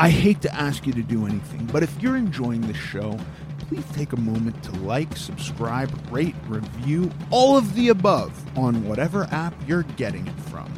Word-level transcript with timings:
I 0.00 0.10
hate 0.10 0.40
to 0.42 0.54
ask 0.54 0.86
you 0.86 0.92
to 0.92 1.02
do 1.02 1.26
anything, 1.26 1.66
but 1.72 1.82
if 1.82 2.00
you're 2.00 2.16
enjoying 2.16 2.60
the 2.60 2.72
show, 2.72 3.18
please 3.58 3.84
take 3.94 4.12
a 4.12 4.20
moment 4.20 4.62
to 4.62 4.72
like, 4.76 5.16
subscribe, 5.16 5.90
rate, 6.12 6.36
review, 6.46 7.10
all 7.30 7.58
of 7.58 7.74
the 7.74 7.88
above 7.88 8.32
on 8.56 8.86
whatever 8.86 9.24
app 9.32 9.54
you're 9.66 9.82
getting 9.82 10.28
it 10.28 10.40
from. 10.42 10.72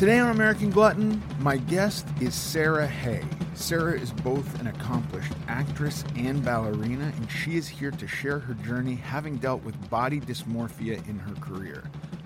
Today 0.00 0.18
on 0.18 0.30
American 0.30 0.70
Glutton, 0.70 1.22
my 1.38 1.58
guest 1.58 2.08
is 2.20 2.34
Sarah 2.34 2.88
Hay. 2.88 3.22
Sarah 3.54 3.96
is 3.96 4.10
both 4.10 4.60
an 4.60 4.66
accomplished 4.66 5.32
actress 5.46 6.02
and 6.16 6.44
ballerina, 6.44 7.12
and 7.16 7.30
she 7.30 7.56
is 7.56 7.68
here 7.68 7.92
to 7.92 8.08
share 8.08 8.40
her 8.40 8.54
journey 8.54 8.96
having 8.96 9.36
dealt 9.36 9.62
with 9.62 9.90
body 9.90 10.18
dysmorphia 10.18 11.08
in 11.08 11.20
her 11.20 11.34
career. 11.36 11.84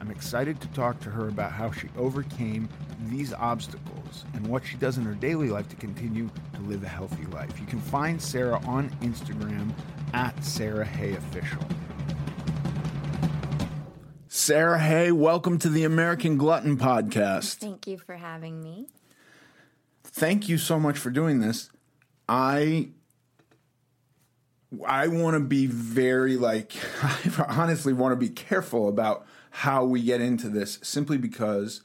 I'm 0.09 0.17
excited 0.17 0.59
to 0.63 0.69
talk 0.69 0.99
to 1.01 1.11
her 1.11 1.29
about 1.29 1.53
how 1.53 1.71
she 1.71 1.91
overcame 1.99 2.67
these 3.09 3.35
obstacles 3.35 4.25
and 4.33 4.47
what 4.47 4.65
she 4.65 4.79
does 4.79 4.97
in 4.97 5.05
her 5.05 5.13
daily 5.13 5.51
life 5.51 5.69
to 5.69 5.77
continue 5.77 6.31
to 6.55 6.61
live 6.63 6.83
a 6.83 6.89
healthy 6.89 7.27
life. 7.27 7.61
You 7.61 7.67
can 7.67 7.79
find 7.79 8.21
Sarah 8.21 8.59
on 8.65 8.89
Instagram 9.03 9.71
at 10.15 10.43
Sarah 10.43 10.87
Hay 10.87 11.13
Official. 11.13 11.61
Sarah 14.29 14.79
Hay, 14.79 15.13
welcome 15.13 15.59
to 15.59 15.69
the 15.69 15.85
American 15.85 16.39
Glutton 16.39 16.79
Podcast. 16.79 17.57
Thank 17.57 17.87
you 17.87 17.99
for 17.99 18.17
having 18.17 18.63
me. 18.63 18.89
Thank 20.05 20.49
you 20.49 20.57
so 20.57 20.81
much 20.81 20.97
for 20.97 21.11
doing 21.11 21.41
this. 21.41 21.69
I 22.27 22.89
I 24.87 25.09
want 25.09 25.35
to 25.35 25.41
be 25.41 25.67
very 25.67 26.39
like 26.39 26.73
I 27.03 27.45
honestly 27.47 27.93
want 27.93 28.13
to 28.13 28.17
be 28.17 28.31
careful 28.31 28.89
about 28.89 29.27
how 29.59 29.83
we 29.85 30.01
get 30.01 30.21
into 30.21 30.49
this 30.49 30.79
simply 30.85 31.19
because 31.19 31.83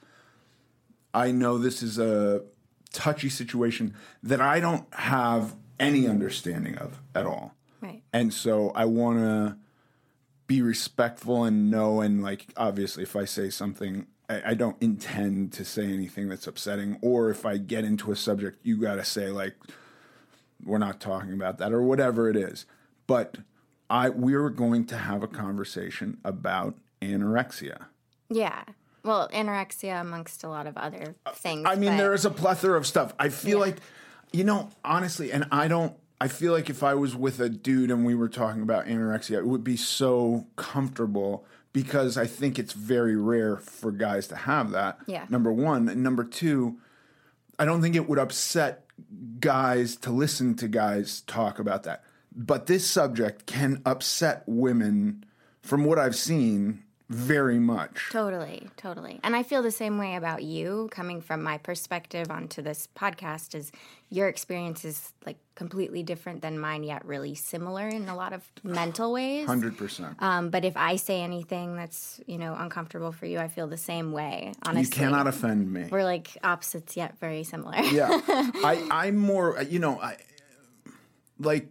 I 1.11 1.31
know 1.31 1.57
this 1.57 1.81
is 1.81 1.97
a 1.97 2.43
touchy 2.91 3.29
situation 3.29 3.95
that 4.21 4.39
I 4.39 4.59
don't 4.59 4.85
have 4.93 5.55
any 5.79 6.07
understanding 6.07 6.77
of 6.77 7.01
at 7.15 7.25
all. 7.25 7.55
Right. 7.81 8.03
And 8.13 8.31
so 8.31 8.69
I 8.75 8.85
want 8.85 9.17
to 9.21 9.57
be 10.45 10.61
respectful 10.61 11.45
and 11.45 11.71
know 11.71 11.99
and 11.99 12.21
like 12.21 12.45
obviously 12.55 13.01
if 13.01 13.15
I 13.15 13.25
say 13.25 13.49
something 13.49 14.05
I, 14.29 14.51
I 14.51 14.53
don't 14.53 14.79
intend 14.79 15.51
to 15.53 15.65
say 15.65 15.85
anything 15.85 16.29
that's 16.29 16.45
upsetting 16.45 16.99
or 17.01 17.31
if 17.31 17.43
I 17.43 17.57
get 17.57 17.85
into 17.85 18.11
a 18.11 18.15
subject 18.15 18.59
you 18.61 18.77
got 18.77 18.95
to 18.95 19.03
say 19.03 19.29
like 19.29 19.55
we're 20.63 20.77
not 20.77 20.99
talking 20.99 21.33
about 21.33 21.57
that 21.57 21.73
or 21.73 21.81
whatever 21.81 22.29
it 22.29 22.35
is. 22.35 22.67
But 23.07 23.39
I 23.89 24.09
we're 24.09 24.51
going 24.51 24.85
to 24.85 24.97
have 24.97 25.23
a 25.23 25.27
conversation 25.27 26.19
about 26.23 26.77
anorexia. 27.03 27.85
Yeah. 28.29 28.63
Well, 29.03 29.27
anorexia 29.33 29.99
amongst 29.99 30.43
a 30.43 30.49
lot 30.49 30.65
of 30.65 30.77
other 30.77 31.15
things. 31.35 31.65
I 31.65 31.75
mean, 31.75 31.91
but- 31.91 31.97
there 31.97 32.13
is 32.13 32.25
a 32.25 32.29
plethora 32.29 32.77
of 32.77 32.87
stuff. 32.87 33.13
I 33.19 33.29
feel 33.29 33.59
like, 33.59 33.77
you 34.31 34.43
know, 34.43 34.69
honestly, 34.83 35.31
and 35.31 35.45
I 35.51 35.67
don't. 35.67 35.95
I 36.21 36.29
feel 36.29 36.53
like 36.53 36.69
if 36.69 36.83
I 36.83 36.93
was 36.93 37.15
with 37.17 37.41
a 37.41 37.49
dude 37.49 37.91
and 37.91 38.05
we 38.05 38.15
were 38.15 38.29
talking 38.29 38.61
about 38.61 38.85
anorexia, 38.85 39.39
it 39.39 39.45
would 39.45 39.63
be 39.63 39.75
so 39.75 40.47
comfortable 40.55 41.45
because 41.73 42.17
I 42.17 42.27
think 42.27 42.57
it's 42.57 42.71
very 42.71 43.17
rare 43.17 43.57
for 43.57 43.91
guys 43.91 44.27
to 44.27 44.35
have 44.37 44.71
that. 44.71 44.99
Yeah. 45.05 45.25
Number 45.27 45.51
one, 45.51 45.89
and 45.89 46.01
number 46.01 46.23
two, 46.23 46.77
I 47.59 47.65
don't 47.65 47.81
think 47.81 47.97
it 47.97 48.07
would 48.07 48.19
upset 48.19 48.85
guys 49.41 49.97
to 49.97 50.11
listen 50.11 50.55
to 50.55 50.69
guys 50.69 51.21
talk 51.21 51.59
about 51.59 51.83
that. 51.83 52.05
But 52.33 52.67
this 52.67 52.87
subject 52.89 53.45
can 53.45 53.81
upset 53.85 54.43
women, 54.47 55.25
from 55.61 55.83
what 55.83 55.99
I've 55.99 56.15
seen, 56.15 56.83
very 57.09 57.59
much. 57.59 58.09
Totally, 58.11 58.69
totally. 58.77 59.19
And 59.23 59.35
I 59.35 59.43
feel 59.43 59.61
the 59.61 59.71
same 59.71 59.97
way 59.97 60.15
about 60.15 60.43
you 60.43 60.89
coming 60.91 61.21
from 61.21 61.43
my 61.43 61.57
perspective 61.57 62.31
onto 62.31 62.61
this 62.61 62.87
podcast 62.95 63.53
is 63.55 63.71
your 64.09 64.27
experience 64.27 64.85
is 64.85 65.11
like 65.25 65.37
completely 65.55 66.01
different 66.01 66.41
than 66.41 66.57
mine 66.57 66.83
yet 66.83 67.05
really 67.05 67.35
similar 67.35 67.87
in 67.87 68.07
a 68.09 68.15
lot 68.15 68.33
of 68.33 68.43
mental 68.63 69.11
ways. 69.13 69.45
Hundred 69.47 69.77
percent. 69.77 70.15
Um, 70.19 70.49
but 70.49 70.65
if 70.65 70.75
I 70.77 70.95
say 70.95 71.21
anything 71.21 71.75
that's, 71.75 72.19
you 72.25 72.37
know, 72.37 72.55
uncomfortable 72.57 73.11
for 73.11 73.25
you, 73.25 73.39
I 73.39 73.47
feel 73.47 73.67
the 73.67 73.77
same 73.77 74.11
way. 74.11 74.53
Honestly. 74.65 74.83
You 74.83 74.89
cannot 74.89 75.27
offend 75.27 75.71
me. 75.71 75.87
We're 75.91 76.03
like 76.03 76.37
opposites 76.43 76.95
yet 76.97 77.19
very 77.19 77.43
similar. 77.43 77.77
yeah 77.91 78.07
i 78.63 78.87
i'm 78.91 79.15
more 79.17 79.61
you 79.63 79.79
know 79.79 79.99
i 79.99 80.17
like 81.39 81.67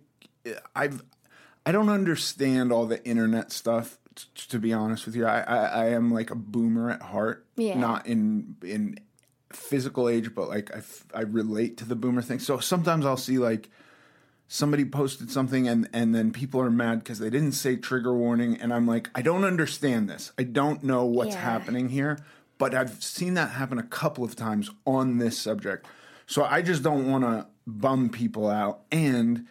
i've 0.75 1.03
i 1.65 1.73
don't 1.73 1.89
understand 1.89 2.73
all 2.73 2.87
the 2.87 3.05
internet 3.07 3.53
stuff 3.53 3.99
t- 4.17 4.25
to 4.49 4.59
be 4.59 4.73
honest 4.73 5.07
with 5.07 5.15
you 5.17 5.27
I, 5.27 5.41
I 5.41 5.57
i 5.57 5.85
am 5.91 6.13
like 6.13 6.31
a 6.31 6.35
boomer 6.35 6.91
at 6.91 7.03
heart 7.03 7.47
Yeah. 7.57 7.79
not 7.79 8.07
in 8.07 8.57
in 8.63 8.99
physical 9.51 10.09
age 10.09 10.35
but 10.35 10.49
like 10.49 10.75
I, 10.75 10.79
f- 10.79 11.05
I 11.15 11.21
relate 11.23 11.77
to 11.79 11.85
the 11.85 11.95
boomer 11.97 12.23
thing 12.23 12.39
so 12.39 12.59
sometimes 12.59 13.05
i'll 13.05 13.17
see 13.19 13.39
like 13.39 13.69
somebody 14.49 14.85
posted 14.85 15.31
something 15.31 15.69
and 15.69 15.89
and 15.93 16.15
then 16.15 16.33
people 16.33 16.61
are 16.61 16.71
mad 16.71 17.01
because 17.01 17.19
they 17.19 17.31
didn't 17.31 17.53
say 17.53 17.77
trigger 17.77 18.15
warning 18.15 18.57
and 18.61 18.73
i'm 18.73 18.87
like 18.87 19.11
i 19.15 19.23
don't 19.23 19.45
understand 19.45 20.09
this 20.09 20.33
i 20.39 20.43
don't 20.43 20.83
know 20.83 21.05
what's 21.05 21.35
Yeah. 21.35 21.41
happening 21.41 21.89
here 21.91 22.19
but 22.59 22.75
i've 22.75 23.03
seen 23.03 23.35
that 23.35 23.51
happen 23.51 23.79
a 23.79 23.83
couple 23.83 24.25
of 24.25 24.37
times 24.37 24.71
on 24.87 25.19
this 25.19 25.39
subject 25.39 25.87
so 26.27 26.45
i 26.45 26.63
just 26.63 26.83
don't 26.83 27.11
want 27.11 27.25
to 27.25 27.47
bum 27.67 28.09
people 28.11 28.49
out 28.49 28.81
and 28.91 29.47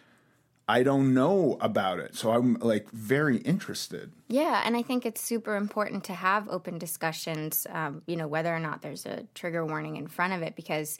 i 0.76 0.82
don't 0.88 1.12
know 1.20 1.56
about 1.60 1.98
it 1.98 2.14
so 2.20 2.32
i'm 2.32 2.54
like 2.72 2.86
very 2.90 3.38
interested 3.38 4.06
Yeah, 4.28 4.62
and 4.64 4.74
I 4.80 4.82
think 4.82 5.04
it's 5.04 5.20
super 5.32 5.54
important 5.56 6.04
to 6.04 6.14
have 6.14 6.48
open 6.48 6.78
discussions, 6.78 7.66
um, 7.78 7.92
you 8.10 8.16
know, 8.16 8.28
whether 8.34 8.52
or 8.58 8.62
not 8.68 8.80
there's 8.80 9.04
a 9.04 9.16
trigger 9.34 9.62
warning 9.72 9.96
in 10.02 10.06
front 10.08 10.32
of 10.32 10.40
it, 10.46 10.56
because, 10.56 10.96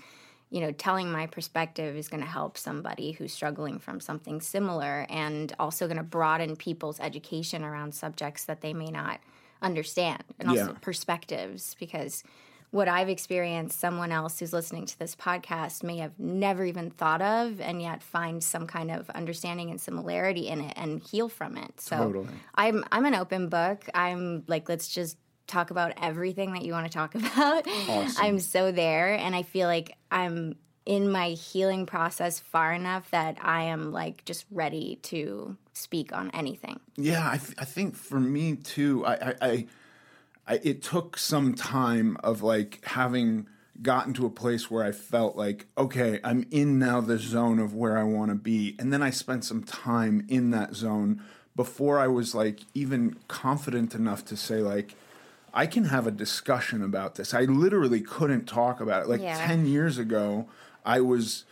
you 0.51 0.61
know, 0.61 0.73
telling 0.73 1.09
my 1.11 1.27
perspective 1.27 1.97
is 1.97 2.09
going 2.13 2.21
to 2.29 2.29
help 2.39 2.59
somebody 2.59 3.13
who's 3.17 3.33
struggling 3.33 3.79
from 3.79 4.01
something 4.01 4.41
similar 4.43 5.07
and 5.09 5.55
also 5.59 5.87
going 5.87 6.03
to 6.05 6.11
broaden 6.19 6.57
people's 6.57 7.01
education 7.01 7.65
around 7.65 7.95
subjects 7.95 8.45
that 8.45 8.61
they 8.61 8.75
may 8.75 8.91
not 8.91 9.19
understand 9.63 10.23
and 10.39 10.51
also 10.51 10.73
Yeah. 10.73 10.79
perspectives 10.89 11.75
because 11.81 12.25
what 12.73 12.89
I've 12.89 13.11
experienced, 13.11 13.79
someone 13.79 14.11
else 14.11 14.39
who's 14.39 14.53
listening 14.53 14.87
to 14.87 14.99
this 14.99 15.15
podcast 15.15 15.83
may 15.83 15.99
have 15.99 16.19
never 16.19 16.65
even 16.65 16.91
thought 16.91 17.21
of, 17.21 17.61
and 17.61 17.81
yet 17.81 18.03
find 18.03 18.43
some 18.43 18.67
kind 18.67 18.91
of 18.91 19.09
understanding 19.11 19.71
and 19.71 19.81
similarity 19.81 20.49
in 20.49 20.63
it 20.63 20.73
and 20.77 21.03
heal 21.03 21.29
from 21.29 21.59
it. 21.59 21.81
So 21.81 21.99
Totally. 21.99 22.29
I'm 22.55 22.83
I'm 22.91 23.05
an 23.05 23.15
open 23.15 23.49
book. 23.51 23.85
I'm 23.95 24.45
like, 24.47 24.71
let's 24.71 24.89
just 24.89 25.19
talk 25.47 25.71
about 25.71 25.93
everything 26.01 26.55
that 26.55 26.63
you 26.63 26.73
want 26.73 26.87
to 26.87 26.93
talk 26.93 27.15
about. 27.15 27.65
I'm 28.19 28.39
so 28.39 28.73
there, 28.73 29.15
and 29.15 29.37
I 29.37 29.43
feel 29.43 29.69
like 29.69 29.97
I'm 30.11 30.57
in 30.87 31.11
my 31.11 31.29
healing 31.31 31.85
process 31.85 32.41
far 32.41 32.73
enough 32.73 33.11
that 33.11 33.37
I 33.41 33.65
am 33.65 33.93
like 33.93 34.25
just 34.25 34.47
ready 34.51 34.99
to 35.03 35.57
speak 35.75 36.13
on 36.13 36.31
anything. 36.31 36.81
Yeah, 36.97 37.29
I, 37.31 37.37
th- 37.37 37.55
I 37.59 37.65
think 37.67 37.97
for 37.97 38.19
me 38.19 38.57
too, 38.57 39.05
I, 39.07 39.13
I, 39.13 39.35
I, 39.41 39.67
I, 40.47 40.61
it 40.63 40.83
took 40.83 41.19
some 41.19 41.55
time 41.55 42.17
of 42.23 42.43
like 42.43 42.85
having 42.85 43.47
gotten 43.81 44.13
to 44.15 44.27
a 44.27 44.31
place 44.31 44.71
where 44.71 44.85
I 44.85 44.93
felt 44.93 45.37
like, 45.37 45.67
okay, 45.77 46.21
I'm 46.23 46.47
in 46.51 46.79
now 46.79 47.01
the 47.01 47.19
zone 47.19 47.59
of 47.59 47.75
where 47.75 47.99
I 47.99 48.05
want 48.05 48.31
to 48.31 48.35
be. 48.35 48.77
And 48.79 48.93
then 48.93 49.03
I 49.03 49.11
spent 49.11 49.45
some 49.45 49.63
time 49.63 50.25
in 50.29 50.51
that 50.51 50.75
zone 50.75 51.23
before 51.57 51.99
I 51.99 52.07
was 52.07 52.35
like 52.35 52.61
even 52.75 53.17
confident 53.29 53.95
enough 53.95 54.25
to 54.27 54.37
say, 54.37 54.57
like, 54.57 54.95
I 55.55 55.67
can 55.67 55.85
have 55.85 56.07
a 56.07 56.11
discussion 56.11 56.83
about 56.83 57.17
this. 57.17 57.35
I 57.35 57.43
literally 57.43 58.01
couldn't 58.01 58.47
talk 58.47 58.81
about 58.81 59.03
it. 59.03 59.09
Like 59.09 59.21
Yeah. 59.21 59.47
10 59.47 59.67
years 59.67 59.99
ago, 59.99 60.49
I 60.85 61.01
was 61.01 61.45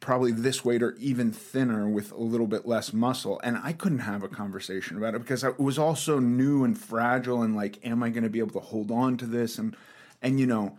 probably 0.00 0.32
this 0.32 0.64
weight 0.64 0.82
or 0.82 0.94
even 0.98 1.30
thinner 1.30 1.88
with 1.88 2.10
a 2.10 2.16
little 2.16 2.46
bit 2.46 2.66
less 2.66 2.92
muscle. 2.92 3.40
And 3.44 3.58
i 3.62 3.72
couldn't 3.72 4.00
have 4.00 4.22
a 4.22 4.28
conversation 4.28 4.96
about 4.96 5.14
it 5.14 5.20
because 5.20 5.44
it 5.44 5.58
was 5.58 5.78
all 5.78 5.94
so 5.94 6.18
new 6.18 6.64
and 6.64 6.78
fragile 6.78 7.42
and 7.42 7.54
like 7.54 7.78
am 7.84 8.02
i 8.02 8.10
going 8.10 8.24
to 8.24 8.30
be 8.30 8.38
able 8.38 8.60
to 8.60 8.66
hold 8.66 8.90
on 8.90 9.16
to 9.18 9.26
this? 9.26 9.58
And 9.58 9.76
and 10.22 10.40
you 10.40 10.46
know 10.46 10.78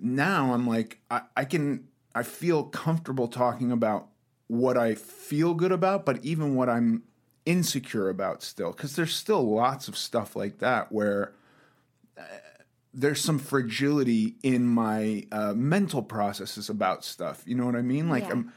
now 0.00 0.52
i'm 0.52 0.66
like 0.66 0.98
i, 1.10 1.22
I 1.36 1.44
can 1.44 1.88
i 2.14 2.22
feel 2.22 2.64
comfortable 2.64 3.28
talking 3.28 3.72
about 3.72 4.08
what 4.46 4.76
i 4.76 4.94
feel 4.94 5.54
good 5.54 5.72
about 5.72 6.04
but 6.04 6.24
even 6.24 6.54
what 6.54 6.68
i'm 6.68 7.02
insecure 7.46 8.08
about 8.08 8.42
still 8.42 8.72
because 8.72 8.96
there's 8.96 9.14
still 9.14 9.54
lots 9.54 9.88
of 9.88 9.96
stuff 9.96 10.34
like 10.34 10.58
that 10.58 10.90
where 10.90 11.32
there's 12.94 13.20
some 13.20 13.38
fragility 13.38 14.36
in 14.42 14.66
my 14.66 15.26
uh, 15.32 15.52
mental 15.54 16.02
processes 16.02 16.68
about 16.68 17.04
stuff. 17.04 17.42
You 17.44 17.56
know 17.56 17.66
what 17.66 17.76
I 17.76 17.82
mean? 17.82 18.08
Like, 18.08 18.24
Yeah. 18.24 18.32
I'm, 18.32 18.52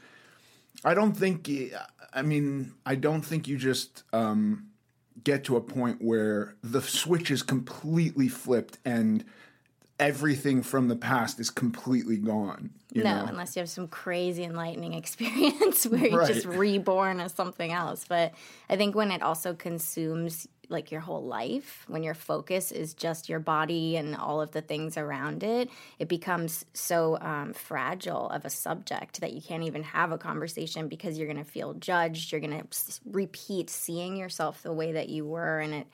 I 0.86 0.94
don't 0.94 1.14
think. 1.14 1.50
I 2.14 2.22
mean, 2.22 2.74
I 2.86 2.96
don't 2.96 3.24
think 3.24 3.48
you 3.48 3.58
just 3.58 4.04
um, 4.14 4.68
get 5.24 5.44
to 5.46 5.58
a 5.58 5.62
point 5.62 6.02
where 6.02 6.56
the 6.64 6.82
switch 6.82 7.32
is 7.32 7.42
completely 7.42 8.28
flipped 8.28 8.78
and 8.86 9.26
everything 10.00 10.62
from 10.62 10.88
the 10.88 10.96
past 10.96 11.40
is 11.40 11.50
completely 11.50 12.18
gone. 12.18 12.70
You 12.94 13.04
no, 13.04 13.24
know? 13.24 13.26
unless 13.28 13.56
you 13.56 13.62
have 13.62 13.70
some 13.70 13.88
crazy 13.88 14.44
enlightening 14.44 14.94
experience 15.02 15.86
where 15.86 16.08
you're 16.08 16.28
just 16.28 16.46
reborn 16.46 17.20
as 17.20 17.34
something 17.34 17.72
else. 17.72 18.06
But 18.08 18.34
I 18.70 18.78
think 18.78 18.96
when 18.96 19.12
it 19.12 19.22
also 19.22 19.54
consumes 19.54 20.48
like 20.70 20.92
your 20.92 21.02
whole 21.02 21.24
life, 21.24 21.86
when 21.88 22.04
your 22.04 22.14
focus 22.14 22.72
is 22.72 22.94
just 22.94 23.30
your 23.30 23.40
body 23.40 23.96
and 23.96 24.16
all 24.16 24.42
of 24.42 24.52
the 24.52 24.62
things 24.62 24.98
around 24.98 25.44
it, 25.44 25.70
it 26.00 26.08
becomes 26.08 26.66
so 26.74 27.18
um, 27.22 27.54
fragile 27.54 28.30
of 28.30 28.46
a 28.46 28.50
subject 28.50 29.22
that 29.22 29.34
you 29.34 29.42
can't 29.42 29.64
even 29.64 29.84
have 29.84 30.12
a 30.12 30.18
conversation 30.18 30.88
because 30.88 31.18
you're 31.18 31.28
going 31.28 31.44
to 31.44 31.50
feel 31.50 31.74
judged. 31.74 32.32
You're 32.32 32.42
going 32.42 32.60
to 32.60 33.00
repeat 33.06 33.70
seeing 33.70 34.18
yourself 34.18 34.62
the 34.64 34.74
way 34.74 34.92
that 34.94 35.10
you 35.10 35.26
were, 35.26 35.60
and 35.60 35.74
it 35.74 35.88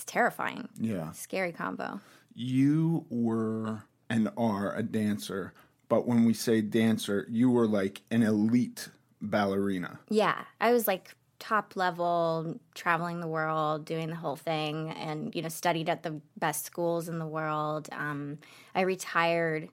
it's 0.00 0.10
terrifying. 0.10 0.66
Yeah. 0.80 1.10
Scary 1.12 1.52
combo. 1.52 2.00
You 2.34 3.04
were 3.10 3.82
and 4.08 4.30
are 4.38 4.74
a 4.74 4.82
dancer, 4.82 5.52
but 5.90 6.06
when 6.06 6.24
we 6.24 6.32
say 6.32 6.62
dancer, 6.62 7.26
you 7.28 7.50
were 7.50 7.66
like 7.66 8.00
an 8.10 8.22
elite 8.22 8.88
ballerina. 9.20 10.00
Yeah, 10.08 10.44
I 10.58 10.72
was 10.72 10.86
like 10.86 11.14
top 11.40 11.74
level, 11.74 12.60
traveling 12.74 13.18
the 13.18 13.26
world, 13.26 13.84
doing 13.84 14.08
the 14.08 14.14
whole 14.14 14.36
thing, 14.36 14.90
and 14.90 15.34
you 15.34 15.42
know, 15.42 15.48
studied 15.48 15.88
at 15.88 16.04
the 16.04 16.20
best 16.38 16.64
schools 16.64 17.08
in 17.08 17.18
the 17.18 17.26
world. 17.26 17.88
Um, 17.90 18.38
I 18.74 18.82
retired. 18.82 19.68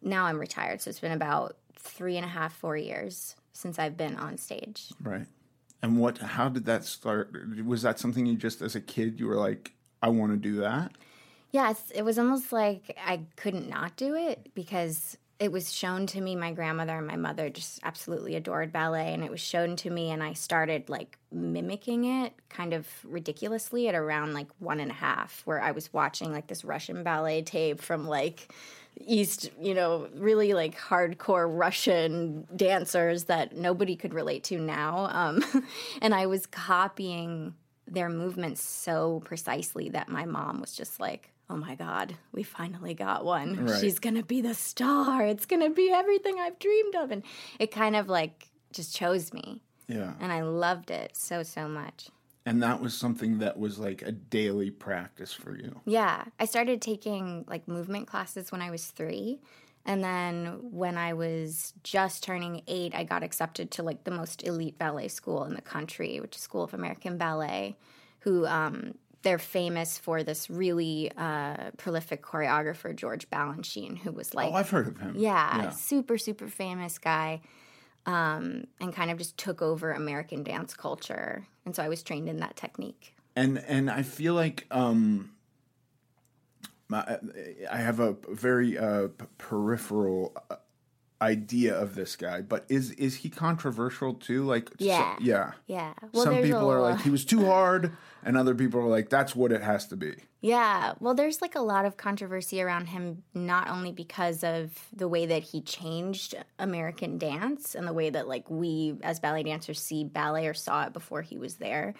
Now 0.00 0.26
I'm 0.26 0.38
retired, 0.38 0.80
so 0.80 0.90
it's 0.90 1.00
been 1.00 1.12
about 1.12 1.56
three 1.76 2.16
and 2.16 2.24
a 2.24 2.28
half, 2.28 2.54
four 2.54 2.76
years 2.76 3.34
since 3.52 3.78
I've 3.78 3.96
been 3.96 4.16
on 4.16 4.36
stage. 4.36 4.92
Right. 5.02 5.26
And 5.82 5.98
what? 5.98 6.18
How 6.18 6.48
did 6.48 6.64
that 6.66 6.84
start? 6.84 7.34
Was 7.64 7.82
that 7.82 7.98
something 7.98 8.24
you 8.26 8.36
just, 8.36 8.62
as 8.62 8.76
a 8.76 8.80
kid, 8.80 9.18
you 9.18 9.26
were 9.26 9.36
like, 9.36 9.72
I 10.00 10.08
want 10.08 10.32
to 10.32 10.38
do 10.38 10.56
that? 10.60 10.92
Yes, 11.50 11.90
it 11.94 12.02
was 12.02 12.18
almost 12.18 12.52
like 12.52 12.96
I 13.04 13.22
couldn't 13.36 13.68
not 13.68 13.96
do 13.96 14.14
it 14.14 14.50
because 14.54 15.18
it 15.42 15.50
was 15.50 15.72
shown 15.72 16.06
to 16.06 16.20
me. 16.20 16.36
My 16.36 16.52
grandmother 16.52 16.96
and 16.96 17.06
my 17.06 17.16
mother 17.16 17.50
just 17.50 17.80
absolutely 17.82 18.36
adored 18.36 18.72
ballet, 18.72 19.12
and 19.12 19.24
it 19.24 19.30
was 19.30 19.40
shown 19.40 19.74
to 19.76 19.90
me, 19.90 20.12
and 20.12 20.22
I 20.22 20.34
started 20.34 20.88
like 20.88 21.18
mimicking 21.32 22.04
it 22.04 22.32
kind 22.48 22.72
of 22.72 22.86
ridiculously 23.02 23.88
at 23.88 23.96
around 23.96 24.34
like 24.34 24.46
one 24.60 24.78
and 24.78 24.92
a 24.92 24.94
half, 24.94 25.42
where 25.44 25.60
I 25.60 25.72
was 25.72 25.92
watching 25.92 26.30
like 26.30 26.46
this 26.46 26.64
Russian 26.64 27.02
ballet 27.02 27.42
tape 27.42 27.80
from 27.80 28.06
like 28.06 28.54
East, 29.04 29.50
you 29.60 29.74
know, 29.74 30.06
really 30.14 30.54
like 30.54 30.78
hardcore 30.78 31.48
Russian 31.50 32.46
dancers 32.54 33.24
that 33.24 33.56
nobody 33.56 33.96
could 33.96 34.14
relate 34.14 34.44
to 34.44 34.60
now. 34.60 35.08
Um, 35.10 35.44
and 36.00 36.14
I 36.14 36.26
was 36.26 36.46
copying 36.46 37.56
their 37.88 38.08
movements 38.08 38.62
so 38.62 39.20
precisely 39.24 39.88
that 39.88 40.08
my 40.08 40.24
mom 40.24 40.60
was 40.60 40.72
just 40.72 41.00
like, 41.00 41.32
oh 41.52 41.56
my 41.56 41.74
God, 41.74 42.16
we 42.32 42.42
finally 42.42 42.94
got 42.94 43.26
one. 43.26 43.66
Right. 43.66 43.78
She's 43.78 43.98
going 43.98 44.14
to 44.14 44.22
be 44.22 44.40
the 44.40 44.54
star. 44.54 45.26
It's 45.26 45.44
going 45.44 45.62
to 45.62 45.68
be 45.68 45.90
everything 45.92 46.38
I've 46.40 46.58
dreamed 46.58 46.94
of. 46.94 47.10
And 47.10 47.22
it 47.58 47.70
kind 47.70 47.94
of 47.94 48.08
like 48.08 48.48
just 48.72 48.96
chose 48.96 49.34
me. 49.34 49.62
Yeah. 49.86 50.14
And 50.18 50.32
I 50.32 50.40
loved 50.42 50.90
it 50.90 51.14
so, 51.14 51.42
so 51.42 51.68
much. 51.68 52.08
And 52.46 52.62
that 52.62 52.80
was 52.80 52.94
something 52.94 53.38
that 53.38 53.58
was 53.58 53.78
like 53.78 54.00
a 54.00 54.12
daily 54.12 54.70
practice 54.70 55.32
for 55.32 55.54
you. 55.54 55.78
Yeah, 55.84 56.24
I 56.40 56.46
started 56.46 56.80
taking 56.80 57.44
like 57.46 57.68
movement 57.68 58.06
classes 58.06 58.50
when 58.50 58.62
I 58.62 58.70
was 58.70 58.86
three. 58.86 59.38
And 59.84 60.02
then 60.02 60.58
when 60.70 60.96
I 60.96 61.12
was 61.12 61.74
just 61.82 62.24
turning 62.24 62.62
eight, 62.66 62.94
I 62.94 63.04
got 63.04 63.22
accepted 63.22 63.70
to 63.72 63.82
like 63.82 64.04
the 64.04 64.10
most 64.10 64.42
elite 64.46 64.78
ballet 64.78 65.08
school 65.08 65.44
in 65.44 65.54
the 65.54 65.60
country, 65.60 66.18
which 66.18 66.36
is 66.36 66.42
School 66.42 66.62
of 66.62 66.72
American 66.72 67.18
Ballet, 67.18 67.76
who 68.20 68.46
um, 68.46 68.94
they're 69.22 69.38
famous 69.38 69.98
for 69.98 70.22
this 70.22 70.50
really 70.50 71.10
uh, 71.16 71.70
prolific 71.76 72.22
choreographer, 72.22 72.94
George 72.94 73.28
Balanchine, 73.30 73.96
who 73.98 74.12
was 74.12 74.34
like 74.34 74.50
oh, 74.52 74.54
I've 74.56 74.70
heard 74.70 74.88
of 74.88 74.98
him. 74.98 75.14
yeah, 75.16 75.62
Yeah. 75.62 75.70
super, 75.70 76.18
super 76.18 76.48
famous 76.48 76.98
guy. 76.98 77.40
Um, 78.04 78.64
and 78.80 78.92
kind 78.92 79.12
of 79.12 79.18
just 79.18 79.36
took 79.38 79.62
over 79.62 79.92
American 79.92 80.42
dance 80.42 80.74
culture. 80.74 81.46
And 81.64 81.76
so 81.76 81.84
I 81.84 81.88
was 81.88 82.02
trained 82.02 82.28
in 82.28 82.38
that 82.38 82.56
technique. 82.56 83.14
and 83.36 83.58
and 83.68 83.88
I 83.88 84.02
feel 84.02 84.34
like 84.34 84.66
um, 84.72 85.30
my, 86.88 87.18
I 87.70 87.76
have 87.76 88.00
a 88.00 88.16
very 88.28 88.76
uh, 88.76 89.06
p- 89.08 89.24
peripheral 89.38 90.32
uh, 90.50 90.56
idea 91.22 91.74
of 91.74 91.94
this 91.94 92.16
guy, 92.16 92.42
but 92.42 92.64
is 92.68 92.90
is 92.92 93.16
he 93.16 93.30
controversial 93.30 94.12
too? 94.14 94.44
Like, 94.44 94.68
so- 94.70 94.74
Yeah. 94.78 95.16
yeah. 95.20 95.52
Yeah. 95.66 95.92
Some 96.12 96.34
people 96.42 96.70
are 96.70 96.80
like 96.80 97.00
he 97.00 97.10
was 97.10 97.24
too 97.24 97.46
hard, 97.54 97.92
and 98.24 98.36
other 98.36 98.54
people 98.54 98.80
are 98.80 98.88
like 98.88 99.08
that's 99.08 99.34
what 99.34 99.52
it 99.52 99.62
has 99.62 99.86
to 99.88 99.96
be. 99.96 100.14
Yeah, 100.44 100.94
well, 100.98 101.14
there's 101.14 101.40
like 101.40 101.54
a 101.54 101.60
lot 101.60 101.84
of 101.84 101.96
controversy 101.96 102.60
around 102.60 102.86
him, 102.86 103.22
not 103.32 103.68
only 103.70 103.92
because 103.92 104.42
of 104.42 104.76
the 104.92 105.06
way 105.06 105.24
that 105.26 105.44
he 105.44 105.60
changed 105.60 106.34
American 106.58 107.16
dance 107.16 107.76
and 107.76 107.86
the 107.86 107.92
way 107.92 108.10
that 108.10 108.26
like 108.26 108.50
we 108.50 108.96
as 109.04 109.20
ballet 109.20 109.44
dancers 109.44 109.80
see 109.80 110.02
ballet 110.02 110.48
or 110.48 110.54
saw 110.54 110.84
it 110.86 110.92
before 110.92 111.22
he 111.22 111.38
was 111.38 111.54
there. 111.56 111.94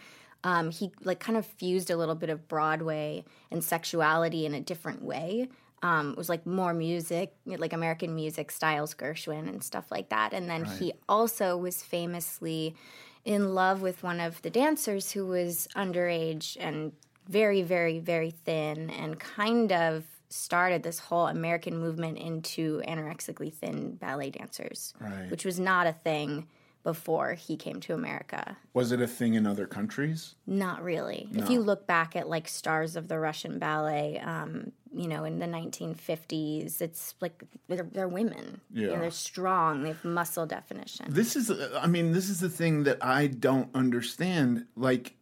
Um, 0.44 0.72
he 0.72 0.90
like 1.04 1.20
kind 1.20 1.38
of 1.38 1.46
fused 1.46 1.88
a 1.88 1.96
little 1.96 2.16
bit 2.16 2.28
of 2.30 2.48
Broadway 2.48 3.24
and 3.52 3.62
sexuality 3.62 4.44
in 4.44 4.54
a 4.54 4.60
different 4.60 5.00
way. 5.02 5.48
Um, 5.82 6.12
it 6.12 6.16
was 6.16 6.28
like 6.28 6.46
more 6.46 6.72
music, 6.72 7.34
like 7.44 7.72
American 7.72 8.14
music, 8.14 8.50
Styles 8.52 8.94
Gershwin 8.94 9.48
and 9.48 9.62
stuff 9.64 9.90
like 9.90 10.10
that. 10.10 10.32
And 10.32 10.48
then 10.48 10.64
he 10.64 10.92
also 11.08 11.56
was 11.56 11.82
famously 11.82 12.76
in 13.24 13.54
love 13.54 13.82
with 13.82 14.02
one 14.02 14.20
of 14.20 14.40
the 14.42 14.50
dancers 14.50 15.12
who 15.12 15.26
was 15.26 15.66
underage 15.76 16.56
and 16.60 16.92
very, 17.28 17.62
very, 17.62 17.98
very 17.98 18.30
thin, 18.30 18.90
and 18.90 19.18
kind 19.18 19.72
of 19.72 20.04
started 20.28 20.82
this 20.82 20.98
whole 20.98 21.26
American 21.28 21.78
movement 21.78 22.18
into 22.18 22.82
anorexically 22.88 23.52
thin 23.52 23.94
ballet 23.96 24.30
dancers, 24.30 24.92
Right. 25.00 25.30
which 25.30 25.44
was 25.44 25.60
not 25.60 25.86
a 25.86 25.92
thing 25.92 26.48
before 26.82 27.34
he 27.34 27.56
came 27.56 27.78
to 27.80 27.94
America. 27.94 28.56
Was 28.74 28.90
it 28.90 29.00
a 29.00 29.06
thing 29.06 29.34
in 29.34 29.46
other 29.46 29.66
countries? 29.68 30.34
Not 30.48 30.82
really. 30.82 31.28
If 31.32 31.48
you 31.48 31.60
look 31.60 31.86
back 31.86 32.16
at 32.16 32.28
like 32.28 32.48
stars 32.48 32.96
of 32.96 33.06
the 33.06 33.20
Russian 33.20 33.60
ballet, 33.60 34.18
um, 34.18 34.72
you 34.94 35.08
know, 35.08 35.24
in 35.24 35.38
the 35.38 35.46
1950s, 35.46 36.80
it's 36.80 37.14
like 37.20 37.42
they're, 37.68 37.88
they're 37.92 38.08
women. 38.08 38.60
You 38.72 38.86
know, 38.86 38.92
Yeah. 38.92 38.98
they're 39.00 39.10
strong. 39.10 39.82
They 39.82 39.88
have 39.88 40.04
muscle 40.04 40.46
definition. 40.46 41.06
This 41.08 41.34
is, 41.36 41.50
I 41.76 41.86
mean, 41.86 42.12
this 42.12 42.28
is 42.28 42.40
the 42.40 42.48
thing 42.50 42.84
that 42.84 42.98
I 43.04 43.26
don't 43.26 43.74
understand. 43.74 44.66
Like, 44.76 45.16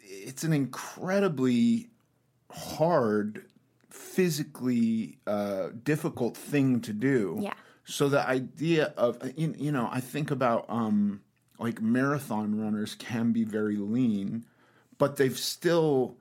it's 0.00 0.44
an 0.44 0.52
incredibly 0.52 1.90
hard, 2.50 3.46
physically 3.88 5.18
uh, 5.26 5.68
difficult 5.82 6.36
thing 6.36 6.80
to 6.82 6.92
do. 6.92 7.38
Yeah. 7.40 7.54
So 7.84 8.08
the 8.08 8.26
idea 8.26 8.92
of, 8.96 9.18
you, 9.36 9.54
you 9.58 9.72
know, 9.72 9.88
I 9.90 10.00
think 10.00 10.30
about 10.30 10.66
um, 10.68 11.20
like 11.58 11.80
marathon 11.80 12.60
runners 12.60 12.94
can 12.94 13.32
be 13.32 13.44
very 13.44 13.76
lean, 13.76 14.44
but 14.98 15.16
they've 15.16 15.38
still 15.38 16.16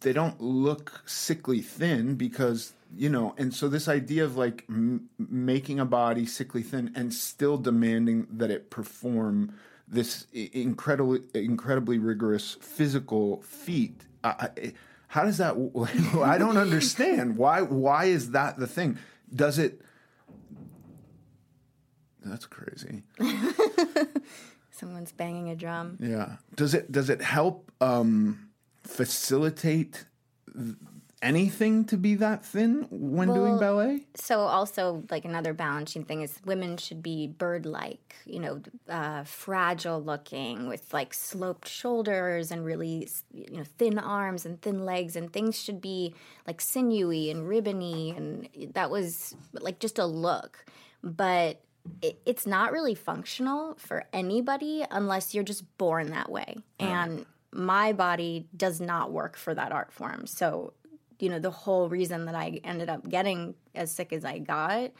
they 0.00 0.12
don't 0.12 0.40
look 0.40 1.02
sickly 1.06 1.60
thin 1.60 2.14
because 2.16 2.72
you 2.94 3.08
know 3.08 3.34
and 3.38 3.54
so 3.54 3.68
this 3.68 3.88
idea 3.88 4.24
of 4.24 4.36
like 4.36 4.64
m- 4.68 5.08
making 5.18 5.80
a 5.80 5.84
body 5.84 6.26
sickly 6.26 6.62
thin 6.62 6.92
and 6.94 7.12
still 7.12 7.56
demanding 7.58 8.26
that 8.30 8.50
it 8.50 8.70
perform 8.70 9.54
this 9.88 10.26
incredibly 10.32 11.20
incredibly 11.34 11.98
rigorous 11.98 12.56
physical 12.60 13.40
feat 13.42 14.02
I, 14.22 14.28
I, 14.56 14.72
how 15.08 15.24
does 15.24 15.38
that 15.38 15.54
i 16.24 16.38
don't 16.38 16.56
understand 16.58 17.36
why 17.36 17.62
why 17.62 18.04
is 18.06 18.30
that 18.32 18.58
the 18.58 18.66
thing 18.66 18.98
does 19.34 19.58
it 19.58 19.80
that's 22.24 22.46
crazy 22.46 23.02
Someone's 24.70 25.10
banging 25.10 25.48
a 25.48 25.56
drum. 25.56 25.96
yeah. 26.00 26.36
Does 26.54 26.74
it 26.74 26.92
does 26.92 27.08
it 27.08 27.22
help 27.22 27.72
um, 27.80 28.45
facilitate 28.86 30.04
anything 31.22 31.84
to 31.84 31.96
be 31.96 32.14
that 32.14 32.44
thin 32.44 32.86
when 32.90 33.28
doing 33.28 33.58
ballet? 33.58 34.06
So 34.14 34.40
also 34.40 35.02
like 35.10 35.24
another 35.24 35.54
Balanchine 35.54 36.06
thing 36.06 36.22
is 36.22 36.38
women 36.44 36.76
should 36.76 37.02
be 37.02 37.26
bird-like, 37.26 38.16
you 38.24 38.38
know, 38.38 38.60
uh, 38.88 39.24
fragile 39.24 40.02
looking 40.02 40.68
with 40.68 40.92
like 40.92 41.14
sloped 41.14 41.68
shoulders 41.68 42.50
and 42.50 42.64
really 42.64 43.08
you 43.32 43.58
know 43.58 43.64
thin 43.78 43.98
arms 43.98 44.46
and 44.46 44.60
thin 44.62 44.84
legs 44.84 45.16
and 45.16 45.32
things 45.32 45.60
should 45.60 45.80
be 45.80 46.14
like 46.46 46.60
sinewy 46.60 47.30
and 47.30 47.48
ribbony 47.48 48.14
and 48.16 48.48
that 48.74 48.90
was 48.90 49.34
like 49.52 49.78
just 49.78 49.98
a 49.98 50.06
look, 50.06 50.64
but 51.02 51.60
it, 52.02 52.20
it's 52.26 52.46
not 52.46 52.72
really 52.72 52.94
functional 52.94 53.74
for 53.78 54.04
anybody 54.12 54.84
unless 54.90 55.34
you're 55.34 55.44
just 55.44 55.64
born 55.78 56.10
that 56.10 56.30
way. 56.30 56.56
And 56.78 57.26
my 57.56 57.92
body 57.92 58.46
does 58.56 58.80
not 58.80 59.12
work 59.12 59.36
for 59.36 59.54
that 59.54 59.72
art 59.72 59.92
form. 59.92 60.26
So 60.26 60.72
you 61.18 61.28
know 61.28 61.38
the 61.38 61.50
whole 61.50 61.88
reason 61.88 62.26
that 62.26 62.34
i 62.34 62.60
ended 62.64 62.88
up 62.88 63.08
getting 63.08 63.54
as 63.74 63.90
sick 63.90 64.12
as 64.12 64.24
i 64.24 64.38
got 64.38 64.90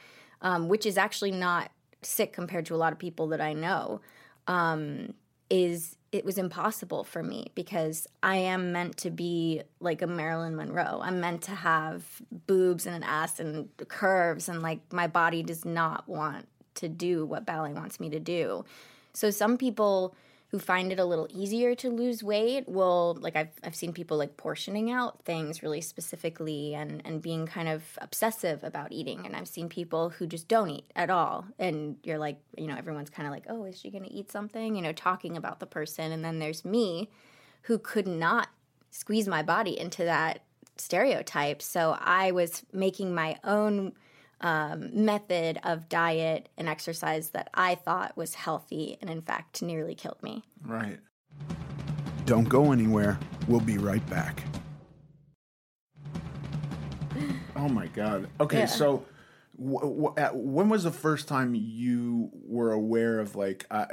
um, 0.42 0.68
which 0.68 0.86
is 0.86 0.98
actually 0.98 1.30
not 1.30 1.70
sick 2.02 2.32
compared 2.32 2.66
to 2.66 2.74
a 2.74 2.76
lot 2.76 2.92
of 2.92 2.98
people 2.98 3.28
that 3.28 3.40
i 3.40 3.52
know 3.52 4.00
um, 4.46 5.12
is 5.50 5.96
it 6.12 6.24
was 6.24 6.38
impossible 6.38 7.04
for 7.04 7.22
me 7.22 7.46
because 7.54 8.06
i 8.22 8.36
am 8.36 8.72
meant 8.72 8.96
to 8.96 9.10
be 9.10 9.62
like 9.80 10.02
a 10.02 10.06
marilyn 10.06 10.56
monroe. 10.56 11.00
I'm 11.02 11.20
meant 11.20 11.42
to 11.42 11.50
have 11.50 12.04
boobs 12.46 12.86
and 12.86 12.96
an 12.96 13.02
ass 13.02 13.38
and 13.40 13.68
curves 13.88 14.48
and 14.48 14.62
like 14.62 14.80
my 14.92 15.06
body 15.06 15.42
does 15.42 15.64
not 15.64 16.08
want 16.08 16.48
to 16.76 16.88
do 16.88 17.26
what 17.26 17.46
ballet 17.46 17.72
wants 17.72 17.98
me 17.98 18.10
to 18.10 18.20
do. 18.20 18.64
So 19.12 19.30
some 19.30 19.56
people 19.56 20.14
who 20.56 20.60
find 20.60 20.90
it 20.90 20.98
a 20.98 21.04
little 21.04 21.28
easier 21.28 21.74
to 21.74 21.90
lose 21.90 22.22
weight 22.22 22.66
will 22.66 23.18
like 23.20 23.36
I've 23.36 23.50
I've 23.62 23.74
seen 23.74 23.92
people 23.92 24.16
like 24.16 24.38
portioning 24.38 24.90
out 24.90 25.22
things 25.26 25.62
really 25.62 25.82
specifically 25.82 26.74
and 26.74 27.02
and 27.04 27.20
being 27.20 27.46
kind 27.46 27.68
of 27.68 27.82
obsessive 27.98 28.64
about 28.64 28.90
eating. 28.90 29.26
And 29.26 29.36
I've 29.36 29.48
seen 29.48 29.68
people 29.68 30.08
who 30.08 30.26
just 30.26 30.48
don't 30.48 30.70
eat 30.70 30.90
at 30.96 31.10
all. 31.10 31.44
And 31.58 31.98
you're 32.04 32.18
like 32.18 32.38
you 32.56 32.66
know 32.66 32.74
everyone's 32.74 33.10
kind 33.10 33.26
of 33.26 33.34
like 33.34 33.44
oh 33.50 33.64
is 33.64 33.78
she 33.78 33.90
going 33.90 34.04
to 34.04 34.12
eat 34.12 34.32
something? 34.32 34.74
You 34.74 34.80
know 34.80 34.92
talking 34.92 35.36
about 35.36 35.60
the 35.60 35.66
person. 35.66 36.10
And 36.10 36.24
then 36.24 36.38
there's 36.38 36.64
me 36.64 37.10
who 37.62 37.78
could 37.78 38.06
not 38.06 38.48
squeeze 38.90 39.28
my 39.28 39.42
body 39.42 39.78
into 39.78 40.04
that 40.04 40.40
stereotype. 40.78 41.60
So 41.60 41.98
I 42.00 42.30
was 42.30 42.64
making 42.72 43.14
my 43.14 43.36
own 43.44 43.92
um, 44.40 44.90
method 45.04 45.58
of 45.64 45.88
diet 45.88 46.48
and 46.58 46.68
exercise 46.68 47.30
that 47.30 47.48
I 47.54 47.74
thought 47.74 48.16
was 48.16 48.34
healthy 48.34 48.98
and 49.00 49.08
in 49.10 49.22
fact 49.22 49.62
nearly 49.62 49.94
killed 49.94 50.22
me. 50.22 50.44
Right. 50.62 50.98
Don't 52.26 52.48
go 52.48 52.72
anywhere. 52.72 53.18
We'll 53.48 53.60
be 53.60 53.78
right 53.78 54.04
back. 54.10 54.42
Oh 57.58 57.68
my 57.70 57.86
god. 57.86 58.28
Okay, 58.38 58.60
Yeah. 58.60 58.66
so 58.66 59.06
w- 59.58 59.80
w- 59.80 60.14
at, 60.18 60.36
when 60.36 60.68
was 60.68 60.84
the 60.84 60.90
first 60.90 61.26
time 61.26 61.54
you 61.54 62.30
were 62.44 62.72
aware 62.72 63.18
of 63.18 63.34
like 63.34 63.64
I 63.70 63.86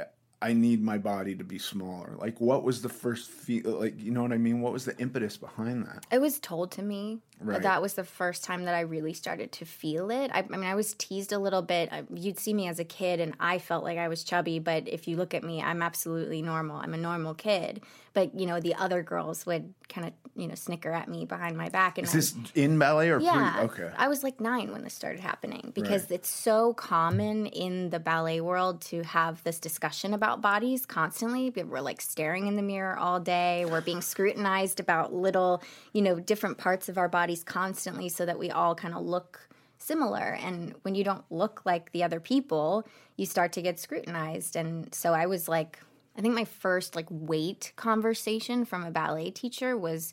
I 0.44 0.52
need 0.52 0.82
my 0.82 0.98
body 0.98 1.34
to 1.36 1.42
be 1.42 1.58
smaller? 1.58 2.16
Like 2.18 2.38
what 2.38 2.64
was 2.64 2.82
the 2.82 2.90
first 2.90 3.30
feel 3.30 3.80
like 3.80 3.98
you 3.98 4.10
know 4.10 4.20
what 4.20 4.32
I 4.32 4.36
mean? 4.36 4.60
What 4.60 4.74
was 4.74 4.84
the 4.84 4.94
impetus 4.98 5.38
behind 5.38 5.86
that? 5.86 6.04
It 6.10 6.20
was 6.20 6.38
told 6.38 6.70
to 6.72 6.82
me. 6.82 7.20
Right. 7.40 7.62
That 7.62 7.80
was 7.80 7.94
the 7.94 8.04
first 8.04 8.44
time 8.44 8.66
that 8.66 8.74
I 8.74 8.80
really 8.80 9.14
started 9.14 9.52
to 9.52 9.64
feel 9.64 10.10
it. 10.10 10.30
I, 10.34 10.40
I 10.40 10.56
mean, 10.56 10.64
I 10.64 10.74
was 10.74 10.92
teased 10.94 11.32
a 11.32 11.38
little 11.38 11.62
bit. 11.62 11.90
You'd 12.12 12.38
see 12.38 12.52
me 12.52 12.68
as 12.68 12.78
a 12.78 12.84
kid, 12.84 13.20
and 13.20 13.34
I 13.40 13.58
felt 13.58 13.84
like 13.84 13.96
I 13.96 14.08
was 14.08 14.22
chubby. 14.22 14.58
But 14.58 14.86
if 14.86 15.08
you 15.08 15.16
look 15.16 15.32
at 15.32 15.42
me, 15.42 15.62
I'm 15.62 15.82
absolutely 15.82 16.42
normal. 16.42 16.76
I'm 16.76 16.94
a 16.94 16.98
normal 16.98 17.34
kid. 17.34 17.82
But 18.14 18.38
you 18.38 18.46
know, 18.46 18.60
the 18.60 18.74
other 18.76 19.02
girls 19.02 19.44
would 19.44 19.74
kind 19.88 20.06
of 20.06 20.12
you 20.36 20.48
know 20.48 20.54
snicker 20.54 20.90
at 20.92 21.08
me 21.08 21.24
behind 21.26 21.56
my 21.56 21.68
back. 21.68 21.98
And 21.98 22.06
Is 22.06 22.12
I- 22.12 22.16
this 22.16 22.34
in 22.54 22.78
ballet 22.78 23.10
or 23.10 23.20
Yeah. 23.20 23.52
pre? 23.52 23.62
Okay. 23.84 23.90
I 23.96 24.08
was 24.08 24.22
like 24.24 24.40
nine 24.40 24.72
when 24.72 24.82
this 24.82 24.94
started 24.94 25.20
happening 25.20 25.72
because 25.74 26.02
Right. 26.04 26.12
it's 26.12 26.28
so 26.30 26.74
common 26.74 27.46
in 27.46 27.90
the 27.90 28.00
ballet 28.00 28.40
world 28.40 28.80
to 28.82 29.02
have 29.02 29.42
this 29.44 29.58
discussion 29.60 30.14
about 30.14 30.40
bodies 30.40 30.86
constantly. 30.86 31.50
We're 31.50 31.80
like 31.80 32.00
staring 32.00 32.46
in 32.46 32.56
the 32.56 32.62
mirror 32.62 32.96
all 32.98 33.20
day. 33.20 33.64
We're 33.64 33.80
being 33.80 34.00
scrutinized 34.00 34.80
about 34.80 35.12
little, 35.12 35.62
you 35.92 36.02
know, 36.02 36.18
different 36.18 36.56
parts 36.58 36.88
of 36.88 36.96
our 36.98 37.08
bodies 37.08 37.44
constantly 37.44 38.08
so 38.08 38.24
that 38.26 38.38
we 38.38 38.50
all 38.50 38.74
kind 38.74 38.94
of 38.94 39.02
look 39.04 39.48
similar. 39.78 40.36
And 40.40 40.74
when 40.82 40.94
you 40.94 41.04
don't 41.04 41.24
look 41.30 41.62
like 41.64 41.92
the 41.92 42.02
other 42.02 42.18
people, 42.20 42.86
you 43.16 43.26
start 43.26 43.52
to 43.52 43.62
get 43.62 43.78
scrutinized. 43.78 44.56
And 44.56 44.92
so 44.94 45.12
I 45.12 45.26
was 45.26 45.48
like, 45.48 45.78
I 46.16 46.20
think 46.20 46.34
my 46.34 46.44
first 46.44 46.94
like 46.94 47.06
weight 47.10 47.72
conversation 47.76 48.64
from 48.64 48.84
a 48.84 48.90
ballet 48.90 49.30
teacher 49.30 49.76
was 49.76 50.12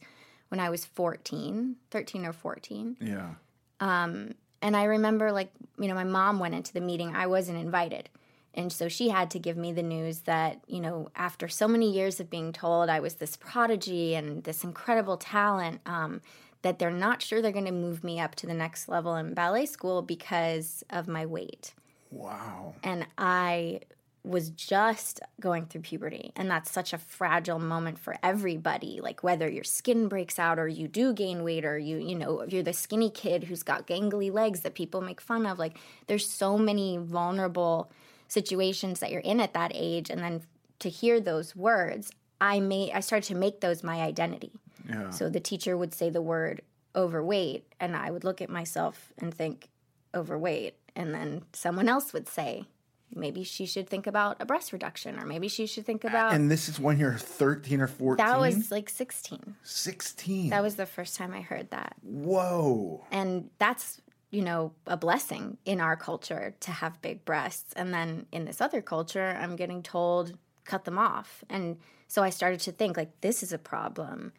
when 0.50 0.60
I 0.60 0.70
was 0.70 0.86
14, 0.86 1.76
13 1.92 2.26
or 2.26 2.34
14. 2.34 2.98
yeah. 3.00 3.34
And 4.62 4.78
I 4.78 4.84
remember, 4.84 5.32
like, 5.32 5.52
you 5.80 5.88
know, 5.88 5.96
my 5.96 6.04
mom 6.04 6.40
went 6.40 6.54
into 6.54 6.74
the 6.74 6.82
meeting. 6.82 7.16
I 7.16 7.28
wasn't 7.28 7.58
invited. 7.58 8.10
And 8.54 8.72
so 8.72 8.88
she 8.88 9.10
had 9.10 9.32
to 9.32 9.40
give 9.40 9.58
me 9.58 9.72
the 9.72 9.82
news 9.82 10.20
that, 10.22 10.60
you 10.68 10.82
know, 10.82 11.10
after 11.16 11.48
so 11.48 11.68
many 11.68 11.92
years 11.92 12.20
of 12.20 12.30
being 12.30 12.52
told 12.52 12.90
I 12.90 13.00
was 13.00 13.16
this 13.16 13.38
prodigy 13.38 14.14
and 14.14 14.44
this 14.44 14.64
incredible 14.64 15.18
talent, 15.18 15.80
um, 15.86 16.22
that 16.62 16.78
they're 16.78 16.92
not 16.92 17.22
sure 17.22 17.42
they're 17.42 17.52
going 17.52 17.66
to 17.66 17.72
move 17.72 18.04
me 18.04 18.20
up 18.20 18.36
to 18.36 18.46
the 18.46 18.54
next 18.54 18.88
level 18.88 19.16
in 19.16 19.34
ballet 19.34 19.66
school 19.66 20.02
because 20.02 20.84
of 20.90 21.08
my 21.08 21.26
weight. 21.26 21.74
Wow. 22.12 22.76
And 22.84 23.08
I 23.18 23.80
was 24.24 24.52
just 24.52 25.20
going 25.40 25.66
through 25.66 25.82
puberty 25.82 26.32
and 26.36 26.50
that's 26.50 26.70
such 26.72 26.94
a 26.94 26.98
fragile 27.00 27.58
moment 27.58 27.98
for 27.98 28.16
everybody 28.22 29.00
like 29.02 29.24
whether 29.24 29.50
your 29.50 29.64
skin 29.64 30.08
breaks 30.08 30.38
out 30.38 30.60
or 30.60 30.68
you 30.68 30.88
do 30.88 31.12
gain 31.12 31.44
weight 31.44 31.66
or 31.66 31.76
you 31.78 31.98
you 31.98 32.16
know 32.16 32.44
you're 32.48 32.62
the 32.62 32.72
skinny 32.72 33.10
kid 33.10 33.46
who's 33.46 33.64
got 33.64 33.88
gangly 33.88 34.32
legs 34.32 34.60
that 34.60 34.76
people 34.76 35.02
make 35.02 35.20
fun 35.20 35.48
of 35.48 35.58
like 35.58 35.76
there's 36.06 36.30
so 36.30 36.56
many 36.56 36.98
vulnerable 36.98 37.90
situations 38.28 39.00
that 39.00 39.12
you're 39.12 39.22
in 39.22 39.40
at 39.40 39.54
that 39.54 39.72
age 39.74 40.10
and 40.10 40.22
then 40.22 40.42
to 40.80 40.88
hear 40.90 41.20
those 41.20 41.56
words 41.56 42.12
i 42.40 42.60
made 42.60 42.92
i 42.94 43.00
started 43.00 43.28
to 43.28 43.36
make 43.36 43.60
those 43.60 43.84
my 43.84 44.02
identity 44.02 44.52
Yeah. 44.88 45.10
so 45.10 45.30
the 45.30 45.40
teacher 45.40 45.76
would 45.76 45.94
say 45.96 46.10
the 46.12 46.22
word 46.22 46.62
overweight 46.96 47.66
and 47.80 47.96
i 47.96 48.12
would 48.12 48.24
look 48.24 48.40
at 48.42 48.50
myself 48.50 49.12
and 49.18 49.34
think 49.34 49.68
overweight 50.14 50.76
and 50.96 51.14
then 51.14 51.42
someone 51.54 51.90
else 51.90 52.14
would 52.14 52.28
say 52.28 52.66
maybe 53.14 53.44
she 53.44 53.66
should 53.66 53.90
think 53.90 54.08
about 54.08 54.38
a 54.40 54.46
breast 54.46 54.72
reduction 54.74 55.20
or 55.20 55.26
maybe 55.26 55.48
she 55.48 55.66
should 55.66 55.86
think 55.86 56.04
about 56.04 56.34
and 56.34 56.50
this 56.50 56.70
is 56.70 56.80
when 56.80 56.98
you're 56.98 57.14
13 57.14 57.82
or 57.82 57.88
14? 57.88 58.26
that 58.26 58.40
was 58.40 58.72
like 58.72 58.90
16 58.90 59.56
16. 59.64 60.50
that 60.50 60.64
was 60.64 60.76
the 60.76 60.86
first 60.86 61.16
time 61.16 61.34
i 61.34 61.42
heard 61.42 61.70
that 61.72 61.96
Whoa. 62.04 63.06
and 63.12 63.50
that's 63.60 64.02
you 64.30 64.42
know 64.42 64.74
a 64.88 64.98
blessing 64.98 65.58
in 65.66 65.82
our 65.82 65.96
culture 65.96 66.56
to 66.62 66.72
have 66.72 67.02
big 67.02 67.26
breasts 67.26 67.74
and 67.74 67.94
then 67.94 68.26
in 68.32 68.46
this 68.46 68.62
other 68.62 68.82
culture 68.82 69.38
i'm 69.40 69.56
getting 69.56 69.84
told 69.84 70.38
cut 70.64 70.86
them 70.86 70.98
off 70.98 71.44
and 71.50 71.78
so 72.08 72.24
i 72.24 72.30
started 72.30 72.60
to 72.62 72.72
think 72.72 72.98
like 72.98 73.20
this 73.22 73.44
is 73.44 73.52
a 73.52 73.58
problem 73.58 74.32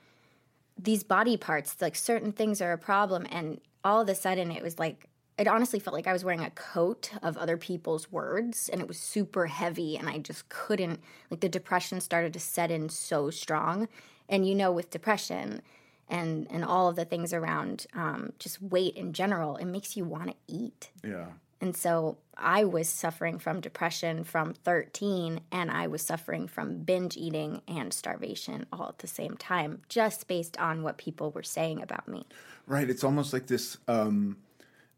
these 0.79 1.03
body 1.03 1.37
parts 1.37 1.81
like 1.81 1.95
certain 1.95 2.33
things 2.33 2.61
are 2.61 2.73
a 2.73 2.79
problem 2.79 3.27
and 3.31 3.61
all 3.85 4.01
of 4.01 4.09
a 4.09 4.15
sudden 4.15 4.51
it 4.51 4.63
was 4.63 4.79
like 4.79 5.09
it 5.39 5.49
honestly 5.49 5.79
felt 5.79 5.95
like 5.95 6.07
I 6.07 6.13
was 6.13 6.25
wearing 6.25 6.45
a 6.45 6.51
coat 6.51 7.11
of 7.23 7.37
other 7.37 7.57
people's 7.57 8.13
words 8.13 8.69
and 8.69 8.81
it 8.81 8.89
was 8.89 8.99
super 8.99 9.47
heavy 9.47 9.97
and 9.97 10.09
I 10.09 10.19
just 10.19 10.49
couldn't 10.49 11.01
like 11.31 11.41
the 11.41 11.49
depression 11.49 12.01
started 12.01 12.33
to 12.35 12.41
set 12.41 12.71
in 12.71 12.89
so 12.89 13.31
strong. 13.31 13.89
And 14.29 14.47
you 14.47 14.55
know, 14.55 14.71
with 14.73 14.91
depression 14.91 15.63
and 16.09 16.47
and 16.51 16.65
all 16.65 16.89
of 16.89 16.97
the 16.97 17.05
things 17.05 17.33
around 17.33 17.87
um, 17.95 18.33
just 18.39 18.61
weight 18.63 18.95
in 18.97 19.13
general, 19.13 19.57
it 19.57 19.65
makes 19.65 19.97
you 19.97 20.05
want 20.05 20.31
to 20.31 20.37
eat. 20.47 20.91
Yeah. 21.03 21.27
And 21.63 21.77
so 21.77 22.19
I 22.37 22.65
was 22.65 22.89
suffering 22.89 23.39
from 23.39 23.61
depression 23.61 24.25
from 24.25 24.53
13, 24.53 25.41
and 25.53 25.71
I 25.71 25.87
was 25.87 26.03
suffering 26.03 26.49
from 26.49 26.79
binge 26.79 27.17
eating 27.17 27.63
and 27.69 27.95
starvation 27.95 28.67
all 28.73 28.89
at 28.89 28.99
the 28.99 29.07
same 29.07 29.37
time, 29.37 29.83
just 29.89 30.27
based 30.27 30.59
on 30.59 30.83
what 30.83 30.99
people 30.99 31.31
were 31.31 31.45
saying 31.45 31.81
about 31.81 32.09
me. 32.09 32.27
Right. 32.67 32.91
It's 32.91 33.05
almost 33.05 33.33
like 33.33 33.47
this 33.47 33.79
um, 33.87 34.39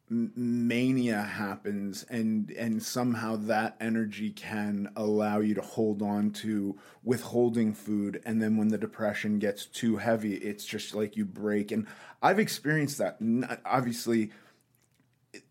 mania 0.08 1.23
happens, 1.23 2.04
and 2.11 2.50
and 2.52 2.82
somehow 2.82 3.37
that 3.37 3.76
energy 3.80 4.30
can 4.30 4.90
allow 4.96 5.40
you 5.40 5.54
to 5.54 5.62
hold 5.62 6.02
on 6.02 6.30
to 6.30 6.78
withholding 7.02 7.73
food, 7.73 8.23
and 8.26 8.42
then 8.42 8.56
when 8.56 8.68
the 8.68 8.78
depression 8.78 9.38
gets 9.38 9.66
too 9.66 9.96
heavy, 9.96 10.34
it's 10.34 10.64
just 10.64 10.94
like 10.94 11.16
you 11.16 11.25
break. 11.25 11.73
And 11.73 11.87
I've 12.23 12.38
experienced 12.38 12.99
that. 12.99 13.18
Obviously. 13.64 14.30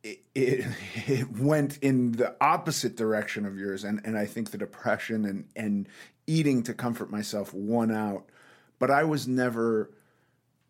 It, 0.01 0.23
it, 0.33 0.65
it 1.07 1.37
went 1.37 1.77
in 1.79 2.13
the 2.13 2.37
opposite 2.39 2.95
direction 2.95 3.45
of 3.45 3.57
yours 3.57 3.83
and, 3.83 3.99
and 4.05 4.17
I 4.17 4.25
think 4.25 4.51
the 4.51 4.57
depression 4.57 5.25
and, 5.25 5.45
and 5.57 5.89
eating 6.25 6.63
to 6.63 6.73
comfort 6.73 7.11
myself 7.11 7.53
won 7.53 7.91
out 7.91 8.29
but 8.79 8.91
I 8.91 9.03
was 9.05 9.27
never 9.27 9.91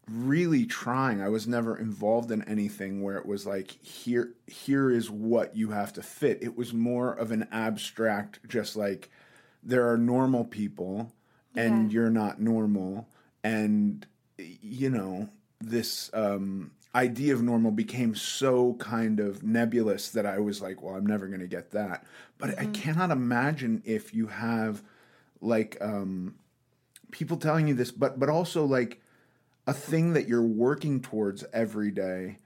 really 0.09 0.65
trying. 0.65 1.21
I 1.21 1.29
was 1.29 1.47
never 1.47 1.77
involved 1.77 2.31
in 2.31 2.41
anything 2.43 3.01
where 3.01 3.17
it 3.17 3.25
was 3.25 3.45
like 3.45 3.71
here 3.71 4.33
here 4.47 4.91
is 4.91 5.09
what 5.09 5.55
you 5.55 5.71
have 5.71 5.93
to 5.93 6.01
fit. 6.03 6.39
It 6.41 6.57
was 6.57 6.73
more 6.73 7.13
of 7.13 7.31
an 7.31 7.47
abstract 7.51 8.39
just 8.47 8.75
like 8.75 9.09
there 9.63 9.89
are 9.89 9.97
normal 9.97 10.43
people 10.43 11.13
and 11.55 11.89
Yeah. 11.91 11.93
you're 11.93 12.09
not 12.09 12.41
normal 12.41 13.07
and 13.43 14.05
you 14.37 14.89
know 14.89 15.29
this 15.61 16.09
um 16.13 16.71
idea 16.95 17.33
of 17.33 17.41
normal 17.41 17.71
became 17.71 18.13
so 18.13 18.73
kind 18.75 19.19
of 19.19 19.41
nebulous 19.41 20.09
that 20.11 20.25
I 20.27 20.37
was 20.39 20.61
like, 20.61 20.81
well, 20.83 20.93
I'm 20.95 21.07
never 21.07 21.27
going 21.27 21.39
to 21.39 21.47
get 21.47 21.71
that. 21.71 22.05
But 22.37 22.59
I 22.59 22.65
cannot 22.67 23.09
imagine 23.09 23.81
if 23.85 24.13
you 24.13 24.27
have 24.27 24.83
like 25.41 25.77
um 25.81 26.35
people 27.11 27.37
telling 27.37 27.67
you 27.67 27.73
this, 27.73 27.91
but 27.91 28.19
but 28.19 28.29
also 28.29 28.65
like 28.65 28.99
a 29.65 29.73
thing 29.73 30.13
that 30.13 30.27
you're 30.27 30.41
working 30.41 30.99
towards 30.99 31.43
every 31.53 31.91
day 31.91 32.37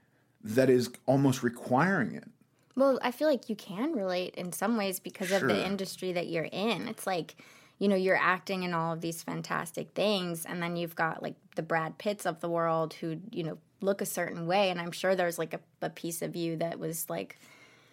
that 0.42 0.70
is 0.70 0.90
almost 1.06 1.42
requiring 1.42 2.14
it. 2.14 2.28
Well, 2.76 2.98
I 3.02 3.10
feel 3.10 3.28
like 3.28 3.48
you 3.48 3.56
can 3.56 3.92
relate 3.92 4.36
in 4.36 4.52
some 4.52 4.76
ways 4.76 5.00
because 5.00 5.32
of 5.32 5.42
the 5.42 5.66
industry 5.66 6.12
that 6.12 6.28
you're 6.28 6.44
in. 6.44 6.86
It's 6.86 7.08
like, 7.08 7.34
you 7.80 7.88
know, 7.88 7.96
you're 7.96 8.16
acting 8.16 8.62
in 8.62 8.72
all 8.72 8.92
of 8.92 9.00
these 9.00 9.20
fantastic 9.20 9.90
things, 9.94 10.44
and 10.44 10.62
then 10.62 10.76
you've 10.76 10.94
got 10.94 11.20
like 11.20 11.34
the 11.56 11.62
Brad 11.62 11.98
Pitts 11.98 12.24
of 12.24 12.38
the 12.40 12.48
world 12.48 12.94
who, 12.94 13.18
you 13.32 13.42
know, 13.42 13.58
look 13.80 14.00
a 14.00 14.06
certain 14.06 14.46
way. 14.46 14.70
And 14.70 14.80
I'm 14.80 14.92
sure 14.92 15.16
there's 15.16 15.38
like 15.38 15.54
a, 15.54 15.60
a 15.82 15.90
piece 15.90 16.22
of 16.22 16.36
you 16.36 16.56
that 16.58 16.78
was 16.78 17.10
like, 17.10 17.36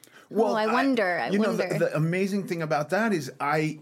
oh, 0.08 0.20
well, 0.30 0.56
I 0.56 0.68
wonder, 0.68 1.20
I, 1.20 1.30
you 1.30 1.40
know, 1.40 1.56
the, 1.56 1.80
the 1.80 1.96
amazing 1.96 2.48
thing 2.48 2.62
about 2.62 2.92
that 2.92 3.12
is 3.12 3.32
I, 3.40 3.80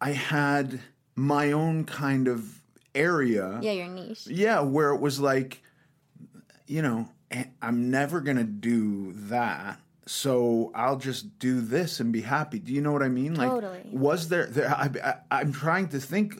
I 0.00 0.10
had 0.10 0.80
my 1.14 1.52
own 1.52 1.84
kind 1.84 2.26
of 2.26 2.59
area. 2.94 3.58
yeah, 3.62 3.72
your 3.72 3.88
niche. 3.88 4.26
Yeah, 4.26 4.60
where 4.60 4.90
it 4.90 5.00
was 5.00 5.20
like, 5.20 5.62
you 6.66 6.82
know, 6.82 7.08
eh, 7.30 7.44
I'm 7.62 7.90
never 7.90 8.20
gonna 8.20 8.44
do 8.44 9.12
that. 9.14 9.78
So 10.06 10.72
I'll 10.74 10.96
just 10.96 11.38
do 11.38 11.60
this 11.60 12.00
and 12.00 12.12
be 12.12 12.22
happy. 12.22 12.58
Do 12.58 12.72
you 12.72 12.80
know 12.80 12.90
what 12.92 13.02
I 13.02 13.08
mean? 13.08 13.34
Like, 13.36 13.48
Totally. 13.48 13.82
was 13.92 14.28
there? 14.28 14.46
there 14.46 14.68
I, 14.68 14.90
I, 15.04 15.40
I'm 15.40 15.52
trying 15.52 15.88
to 15.88 16.00
think. 16.00 16.34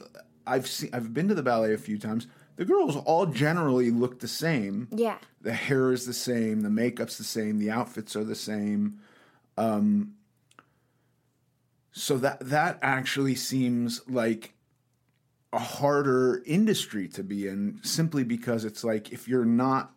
I've 0.45 0.67
seen. 0.67 0.89
I've 0.93 1.13
been 1.13 1.27
to 1.29 1.35
the 1.35 1.43
ballet 1.43 1.73
a 1.73 1.77
few 1.77 1.97
times. 1.97 2.27
The 2.57 2.65
girls 2.65 2.95
all 2.97 3.25
generally 3.27 3.89
look 3.89 4.19
the 4.19 4.27
same. 4.27 4.87
Yeah. 4.91 5.17
The 5.41 5.53
hair 5.53 5.91
is 5.91 6.05
the 6.05 6.13
same. 6.13 6.61
The 6.61 6.69
makeup's 6.69 7.17
the 7.17 7.23
same. 7.23 7.59
The 7.59 7.71
outfits 7.71 8.15
are 8.15 8.23
the 8.23 8.35
same. 8.35 8.99
Um, 9.57 10.15
so 11.91 12.17
that 12.17 12.39
that 12.41 12.79
actually 12.81 13.35
seems 13.35 14.01
like 14.07 14.53
a 15.53 15.59
harder 15.59 16.41
industry 16.45 17.07
to 17.09 17.23
be 17.23 17.47
in 17.47 17.79
simply 17.83 18.23
because 18.23 18.63
it's 18.63 18.83
like 18.83 19.11
if 19.11 19.27
you're 19.27 19.45
not 19.45 19.93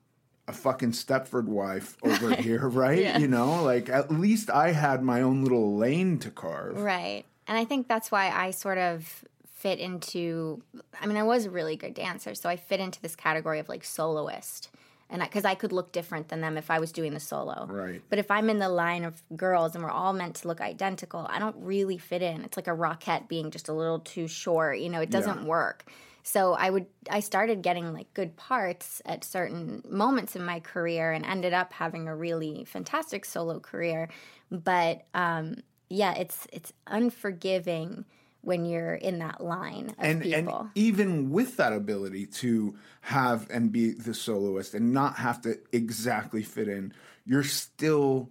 a 0.46 0.52
fucking 0.52 0.92
Stepford 0.92 1.46
wife 1.46 1.96
over 2.02 2.34
here, 2.34 2.68
right? 2.68 3.00
Yeah. 3.00 3.18
You 3.18 3.28
know, 3.28 3.62
like 3.62 3.88
at 3.88 4.10
least 4.10 4.50
I 4.50 4.72
had 4.72 5.02
my 5.02 5.22
own 5.22 5.42
little 5.42 5.76
lane 5.76 6.18
to 6.20 6.30
carve. 6.30 6.80
Right. 6.80 7.24
And 7.46 7.56
I 7.56 7.64
think 7.64 7.88
that's 7.88 8.10
why 8.10 8.30
I 8.30 8.50
sort 8.50 8.78
of 8.78 9.24
fit 9.52 9.78
into 9.78 10.62
I 11.00 11.06
mean 11.06 11.16
I 11.16 11.22
was 11.22 11.46
a 11.46 11.50
really 11.50 11.76
good 11.76 11.94
dancer, 11.94 12.34
so 12.34 12.48
I 12.48 12.56
fit 12.56 12.80
into 12.80 13.00
this 13.00 13.16
category 13.16 13.58
of 13.58 13.68
like 13.68 13.84
soloist. 13.84 14.70
And 15.10 15.22
because 15.22 15.44
I, 15.44 15.54
could 15.54 15.72
look 15.72 15.92
different 15.92 16.28
than 16.28 16.40
them 16.40 16.56
if 16.56 16.70
I 16.70 16.80
was 16.80 16.90
doing 16.90 17.14
the 17.14 17.20
solo. 17.20 17.66
Right. 17.70 18.02
But 18.08 18.18
if 18.18 18.30
I'm 18.30 18.50
in 18.50 18.58
the 18.58 18.68
line 18.68 19.04
of 19.04 19.22
girls 19.36 19.74
and 19.74 19.84
we're 19.84 19.90
all 19.90 20.12
meant 20.12 20.36
to 20.36 20.48
look 20.48 20.60
identical, 20.60 21.26
I 21.30 21.38
don't 21.38 21.56
really 21.58 21.98
fit 21.98 22.22
in. 22.22 22.42
It's 22.42 22.56
like 22.56 22.66
a 22.66 22.72
Rockette 22.72 23.28
being 23.28 23.50
just 23.50 23.68
a 23.68 23.72
little 23.72 24.00
too 24.00 24.26
short. 24.26 24.78
You 24.78 24.88
know, 24.88 25.00
it 25.00 25.10
doesn't 25.10 25.44
work. 25.46 25.84
So 26.26 26.54
I 26.54 26.70
would 26.70 26.86
I 27.10 27.20
started 27.20 27.62
getting 27.62 27.92
like 27.92 28.12
good 28.14 28.34
parts 28.36 29.02
at 29.04 29.24
certain 29.24 29.82
moments 29.86 30.34
in 30.34 30.42
my 30.42 30.58
career 30.60 31.12
and 31.12 31.24
ended 31.24 31.52
up 31.52 31.74
having 31.74 32.08
a 32.08 32.16
really 32.16 32.64
fantastic 32.64 33.26
solo 33.26 33.60
career. 33.60 34.08
But 34.50 35.02
um, 35.12 35.56
yeah, 35.90 36.14
it's 36.14 36.46
it's 36.50 36.72
unforgiving 36.86 38.06
when 38.44 38.64
you're 38.64 38.94
in 38.94 39.18
that 39.18 39.42
line 39.42 39.88
of 39.90 39.94
and 39.98 40.24
and 40.24 40.50
even 40.74 41.30
with 41.30 41.56
that 41.56 41.72
ability 41.72 42.26
to 42.26 42.74
have 43.00 43.46
and 43.50 43.72
be 43.72 43.92
the 43.92 44.14
soloist 44.14 44.74
and 44.74 44.92
not 44.92 45.16
have 45.16 45.40
to 45.42 45.58
exactly 45.72 46.42
fit 46.42 46.68
in, 46.68 46.92
you're 47.24 47.42
still 47.44 48.28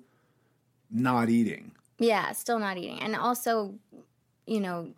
not 0.91 1.29
eating. 1.29 1.71
Yeah, 1.99 2.31
still 2.31 2.59
not 2.59 2.77
eating. 2.77 2.99
And 2.99 3.15
also, 3.15 3.75
you 4.45 4.59
know, 4.59 4.93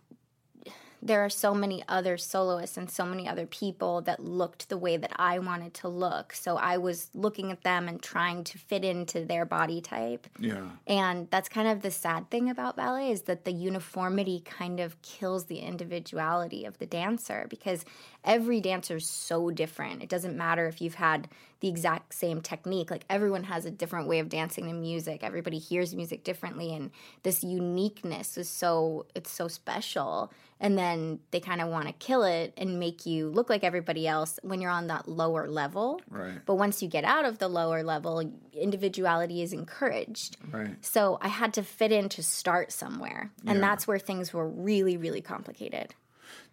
there 1.06 1.24
are 1.24 1.30
so 1.30 1.54
many 1.54 1.84
other 1.88 2.18
soloists 2.18 2.78
and 2.78 2.89
so 2.89 3.06
many 3.06 3.28
other 3.28 3.46
people 3.46 4.02
that 4.02 4.20
looked 4.20 4.70
the 4.70 4.78
way 4.78 4.98
that 4.98 5.12
I 5.18 5.38
wanted 5.38 5.76
to 5.76 5.88
look. 5.88 6.34
So 6.34 6.58
I 6.58 6.78
was 6.78 7.12
looking 7.13 7.52
at 7.52 7.62
them 7.62 7.88
and 7.88 8.02
trying 8.02 8.44
to 8.46 8.58
fit 8.58 8.84
into 8.84 9.24
their 9.24 9.46
body 9.46 9.82
type. 9.82 10.26
Yeah. 10.39 10.63
And 10.88 11.30
that's 11.30 11.48
kind 11.48 11.68
of 11.68 11.84
the 11.84 11.91
sad 11.91 12.32
thing 12.32 12.50
about 12.50 12.76
ballet 12.76 13.12
is 13.12 13.22
that 13.24 13.46
the 13.46 13.52
uniformity 13.52 14.41
kind 14.46 14.80
of 14.80 15.00
kills 15.04 15.46
the 15.46 15.60
individuality 15.60 16.65
of 16.65 16.80
the 16.80 16.88
dancer 16.88 17.46
because 17.52 17.86
every 18.25 18.59
dancer 18.59 18.97
is 18.97 19.07
so 19.07 19.51
different. 19.51 20.03
It 20.03 20.09
doesn't 20.09 20.35
matter 20.35 20.67
if 20.67 20.81
you've 20.81 20.95
had 20.95 21.29
the 21.61 21.69
exact 21.69 22.13
same 22.13 22.41
technique. 22.41 22.91
Like 22.91 23.05
everyone 23.09 23.45
has 23.45 23.65
a 23.65 23.71
different 23.71 24.07
way 24.07 24.19
of 24.19 24.29
dancing 24.29 24.67
to 24.67 24.73
music. 24.73 25.23
Everybody 25.23 25.57
hears 25.57 25.95
music 25.95 26.23
differently 26.23 26.73
and 26.75 26.91
this 27.23 27.43
uniqueness 27.43 28.38
is 28.38 28.49
so 28.49 29.05
it's 29.15 29.31
so 29.31 29.47
special. 29.47 30.31
And 30.59 30.77
then 30.77 31.19
they 31.31 31.39
kind 31.39 31.61
of 31.61 31.69
want 31.69 31.88
to 31.88 31.93
kill 31.93 32.23
it 32.23 32.53
and 32.57 32.79
make 32.79 33.05
you 33.05 33.29
look 33.29 33.49
like 33.49 33.63
everybody 33.63 34.07
else 34.07 34.39
when 34.41 34.61
you're 34.61 34.71
on 34.71 34.88
that 34.88 35.07
lower 35.07 35.47
level. 35.47 36.01
Right. 36.09 36.38
But 36.45 36.55
once 36.55 36.81
you 36.81 36.88
get 36.88 37.03
out 37.03 37.25
of 37.25 37.39
the 37.39 37.47
lower 37.47 37.83
level, 37.83 38.31
individuality 38.53 39.41
is 39.41 39.51
encouraged. 39.51 40.38
Right. 40.51 40.75
So 40.81 41.17
I 41.21 41.27
had 41.27 41.53
to 41.55 41.63
fit 41.63 41.91
in 41.91 42.09
to 42.09 42.23
start 42.23 42.71
somewhere. 42.71 43.31
And 43.45 43.61
that's 43.61 43.88
where 43.88 43.99
things 43.99 44.33
were 44.33 44.47
really, 44.47 44.97
really 44.97 45.21
complicated. 45.21 45.93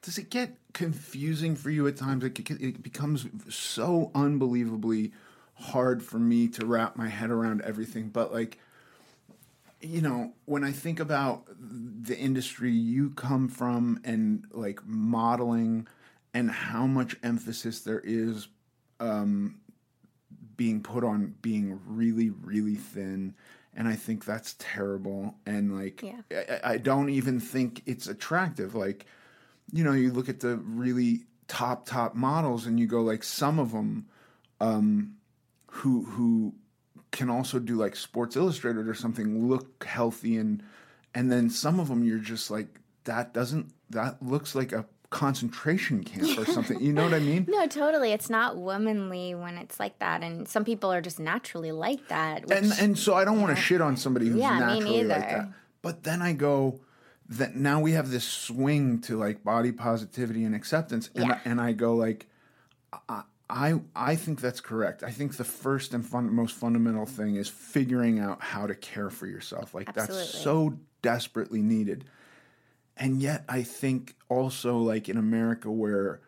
Does 0.03 0.19
it 0.19 0.31
get 0.31 0.57
confusing 0.73 1.55
for 1.55 1.71
you 1.71 1.87
at 1.87 1.97
times? 1.97 2.25
It, 2.25 2.39
it 2.51 2.83
becomes 2.83 3.27
so 3.49 4.11
unbelievably 4.15 5.13
hard 5.55 6.03
for 6.03 6.19
me 6.19 6.49
to 6.49 6.67
wrap 6.67 6.97
my 6.97 7.09
head 7.09 7.31
around 7.31 7.63
everything. 7.63 8.09
But 8.09 8.33
like, 8.33 8.59
you 9.81 10.01
know, 10.01 10.33
when 10.45 10.65
I 10.65 10.73
think 10.73 10.99
about 10.99 11.45
the 11.59 12.19
industry 12.19 12.73
you 12.73 13.11
come 13.11 13.49
from 13.49 14.01
and 14.05 14.45
like 14.51 14.85
modeling 14.85 15.87
and 16.35 16.51
how 16.51 16.87
much 16.87 17.17
emphasis 17.23 17.81
there 17.81 18.01
is 18.05 18.49
um, 18.99 19.61
being 20.57 20.83
put 20.83 21.05
on 21.05 21.35
being 21.43 21.81
really, 21.87 22.31
really 22.31 22.75
thin. 22.75 23.35
And 23.75 23.89
I 23.89 23.95
think 23.95 24.25
that's 24.25 24.57
terrible. 24.59 25.35
And 25.47 25.77
like, 25.79 26.03
Yeah. 26.03 26.21
I, 26.65 26.73
I 26.73 26.77
don't 26.79 27.09
even 27.11 27.39
think 27.39 27.83
it's 27.87 28.07
attractive. 28.07 28.75
Like, 28.75 29.07
you 29.73 29.85
know, 29.85 29.93
you 29.93 30.13
look 30.13 30.29
at 30.29 30.41
the 30.41 30.57
really 30.57 31.25
top, 31.49 31.87
top 31.87 32.15
models 32.15 32.67
and 32.67 32.79
you 32.79 32.87
go 32.87 33.01
like 33.03 33.25
some 33.25 33.59
of 33.59 33.73
them 33.73 34.07
um, 34.61 35.15
who, 35.67 36.05
who 36.05 36.55
can 37.11 37.31
also 37.31 37.59
do 37.59 37.77
like 37.77 37.97
Sports 37.97 38.37
Illustrated 38.37 38.89
or 38.89 38.95
something 38.95 39.49
look 39.49 39.85
healthy 39.85 40.37
and, 40.37 40.63
and 41.15 41.31
then 41.31 41.51
some 41.51 41.81
of 41.81 41.89
them 41.89 42.05
you're 42.05 42.19
just 42.19 42.51
like, 42.51 42.69
that 43.05 43.35
doesn't, 43.35 43.73
that 43.91 44.23
looks 44.23 44.55
like 44.55 44.73
a 44.73 44.87
concentration 45.13 46.03
camp 46.03 46.39
or 46.39 46.45
something. 46.47 46.81
You 46.81 46.93
know 46.93 47.05
what 47.05 47.15
I 47.15 47.19
mean? 47.31 47.47
No, 47.49 47.67
totally. 47.69 48.11
It's 48.13 48.29
not 48.29 48.57
womanly 48.57 49.35
when 49.35 49.57
it's 49.59 49.79
like 49.79 49.99
that, 50.01 50.23
and 50.23 50.49
some 50.49 50.65
people 50.65 50.93
are 50.93 51.01
just 51.01 51.21
naturally 51.21 51.71
like 51.71 52.09
that. 52.09 52.47
Which, 52.47 52.59
and 52.59 52.73
and 52.81 52.99
so 52.99 53.15
I 53.15 53.25
don't 53.25 53.41
want 53.41 53.55
to 53.55 53.63
shit 53.63 53.81
on 53.81 53.97
somebody 53.97 54.29
who's 54.29 54.41
Yeah, 54.41 54.55
me 54.55 54.81
naturally 54.81 55.05
like 55.05 55.29
that. 55.29 55.49
But 55.83 56.03
then 56.03 56.23
I 56.23 56.33
go 56.33 56.81
that 57.29 57.57
now 57.57 57.81
we 57.81 57.93
have 57.93 58.11
this 58.11 58.25
swing 58.25 59.01
to 59.03 59.17
like 59.19 59.43
body 59.45 59.73
positivity 59.73 60.45
and 60.45 60.55
acceptance, 60.55 61.11
and 61.15 61.27
Yeah. 61.29 61.35
I, 61.45 61.49
and 61.49 61.61
I 61.61 61.73
go 61.73 61.95
like, 61.95 62.27
I, 63.09 63.23
I 63.49 63.81
I 63.95 64.17
think 64.17 64.41
that's 64.41 64.61
correct. 64.61 65.03
I 65.03 65.11
think 65.11 65.37
the 65.37 65.45
first 65.45 65.95
and 65.95 66.05
fun, 66.05 66.35
most 66.35 66.55
fundamental 66.55 67.07
thing 67.07 67.37
is 67.37 67.49
figuring 67.49 68.19
out 68.19 68.43
how 68.43 68.67
to 68.67 68.75
care 68.75 69.11
for 69.11 69.27
yourself. 69.27 69.75
Like 69.75 69.93
that's 69.95 70.29
so 70.29 70.79
desperately 71.03 71.63
needed. 71.63 72.05
And 72.97 73.23
yet, 73.23 73.45
I 73.49 73.63
think 73.63 74.15
also 74.29 74.79
like 74.79 75.09
in 75.09 75.17
America 75.17 75.71
where 75.71 76.21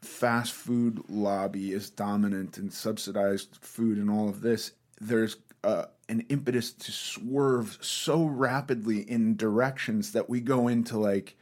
fast 0.00 0.52
food 0.52 1.02
lobby 1.08 1.72
is 1.72 1.90
dominant 1.90 2.58
and 2.58 2.72
subsidized 2.72 3.58
food 3.60 3.98
and 3.98 4.08
all 4.10 4.28
of 4.28 4.40
this, 4.40 4.72
there's 5.00 5.36
uh, 5.62 5.84
an 6.10 6.26
impetus 6.28 6.72
to 6.72 6.92
swerve 6.92 7.78
so 7.80 8.24
rapidly 8.24 9.08
in 9.08 9.36
directions 9.36 10.12
that 10.12 10.28
we 10.28 10.40
go 10.40 10.66
into 10.68 10.98
like 10.98 11.36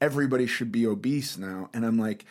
everybody 0.00 0.46
should 0.46 0.72
be 0.72 0.86
obese 0.86 1.36
now. 1.36 1.68
And 1.74 1.84
I'm 1.84 1.98
like, 1.98 2.24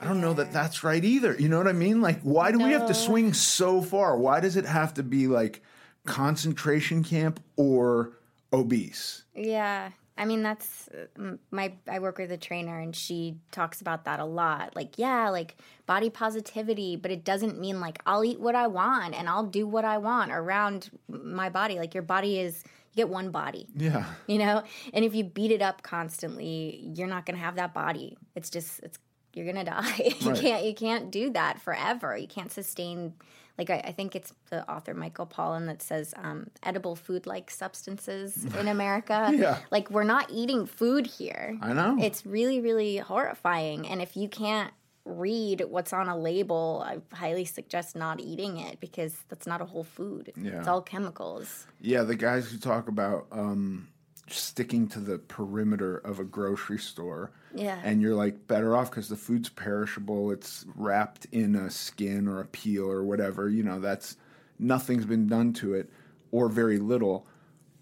I 0.00 0.04
don't 0.04 0.20
know 0.20 0.34
that 0.34 0.52
that's 0.52 0.84
right 0.84 1.04
either. 1.04 1.34
You 1.38 1.48
know 1.48 1.58
what 1.58 1.68
I 1.68 1.72
mean? 1.72 2.00
Like, 2.00 2.20
why 2.22 2.52
do 2.52 2.58
we 2.58 2.72
have 2.72 2.86
to 2.86 2.94
swing 2.94 3.32
so 3.32 3.82
far? 3.82 4.16
Why 4.16 4.40
does 4.40 4.56
it 4.56 4.64
have 4.64 4.94
to 4.94 5.02
be 5.02 5.26
like 5.26 5.62
concentration 6.06 7.02
camp 7.02 7.40
or 7.56 8.12
obese? 8.52 9.24
Yeah. 9.34 9.90
I 10.18 10.24
mean, 10.24 10.42
that's 10.42 10.88
uh, 10.88 11.36
my. 11.50 11.72
I 11.88 12.00
work 12.00 12.18
with 12.18 12.32
a 12.32 12.36
trainer, 12.36 12.78
and 12.80 12.94
she 12.94 13.36
talks 13.52 13.80
about 13.80 14.04
that 14.06 14.18
a 14.20 14.24
lot. 14.24 14.74
Like, 14.74 14.98
yeah, 14.98 15.28
like 15.30 15.56
body 15.86 16.10
positivity, 16.10 16.96
but 16.96 17.10
it 17.10 17.24
doesn't 17.24 17.58
mean 17.60 17.80
like 17.80 18.00
I'll 18.04 18.24
eat 18.24 18.40
what 18.40 18.54
I 18.56 18.66
want 18.66 19.14
and 19.14 19.28
I'll 19.28 19.44
do 19.46 19.66
what 19.66 19.84
I 19.84 19.98
want 19.98 20.32
around 20.32 20.90
my 21.08 21.48
body. 21.48 21.78
Like, 21.78 21.94
your 21.94 22.02
body 22.02 22.40
is 22.40 22.64
you 22.94 23.04
get 23.04 23.08
one 23.08 23.30
body, 23.30 23.68
Yeah. 23.76 24.04
you 24.26 24.38
know, 24.38 24.62
and 24.92 25.04
if 25.04 25.14
you 25.14 25.22
beat 25.24 25.52
it 25.52 25.62
up 25.62 25.82
constantly, 25.82 26.90
you're 26.96 27.06
not 27.06 27.24
gonna 27.24 27.38
have 27.38 27.54
that 27.56 27.72
body. 27.72 28.16
It's 28.34 28.50
just 28.50 28.80
it's 28.82 28.98
you're 29.34 29.46
gonna 29.46 29.64
die. 29.76 30.14
you 30.20 30.30
Right. 30.30 30.40
can't 30.40 30.64
you 30.64 30.74
can't 30.74 31.10
do 31.12 31.30
that 31.30 31.60
forever. 31.60 32.16
You 32.16 32.26
can't 32.26 32.50
sustain. 32.50 33.14
Like 33.58 33.70
I, 33.70 33.78
I 33.86 33.92
think 33.92 34.14
it's 34.14 34.32
the 34.50 34.68
author 34.70 34.94
Michael 34.94 35.26
Pollan 35.26 35.66
that 35.66 35.82
says 35.82 36.14
um, 36.16 36.48
edible 36.62 36.94
food 36.94 37.26
like 37.26 37.50
substances 37.50 38.44
in 38.44 38.68
America. 38.76 39.30
Yeah. 39.34 39.58
Like 39.70 39.90
we're 39.90 40.04
not 40.04 40.30
eating 40.30 40.64
food 40.66 41.06
here. 41.06 41.58
I 41.60 41.72
know. 41.72 41.96
It's 42.00 42.24
really 42.24 42.60
really 42.60 42.98
horrifying. 42.98 43.86
And 43.88 44.00
if 44.00 44.16
you 44.16 44.28
can't 44.28 44.72
read 45.04 45.64
what's 45.68 45.92
on 45.92 46.08
a 46.08 46.16
label, 46.16 46.84
I 46.86 46.98
highly 47.16 47.44
suggest 47.44 47.96
not 47.96 48.20
eating 48.20 48.58
it 48.58 48.78
because 48.78 49.16
that's 49.28 49.46
not 49.46 49.60
a 49.60 49.64
whole 49.64 49.84
food. 49.84 50.32
Yeah. 50.36 50.58
It's 50.58 50.68
all 50.68 50.82
chemicals. 50.82 51.66
Yeah, 51.80 52.02
the 52.02 52.14
guys 52.14 52.50
who 52.50 52.58
talk 52.58 52.88
about 52.88 53.26
um, 53.32 53.88
sticking 54.30 54.88
to 54.88 55.00
the 55.00 55.18
perimeter 55.18 55.98
of 55.98 56.20
a 56.20 56.24
grocery 56.24 56.78
store. 56.78 57.32
Yeah. 57.54 57.80
And 57.82 58.02
you're 58.02 58.14
like 58.14 58.46
better 58.46 58.76
off 58.76 58.90
because 58.90 59.08
the 59.08 59.16
food's 59.16 59.48
perishable. 59.48 60.30
It's 60.30 60.66
wrapped 60.74 61.26
in 61.32 61.54
a 61.54 61.70
skin 61.70 62.28
or 62.28 62.40
a 62.40 62.46
peel 62.46 62.90
or 62.90 63.04
whatever. 63.04 63.48
You 63.48 63.62
know, 63.62 63.80
that's 63.80 64.16
nothing's 64.58 65.06
been 65.06 65.26
done 65.28 65.52
to 65.54 65.74
it 65.74 65.90
or 66.30 66.48
very 66.48 66.78
little. 66.78 67.26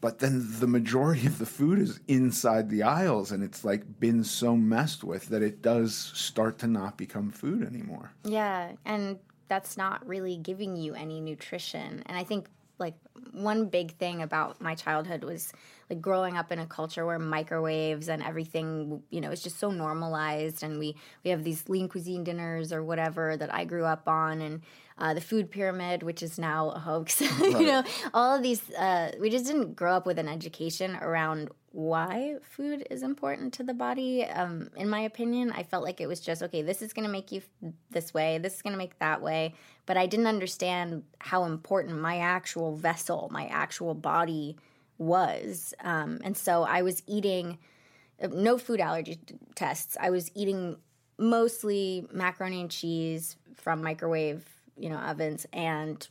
But 0.01 0.19
then 0.19 0.45
the 0.61 0.67
majority 0.67 1.27
of 1.27 1.39
the 1.39 1.47
food 1.47 1.79
is 1.79 2.01
inside 2.07 2.69
the 2.69 2.83
aisles 2.83 3.33
and 3.33 3.43
it's 3.43 3.65
like 3.65 3.99
been 3.99 4.23
so 4.25 4.57
messed 4.57 5.03
with 5.03 5.29
that 5.29 5.43
it 5.43 5.63
does 5.63 5.97
start 5.97 6.59
to 6.59 6.67
not 6.67 6.97
become 6.97 7.31
food 7.31 7.67
anymore. 7.67 8.13
Yeah, 8.25 8.73
and 8.85 9.19
that's 9.49 9.77
not 9.77 10.07
really 10.07 10.37
giving 10.37 10.77
you 10.77 10.95
any 10.95 11.21
nutrition. 11.21 12.03
And 12.07 12.17
I 12.17 12.25
think 12.25 12.49
like 12.79 12.95
one 13.33 13.67
big 13.67 13.97
thing 13.97 14.23
about 14.23 14.61
my 14.61 14.75
childhood 14.75 15.25
was 15.25 15.53
like 15.89 16.01
growing 16.01 16.37
up 16.37 16.51
in 16.53 16.59
a 16.59 16.67
culture 16.67 17.07
where 17.07 17.19
microwaves 17.19 18.09
and 18.09 18.23
everything, 18.23 19.03
you 19.11 19.21
know, 19.21 19.31
is 19.31 19.43
just 19.43 19.59
so 19.59 19.71
normalized 19.71 20.62
and 20.62 20.79
we 20.79 20.97
we 21.25 21.31
have 21.31 21.45
these 21.45 21.69
lean 21.69 21.89
cuisine 21.89 22.25
dinners 22.25 22.73
or 22.73 22.83
whatever 22.83 23.37
that 23.37 23.53
I 23.55 23.65
grew 23.65 23.85
up 23.85 24.09
on 24.09 24.41
and 24.41 24.62
uh, 24.99 25.15
the 25.15 25.21
food 25.21 25.51
pyramid, 25.51 26.03
which 26.03 26.23
is 26.23 26.39
now 26.39 26.71
a 26.71 26.79
hoax, 26.79 27.21
you 27.41 27.67
know, 27.67 27.85
all 28.15 28.35
of 28.35 28.43
these. 28.43 28.71
Uh, 28.71 29.12
we 29.21 29.31
just 29.31 29.47
didn't 29.47 29.77
grow 29.77 29.95
up 29.95 30.07
with 30.07 30.19
an 30.19 30.29
education 30.29 30.97
around 30.97 31.51
why 31.77 32.37
food 32.41 32.87
is 32.91 33.03
important 33.03 33.53
to 33.53 33.62
the 33.62 33.75
body. 33.75 34.25
Um, 34.25 34.71
in 34.77 34.89
my 34.89 35.01
opinion, 35.01 35.53
I 35.53 35.62
felt 35.62 35.85
like 35.85 36.01
it 36.01 36.07
was 36.07 36.21
just 36.21 36.43
okay. 36.43 36.62
This 36.62 36.81
is 36.81 36.95
going 36.95 37.05
to 37.05 37.12
make 37.12 37.31
you 37.31 37.43
f- 37.62 37.73
this 37.91 38.15
way. 38.15 38.39
This 38.39 38.55
is 38.55 38.62
going 38.62 38.73
to 38.73 38.79
make 38.79 38.99
that 38.99 39.21
way. 39.21 39.55
But 39.85 39.99
I 39.99 40.07
didn't 40.07 40.27
understand 40.27 41.03
how 41.19 41.45
important 41.45 42.01
my 42.01 42.17
actual 42.17 42.75
vessel, 42.75 43.29
my 43.31 43.45
actual 43.49 43.93
body, 43.93 44.57
was. 44.97 45.75
Um, 45.85 46.19
and 46.25 46.35
so 46.35 46.62
I 46.62 46.81
was 46.81 47.03
eating 47.07 47.59
uh, 48.23 48.29
no 48.29 48.57
food 48.57 48.81
allergy 48.81 49.17
t- 49.17 49.35
tests. 49.55 49.99
I 50.01 50.09
was 50.09 50.31
eating 50.35 50.79
mostly 51.19 52.07
macaroni 52.11 52.62
and 52.62 52.71
cheese 52.71 53.37
from 53.55 53.83
microwave, 53.83 54.47
you 54.79 54.89
know, 54.89 54.97
ovens 54.97 55.47
and 55.53 56.09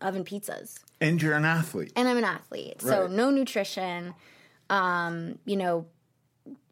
oven 0.00 0.22
pizzas. 0.22 0.78
And 1.00 1.20
you're 1.20 1.34
an 1.34 1.44
athlete. 1.44 1.92
And 1.96 2.06
I'm 2.06 2.18
an 2.18 2.24
athlete, 2.24 2.82
so 2.82 3.08
no 3.08 3.30
nutrition. 3.30 4.14
Um, 4.70 5.38
you 5.44 5.56
know, 5.56 5.86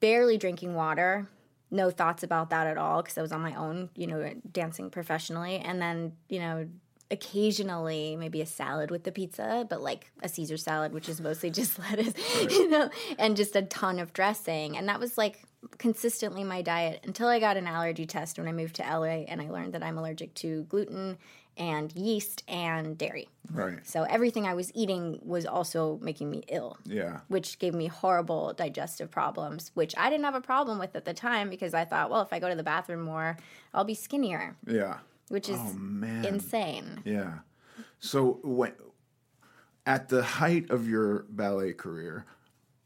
barely 0.01 0.39
drinking 0.39 0.75
water. 0.75 1.29
No 1.71 1.91
thoughts 1.91 2.23
about 2.23 2.51
that 2.51 2.67
at 2.67 2.79
all 2.79 3.03
because 3.03 3.19
I 3.19 3.23
was 3.23 3.33
on 3.33 3.41
my 3.41 3.55
own, 3.55 3.91
you 3.97 4.07
know, 4.07 4.33
dancing 4.53 4.91
professionally. 4.91 5.59
And 5.59 5.81
then, 5.81 6.13
you 6.29 6.39
know, 6.39 6.69
occasionally 7.11 8.17
maybe 8.17 8.41
a 8.41 8.47
salad 8.47 8.91
with 8.91 9.05
the 9.05 9.13
pizza, 9.13 9.67
but 9.69 9.81
like 9.81 10.11
a 10.23 10.29
Caesar 10.29 10.57
salad, 10.57 10.93
which 10.93 11.09
is 11.09 11.21
mostly 11.21 11.51
just 11.61 11.79
lettuce, 11.79 12.15
you 12.51 12.69
know, 12.69 12.91
and 13.19 13.37
just 13.37 13.57
a 13.57 13.63
ton 13.63 13.99
of 13.99 14.13
dressing. 14.13 14.77
And 14.77 14.89
that 14.89 15.01
was 15.01 15.17
like 15.17 15.45
consistently 15.79 16.45
my 16.45 16.63
diet 16.63 17.01
until 17.05 17.29
I 17.29 17.41
got 17.41 17.57
an 17.57 17.67
allergy 17.67 18.07
test 18.07 18.39
when 18.39 18.49
I 18.49 18.53
moved 18.53 18.77
to 18.77 18.83
LA 18.83 19.25
and 19.27 19.41
I 19.41 19.51
learned 19.51 19.75
that 19.75 19.83
I'm 19.83 19.99
allergic 19.99 20.35
to 20.35 20.63
gluten 20.65 21.19
and 21.57 21.92
yeast 21.97 22.42
and 22.49 22.97
dairy. 22.99 23.29
Right. 23.53 23.87
So 23.87 24.03
everything 24.03 24.47
I 24.47 24.55
was 24.55 24.71
eating 24.75 25.19
was 25.23 25.47
also 25.47 25.99
making 26.03 26.31
me 26.31 26.42
ill, 26.49 26.77
Yeah. 26.85 27.21
which 27.29 27.59
gave 27.59 27.75
me 27.75 27.87
horrible 27.87 28.53
digestive 28.53 29.11
problems, 29.11 29.71
which 29.75 29.95
I 29.97 30.11
didn't 30.11 30.25
have 30.25 30.35
a 30.35 30.40
problem 30.40 30.79
with 30.79 30.95
at 30.97 31.05
the 31.05 31.14
time 31.14 31.49
because 31.51 31.73
I 31.75 31.85
thought, 31.85 32.11
well, 32.11 32.23
if 32.23 32.33
I 32.33 32.38
go 32.38 32.49
to 32.49 32.55
the 32.55 32.62
bathroom 32.62 33.03
more, 33.03 33.37
I'll 33.73 33.85
be 33.85 33.95
skinnier, 33.95 34.57
Yeah. 34.66 34.99
which 35.29 35.49
is 35.49 35.59
Oh, 35.59 35.73
man. 35.75 36.25
insane. 36.25 37.03
Yeah. 37.05 37.38
So 37.99 38.40
when 38.42 38.73
at 39.87 40.09
the 40.09 40.23
height 40.23 40.71
of 40.71 40.88
your 40.88 41.25
ballet 41.31 41.73
career, 41.73 42.27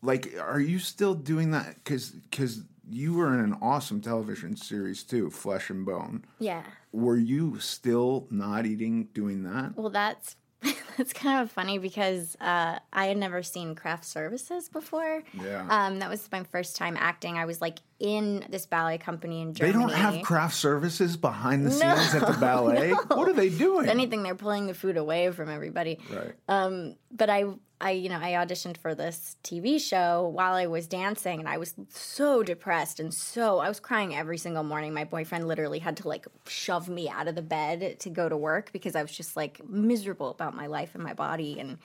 like, 0.02 0.34
are 0.38 0.60
you 0.60 0.78
still 0.78 1.14
doing 1.14 1.50
that? 1.50 1.74
Because 1.82 2.10
because 2.10 2.62
you 2.90 3.14
were 3.14 3.32
in 3.32 3.40
an 3.40 3.56
awesome 3.62 4.00
television 4.00 4.56
series 4.56 5.02
too, 5.02 5.30
Flesh 5.30 5.70
and 5.70 5.84
Bone. 5.86 6.24
Yeah. 6.38 6.62
Were 6.92 7.16
you 7.16 7.58
still 7.60 8.26
not 8.30 8.66
eating 8.66 9.08
doing 9.14 9.44
that? 9.44 9.76
Well, 9.76 9.90
that's 9.90 10.36
that's 10.98 11.12
kind 11.14 11.40
of 11.40 11.50
funny 11.50 11.78
because 11.78 12.36
uh, 12.40 12.78
I 12.92 13.06
had 13.06 13.16
never 13.16 13.42
seen 13.42 13.74
craft 13.74 14.04
services 14.04 14.68
before. 14.68 15.22
Yeah. 15.32 15.66
Um, 15.70 16.00
that 16.00 16.10
was 16.10 16.28
my 16.30 16.42
first 16.44 16.76
time 16.76 16.96
acting. 16.98 17.38
I 17.38 17.46
was 17.46 17.60
like 17.60 17.78
in 17.98 18.44
this 18.50 18.66
ballet 18.66 18.98
company 18.98 19.40
in 19.40 19.54
Germany. 19.54 19.72
They 19.72 19.78
don't 19.78 19.96
have 19.96 20.22
craft 20.22 20.54
services 20.56 21.16
behind 21.16 21.66
the 21.66 21.70
scenes 21.70 22.14
at 22.14 22.26
the 22.26 22.38
ballet. 22.40 22.90
What 22.90 23.28
are 23.28 23.32
they 23.32 23.48
doing? 23.48 23.84
If 23.86 23.90
anything, 23.90 24.22
they're 24.22 24.34
pulling 24.34 24.66
the 24.66 24.74
food 24.74 24.96
away 24.98 25.30
from 25.30 25.48
everybody. 25.48 25.98
right. 26.10 26.34
Um, 26.48 26.96
but 27.10 27.30
I, 27.30 27.44
I, 27.80 27.92
you 27.92 28.08
know, 28.08 28.18
I 28.20 28.32
auditioned 28.32 28.76
for 28.76 28.94
this 28.94 29.36
TV 29.42 29.80
show 29.80 30.28
while 30.28 30.52
I 30.54 30.66
was 30.66 30.86
dancing, 30.86 31.40
and 31.40 31.48
I 31.48 31.56
was 31.56 31.74
so 31.88 32.42
depressed 32.42 33.00
and 33.00 33.12
so 33.12 33.58
I 33.58 33.68
was 33.68 33.80
crying 33.80 34.14
every 34.14 34.38
single 34.38 34.62
morning. 34.62 34.92
My 34.92 35.04
boyfriend 35.04 35.48
literally 35.48 35.78
had 35.78 35.96
to 35.98 36.08
like 36.08 36.26
shove 36.46 36.88
me 36.88 37.08
out 37.08 37.26
of 37.26 37.34
the 37.34 37.42
bed 37.42 37.98
to 38.00 38.10
go 38.10 38.28
to 38.28 38.36
work 38.36 38.70
because 38.72 38.94
I 38.94 39.02
was 39.02 39.12
just 39.12 39.36
like 39.36 39.66
miserable 39.66 40.30
about 40.30 40.54
my 40.54 40.66
life 40.66 40.94
and 40.94 41.02
my 41.02 41.14
body. 41.14 41.58
And 41.58 41.78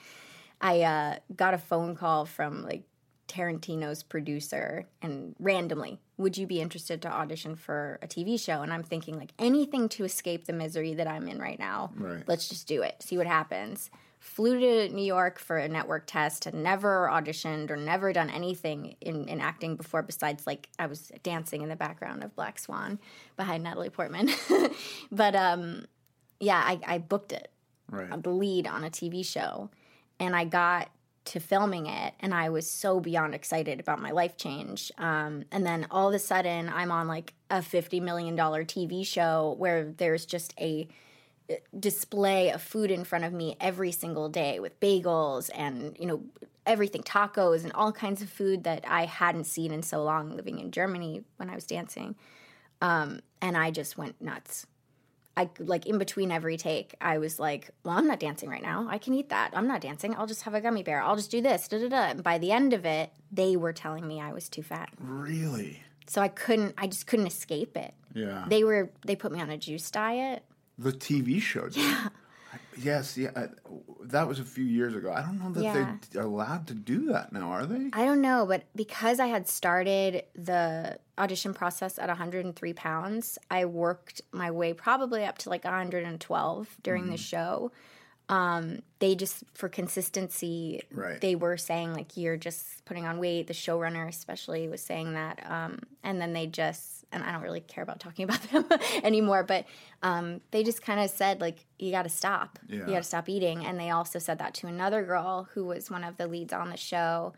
I 0.60 0.82
uh, 0.82 1.16
got 1.34 1.54
a 1.54 1.58
phone 1.58 1.96
call 1.96 2.26
from 2.26 2.62
like 2.62 2.82
Tarantino's 3.28 4.02
producer, 4.02 4.86
and 5.02 5.34
randomly, 5.38 5.98
would 6.16 6.36
you 6.36 6.46
be 6.46 6.60
interested 6.60 7.02
to 7.02 7.08
audition 7.08 7.56
for 7.56 7.98
a 8.02 8.06
TV 8.06 8.38
show? 8.38 8.62
And 8.62 8.72
I'm 8.72 8.82
thinking 8.82 9.18
like 9.18 9.32
anything 9.38 9.88
to 9.90 10.04
escape 10.04 10.46
the 10.46 10.52
misery 10.52 10.94
that 10.94 11.06
I'm 11.06 11.26
in 11.26 11.38
right 11.38 11.58
now. 11.58 11.90
Right. 11.96 12.22
Let's 12.26 12.48
just 12.48 12.68
do 12.68 12.82
it. 12.82 13.02
See 13.02 13.16
what 13.16 13.26
happens. 13.26 13.90
Flew 14.26 14.58
to 14.58 14.88
New 14.88 15.04
York 15.04 15.38
for 15.38 15.56
a 15.56 15.68
network 15.68 16.06
test. 16.06 16.44
Had 16.44 16.54
never 16.54 17.08
auditioned 17.10 17.70
or 17.70 17.76
never 17.76 18.12
done 18.12 18.28
anything 18.28 18.96
in, 19.00 19.28
in 19.28 19.40
acting 19.40 19.76
before. 19.76 20.02
Besides, 20.02 20.46
like 20.46 20.68
I 20.78 20.86
was 20.86 21.12
dancing 21.22 21.62
in 21.62 21.68
the 21.68 21.76
background 21.76 22.24
of 22.24 22.34
Black 22.34 22.58
Swan 22.58 22.98
behind 23.36 23.62
Natalie 23.62 23.88
Portman. 23.88 24.30
but 25.12 25.36
um, 25.36 25.86
yeah, 26.40 26.58
I, 26.58 26.80
I 26.86 26.98
booked 26.98 27.32
it 27.32 27.50
Right. 27.88 28.20
the 28.20 28.30
lead 28.30 28.66
on 28.66 28.82
a 28.82 28.90
TV 28.90 29.24
show, 29.24 29.70
and 30.18 30.34
I 30.34 30.44
got 30.44 30.90
to 31.26 31.40
filming 31.40 31.86
it 31.86 32.14
and 32.20 32.32
I 32.32 32.50
was 32.50 32.70
so 32.70 33.00
beyond 33.00 33.34
excited 33.34 33.80
about 33.80 34.00
my 34.00 34.12
life 34.12 34.36
change. 34.36 34.92
Um, 34.96 35.44
and 35.50 35.66
then 35.66 35.86
all 35.90 36.08
of 36.08 36.14
a 36.14 36.20
sudden 36.20 36.68
I'm 36.68 36.92
on 36.92 37.08
like 37.08 37.34
a 37.50 37.58
$50 37.58 38.00
million 38.00 38.36
TV 38.36 39.04
show 39.04 39.56
where 39.58 39.84
there's 39.84 40.24
just 40.24 40.54
a 40.60 40.86
display 41.78 42.50
of 42.50 42.62
food 42.62 42.90
in 42.90 43.04
front 43.04 43.24
of 43.24 43.32
me 43.32 43.56
every 43.60 43.92
single 43.92 44.28
day 44.28 44.58
with 44.60 44.78
bagels 44.80 45.50
and, 45.54 45.96
you 45.98 46.06
know, 46.06 46.22
everything 46.66 47.02
tacos 47.02 47.62
and 47.62 47.72
all 47.72 47.92
kinds 47.92 48.22
of 48.22 48.28
food 48.28 48.64
that 48.64 48.84
I 48.88 49.04
hadn't 49.04 49.44
seen 49.44 49.72
in 49.72 49.82
so 49.82 50.02
long 50.02 50.34
living 50.36 50.58
in 50.58 50.70
Germany 50.72 51.22
when 51.36 51.48
I 51.48 51.54
was 51.54 51.64
dancing. 51.66 52.16
Um, 52.82 53.20
and 53.40 53.56
I 53.56 53.70
just 53.70 53.96
went 53.96 54.20
nuts. 54.20 54.66
I 55.38 55.50
like 55.58 55.84
in 55.86 55.98
between 55.98 56.32
every 56.32 56.56
take, 56.56 56.94
I 56.98 57.18
was 57.18 57.38
like, 57.38 57.68
"Well, 57.84 57.96
I'm 57.96 58.06
not 58.06 58.18
dancing 58.20 58.48
right 58.48 58.62
now. 58.62 58.86
I 58.88 58.96
can 58.96 59.12
eat 59.12 59.28
that. 59.28 59.50
I'm 59.52 59.68
not 59.68 59.82
dancing. 59.82 60.14
I'll 60.14 60.26
just 60.26 60.42
have 60.44 60.54
a 60.54 60.62
gummy 60.62 60.82
bear. 60.82 61.02
I'll 61.02 61.14
just 61.16 61.30
do 61.30 61.42
this." 61.42 61.68
Da 61.68 61.78
da 61.78 61.88
da. 61.88 61.96
And 62.06 62.22
by 62.24 62.38
the 62.38 62.52
end 62.52 62.72
of 62.72 62.86
it, 62.86 63.10
they 63.30 63.54
were 63.54 63.74
telling 63.74 64.08
me 64.08 64.18
I 64.18 64.32
was 64.32 64.48
too 64.48 64.62
fat, 64.62 64.88
Really? 64.98 65.82
so 66.06 66.22
I 66.22 66.28
couldn't. 66.28 66.74
I 66.78 66.86
just 66.86 67.06
couldn't 67.06 67.26
escape 67.26 67.76
it. 67.76 67.92
Yeah. 68.14 68.46
They 68.48 68.64
were. 68.64 68.90
They 69.06 69.14
put 69.14 69.30
me 69.30 69.42
on 69.42 69.50
a 69.50 69.58
juice 69.58 69.90
diet. 69.90 70.42
The 70.78 70.92
TV 70.92 71.40
show. 71.40 71.68
Did. 71.68 71.76
Yeah. 71.76 72.08
Yes, 72.78 73.16
yeah. 73.16 73.30
I, 73.34 73.48
that 74.04 74.28
was 74.28 74.38
a 74.38 74.44
few 74.44 74.64
years 74.64 74.94
ago. 74.94 75.10
I 75.10 75.22
don't 75.22 75.38
know 75.38 75.50
that 75.52 75.62
Yeah. 75.64 75.96
they're 76.10 76.22
allowed 76.22 76.66
to 76.68 76.74
do 76.74 77.06
that 77.12 77.32
now, 77.32 77.50
are 77.50 77.64
they? 77.66 77.88
I 77.94 78.04
don't 78.04 78.20
know, 78.20 78.44
but 78.46 78.64
because 78.74 79.18
I 79.18 79.26
had 79.28 79.48
started 79.48 80.24
the 80.34 80.98
audition 81.18 81.54
process 81.54 81.98
at 81.98 82.08
103 82.08 82.72
pounds, 82.74 83.38
I 83.50 83.64
worked 83.64 84.20
my 84.32 84.50
way 84.50 84.74
probably 84.74 85.24
up 85.24 85.38
to 85.38 85.48
like 85.50 85.64
112 85.64 86.76
during 86.82 87.08
the 87.10 87.16
show. 87.16 87.72
Um, 88.28 88.80
they 88.98 89.14
just 89.14 89.42
for 89.54 89.68
consistency, 89.68 90.82
Right. 90.90 91.20
they 91.20 91.34
were 91.34 91.56
saying 91.56 91.92
like 91.94 92.16
you're 92.16 92.36
just 92.36 92.84
putting 92.84 93.06
on 93.06 93.18
weight. 93.18 93.46
The 93.46 93.54
showrunner 93.54 94.08
especially 94.08 94.68
was 94.68 94.82
saying 94.82 95.14
that, 95.14 95.48
um, 95.50 95.78
and 96.02 96.20
then 96.20 96.32
they 96.32 96.46
just 96.46 96.95
and 97.12 97.22
I 97.22 97.32
don't 97.32 97.42
really 97.42 97.60
care 97.60 97.82
about 97.82 98.00
talking 98.00 98.24
about 98.28 98.42
them 98.50 98.66
anymore, 99.02 99.42
but 99.44 99.64
um, 100.02 100.40
they 100.50 100.62
just 100.64 100.82
kind 100.82 101.00
of 101.00 101.10
said 101.10 101.40
like 101.40 101.64
you 101.78 101.90
got 101.90 102.02
to 102.02 102.08
stop, 102.08 102.58
you 102.68 102.92
got 102.94 103.02
to 103.02 103.08
stop 103.08 103.28
eating, 103.28 103.64
and 103.64 103.78
they 103.78 103.90
also 103.90 104.18
said 104.18 104.38
that 104.38 104.54
to 104.54 104.66
another 104.66 105.02
girl 105.04 105.48
who 105.54 105.64
was 105.64 105.90
one 105.90 106.04
of 106.04 106.16
the 106.16 106.26
leads 106.26 106.52
on 106.52 106.70
the 106.70 106.76
show. 106.76 107.32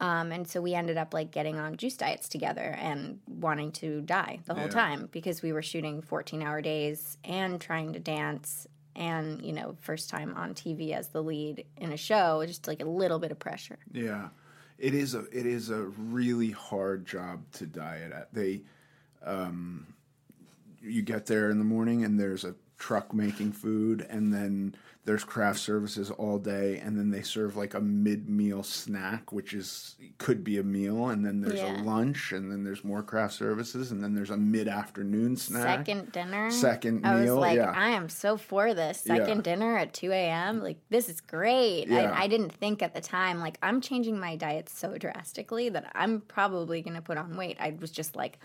Um, 0.00 0.32
and 0.32 0.46
so 0.48 0.60
we 0.60 0.74
ended 0.74 0.96
up 0.96 1.14
like 1.14 1.30
getting 1.30 1.56
on 1.56 1.76
juice 1.76 1.96
diets 1.96 2.28
together 2.28 2.76
and 2.80 3.20
wanting 3.28 3.70
to 3.72 4.00
die 4.00 4.40
the 4.44 4.52
whole 4.54 4.64
Yeah. 4.64 4.70
time 4.70 5.08
because 5.12 5.40
we 5.40 5.52
were 5.52 5.62
shooting 5.62 6.02
14 6.02 6.42
hour 6.42 6.60
days 6.60 7.16
and 7.24 7.60
trying 7.60 7.92
to 7.92 8.00
dance 8.00 8.66
and, 8.96 9.40
you 9.42 9.52
know, 9.52 9.76
first 9.80 10.10
time 10.10 10.34
on 10.34 10.54
TV 10.54 10.90
as 10.92 11.08
the 11.10 11.22
lead 11.22 11.64
in 11.76 11.92
a 11.92 11.96
show, 11.96 12.42
just 12.44 12.66
like 12.66 12.80
a 12.82 12.84
little 12.84 13.20
bit 13.20 13.30
of 13.30 13.38
pressure. 13.38 13.78
Yeah, 13.92 14.30
it 14.78 14.94
is 14.94 15.14
a 15.14 15.20
it 15.30 15.46
is 15.46 15.70
a 15.70 15.82
really 15.84 16.50
hard 16.50 17.06
job 17.06 17.42
to 17.52 17.66
diet 17.66 18.12
at. 18.12 18.34
They, 18.34 18.62
um, 19.24 19.86
you 20.80 21.02
get 21.02 21.26
there 21.26 21.50
in 21.50 21.58
the 21.58 21.64
morning 21.64 22.04
and 22.04 22.18
there's 22.18 22.44
a 22.44 22.54
truck 22.78 23.14
making 23.14 23.52
food, 23.52 24.06
and 24.08 24.32
then 24.32 24.74
there's 25.06 25.22
craft 25.24 25.58
services 25.60 26.10
all 26.10 26.38
day, 26.38 26.78
and 26.78 26.98
then 26.98 27.10
they 27.10 27.20
serve 27.22 27.56
like 27.56 27.74
a 27.74 27.80
mid 27.80 28.28
meal 28.28 28.62
snack, 28.62 29.32
which 29.32 29.52
is 29.52 29.96
could 30.18 30.42
be 30.42 30.58
a 30.58 30.62
meal, 30.62 31.08
and 31.08 31.24
then 31.26 31.40
there's 31.42 31.60
Yeah. 31.60 31.82
a 31.82 31.84
lunch, 31.84 32.32
and 32.32 32.50
then 32.50 32.64
there's 32.64 32.82
more 32.82 33.02
craft 33.02 33.34
services, 33.34 33.90
and 33.90 34.02
then 34.02 34.14
there's 34.14 34.30
a 34.30 34.36
mid 34.36 34.66
afternoon 34.66 35.36
snack. 35.36 35.80
Second 35.86 36.12
dinner. 36.12 36.50
Second 36.50 37.06
I 37.06 37.20
meal, 37.20 37.34
was 37.34 37.40
like, 37.42 37.56
yeah. 37.56 37.72
I 37.74 37.90
am 37.90 38.08
so 38.08 38.36
for 38.38 38.72
this. 38.72 39.00
Second 39.02 39.36
Yeah. 39.36 39.42
dinner 39.42 39.76
at 39.76 39.92
2 39.92 40.10
a.m. 40.10 40.62
Like, 40.62 40.78
this 40.88 41.08
is 41.10 41.20
great. 41.20 41.88
Yeah. 41.88 42.10
I, 42.12 42.22
I 42.22 42.26
didn't 42.26 42.52
think 42.52 42.82
at 42.82 42.94
the 42.94 43.00
time, 43.02 43.40
like, 43.40 43.58
I'm 43.62 43.80
changing 43.82 44.18
my 44.18 44.36
diet 44.36 44.68
so 44.70 44.96
drastically 44.96 45.68
that 45.68 45.90
I'm 45.94 46.22
probably 46.22 46.80
going 46.80 46.94
to 46.96 47.02
put 47.02 47.18
on 47.18 47.36
weight. 47.36 47.56
I 47.60 47.76
was 47.78 47.90
just 47.90 48.16
like, 48.16 48.38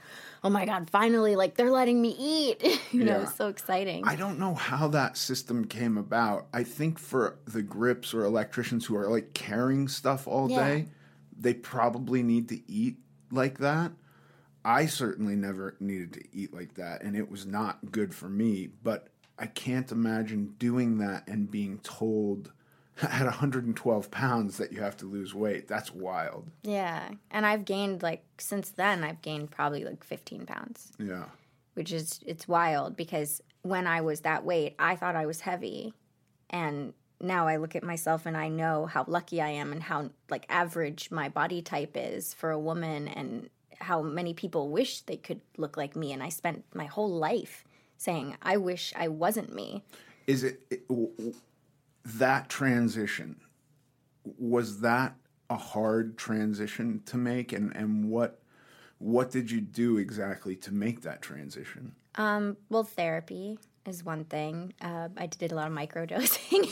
oh 0.44 0.50
my 0.50 0.66
God, 0.66 0.90
finally, 0.90 1.36
like, 1.38 1.56
they're 1.56 1.72
letting 1.72 2.02
me 2.02 2.16
eat. 2.20 2.82
you 2.92 3.06
know, 3.06 3.24
so 3.26 3.48
exciting. 3.48 4.04
I 4.06 4.16
don't 4.18 4.40
know 4.40 4.54
how 4.56 4.90
that 4.90 5.16
system 5.16 5.64
came 5.66 5.98
about. 5.98 6.48
I 6.54 6.64
think 6.64 6.98
for 7.00 7.40
the 7.46 7.62
grips 7.62 8.14
or 8.14 8.24
electricians 8.24 8.86
who 8.86 8.96
are 8.96 9.08
like 9.08 9.34
carrying 9.34 9.88
stuff 9.88 10.28
all 10.28 10.50
Yeah. 10.50 10.68
day, 10.68 10.88
they 11.38 11.54
probably 11.54 12.24
need 12.24 12.50
to 12.50 12.60
eat 12.72 12.98
like 13.32 13.60
that. 13.60 13.92
I 14.66 14.88
certainly 14.88 15.36
never 15.36 15.76
needed 15.80 16.14
to 16.14 16.24
eat 16.34 16.54
like 16.54 16.74
that, 16.76 17.02
and 17.04 17.16
it 17.16 17.30
was 17.32 17.46
not 17.46 17.92
good 17.92 18.14
for 18.14 18.28
me. 18.30 18.70
But 18.84 19.08
I 19.38 19.46
can't 19.48 19.92
imagine 19.92 20.56
doing 20.60 20.98
that 20.98 21.28
and 21.28 21.50
being 21.50 21.80
told 21.80 22.52
at 23.02 23.24
112 23.24 24.12
pounds 24.12 24.58
that 24.58 24.74
you 24.74 24.82
have 24.82 24.98
to 24.98 25.06
lose 25.06 25.34
weight. 25.34 25.68
That's 25.70 25.94
wild. 25.94 26.50
yeah. 26.64 27.10
And 27.32 27.46
I've 27.46 27.64
gained, 27.64 28.04
like, 28.04 28.26
since 28.38 28.72
then, 28.72 29.06
I've 29.06 29.22
gained 29.22 29.52
probably 29.52 29.86
like 29.86 30.04
15 30.04 30.46
pounds. 30.46 30.92
Yeah. 31.00 31.26
which 31.76 31.94
is 31.94 32.20
it's 32.26 32.46
wild 32.46 32.98
because 32.98 33.42
when 33.62 33.88
I 33.88 34.02
was 34.02 34.22
that 34.22 34.44
weight, 34.44 34.76
I 34.78 34.98
thought 34.98 35.16
I 35.16 35.26
was 35.26 35.40
heavy, 35.40 35.94
and 36.50 36.94
now 37.22 37.48
I 37.48 37.58
look 37.58 37.76
at 37.76 37.84
myself 37.84 38.26
and 38.26 38.38
I 38.38 38.48
know 38.48 38.86
how 38.86 39.04
lucky 39.08 39.42
I 39.42 39.50
am 39.50 39.72
and 39.72 39.84
how 39.84 40.12
like 40.30 40.46
average 40.50 41.12
my 41.12 41.30
body 41.30 41.62
type 41.62 41.92
is 41.96 42.34
for 42.34 42.52
a 42.52 42.60
woman, 42.60 43.08
and 43.08 43.50
how 43.80 44.02
many 44.02 44.34
people 44.34 44.70
wish 44.70 45.02
they 45.02 45.18
could 45.18 45.42
look 45.58 45.78
like 45.78 45.96
me. 45.96 46.12
And 46.12 46.22
I 46.24 46.30
spent 46.30 46.64
my 46.74 46.86
whole 46.86 47.10
life 47.10 47.64
saying, 47.98 48.38
"I 48.42 48.58
wish 48.58 48.94
I 48.96 49.08
wasn't 49.08 49.54
me." 49.54 49.84
is 50.28 50.44
it, 50.44 50.62
it 50.70 50.88
w- 50.88 51.10
w- 51.18 51.34
that 52.06 52.50
transition 52.50 53.36
was 54.38 54.82
that 54.82 55.16
a 55.50 55.56
hard 55.58 56.18
transition 56.18 57.02
to 57.08 57.18
make 57.18 57.52
and 57.52 57.76
and 57.76 58.10
what 58.10 58.40
what 59.00 59.32
did 59.32 59.50
you 59.50 59.60
do 59.60 59.98
exactly 59.98 60.56
to 60.56 60.72
make 60.72 61.02
that 61.02 61.22
transition 61.22 61.96
Um, 62.16 62.58
well, 62.70 62.84
therapy 62.84 63.58
is 63.86 64.04
one 64.04 64.26
thing. 64.26 64.74
Uh, 64.82 65.10
I 65.18 65.28
did 65.28 65.52
a 65.52 65.56
lot 65.56 65.68
of 65.68 65.74
microdosing. 65.74 66.68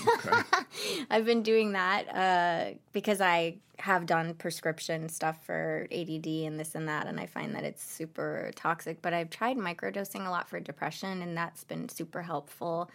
I've 1.09 1.25
been 1.25 1.43
doing 1.43 1.73
that 1.73 2.07
uh, 2.15 2.77
because 2.93 3.21
I 3.21 3.57
have 3.79 4.05
done 4.05 4.33
prescription 4.33 5.07
stuff 5.09 5.43
for 5.45 5.87
ADD 5.91 6.27
and 6.27 6.59
this 6.59 6.75
and 6.75 6.87
that, 6.87 7.07
and 7.07 7.19
I 7.19 7.25
find 7.25 7.55
that 7.55 7.63
it's 7.63 7.83
super 7.83 8.51
toxic. 8.55 9.01
But 9.01 9.13
I've 9.13 9.29
tried 9.29 9.57
microdosing 9.57 10.25
a 10.25 10.29
lot 10.29 10.49
for 10.49 10.59
depression, 10.59 11.21
and 11.21 11.37
that's 11.37 11.63
been 11.63 11.89
super 11.89 12.21
helpful. 12.21 12.89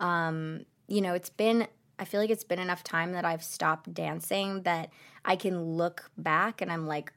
Um, 0.00 0.66
you 0.88 1.00
know, 1.00 1.14
it's 1.14 1.30
been. 1.30 1.66
I 1.98 2.04
feel 2.04 2.20
like 2.20 2.28
it's 2.28 2.44
been 2.44 2.58
enough 2.58 2.84
time 2.84 3.12
that 3.12 3.24
I've 3.24 3.42
stopped 3.42 3.94
dancing 3.94 4.62
that 4.64 4.90
I 5.24 5.34
can 5.36 5.62
look 5.62 6.10
back 6.18 6.60
and 6.60 6.70
I'm 6.70 6.86
like, 6.86 7.10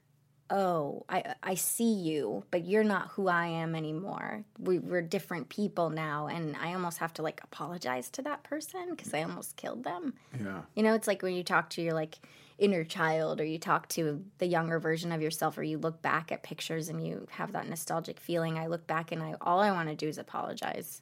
oh, 0.49 1.05
I 1.09 1.35
I 1.43 1.55
see 1.55 1.93
you, 1.93 2.43
but 2.51 2.65
you're 2.65 2.83
not 2.83 3.09
who 3.09 3.27
I 3.27 3.47
am 3.47 3.75
anymore. 3.75 4.43
We, 4.57 4.79
we're 4.79 5.01
different 5.01 5.49
people 5.49 5.89
now, 5.89 6.27
and 6.27 6.55
I 6.57 6.73
almost 6.73 6.97
have 6.99 7.13
to 7.15 7.21
like 7.21 7.41
apologize 7.43 8.09
to 8.11 8.21
that 8.23 8.43
person 8.43 8.87
because 8.91 9.13
I 9.13 9.23
almost 9.23 9.55
killed 9.57 9.83
them. 9.83 10.13
yeah 10.39 10.61
You 10.75 10.83
know, 10.83 10.93
it's 10.93 11.07
like 11.07 11.21
when 11.21 11.35
you 11.35 11.43
talk 11.43 11.69
to 11.71 11.81
your 11.81 11.93
like 11.93 12.19
inner 12.57 12.83
child, 12.83 13.39
or 13.39 13.45
you 13.45 13.57
talk 13.57 13.87
to 13.89 14.23
the 14.39 14.47
younger 14.47 14.79
version 14.79 15.11
of 15.11 15.21
yourself, 15.21 15.57
or 15.57 15.63
you 15.63 15.77
look 15.77 16.01
back 16.01 16.31
at 16.31 16.43
pictures 16.43 16.89
and 16.89 17.05
you 17.05 17.27
have 17.31 17.53
that 17.53 17.67
nostalgic 17.69 18.19
feeling. 18.19 18.57
I 18.57 18.67
look 18.67 18.87
back 18.87 19.11
and 19.11 19.21
I 19.21 19.35
all 19.41 19.59
I 19.59 19.71
want 19.71 19.89
to 19.89 19.95
do 19.95 20.07
is 20.07 20.17
apologize 20.17 21.01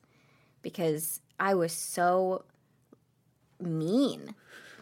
because 0.62 1.22
I 1.40 1.54
was 1.54 1.72
so 1.72 2.44
mean 3.60 4.36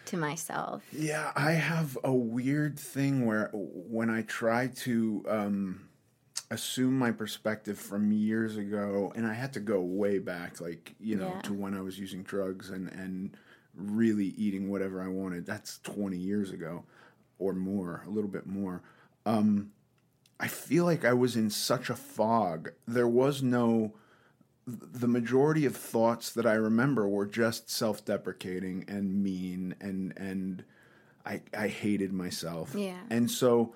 to 0.07 0.17
myself. 0.17 0.83
yeah 0.91 1.31
i 1.35 1.51
have 1.51 1.97
a 2.03 2.13
weird 2.13 2.77
thing 2.79 3.25
where 3.25 3.49
when 3.53 4.09
i 4.09 4.21
try 4.23 4.67
to 4.67 5.23
um 5.27 5.81
assume 6.51 6.97
my 6.97 7.11
perspective 7.11 7.77
from 7.79 8.11
years 8.11 8.55
ago 8.57 9.11
and 9.15 9.25
i 9.25 9.33
had 9.33 9.51
to 9.53 9.59
go 9.59 9.81
way 9.81 10.19
back 10.19 10.61
like 10.61 10.93
you 10.99 11.15
know 11.15 11.29
Yeah. 11.35 11.41
to 11.41 11.53
when 11.53 11.73
i 11.75 11.81
was 11.81 11.97
using 11.99 12.21
drugs 12.23 12.69
and 12.69 12.89
and 12.91 13.35
really 13.73 14.27
eating 14.37 14.69
whatever 14.69 15.01
i 15.01 15.07
wanted 15.07 15.45
that's 15.45 15.79
20 15.79 16.15
years 16.17 16.51
ago 16.51 16.83
or 17.39 17.53
more 17.53 18.03
a 18.05 18.09
little 18.09 18.29
bit 18.29 18.45
more 18.45 18.81
um 19.25 19.71
i 20.39 20.47
feel 20.47 20.85
like 20.85 21.03
i 21.03 21.13
was 21.13 21.35
in 21.35 21.49
such 21.49 21.89
a 21.89 21.95
fog 21.95 22.69
there 22.87 23.07
was 23.07 23.41
no 23.41 23.93
the 24.67 25.07
majority 25.07 25.65
of 25.65 25.75
thoughts 25.75 26.31
that 26.31 26.45
i 26.45 26.53
remember 26.53 27.07
were 27.07 27.25
just 27.27 27.69
self-deprecating 27.69 28.83
and 28.87 29.21
mean 29.23 29.75
and 29.79 30.13
and 30.17 30.63
i 31.25 31.39
i 31.57 31.67
hated 31.67 32.11
myself 32.11 32.73
Yeah. 32.75 32.97
and 33.09 33.29
so 33.29 33.75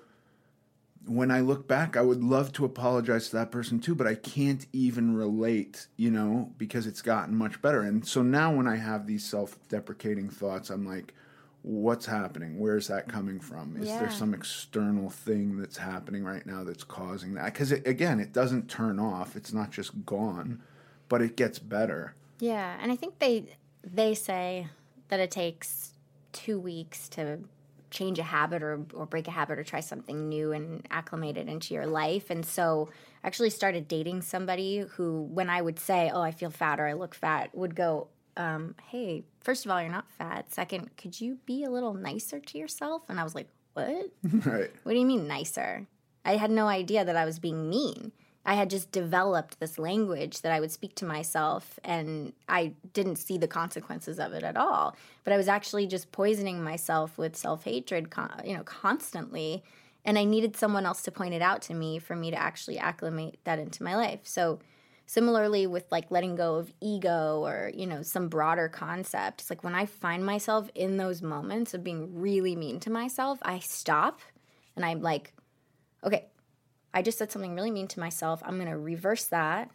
when 1.06 1.30
I 1.30 1.40
look 1.40 1.66
back, 1.66 1.96
I 1.96 2.02
would 2.02 2.22
love 2.22 2.52
to 2.52 2.66
apologize 2.66 3.30
to 3.30 3.36
that 3.36 3.50
person 3.50 3.80
too, 3.80 3.94
but 3.94 4.06
I 4.06 4.14
can't 4.14 4.66
even 4.74 5.14
relate, 5.16 5.86
you 5.96 6.10
know, 6.10 6.52
because 6.58 6.86
it's 6.86 7.00
gotten 7.00 7.34
much 7.34 7.62
better. 7.62 7.80
And 7.80 8.06
so 8.06 8.22
now 8.22 8.54
when 8.54 8.68
I 8.68 8.76
have 8.76 9.06
these 9.06 9.24
self 9.24 9.58
deprecating 9.70 10.28
thoughts, 10.28 10.68
I'm 10.68 10.86
like, 10.86 11.14
what's 11.62 12.04
happening? 12.04 12.58
Where's 12.58 12.88
that 12.88 13.08
coming 13.08 13.40
from? 13.40 13.78
Is 13.78 13.88
there 13.98 14.10
some 14.10 14.34
external 14.34 15.08
thing 15.08 15.56
that's 15.58 15.78
happening 15.78 16.22
right 16.22 16.44
now 16.44 16.64
that's 16.64 16.84
causing 16.84 17.32
that? 17.34 17.46
Because 17.46 17.72
it, 17.72 17.86
again, 17.86 18.20
it 18.20 18.34
doesn't 18.34 18.68
turn 18.68 18.98
off, 19.00 19.36
it's 19.36 19.54
not 19.54 19.70
just 19.70 20.04
gone, 20.04 20.60
but 21.10 21.20
it 21.20 21.36
gets 21.36 21.58
better. 21.58 22.14
Yeah, 22.38 22.78
and 22.80 22.90
I 22.90 22.96
think 22.96 23.18
they 23.18 23.44
they 23.84 24.14
say 24.14 24.68
that 25.08 25.20
it 25.20 25.30
takes 25.30 25.92
two 26.32 26.58
weeks 26.58 27.08
to 27.10 27.40
change 27.90 28.18
a 28.18 28.22
habit 28.22 28.62
or, 28.62 28.80
or 28.94 29.04
break 29.04 29.26
a 29.26 29.32
habit 29.32 29.58
or 29.58 29.64
try 29.64 29.80
something 29.80 30.28
new 30.28 30.52
and 30.52 30.86
acclimate 30.90 31.36
it 31.36 31.48
into 31.48 31.74
your 31.74 31.86
life. 31.86 32.30
And 32.30 32.46
so 32.46 32.88
I 33.22 33.26
actually 33.26 33.50
started 33.50 33.88
dating 33.88 34.22
somebody 34.22 34.84
who, 34.92 35.22
when 35.22 35.50
I 35.50 35.60
would 35.60 35.78
say, 35.78 36.10
Oh, 36.12 36.20
I 36.20 36.30
feel 36.30 36.50
fat 36.50 36.78
or 36.78 36.86
I 36.86 36.92
look 36.92 37.16
fat, 37.16 37.50
would 37.52 37.74
go, 37.74 38.06
um, 38.36 38.76
Hey, 38.90 39.24
first 39.40 39.64
of 39.64 39.72
all, 39.72 39.80
you're 39.80 39.90
not 39.90 40.08
fat. 40.08 40.52
Second, 40.52 40.96
could 40.96 41.20
you 41.20 41.38
be 41.46 41.64
a 41.64 41.70
little 41.70 41.94
nicer 41.94 42.38
to 42.38 42.58
yourself? 42.58 43.02
And 43.08 43.18
I 43.18 43.24
was 43.24 43.34
like, 43.34 43.48
What? 43.74 44.10
right. 44.46 44.70
What 44.84 44.92
do 44.92 44.98
you 44.98 45.06
mean 45.06 45.26
nicer? 45.26 45.88
I 46.24 46.36
had 46.36 46.50
no 46.50 46.68
idea 46.68 47.04
that 47.04 47.16
I 47.16 47.24
was 47.24 47.40
being 47.40 47.68
mean. 47.68 48.12
I 48.44 48.54
had 48.54 48.70
just 48.70 48.90
developed 48.90 49.60
this 49.60 49.78
language 49.78 50.40
that 50.40 50.52
I 50.52 50.60
would 50.60 50.72
speak 50.72 50.94
to 50.96 51.04
myself, 51.04 51.78
and 51.84 52.32
I 52.48 52.72
didn't 52.94 53.16
see 53.16 53.36
the 53.36 53.46
consequences 53.46 54.18
of 54.18 54.32
it 54.32 54.42
at 54.42 54.56
all. 54.56 54.96
But 55.24 55.34
I 55.34 55.36
was 55.36 55.48
actually 55.48 55.86
just 55.86 56.10
poisoning 56.10 56.62
myself 56.62 57.18
with 57.18 57.36
self 57.36 57.64
hatred, 57.64 58.12
you 58.44 58.56
know, 58.56 58.64
constantly. 58.64 59.62
And 60.04 60.18
I 60.18 60.24
needed 60.24 60.56
someone 60.56 60.86
else 60.86 61.02
to 61.02 61.10
point 61.10 61.34
it 61.34 61.42
out 61.42 61.60
to 61.62 61.74
me 61.74 61.98
for 61.98 62.16
me 62.16 62.30
to 62.30 62.40
actually 62.40 62.78
acclimate 62.78 63.38
that 63.44 63.58
into 63.58 63.82
my 63.82 63.94
life. 63.94 64.20
So, 64.24 64.60
similarly 65.10 65.66
with 65.66 65.90
like 65.90 66.08
letting 66.12 66.36
go 66.36 66.54
of 66.54 66.72
ego 66.80 67.44
or 67.44 67.72
you 67.74 67.84
know 67.84 68.00
some 68.00 68.28
broader 68.28 68.68
concept 68.68 69.40
it's 69.40 69.50
like 69.50 69.64
when 69.64 69.74
i 69.74 69.84
find 69.84 70.24
myself 70.24 70.70
in 70.76 70.98
those 70.98 71.20
moments 71.20 71.74
of 71.74 71.82
being 71.82 72.20
really 72.20 72.54
mean 72.54 72.78
to 72.78 72.88
myself 72.88 73.36
i 73.42 73.58
stop 73.58 74.20
and 74.76 74.84
i'm 74.84 75.02
like 75.02 75.32
okay 76.04 76.26
I 76.92 77.02
just 77.02 77.18
said 77.18 77.30
something 77.30 77.54
really 77.54 77.70
mean 77.70 77.88
to 77.88 78.00
myself. 78.00 78.42
I'm 78.44 78.56
going 78.56 78.68
to 78.70 78.76
reverse 78.76 79.24
that 79.26 79.70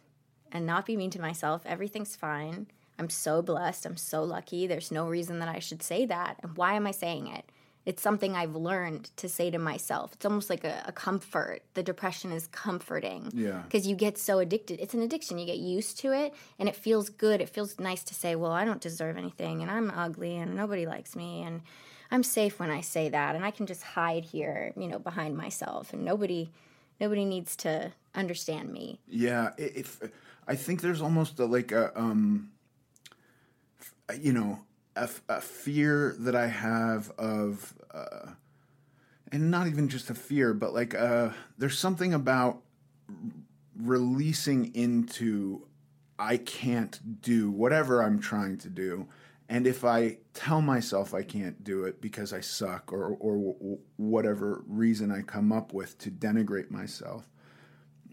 and 0.52 0.66
not 0.66 0.86
be 0.86 0.96
mean 0.96 1.10
to 1.10 1.20
myself. 1.20 1.62
Everything's 1.64 2.16
fine. 2.16 2.66
I'm 2.98 3.10
so 3.10 3.42
blessed. 3.42 3.86
I'm 3.86 3.96
so 3.96 4.24
lucky. 4.24 4.66
There's 4.66 4.90
no 4.90 5.06
reason 5.08 5.38
that 5.40 5.48
I 5.48 5.58
should 5.58 5.82
say 5.82 6.06
that. 6.06 6.38
And 6.42 6.56
why 6.56 6.74
am 6.74 6.86
I 6.86 6.92
saying 6.92 7.26
it? 7.28 7.50
It's 7.84 8.02
something 8.02 8.34
I've 8.34 8.56
learned 8.56 9.16
to 9.16 9.28
say 9.28 9.48
to 9.50 9.58
myself. 9.58 10.12
It's 10.14 10.24
almost 10.24 10.50
like 10.50 10.64
a, 10.64 10.82
a 10.86 10.92
comfort. 10.92 11.62
The 11.74 11.84
depression 11.84 12.32
is 12.32 12.48
comforting. 12.48 13.30
Yeah. 13.32 13.62
Because 13.62 13.86
you 13.86 13.94
get 13.94 14.18
so 14.18 14.40
addicted. 14.40 14.80
It's 14.80 14.94
an 14.94 15.02
addiction. 15.02 15.38
You 15.38 15.46
get 15.46 15.58
used 15.58 15.98
to 16.00 16.12
it 16.12 16.34
and 16.58 16.68
it 16.68 16.74
feels 16.74 17.10
good. 17.10 17.40
It 17.40 17.48
feels 17.48 17.78
nice 17.78 18.02
to 18.04 18.14
say, 18.14 18.34
well, 18.34 18.50
I 18.50 18.64
don't 18.64 18.80
deserve 18.80 19.16
anything 19.16 19.62
and 19.62 19.70
I'm 19.70 19.90
ugly 19.90 20.36
and 20.36 20.56
nobody 20.56 20.84
likes 20.84 21.14
me 21.14 21.42
and 21.42 21.60
I'm 22.10 22.24
safe 22.24 22.58
when 22.58 22.70
I 22.70 22.80
say 22.80 23.08
that 23.08 23.36
and 23.36 23.44
I 23.44 23.52
can 23.52 23.66
just 23.66 23.82
hide 23.82 24.24
here, 24.24 24.72
you 24.76 24.88
know, 24.88 24.98
behind 24.98 25.36
myself 25.36 25.92
and 25.92 26.04
nobody 26.04 26.50
nobody 27.00 27.24
needs 27.24 27.56
to 27.56 27.92
understand 28.14 28.72
me. 28.72 29.00
Yeah, 29.06 29.50
if 29.58 30.00
I 30.46 30.56
think 30.56 30.80
there's 30.80 31.02
almost 31.02 31.38
a, 31.38 31.44
like 31.46 31.72
a 31.72 31.98
um, 31.98 32.50
you 34.20 34.32
know, 34.32 34.60
a, 34.94 35.08
a 35.28 35.40
fear 35.40 36.14
that 36.20 36.34
I 36.34 36.46
have 36.46 37.10
of, 37.18 37.74
uh, 37.92 38.30
and 39.32 39.50
not 39.50 39.66
even 39.66 39.88
just 39.88 40.10
a 40.10 40.14
fear, 40.14 40.54
but 40.54 40.72
like 40.72 40.94
uh, 40.94 41.30
there's 41.58 41.78
something 41.78 42.14
about 42.14 42.62
releasing 43.78 44.74
into 44.74 45.66
I 46.18 46.38
can't 46.38 47.20
do 47.20 47.50
whatever 47.50 48.02
I'm 48.02 48.20
trying 48.20 48.56
to 48.58 48.70
do 48.70 49.06
and 49.48 49.66
if 49.66 49.84
I 49.84 50.18
tell 50.34 50.60
myself 50.60 51.14
I 51.14 51.22
can't 51.22 51.62
do 51.62 51.84
it 51.84 52.00
because 52.00 52.32
I 52.32 52.40
suck 52.40 52.92
or, 52.92 53.16
or 53.20 53.54
whatever 53.96 54.62
reason 54.66 55.12
I 55.12 55.22
come 55.22 55.52
up 55.52 55.72
with 55.72 55.96
to 55.98 56.10
denigrate 56.10 56.70
myself, 56.70 57.28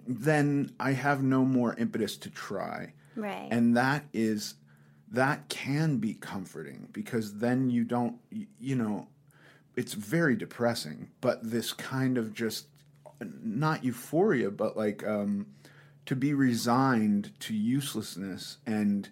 then 0.07 0.73
I 0.79 0.91
have 0.91 1.23
no 1.23 1.43
more 1.43 1.75
impetus 1.75 2.17
to 2.17 2.29
try. 2.29 2.93
Right. 3.15 3.47
And 3.49 3.75
that 3.77 4.05
is, 4.13 4.55
that 5.11 5.49
can 5.49 5.97
be 5.97 6.13
comforting 6.13 6.89
because 6.91 7.39
then 7.39 7.69
you 7.69 7.83
don't, 7.83 8.17
you 8.59 8.75
know, 8.75 9.07
it's 9.75 9.93
very 9.93 10.35
depressing, 10.35 11.09
but 11.19 11.39
this 11.41 11.73
kind 11.73 12.17
of 12.17 12.33
just, 12.33 12.67
not 13.19 13.83
euphoria, 13.83 14.51
but 14.51 14.75
like 14.75 15.05
um, 15.07 15.47
to 16.05 16.15
be 16.15 16.33
resigned 16.33 17.31
to 17.39 17.55
uselessness 17.55 18.57
and 18.65 19.09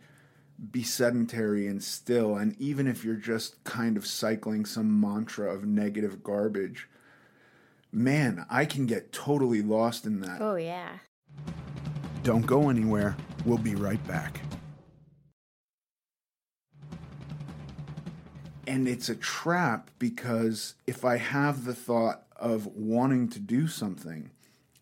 be 0.69 0.84
sedentary 0.84 1.67
and 1.67 1.84
still. 1.84 2.36
And 2.36 2.56
even 2.60 2.88
if 2.88 3.04
you're 3.04 3.15
just 3.15 3.63
kind 3.63 3.97
of 3.97 4.06
cycling 4.06 4.65
some 4.65 5.00
mantra 5.00 5.52
of 5.52 5.65
negative 5.65 6.21
garbage, 6.21 6.88
man, 7.91 8.45
I 8.50 8.65
can 8.65 8.86
get 8.86 9.12
totally 9.12 9.62
lost 9.62 10.06
in 10.06 10.21
that. 10.21 10.41
Oh, 10.41 10.56
yeah. 10.56 11.00
Don't 12.24 12.45
go 12.45 12.69
anywhere. 12.69 13.15
We'll 13.45 13.58
be 13.58 13.76
right 13.76 14.06
back. 14.08 14.41
And 18.67 18.88
it's 18.88 19.10
a 19.10 19.15
trap 19.15 19.89
because 19.97 20.76
if 20.86 21.04
I 21.04 21.17
have 21.17 21.65
the 21.65 21.74
thought 21.74 22.24
of 22.36 22.67
wanting 22.67 23.28
to 23.30 23.39
do 23.39 23.67
something, 23.67 24.30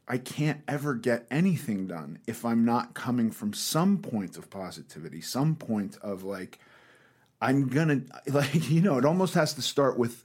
I 0.09 0.17
can't 0.17 0.61
ever 0.67 0.95
get 0.95 1.27
anything 1.29 1.85
done 1.85 2.17
if 2.25 2.43
I'm 2.43 2.65
not 2.65 2.95
coming 2.95 3.29
from 3.29 3.53
some 3.53 3.99
point 3.99 4.37
of 4.37 4.49
positivity, 4.49 5.21
some 5.21 5.55
point 5.55 5.97
of 6.01 6.23
like, 6.23 6.57
I'm 7.39 7.67
gonna, 7.67 8.01
like, 8.27 8.69
you 8.69 8.81
know, 8.81 8.97
it 8.97 9.05
almost 9.05 9.35
has 9.35 9.53
to 9.53 9.61
start 9.61 9.99
with 9.99 10.23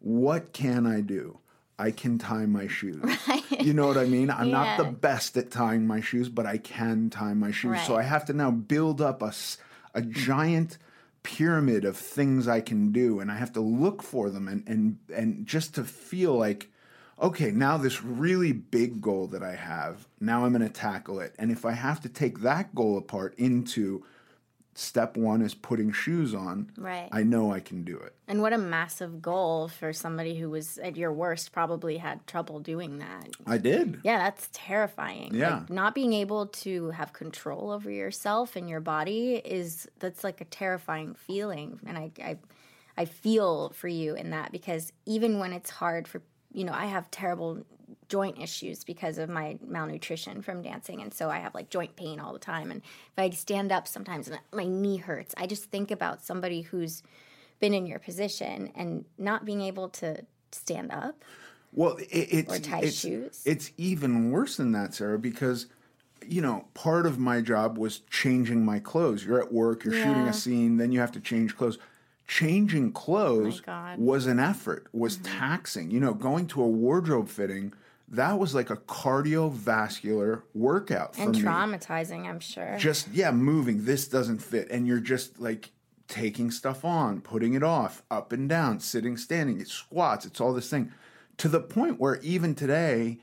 what 0.00 0.54
can 0.54 0.86
I 0.86 1.02
do? 1.02 1.38
I 1.78 1.90
can 1.90 2.16
tie 2.16 2.46
my 2.46 2.66
shoes. 2.66 3.02
Right. 3.28 3.64
You 3.64 3.74
know 3.74 3.86
what 3.86 3.98
I 3.98 4.04
mean? 4.04 4.30
I'm 4.30 4.48
yeah. 4.48 4.52
not 4.52 4.78
the 4.78 4.84
best 4.84 5.36
at 5.36 5.50
tying 5.50 5.86
my 5.86 6.00
shoes, 6.00 6.28
but 6.28 6.46
I 6.46 6.58
can 6.58 7.10
tie 7.10 7.34
my 7.34 7.50
shoes. 7.50 7.72
Right. 7.72 7.86
So 7.86 7.96
I 7.96 8.02
have 8.02 8.24
to 8.26 8.32
now 8.32 8.50
build 8.50 9.00
up 9.00 9.22
a, 9.22 9.32
a 9.94 10.02
giant 10.02 10.78
pyramid 11.22 11.84
of 11.84 11.96
things 11.96 12.46
I 12.48 12.60
can 12.60 12.92
do, 12.92 13.18
and 13.20 13.30
I 13.30 13.36
have 13.36 13.52
to 13.54 13.60
look 13.60 14.02
for 14.02 14.30
them 14.30 14.46
and 14.46 14.66
and 14.68 14.98
and 15.14 15.46
just 15.46 15.74
to 15.74 15.84
feel 15.84 16.34
like 16.34 16.70
okay, 17.20 17.50
now 17.50 17.76
this 17.76 18.02
really 18.02 18.52
big 18.52 19.00
goal 19.00 19.26
that 19.28 19.42
I 19.42 19.54
have, 19.54 20.06
now 20.20 20.44
I'm 20.44 20.52
going 20.52 20.66
to 20.66 20.72
tackle 20.72 21.20
it. 21.20 21.34
And 21.38 21.50
if 21.50 21.64
I 21.64 21.72
have 21.72 22.00
to 22.02 22.08
take 22.08 22.40
that 22.40 22.74
goal 22.74 22.98
apart 22.98 23.34
into 23.38 24.04
step 24.74 25.16
one 25.16 25.40
is 25.40 25.54
putting 25.54 25.90
shoes 25.90 26.34
on, 26.34 26.70
right. 26.76 27.08
I 27.10 27.22
know 27.22 27.50
I 27.50 27.60
can 27.60 27.82
do 27.82 27.96
it. 27.96 28.14
And 28.28 28.42
what 28.42 28.52
a 28.52 28.58
massive 28.58 29.22
goal 29.22 29.68
for 29.68 29.94
somebody 29.94 30.38
who 30.38 30.50
was 30.50 30.76
at 30.78 30.96
your 30.96 31.12
worst 31.12 31.52
probably 31.52 31.96
had 31.96 32.26
trouble 32.26 32.60
doing 32.60 32.98
that. 32.98 33.28
I 33.46 33.56
did. 33.56 34.00
Yeah, 34.04 34.18
that's 34.18 34.50
terrifying. 34.52 35.34
Yeah. 35.34 35.60
Like 35.60 35.70
not 35.70 35.94
being 35.94 36.12
able 36.12 36.48
to 36.48 36.90
have 36.90 37.14
control 37.14 37.70
over 37.70 37.90
yourself 37.90 38.56
and 38.56 38.68
your 38.68 38.80
body 38.80 39.36
is 39.36 39.88
that's 39.98 40.22
like 40.22 40.42
a 40.42 40.46
terrifying 40.46 41.14
feeling. 41.14 41.80
And 41.86 41.96
I 41.96 42.10
I 42.22 42.36
I 42.98 43.04
feel 43.06 43.70
for 43.70 43.88
you 43.88 44.14
in 44.14 44.30
that 44.30 44.52
because 44.52 44.92
even 45.06 45.38
when 45.38 45.54
it's 45.54 45.70
hard 45.70 46.06
for 46.06 46.20
you 46.56 46.64
know, 46.64 46.72
I 46.72 46.86
have 46.86 47.10
terrible 47.10 47.62
joint 48.08 48.40
issues 48.40 48.82
because 48.82 49.18
of 49.18 49.28
my 49.28 49.58
malnutrition 49.64 50.40
from 50.40 50.62
dancing. 50.62 51.02
And 51.02 51.12
so 51.12 51.28
I 51.28 51.38
have 51.38 51.54
like 51.54 51.68
joint 51.68 51.96
pain 51.96 52.18
all 52.18 52.32
the 52.32 52.38
time. 52.38 52.70
And 52.70 52.80
if 52.82 53.18
I 53.18 53.30
stand 53.30 53.72
up 53.72 53.86
sometimes 53.86 54.28
and 54.28 54.38
my 54.52 54.64
knee 54.64 54.96
hurts 54.96 55.34
I 55.36 55.46
just 55.46 55.64
think 55.64 55.90
about 55.90 56.24
somebody 56.24 56.62
who's 56.62 57.02
been 57.60 57.74
in 57.74 57.86
your 57.86 57.98
position 57.98 58.72
and 58.74 59.04
not 59.18 59.44
being 59.44 59.60
able 59.60 59.88
to 59.88 60.24
stand 60.52 60.92
up 60.92 61.24
well 61.72 61.96
it, 61.96 62.06
it's 62.10 62.54
or 62.54 62.58
tie 62.58 62.80
it's, 62.80 62.98
shoes. 62.98 63.42
it's 63.44 63.72
even 63.76 64.30
worse 64.30 64.56
than 64.56 64.72
that 64.72 64.94
Sarah 64.94 65.18
because 65.18 65.66
you 66.24 66.40
know 66.40 66.66
part 66.74 67.06
of 67.06 67.18
my 67.18 67.40
job 67.40 67.76
was 67.76 68.00
changing 68.10 68.64
my 68.64 68.78
clothes. 68.78 69.24
You're 69.24 69.40
at 69.40 69.52
work 69.52 69.84
you're 69.84 69.94
yeah. 69.94 70.04
shooting 70.04 70.28
a 70.28 70.32
scene 70.32 70.76
then 70.76 70.92
you 70.92 71.00
have 71.00 71.12
to 71.12 71.20
change 71.20 71.56
clothes 71.56 71.78
changing 72.26 72.92
clothes 72.92 73.62
oh 73.66 73.94
was 73.98 74.26
an 74.26 74.38
effort, 74.38 74.86
was 74.92 75.18
mm-hmm. 75.18 75.38
taxing. 75.38 75.90
You 75.90 76.00
know, 76.00 76.14
going 76.14 76.46
to 76.48 76.62
a 76.62 76.66
wardrobe 76.66 77.28
fitting, 77.28 77.72
that 78.08 78.38
was 78.38 78.54
like 78.54 78.70
a 78.70 78.76
cardiovascular 78.76 80.42
workout 80.54 81.18
and 81.18 81.32
me. 81.32 81.42
traumatizing, 81.42 82.26
I'm 82.26 82.40
sure. 82.40 82.76
Just 82.78 83.08
yeah, 83.12 83.30
moving. 83.30 83.84
This 83.84 84.08
doesn't 84.08 84.38
fit, 84.38 84.70
and 84.70 84.86
you're 84.86 85.00
just 85.00 85.40
like 85.40 85.70
taking 86.08 86.50
stuff 86.50 86.84
on, 86.84 87.20
putting 87.20 87.54
it 87.54 87.62
off, 87.62 88.02
up 88.10 88.32
and 88.32 88.48
down, 88.48 88.80
sitting, 88.80 89.16
standing. 89.16 89.60
It's 89.60 89.72
squats. 89.72 90.26
It's 90.26 90.40
all 90.40 90.52
this 90.54 90.70
thing, 90.70 90.92
to 91.38 91.48
the 91.48 91.60
point 91.60 92.00
where 92.00 92.20
even 92.22 92.54
today. 92.54 93.18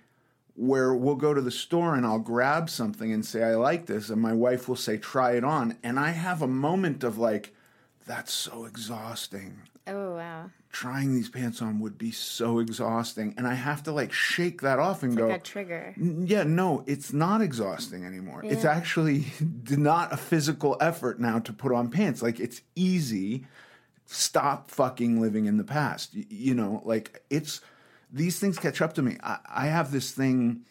Where 0.55 0.93
we'll 0.93 1.15
go 1.15 1.33
to 1.33 1.41
the 1.41 1.49
store 1.49 1.95
and 1.95 2.05
I'll 2.05 2.19
grab 2.19 2.69
something 2.69 3.11
and 3.11 3.25
say, 3.25 3.43
I 3.43 3.55
like 3.55 3.87
this. 3.87 4.11
And 4.11 4.21
my 4.21 4.33
wife 4.33 4.69
will 4.69 4.75
say, 4.75 4.99
try 4.99 5.31
it 5.31 5.43
on. 5.43 5.79
And 5.81 5.99
I 5.99 6.11
have 6.11 6.43
a 6.43 6.47
moment 6.47 7.03
of 7.03 7.17
like, 7.17 7.55
that's 8.05 8.33
so 8.33 8.65
exhausting. 8.65 9.61
Oh, 9.85 10.15
wow. 10.15 10.49
Trying 10.71 11.13
these 11.13 11.29
pants 11.29 11.61
on 11.61 11.79
would 11.79 11.97
be 11.97 12.11
so 12.11 12.59
exhausting. 12.59 13.33
And 13.37 13.47
I 13.47 13.53
have 13.53 13.83
to 13.83 13.91
like 13.91 14.13
shake 14.13 14.61
that 14.61 14.79
off 14.79 15.03
and 15.03 15.13
it's 15.13 15.19
go. 15.19 15.27
Like 15.27 15.41
a 15.41 15.43
trigger. 15.43 15.93
Yeah, 15.97 16.43
no, 16.43 16.83
it's 16.87 17.13
not 17.13 17.41
exhausting 17.41 18.05
anymore. 18.05 18.41
Yeah. 18.43 18.53
It's 18.53 18.65
actually 18.65 19.25
not 19.69 20.13
a 20.13 20.17
physical 20.17 20.77
effort 20.79 21.19
now 21.19 21.39
to 21.39 21.53
put 21.53 21.71
on 21.73 21.89
pants. 21.89 22.21
Like 22.21 22.39
it's 22.39 22.61
easy. 22.75 23.45
Stop 24.05 24.71
fucking 24.71 25.21
living 25.21 25.45
in 25.45 25.57
the 25.57 25.63
past. 25.63 26.13
You, 26.13 26.25
you 26.29 26.53
know, 26.53 26.81
like 26.85 27.23
it's 27.29 27.61
these 28.11 28.39
things 28.39 28.57
catch 28.57 28.81
up 28.81 28.93
to 28.93 29.01
me. 29.01 29.17
I, 29.21 29.39
I 29.47 29.65
have 29.67 29.91
this 29.91 30.11
thing, 30.11 30.61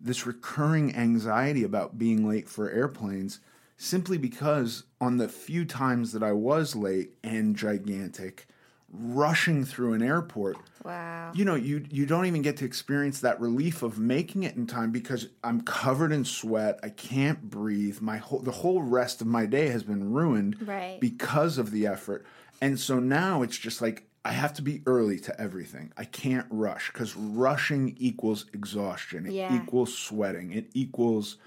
this 0.00 0.26
recurring 0.26 0.96
anxiety 0.96 1.64
about 1.64 1.98
being 1.98 2.26
late 2.26 2.48
for 2.48 2.70
airplanes 2.70 3.40
simply 3.82 4.16
because 4.16 4.84
on 5.00 5.16
the 5.16 5.28
few 5.28 5.64
times 5.64 6.12
that 6.12 6.22
I 6.22 6.30
was 6.30 6.76
late 6.76 7.14
and 7.24 7.56
gigantic, 7.56 8.46
rushing 8.92 9.64
through 9.64 9.94
an 9.94 10.02
airport. 10.02 10.56
Wow. 10.84 11.32
You 11.34 11.44
know, 11.44 11.56
you 11.56 11.84
you 11.90 12.06
don't 12.06 12.26
even 12.26 12.42
get 12.42 12.58
to 12.58 12.64
experience 12.64 13.20
that 13.20 13.40
relief 13.40 13.82
of 13.82 13.98
making 13.98 14.44
it 14.44 14.54
in 14.54 14.66
time 14.68 14.92
because 14.92 15.28
I'm 15.42 15.62
covered 15.62 16.12
in 16.12 16.24
sweat. 16.24 16.78
I 16.84 16.90
can't 16.90 17.50
breathe. 17.50 18.00
My 18.00 18.18
whole 18.18 18.38
the 18.38 18.50
whole 18.52 18.82
rest 18.82 19.20
of 19.20 19.26
my 19.26 19.46
day 19.46 19.68
has 19.68 19.82
been 19.82 20.12
ruined 20.12 20.56
Right. 20.66 21.00
because 21.00 21.58
of 21.58 21.72
the 21.72 21.86
effort. 21.86 22.24
And 22.60 22.78
so 22.78 23.00
now 23.00 23.42
it's 23.42 23.58
just 23.58 23.82
like 23.82 24.06
I 24.24 24.30
have 24.30 24.54
to 24.54 24.62
be 24.62 24.82
early 24.86 25.18
to 25.20 25.40
everything. 25.40 25.92
I 25.96 26.04
can't 26.04 26.46
rush 26.50 26.92
because 26.92 27.16
rushing 27.16 27.96
equals 27.98 28.44
exhaustion. 28.52 29.26
It 29.26 29.32
Yeah. 29.32 29.60
equals 29.60 29.96
sweating. 29.98 30.52
It 30.52 30.70
equals, 30.72 31.38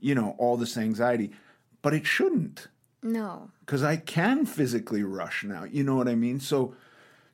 you 0.00 0.14
know, 0.14 0.34
all 0.36 0.58
this 0.58 0.76
anxiety. 0.76 1.30
But 1.82 1.94
it 1.94 2.06
shouldn't 2.06 2.68
No. 3.02 3.50
because 3.60 3.82
I 3.82 3.96
can 3.96 4.44
physically 4.46 5.02
rush 5.02 5.44
now. 5.44 5.64
You 5.64 5.82
know 5.84 5.94
what 5.96 6.08
I 6.08 6.14
mean? 6.14 6.40
So 6.40 6.74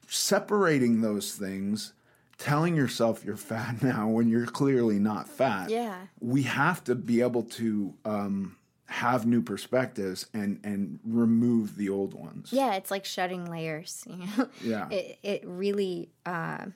separating 0.06 1.00
those 1.00 1.32
things, 1.34 1.92
telling 2.38 2.76
yourself 2.76 3.24
you're 3.24 3.36
fat 3.36 3.82
now 3.82 4.08
when 4.08 4.28
you're 4.28 4.46
clearly 4.46 4.98
not 4.98 5.28
fat. 5.28 5.70
Yeah. 5.70 5.96
We 6.20 6.42
have 6.42 6.84
to 6.84 6.94
be 6.94 7.20
able 7.20 7.42
to 7.44 7.94
um, 8.04 8.56
have 8.86 9.26
new 9.26 9.42
perspectives 9.42 10.26
and 10.32 10.60
and 10.62 11.00
remove 11.04 11.76
the 11.76 11.88
old 11.88 12.14
ones. 12.14 12.52
Yeah, 12.52 12.74
it's 12.74 12.90
like 12.90 13.04
shedding 13.04 13.50
layers. 13.50 14.04
You 14.10 14.26
know? 14.36 14.48
Yeah. 14.62 14.88
It 14.90 15.18
it 15.22 15.42
really 15.44 16.10
uh, 16.24 16.66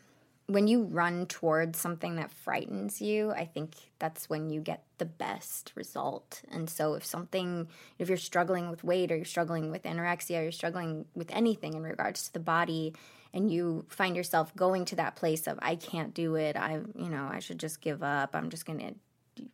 when 0.51 0.66
you 0.66 0.82
run 0.82 1.26
towards 1.26 1.78
something 1.78 2.16
that 2.16 2.32
frightens 2.32 3.01
you, 3.01 3.30
I 3.30 3.44
think 3.44 3.76
that's 4.01 4.28
when 4.28 4.51
you 4.51 4.61
get 4.61 4.82
the 4.98 5.05
best 5.05 5.72
result. 5.76 6.42
And 6.51 6.68
so 6.68 6.94
if 6.94 7.05
something 7.05 7.68
if 8.01 8.09
you're 8.09 8.18
struggling 8.18 8.68
with 8.68 8.82
weight 8.82 9.12
or 9.12 9.16
you're 9.16 9.24
struggling 9.24 9.70
with 9.70 9.84
anorexia 9.84 10.40
or 10.40 10.42
you're 10.42 10.53
struggling 10.53 11.05
with 11.14 11.30
anything 11.30 11.74
in 11.74 11.84
regards 11.84 12.26
to 12.26 12.32
the 12.32 12.40
body 12.40 12.94
and 13.32 13.53
you 13.53 13.86
find 13.88 14.16
yourself 14.16 14.55
going 14.57 14.84
to 14.86 14.96
that 14.96 15.14
place 15.14 15.46
of 15.46 15.57
I 15.62 15.76
can't 15.76 16.14
do 16.14 16.34
it, 16.34 16.57
I 16.57 16.80
you 16.96 17.09
know, 17.11 17.28
I 17.30 17.38
should 17.38 17.61
just 17.61 17.80
give 17.80 18.03
up. 18.03 18.30
I'm 18.34 18.51
just 18.51 18.66
going 18.66 18.80
to 18.80 18.94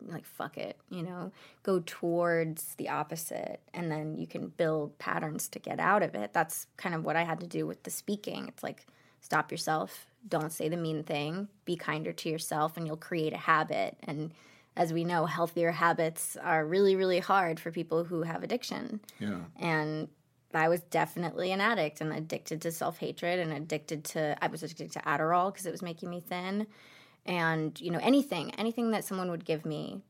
like 0.09 0.25
fuck 0.25 0.57
it 0.59 0.77
you 0.91 1.01
know 1.01 1.31
go 1.63 1.81
towards 1.87 2.75
the 2.75 2.89
opposite 2.89 3.61
and 3.73 3.89
then 3.89 4.17
you 4.17 4.27
can 4.27 4.49
build 4.49 4.99
patterns 4.99 5.49
to 5.49 5.61
get 5.61 5.79
out 5.79 6.03
of 6.03 6.13
it 6.17 6.33
that's 6.33 6.67
kind 6.77 6.93
of 6.93 7.05
what 7.05 7.15
i 7.15 7.23
had 7.23 7.39
to 7.39 7.47
do 7.47 7.69
with 7.69 7.81
the 7.85 7.91
speaking 7.91 8.49
it's 8.49 8.65
like 8.65 8.85
stop 9.21 9.53
yourself 9.53 10.07
don't 10.29 10.53
say 10.53 10.69
the 10.69 10.77
mean 10.77 11.03
thing 11.03 11.49
be 11.65 11.77
kinder 11.77 12.13
to 12.13 12.29
yourself 12.29 12.77
and 12.77 12.87
you'll 12.87 12.97
create 12.97 13.33
a 13.33 13.39
habit 13.39 13.97
and 14.05 14.33
as 14.77 14.93
we 14.93 15.05
know 15.05 15.27
healthier 15.27 15.71
habits 15.71 16.37
are 16.43 16.67
really 16.67 16.97
really 16.97 17.21
hard 17.21 17.59
for 17.61 17.71
people 17.71 18.05
who 18.05 18.23
have 18.23 18.43
addiction 18.43 19.01
Yeah. 19.19 19.41
and 19.59 20.09
I 20.55 20.69
was 20.69 20.81
definitely 20.81 21.53
an 21.53 21.61
addict 21.61 22.01
and 22.01 22.13
addicted 22.15 22.63
to 22.63 22.73
self 22.73 22.97
hatred 22.99 23.39
and 23.41 23.53
addicted 23.53 24.05
to 24.05 24.43
I 24.43 24.47
was 24.47 24.63
addicted 24.63 24.91
to 24.93 25.01
Adderall 25.01 25.53
because 25.53 25.67
it 25.67 25.71
was 25.71 25.83
making 25.83 26.09
me 26.09 26.21
thin, 26.27 26.67
and 27.27 27.79
you 27.79 27.91
know 27.91 27.99
anything 28.01 28.55
anything 28.55 28.91
that 28.93 29.05
someone 29.05 29.31
would 29.31 29.45
give 29.45 29.67
me, 29.67 30.01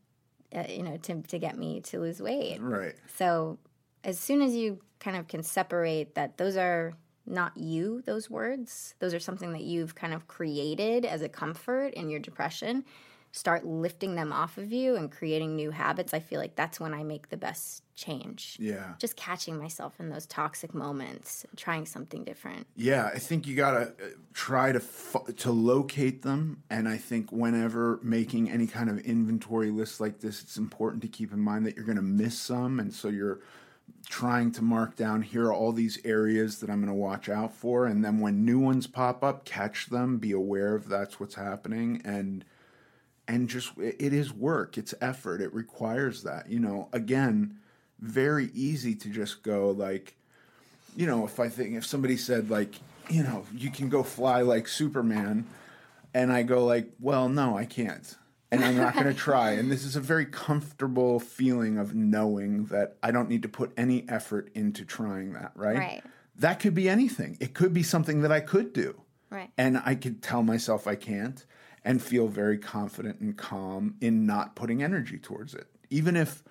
uh, 0.54 0.62
you 0.68 0.84
know 0.84 0.98
to 0.98 1.22
to 1.22 1.38
get 1.40 1.58
me 1.58 1.80
to 1.80 1.98
lose 1.98 2.22
weight. 2.22 2.58
Right. 2.60 2.94
So 3.16 3.58
as 4.04 4.20
soon 4.20 4.40
as 4.40 4.54
you 4.54 4.78
kind 5.00 5.16
of 5.16 5.26
can 5.26 5.42
separate 5.42 6.14
that 6.14 6.38
those 6.38 6.56
are 6.56 6.94
not 7.26 7.56
you 7.56 8.02
those 8.02 8.30
words. 8.30 8.94
Those 8.98 9.14
are 9.14 9.20
something 9.20 9.52
that 9.52 9.62
you've 9.62 9.94
kind 9.94 10.14
of 10.14 10.28
created 10.28 11.04
as 11.04 11.22
a 11.22 11.28
comfort 11.28 11.94
in 11.94 12.10
your 12.10 12.20
depression. 12.20 12.84
Start 13.32 13.66
lifting 13.66 14.14
them 14.14 14.32
off 14.32 14.56
of 14.56 14.72
you 14.72 14.96
and 14.96 15.12
creating 15.12 15.56
new 15.56 15.70
habits. 15.70 16.14
I 16.14 16.20
feel 16.20 16.40
like 16.40 16.56
that's 16.56 16.80
when 16.80 16.94
i 16.94 17.02
make 17.02 17.28
the 17.28 17.36
best 17.36 17.82
change. 17.94 18.56
Yeah. 18.60 18.94
just 18.98 19.16
catching 19.16 19.58
myself 19.58 19.98
in 19.98 20.10
those 20.10 20.26
toxic 20.26 20.74
moments 20.74 21.44
trying 21.56 21.86
something 21.86 22.24
different. 22.24 22.66
Yeah, 22.76 23.10
I 23.12 23.18
think 23.18 23.46
you 23.46 23.56
gotta 23.56 23.88
uh, 23.88 24.08
try 24.32 24.72
to 24.72 24.78
f- 24.78 25.34
to 25.36 25.50
locate 25.50 26.22
them, 26.22 26.62
and 26.70 26.88
I 26.88 26.96
think 26.98 27.30
whenever 27.32 27.98
making 28.02 28.50
any 28.50 28.66
kind 28.66 28.88
of 28.88 28.98
inventory 29.00 29.70
list 29.70 30.00
like 30.00 30.20
this, 30.20 30.42
it's 30.42 30.56
important 30.56 31.02
to 31.02 31.08
keep 31.08 31.32
in 31.32 31.40
mind 31.40 31.66
that 31.66 31.76
you're 31.76 31.86
gonna 31.86 32.02
miss 32.02 32.38
some, 32.38 32.80
and 32.80 32.92
so 32.92 33.08
you're 33.08 33.40
trying 34.08 34.52
to 34.52 34.62
mark 34.62 34.96
down 34.96 35.22
here 35.22 35.46
are 35.46 35.52
all 35.52 35.72
these 35.72 35.98
areas 36.04 36.60
that 36.60 36.70
I'm 36.70 36.80
gonna 36.80 36.94
watch 36.94 37.28
out 37.28 37.52
for, 37.52 37.86
and 37.86 38.04
then 38.04 38.20
when 38.20 38.44
new 38.44 38.58
ones 38.58 38.86
pop 38.86 39.24
up, 39.24 39.44
catch 39.44 39.86
them, 39.86 40.18
be 40.18 40.32
aware 40.32 40.74
of 40.74 40.88
that's 40.88 41.18
what's 41.18 41.34
happening, 41.34 42.00
and 42.04 42.44
and 43.28 43.48
just 43.48 43.72
it 43.78 44.12
is 44.12 44.32
work, 44.32 44.78
it's 44.78 44.94
effort, 45.00 45.40
it 45.40 45.52
requires 45.52 46.22
that. 46.22 46.48
You 46.48 46.60
know, 46.60 46.88
again, 46.92 47.58
very 47.98 48.50
easy 48.54 48.94
to 48.94 49.08
just 49.08 49.42
go 49.42 49.70
like 49.70 50.16
you 50.96 51.06
know, 51.06 51.24
if 51.26 51.38
I 51.38 51.48
think 51.48 51.74
if 51.76 51.84
somebody 51.84 52.16
said 52.16 52.50
like, 52.50 52.74
you 53.10 53.22
know, 53.22 53.44
you 53.54 53.70
can 53.70 53.88
go 53.88 54.02
fly 54.02 54.40
like 54.40 54.66
Superman, 54.66 55.46
and 56.14 56.32
I 56.32 56.42
go 56.42 56.64
like, 56.64 56.90
well, 56.98 57.28
no, 57.28 57.56
I 57.56 57.66
can't, 57.66 58.16
and 58.50 58.64
I'm 58.64 58.76
not 58.76 58.94
going 58.94 59.06
to 59.12 59.14
try. 59.14 59.52
And 59.52 59.70
this 59.70 59.84
is 59.84 59.96
a 59.96 60.00
very 60.00 60.26
comfortable 60.26 61.20
feeling 61.20 61.78
of 61.78 61.94
knowing 61.94 62.66
that 62.66 62.96
I 63.02 63.10
don't 63.10 63.28
need 63.28 63.42
to 63.42 63.48
put 63.48 63.72
any 63.76 64.08
effort 64.08 64.50
into 64.54 64.84
trying 64.84 65.32
that. 65.32 65.52
Right. 65.54 65.76
Right. 65.76 66.02
That 66.38 66.60
could 66.60 66.74
be 66.74 66.88
anything. 66.88 67.38
It 67.40 67.54
could 67.54 67.72
be 67.72 67.82
something 67.82 68.20
that 68.20 68.30
I 68.30 68.40
could 68.40 68.72
do, 68.72 69.00
right 69.30 69.50
and 69.56 69.80
I 69.84 69.94
could 69.94 70.22
tell 70.22 70.42
myself 70.42 70.86
I 70.86 70.94
can't, 70.94 71.44
and 71.82 72.02
feel 72.02 72.28
very 72.28 72.58
confident 72.58 73.20
and 73.20 73.36
calm 73.36 73.94
in 74.00 74.26
not 74.26 74.54
putting 74.54 74.82
energy 74.82 75.18
towards 75.18 75.54
it, 75.54 75.66
even 75.88 76.14
if 76.14 76.42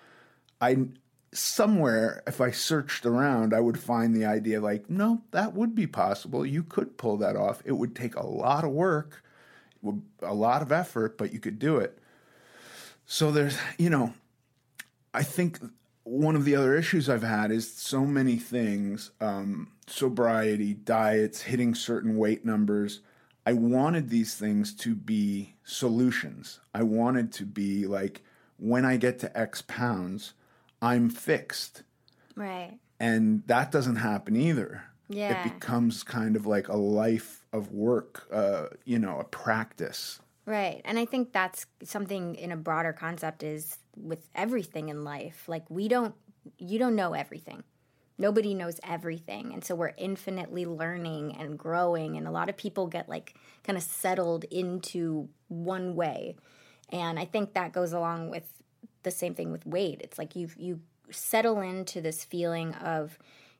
I 0.59 0.87
somewhere 1.33 2.23
if 2.25 2.41
I 2.41 2.51
searched 2.51 3.05
around, 3.05 3.53
I 3.53 3.59
would 3.59 3.77
find 3.77 4.15
the 4.15 4.25
idea 4.25 4.61
like, 4.61 4.89
no, 4.89 5.21
that 5.31 5.53
would 5.53 5.75
be 5.75 5.87
possible. 5.87 6.45
You 6.45 6.63
could 6.63 6.97
pull 6.97 7.17
that 7.17 7.35
off. 7.35 7.61
It 7.65 7.73
would 7.73 7.95
take 7.95 8.15
a 8.15 8.25
lot 8.25 8.63
of 8.63 8.71
work, 8.71 9.23
a 10.21 10.33
lot 10.33 10.61
of 10.61 10.71
effort, 10.71 11.17
but 11.17 11.33
you 11.33 11.39
could 11.39 11.59
do 11.59 11.77
it. 11.77 11.97
So 13.05 13.31
there's, 13.31 13.57
you 13.77 13.89
know, 13.89 14.13
I 15.13 15.23
think 15.23 15.59
one 16.03 16.35
of 16.35 16.45
the 16.45 16.55
other 16.55 16.75
issues 16.75 17.09
I've 17.09 17.23
had 17.23 17.51
is 17.51 17.71
so 17.71 18.05
many 18.05 18.37
things 18.37 19.11
um, 19.19 19.71
sobriety, 19.87 20.73
diets, 20.73 21.41
hitting 21.41 21.75
certain 21.75 22.17
weight 22.17 22.45
numbers. 22.45 23.01
I 23.45 23.53
wanted 23.53 24.09
these 24.09 24.35
things 24.35 24.73
to 24.77 24.95
be 24.95 25.55
solutions. 25.63 26.59
I 26.73 26.83
wanted 26.83 27.31
to 27.33 27.45
be 27.45 27.85
like, 27.85 28.23
when 28.57 28.85
I 28.85 28.97
get 28.97 29.19
to 29.19 29.37
X 29.37 29.61
pounds, 29.61 30.33
I'm 30.81 31.09
fixed. 31.09 31.83
right 32.35 32.77
And 32.99 33.43
that 33.47 33.71
doesn't 33.71 33.97
happen 33.97 34.35
either. 34.35 34.85
Yeah. 35.07 35.45
It 35.45 35.53
becomes 35.53 36.03
kind 36.03 36.35
of 36.35 36.45
like 36.45 36.67
a 36.67 36.75
life 36.75 37.45
of 37.53 37.71
work, 37.71 38.27
uh, 38.31 38.67
you 38.85 38.99
know, 38.99 39.19
a 39.19 39.23
practice. 39.23 40.19
Right. 40.45 40.81
And 40.85 40.99
I 40.99 41.05
think 41.05 41.33
that's 41.33 41.65
something 41.83 42.35
in 42.35 42.51
a 42.51 42.57
broader 42.57 42.93
concept 42.93 43.43
is 43.43 43.77
with 43.95 44.27
everything 44.35 44.89
in 44.89 45.03
life. 45.03 45.45
Like 45.47 45.69
we 45.69 45.87
don't 45.87 46.15
you 46.57 46.77
don't 46.77 46.95
know 46.95 47.13
everything. 47.13 47.63
Nobody 48.17 48.53
knows 48.53 48.79
everything. 48.83 49.51
And 49.53 49.65
so 49.65 49.75
we're 49.75 49.93
infinitely 49.97 50.65
learning 50.65 51.35
and 51.37 51.57
growing 51.57 52.15
and 52.15 52.27
a 52.27 52.31
lot 52.31 52.49
of 52.49 52.55
people 52.55 52.87
get 52.87 53.09
like 53.09 53.35
kind 53.63 53.77
of 53.77 53.83
settled 53.83 54.45
into 54.45 55.29
one 55.47 55.95
way. 55.95 56.35
And 56.89 57.17
I 57.17 57.25
think 57.25 57.53
that 57.53 57.73
goes 57.73 57.93
along 57.93 58.29
with 58.29 58.47
the 59.03 59.11
same 59.11 59.33
thing 59.33 59.51
with 59.51 59.65
weight. 59.65 60.01
It's 60.01 60.19
like 60.19 60.35
you 60.35 60.49
you 60.57 60.81
settle 61.11 61.61
into 61.61 62.01
this 62.01 62.23
feeling 62.23 62.73
of 62.75 63.17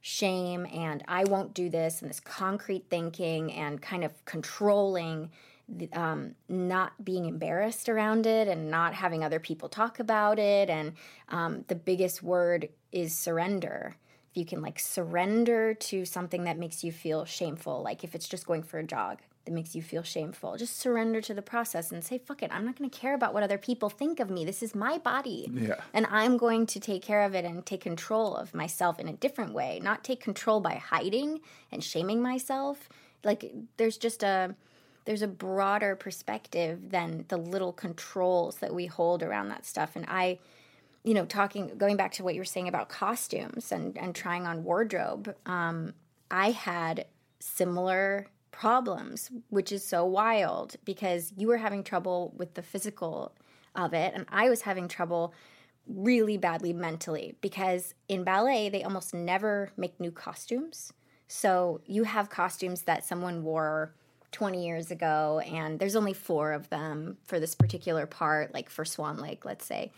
shame 0.07 0.67
and 0.71 1.03
I 1.07 1.23
won't 1.23 1.55
do 1.55 1.67
this 1.67 2.03
and 2.03 2.09
this 2.11 2.19
concrete 2.19 2.85
thinking 2.91 3.51
and 3.51 3.81
kind 3.81 4.03
of 4.03 4.23
controlling 4.25 5.31
the, 5.67 5.91
um, 5.93 6.35
not 6.47 7.03
being 7.03 7.25
embarrassed 7.25 7.89
around 7.89 8.27
it 8.27 8.47
and 8.47 8.69
not 8.69 8.93
having 8.93 9.23
other 9.23 9.39
people 9.39 9.67
talk 9.67 9.99
about 9.99 10.37
it. 10.37 10.69
And 10.69 10.93
um, 11.29 11.65
the 11.69 11.75
biggest 11.75 12.21
word 12.21 12.69
is 12.91 13.17
surrender. 13.17 13.95
If 14.29 14.37
you 14.37 14.45
can 14.45 14.61
like 14.61 14.77
surrender 14.77 15.73
to 15.73 16.05
something 16.05 16.43
that 16.43 16.59
makes 16.59 16.83
you 16.83 16.91
feel 16.91 17.25
shameful, 17.25 17.81
like 17.81 18.03
if 18.03 18.13
it's 18.13 18.27
just 18.27 18.45
going 18.45 18.61
for 18.61 18.77
a 18.77 18.83
jog 18.83 19.21
that 19.45 19.53
makes 19.53 19.75
you 19.75 19.81
feel 19.81 20.03
shameful, 20.03 20.57
just 20.57 20.77
surrender 20.77 21.21
to 21.21 21.33
the 21.33 21.41
process 21.41 21.91
and 21.91 22.03
say, 22.03 22.17
fuck 22.17 22.43
it, 22.43 22.51
I'm 22.51 22.65
not 22.65 22.77
going 22.77 22.89
to 22.89 22.97
care 22.97 23.13
about 23.13 23.33
what 23.33 23.43
other 23.43 23.57
people 23.57 23.89
think 23.89 24.19
of 24.19 24.29
me. 24.29 24.43
This 24.43 24.61
is 24.61 24.75
my 24.75 24.97
body. 24.97 25.49
Yeah. 25.53 25.75
And 25.93 26.07
I'm 26.09 26.37
going 26.37 26.65
to 26.67 26.79
take 26.79 27.03
care 27.03 27.21
of 27.23 27.35
it 27.35 27.45
and 27.45 27.65
take 27.65 27.81
control 27.81 28.35
of 28.35 28.53
myself 28.53 28.99
in 28.99 29.07
a 29.07 29.13
different 29.13 29.53
way, 29.53 29.79
not 29.81 30.03
take 30.03 30.19
control 30.19 30.59
by 30.59 30.75
hiding 30.75 31.41
and 31.71 31.83
shaming 31.83 32.21
myself. 32.21 32.89
Like 33.23 33.53
there's 33.77 33.97
just 33.97 34.23
a 34.23 34.55
there's 35.05 35.21
a 35.21 35.27
broader 35.27 35.95
perspective 35.95 36.89
than 36.89 37.25
the 37.27 37.37
little 37.37 37.71
controls 37.71 38.55
that 38.55 38.73
we 38.73 38.87
hold 38.87 39.21
around 39.21 39.49
that 39.49 39.65
stuff. 39.65 39.95
And 39.95 40.05
I 40.07 40.39
you 41.03 41.13
know, 41.13 41.25
talking 41.25 41.71
going 41.77 41.97
back 41.97 42.13
to 42.13 42.23
what 42.23 42.33
you 42.33 42.41
were 42.41 42.45
saying 42.45 42.67
about 42.67 42.89
costumes 42.89 43.71
and 43.71 43.95
and 43.97 44.15
trying 44.15 44.47
on 44.47 44.63
wardrobe, 44.63 45.35
um, 45.45 45.93
I 46.31 46.51
had 46.51 47.05
similar 47.39 48.27
problems, 48.55 49.29
which 49.49 49.71
is 49.71 49.85
so 49.85 50.05
wild 50.05 50.77
because 50.85 51.33
you 51.35 51.47
were 51.47 51.57
having 51.57 51.83
trouble 51.83 52.33
with 52.37 52.53
the 52.53 52.61
physical 52.61 53.35
of 53.75 53.93
it, 53.93 54.13
and 54.15 54.25
I 54.29 54.49
was 54.49 54.61
having 54.61 54.87
trouble 54.87 55.33
really 55.85 56.37
badly 56.37 56.71
mentally 56.71 57.35
because 57.41 57.93
in 58.07 58.23
ballet 58.23 58.69
they 58.69 58.81
almost 58.81 59.13
never 59.13 59.71
make 59.75 59.99
new 59.99 60.09
costumes. 60.09 60.93
So 61.27 61.81
you 61.85 62.05
have 62.05 62.29
costumes 62.29 62.83
that 62.83 63.03
someone 63.03 63.43
wore 63.43 63.93
20 64.31 64.65
years 64.65 64.89
ago, 64.89 65.41
and 65.45 65.77
there's 65.77 65.95
only 65.95 66.13
four 66.13 66.53
of 66.53 66.69
them 66.69 67.17
for 67.25 67.39
this 67.39 67.55
particular 67.55 68.05
part, 68.05 68.53
like 68.53 68.69
for 68.69 68.85
Swan 68.85 69.17
Lake, 69.17 69.43
let's 69.43 69.65
say. 69.65 69.91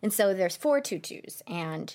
And 0.00 0.12
so 0.12 0.32
there's 0.32 0.56
four 0.56 0.80
tutus, 0.80 1.42
and 1.46 1.94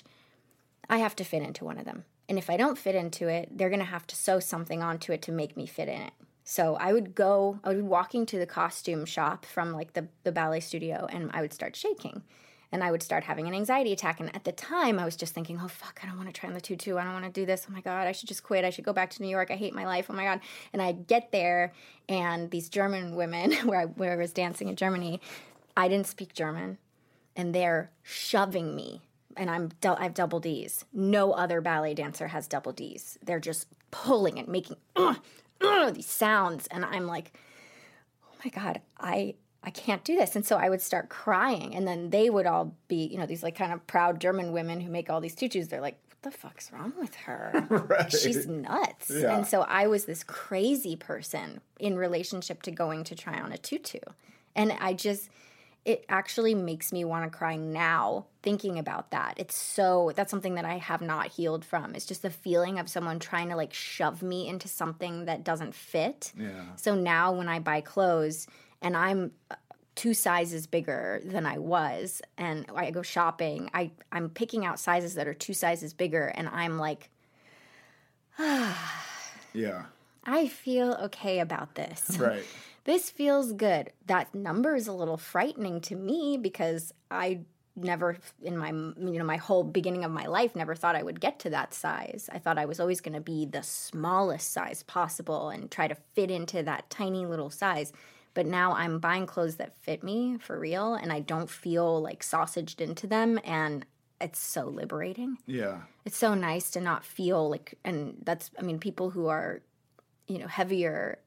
I 0.90 0.98
have 0.98 1.16
to 1.16 1.24
fit 1.24 1.42
into 1.42 1.64
one 1.64 1.78
of 1.78 1.86
them. 1.86 2.04
And 2.32 2.38
if 2.38 2.48
I 2.48 2.56
don't 2.56 2.78
fit 2.78 2.94
into 2.94 3.28
it, 3.28 3.50
they're 3.58 3.68
going 3.68 3.78
to 3.80 3.84
have 3.84 4.06
to 4.06 4.16
sew 4.16 4.40
something 4.40 4.82
onto 4.82 5.12
it 5.12 5.20
to 5.20 5.32
make 5.32 5.54
me 5.54 5.66
fit 5.66 5.86
in 5.86 6.00
it. 6.00 6.14
So 6.44 6.76
I 6.76 6.94
would 6.94 7.14
go, 7.14 7.60
I 7.62 7.68
would 7.68 7.76
be 7.76 7.82
walking 7.82 8.24
to 8.24 8.38
the 8.38 8.46
costume 8.46 9.04
shop 9.04 9.44
from 9.44 9.72
like 9.72 9.92
the, 9.92 10.08
the 10.24 10.32
ballet 10.32 10.60
studio 10.60 11.06
and 11.10 11.30
I 11.34 11.42
would 11.42 11.52
start 11.52 11.76
shaking 11.76 12.22
and 12.72 12.82
I 12.82 12.90
would 12.90 13.02
start 13.02 13.24
having 13.24 13.48
an 13.48 13.54
anxiety 13.54 13.92
attack. 13.92 14.18
And 14.18 14.34
at 14.34 14.44
the 14.44 14.52
time, 14.52 14.98
I 14.98 15.04
was 15.04 15.14
just 15.14 15.34
thinking, 15.34 15.60
oh, 15.62 15.68
fuck, 15.68 16.00
I 16.02 16.06
don't 16.06 16.16
want 16.16 16.30
to 16.30 16.32
try 16.32 16.48
on 16.48 16.54
the 16.54 16.60
tutu. 16.62 16.96
I 16.96 17.04
don't 17.04 17.12
want 17.12 17.26
to 17.26 17.30
do 17.30 17.44
this. 17.44 17.66
Oh 17.68 17.72
my 17.74 17.82
God, 17.82 18.06
I 18.06 18.12
should 18.12 18.28
just 18.28 18.44
quit. 18.44 18.64
I 18.64 18.70
should 18.70 18.86
go 18.86 18.94
back 18.94 19.10
to 19.10 19.22
New 19.22 19.28
York. 19.28 19.50
I 19.50 19.56
hate 19.56 19.74
my 19.74 19.84
life. 19.84 20.06
Oh 20.08 20.14
my 20.14 20.24
God. 20.24 20.40
And 20.72 20.80
I'd 20.80 21.06
get 21.06 21.32
there, 21.32 21.74
and 22.08 22.50
these 22.50 22.70
German 22.70 23.14
women, 23.14 23.52
where 23.66 23.80
I, 23.80 23.84
where 23.84 24.14
I 24.14 24.16
was 24.16 24.32
dancing 24.32 24.68
in 24.68 24.76
Germany, 24.76 25.20
I 25.76 25.86
didn't 25.86 26.06
speak 26.06 26.32
German, 26.32 26.78
and 27.36 27.54
they're 27.54 27.90
shoving 28.02 28.74
me. 28.74 29.02
And 29.36 29.50
I'm 29.50 29.70
I 29.84 30.02
have 30.04 30.14
double 30.14 30.40
D's. 30.40 30.84
No 30.92 31.32
other 31.32 31.60
ballet 31.60 31.94
dancer 31.94 32.28
has 32.28 32.46
double 32.46 32.72
D's. 32.72 33.18
They're 33.24 33.40
just 33.40 33.66
pulling 33.90 34.38
and 34.38 34.48
making 34.48 34.76
uh, 34.96 35.14
uh, 35.60 35.90
these 35.90 36.06
sounds, 36.06 36.66
and 36.68 36.84
I'm 36.84 37.06
like, 37.06 37.32
oh 38.24 38.36
my 38.44 38.50
god, 38.50 38.80
I 38.98 39.34
I 39.64 39.70
can't 39.70 40.02
do 40.02 40.16
this. 40.16 40.34
And 40.34 40.44
so 40.44 40.56
I 40.56 40.68
would 40.68 40.82
start 40.82 41.08
crying. 41.08 41.74
And 41.74 41.86
then 41.86 42.10
they 42.10 42.30
would 42.30 42.46
all 42.46 42.74
be, 42.88 43.06
you 43.06 43.18
know, 43.18 43.26
these 43.26 43.42
like 43.42 43.54
kind 43.54 43.72
of 43.72 43.86
proud 43.86 44.20
German 44.20 44.52
women 44.52 44.80
who 44.80 44.90
make 44.90 45.08
all 45.08 45.20
these 45.20 45.34
tutus. 45.34 45.68
They're 45.68 45.80
like, 45.80 45.98
what 46.08 46.32
the 46.32 46.36
fuck's 46.36 46.72
wrong 46.72 46.92
with 46.98 47.14
her? 47.14 47.66
Right. 47.70 48.12
She's 48.12 48.46
nuts. 48.46 49.10
Yeah. 49.10 49.36
And 49.36 49.46
so 49.46 49.62
I 49.62 49.86
was 49.86 50.04
this 50.04 50.24
crazy 50.24 50.96
person 50.96 51.60
in 51.78 51.96
relationship 51.96 52.62
to 52.62 52.70
going 52.70 53.04
to 53.04 53.14
try 53.14 53.40
on 53.40 53.52
a 53.52 53.58
tutu. 53.58 53.98
And 54.56 54.72
I 54.72 54.94
just, 54.94 55.30
it 55.84 56.04
actually 56.08 56.54
makes 56.54 56.92
me 56.92 57.04
want 57.04 57.30
to 57.30 57.36
cry 57.36 57.56
now 57.56 58.26
thinking 58.42 58.78
about 58.78 59.10
that. 59.10 59.34
It's 59.36 59.56
so, 59.56 60.12
that's 60.14 60.30
something 60.30 60.54
that 60.54 60.64
I 60.64 60.78
have 60.78 61.00
not 61.00 61.28
healed 61.28 61.64
from. 61.64 61.94
It's 61.94 62.06
just 62.06 62.22
the 62.22 62.30
feeling 62.30 62.78
of 62.78 62.88
someone 62.88 63.18
trying 63.18 63.48
to 63.48 63.56
like 63.56 63.72
shove 63.72 64.22
me 64.22 64.48
into 64.48 64.68
something 64.68 65.24
that 65.24 65.42
doesn't 65.42 65.74
fit. 65.74 66.32
Yeah. 66.38 66.66
So 66.76 66.94
now 66.94 67.32
when 67.32 67.48
I 67.48 67.58
buy 67.58 67.80
clothes 67.80 68.46
and 68.80 68.96
I'm 68.96 69.32
uh, 69.50 69.56
two 69.96 70.14
sizes 70.14 70.68
bigger 70.68 71.20
than 71.24 71.46
I 71.46 71.58
was 71.58 72.22
and 72.38 72.64
I 72.74 72.90
go 72.92 73.02
shopping, 73.02 73.68
I 73.74 73.90
I'm 74.12 74.30
picking 74.30 74.64
out 74.64 74.78
sizes 74.78 75.14
that 75.14 75.26
are 75.26 75.34
two 75.34 75.54
sizes 75.54 75.94
bigger 75.94 76.26
and 76.26 76.48
I'm 76.48 76.78
like 76.78 77.10
Yeah. 79.52 79.84
I 80.24 80.46
feel 80.46 80.94
okay 81.04 81.40
about 81.40 81.74
this. 81.74 82.16
Right. 82.18 82.44
This 82.84 83.10
feels 83.10 83.52
good. 83.52 83.92
That 84.06 84.34
number 84.34 84.74
is 84.74 84.88
a 84.88 84.92
little 84.92 85.16
frightening 85.16 85.80
to 85.82 85.96
me 85.96 86.38
because 86.40 86.92
I 87.10 87.40
never 87.74 88.18
in 88.42 88.56
my 88.56 88.68
you 88.68 89.18
know 89.18 89.24
my 89.24 89.38
whole 89.38 89.64
beginning 89.64 90.04
of 90.04 90.10
my 90.10 90.26
life 90.26 90.54
never 90.54 90.74
thought 90.74 90.94
I 90.94 91.02
would 91.02 91.20
get 91.20 91.38
to 91.40 91.50
that 91.50 91.72
size. 91.74 92.28
I 92.32 92.38
thought 92.38 92.58
I 92.58 92.66
was 92.66 92.80
always 92.80 93.00
going 93.00 93.14
to 93.14 93.20
be 93.20 93.46
the 93.46 93.62
smallest 93.62 94.52
size 94.52 94.82
possible 94.82 95.48
and 95.48 95.70
try 95.70 95.88
to 95.88 95.96
fit 96.14 96.30
into 96.30 96.62
that 96.62 96.90
tiny 96.90 97.24
little 97.24 97.50
size. 97.50 97.92
But 98.34 98.46
now 98.46 98.72
I'm 98.72 98.98
buying 98.98 99.26
clothes 99.26 99.56
that 99.56 99.76
fit 99.76 100.02
me 100.02 100.38
for 100.38 100.58
real 100.58 100.94
and 100.94 101.12
I 101.12 101.20
don't 101.20 101.50
feel 101.50 102.00
like 102.00 102.22
sausaged 102.22 102.80
into 102.80 103.06
them 103.06 103.38
and 103.44 103.84
it's 104.20 104.38
so 104.38 104.66
liberating. 104.66 105.38
Yeah. 105.46 105.82
It's 106.04 106.16
so 106.16 106.34
nice 106.34 106.70
to 106.72 106.80
not 106.80 107.04
feel 107.04 107.48
like 107.48 107.78
and 107.84 108.16
that's 108.22 108.50
I 108.58 108.62
mean 108.62 108.78
people 108.78 109.10
who 109.10 109.28
are 109.28 109.62
you 110.28 110.38
know 110.38 110.46
heavier 110.46 111.18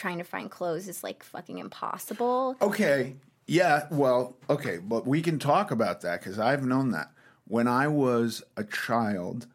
trying 0.00 0.18
to 0.18 0.24
find 0.24 0.50
clothes 0.50 0.88
is 0.88 1.04
like 1.04 1.22
fucking 1.22 1.58
impossible. 1.58 2.56
Okay. 2.62 3.16
Yeah. 3.46 3.86
Well, 3.90 4.36
okay. 4.48 4.78
But 4.78 5.06
we 5.06 5.20
can 5.20 5.38
talk 5.38 5.70
about 5.70 6.00
that 6.00 6.20
because 6.20 6.38
I've 6.38 6.64
known 6.64 6.90
that. 6.92 7.12
When 7.46 7.68
I 7.68 7.86
was 7.88 8.42
a 8.56 8.64
child, 8.64 9.46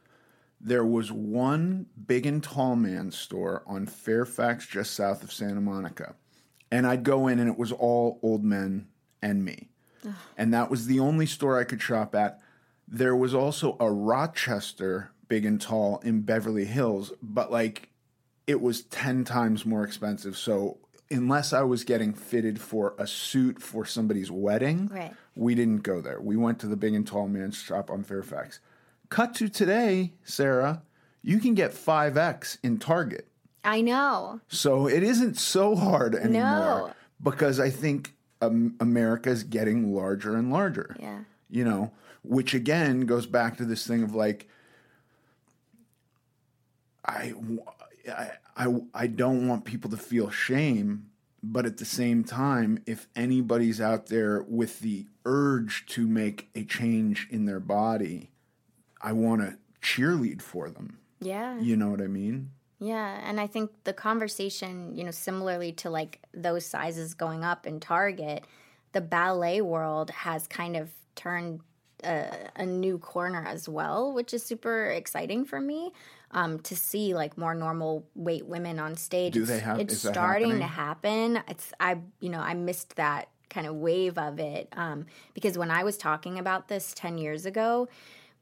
there 0.61 0.85
was 0.85 1.11
one 1.11 1.87
big 2.05 2.25
and 2.25 2.43
tall 2.43 2.75
man 2.75 3.09
store 3.11 3.63
on 3.65 3.87
Fairfax, 3.87 4.67
just 4.67 4.93
south 4.93 5.23
of 5.23 5.33
Santa 5.33 5.61
Monica. 5.61 6.15
And 6.71 6.85
I'd 6.85 7.03
go 7.03 7.27
in 7.27 7.39
and 7.39 7.49
it 7.49 7.57
was 7.57 7.71
all 7.71 8.19
old 8.21 8.43
men 8.43 8.87
and 9.21 9.43
me. 9.43 9.69
And 10.37 10.53
that 10.53 10.69
was 10.69 10.85
the 10.85 10.99
only 10.99 11.25
store 11.25 11.59
I 11.59 11.63
could 11.63 11.81
shop 11.81 12.13
at. 12.13 12.39
There 12.87 13.15
was 13.15 13.33
also 13.33 13.75
a 13.79 13.91
Rochester 13.91 15.09
big 15.27 15.45
and 15.45 15.59
tall 15.59 15.99
in 16.03 16.21
Beverly 16.21 16.65
Hills, 16.65 17.11
but 17.23 17.51
like 17.51 17.89
it 18.47 18.61
was 18.61 18.83
10 18.83 19.23
times 19.23 19.65
more 19.65 19.83
expensive. 19.83 20.37
So 20.37 20.77
unless 21.11 21.53
I 21.53 21.61
was 21.61 21.83
getting 21.83 22.13
fitted 22.13 22.59
for 22.59 22.93
a 22.97 23.07
suit 23.07 23.61
for 23.61 23.85
somebody's 23.85 24.29
wedding, 24.31 24.87
Right. 24.91 25.13
we 25.35 25.55
didn't 25.55 25.83
go 25.83 26.01
there. 26.01 26.19
We 26.21 26.35
went 26.37 26.59
to 26.59 26.67
the 26.67 26.75
big 26.75 26.93
and 26.93 27.05
tall 27.05 27.27
man's 27.27 27.57
shop 27.57 27.89
on 27.89 28.03
Fairfax. 28.03 28.59
Cut 29.09 29.33
to 29.35 29.49
today, 29.49 30.13
Sarah, 30.23 30.81
you 31.21 31.39
can 31.39 31.53
get 31.53 31.71
5X 31.73 32.57
in 32.63 32.77
Target. 32.79 33.27
I 33.63 33.81
know. 33.81 34.41
So 34.47 34.87
it 34.87 35.01
isn't 35.03 35.37
so 35.37 35.75
hard 35.75 36.13
anymore 36.15 36.39
No. 36.89 36.91
because 37.23 37.59
I 37.59 37.69
think 37.71 38.13
um, 38.41 38.75
America 38.79 39.29
is 39.29 39.43
getting 39.43 39.93
larger 39.93 40.35
and 40.35 40.51
larger. 40.51 40.95
Yeah. 40.99 41.19
You 41.49 41.63
know, 41.65 41.91
which 42.23 42.53
again 42.53 43.01
goes 43.01 43.25
back 43.25 43.57
to 43.57 43.65
this 43.65 43.85
thing 43.87 44.03
of 44.03 44.13
like, 44.13 44.47
I, 47.05 47.33
I, 48.07 48.31
I, 48.55 48.75
I 48.93 49.07
don't 49.07 49.47
want 49.47 49.65
people 49.65 49.89
to 49.91 49.97
feel 49.97 50.29
shame, 50.29 51.07
but 51.43 51.65
at 51.65 51.77
the 51.77 51.85
same 51.85 52.23
time, 52.23 52.79
if 52.85 53.07
anybody's 53.15 53.79
out 53.79 54.07
there 54.07 54.43
with 54.47 54.79
the 54.79 55.07
urge 55.25 55.85
to 55.87 56.07
make 56.07 56.49
a 56.55 56.63
change 56.63 57.27
in 57.29 57.45
their 57.45 57.59
body, 57.59 58.31
I 59.01 59.13
want 59.13 59.41
to 59.41 59.57
cheerlead 59.81 60.41
for 60.41 60.69
them. 60.69 60.99
Yeah. 61.19 61.59
You 61.59 61.75
know 61.75 61.89
what 61.89 62.01
I 62.01 62.07
mean? 62.07 62.51
Yeah, 62.79 63.19
and 63.23 63.39
I 63.39 63.47
think 63.47 63.71
the 63.83 63.93
conversation, 63.93 64.95
you 64.95 65.03
know, 65.03 65.11
similarly 65.11 65.71
to 65.73 65.89
like 65.89 66.21
those 66.33 66.65
sizes 66.65 67.13
going 67.13 67.43
up 67.43 67.65
in 67.65 67.79
Target, 67.79 68.45
the 68.91 69.01
ballet 69.01 69.61
world 69.61 70.09
has 70.09 70.47
kind 70.47 70.75
of 70.75 70.91
turned 71.15 71.61
a, 72.05 72.49
a 72.55 72.65
new 72.65 72.97
corner 72.99 73.43
as 73.45 73.67
well, 73.67 74.13
which 74.13 74.33
is 74.33 74.43
super 74.43 74.85
exciting 74.87 75.45
for 75.45 75.59
me 75.59 75.91
um, 76.31 76.59
to 76.59 76.75
see 76.75 77.13
like 77.13 77.37
more 77.37 77.53
normal 77.55 78.05
weight 78.15 78.45
women 78.45 78.79
on 78.79 78.95
stage. 78.95 79.33
Do 79.33 79.43
It's- 79.43 79.57
they 79.57 79.63
have- 79.63 79.79
It's 79.79 79.97
starting 79.97 80.59
to 80.59 80.67
happen. 80.67 81.41
It's 81.47 81.73
I, 81.79 81.97
you 82.19 82.29
know, 82.29 82.39
I 82.39 82.53
missed 82.53 82.95
that 82.95 83.29
kind 83.49 83.67
of 83.67 83.75
wave 83.75 84.17
of 84.17 84.39
it 84.39 84.67
um, 84.75 85.05
because 85.33 85.57
when 85.57 85.71
I 85.71 85.83
was 85.83 85.97
talking 85.97 86.39
about 86.39 86.67
this 86.67 86.93
ten 86.93 87.17
years 87.17 87.45
ago 87.45 87.87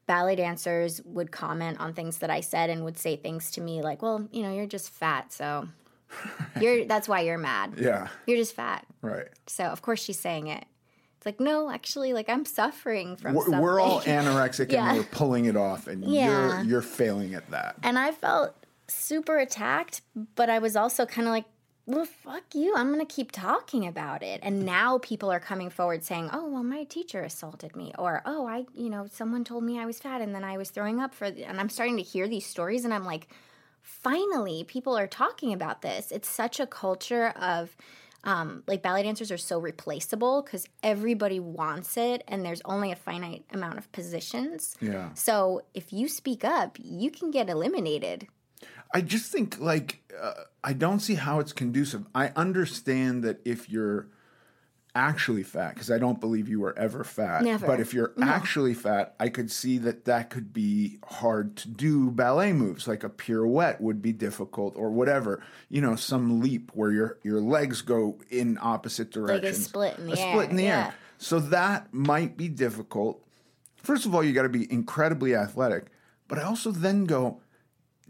ballet 0.06 0.36
dancers 0.36 1.00
would 1.06 1.30
comment 1.32 1.80
on 1.80 1.94
things 1.94 2.18
that 2.18 2.28
I 2.28 2.40
said 2.40 2.68
and 2.68 2.84
would 2.84 2.98
say 2.98 3.16
things 3.16 3.50
to 3.52 3.62
me 3.62 3.80
like, 3.80 4.02
"Well, 4.02 4.28
you 4.32 4.42
know, 4.42 4.52
you're 4.52 4.66
just 4.66 4.90
fat, 4.90 5.32
so 5.32 5.66
you're 6.60 6.84
that's 6.84 7.08
why 7.08 7.20
you're 7.20 7.38
mad. 7.38 7.74
Yeah. 7.78 8.08
You're 8.26 8.36
just 8.36 8.54
fat." 8.54 8.86
Right. 9.00 9.28
So, 9.46 9.64
of 9.64 9.80
course 9.82 10.02
she's 10.02 10.18
saying 10.18 10.48
it. 10.48 10.64
It's 11.24 11.26
like, 11.26 11.40
"No, 11.40 11.70
actually, 11.70 12.12
like 12.12 12.28
I'm 12.28 12.44
suffering 12.44 13.16
from 13.16 13.34
We're, 13.34 13.44
something." 13.44 13.60
we're 13.60 13.80
all 13.80 14.00
anorexic 14.18 14.70
Yeah. 14.70 14.88
and 14.90 14.98
we're 14.98 15.04
pulling 15.04 15.46
it 15.46 15.56
off, 15.56 15.86
and 15.86 16.04
Yeah. 16.04 16.58
you're 16.58 16.64
you're 16.64 16.82
failing 16.82 17.34
at 17.34 17.50
that. 17.50 17.76
and 17.82 17.98
I 17.98 18.12
felt 18.12 18.54
super 18.88 19.38
attacked, 19.38 20.02
but 20.34 20.50
I 20.50 20.58
was 20.58 20.76
also 20.76 21.06
kind 21.06 21.26
of 21.26 21.32
like, 21.32 21.46
well, 21.86 22.04
fuck 22.04 22.42
you. 22.54 22.74
I'm 22.76 22.92
going 22.92 23.04
to 23.06 23.14
keep 23.14 23.32
talking 23.32 23.86
about 23.86 24.22
it. 24.22 24.40
And 24.42 24.64
now 24.66 24.98
people 24.98 25.30
are 25.30 25.40
coming 25.40 25.70
forward 25.70 26.02
saying, 26.04 26.28
oh, 26.32 26.46
well, 26.48 26.62
my 26.62 26.84
teacher 26.84 27.22
assaulted 27.22 27.74
me. 27.76 27.92
Or, 27.98 28.22
oh, 28.26 28.46
I, 28.46 28.64
you 28.74 28.88
know, 28.90 29.06
someone 29.10 29.44
told 29.44 29.64
me 29.64 29.78
I 29.78 29.84
was 29.86 29.98
fat 29.98 30.20
and 30.22 30.34
then 30.34 30.44
I 30.44 30.56
was 30.58 30.70
throwing 30.70 31.00
up 31.00 31.14
for, 31.14 31.24
and 31.26 31.58
I'm 31.60 31.68
starting 31.70 31.96
to 31.98 32.02
hear 32.02 32.26
these 32.28 32.46
stories 32.46 32.84
and 32.86 32.92
I'm 32.94 33.04
like, 33.06 33.28
finally, 33.82 34.64
people 34.64 34.96
are 34.96 35.06
talking 35.06 35.52
about 35.52 35.82
this. 35.82 36.10
It's 36.10 36.28
such 36.28 36.58
a 36.60 36.66
culture 36.66 37.28
of, 37.40 37.76
um, 38.24 38.62
like 38.66 38.82
ballet 38.82 39.02
dancers 39.02 39.30
are 39.30 39.38
so 39.38 39.58
replaceable 39.58 40.42
because 40.42 40.66
everybody 40.82 41.38
wants 41.38 41.96
it 41.96 42.24
and 42.26 42.44
there's 42.44 42.62
only 42.64 42.90
a 42.90 42.96
finite 42.96 43.44
amount 43.52 43.78
of 43.78 43.90
positions. 43.92 44.76
Yeah. 44.80 45.12
So 45.14 45.62
if 45.74 45.92
you 45.92 46.08
speak 46.08 46.44
up, 46.44 46.78
you 46.82 47.10
can 47.10 47.30
get 47.30 47.48
eliminated. 47.48 48.26
I 48.92 49.02
just 49.02 49.30
think 49.30 49.60
like 49.60 50.02
uh, 50.20 50.32
I 50.62 50.72
don't 50.72 51.00
see 51.00 51.14
how 51.14 51.40
it's 51.40 51.52
conducive. 51.52 52.06
I 52.14 52.32
understand 52.36 53.22
that 53.24 53.40
if 53.44 53.68
you're 53.68 54.08
actually 54.94 55.42
fat, 55.42 55.74
because 55.74 55.90
I 55.90 55.98
don't 55.98 56.20
believe 56.20 56.48
you 56.48 56.60
were 56.60 56.76
ever 56.78 57.04
fat. 57.04 57.42
Never. 57.42 57.66
But 57.66 57.80
if 57.80 57.92
you're 57.92 58.12
actually 58.22 58.74
fat, 58.74 59.14
I 59.18 59.28
could 59.28 59.50
see 59.50 59.78
that 59.78 60.04
that 60.04 60.30
could 60.30 60.52
be 60.52 60.98
hard 61.04 61.56
to 61.58 61.68
do. 61.68 62.10
Ballet 62.10 62.52
moves 62.52 62.86
like 62.86 63.04
a 63.04 63.08
pirouette 63.08 63.80
would 63.80 64.00
be 64.00 64.12
difficult, 64.12 64.76
or 64.76 64.90
whatever. 64.90 65.42
You 65.68 65.80
know, 65.80 65.96
some 65.96 66.40
leap 66.40 66.70
where 66.74 66.92
your 66.92 67.18
your 67.22 67.40
legs 67.40 67.82
go 67.82 68.18
in 68.30 68.58
opposite 68.60 69.10
directions. 69.10 69.44
like 69.44 69.52
a 69.52 69.54
split 69.54 69.98
in 69.98 70.06
the 70.06 70.12
a 70.12 70.16
split 70.16 70.50
in 70.50 70.56
the 70.56 70.64
yeah. 70.64 70.86
air. 70.86 70.94
So 71.18 71.38
that 71.40 71.92
might 71.92 72.36
be 72.36 72.48
difficult. 72.48 73.24
First 73.76 74.06
of 74.06 74.14
all, 74.14 74.24
you 74.24 74.32
got 74.32 74.42
to 74.42 74.48
be 74.48 74.70
incredibly 74.72 75.34
athletic, 75.34 75.86
but 76.28 76.38
I 76.38 76.42
also 76.42 76.70
then 76.70 77.04
go 77.04 77.40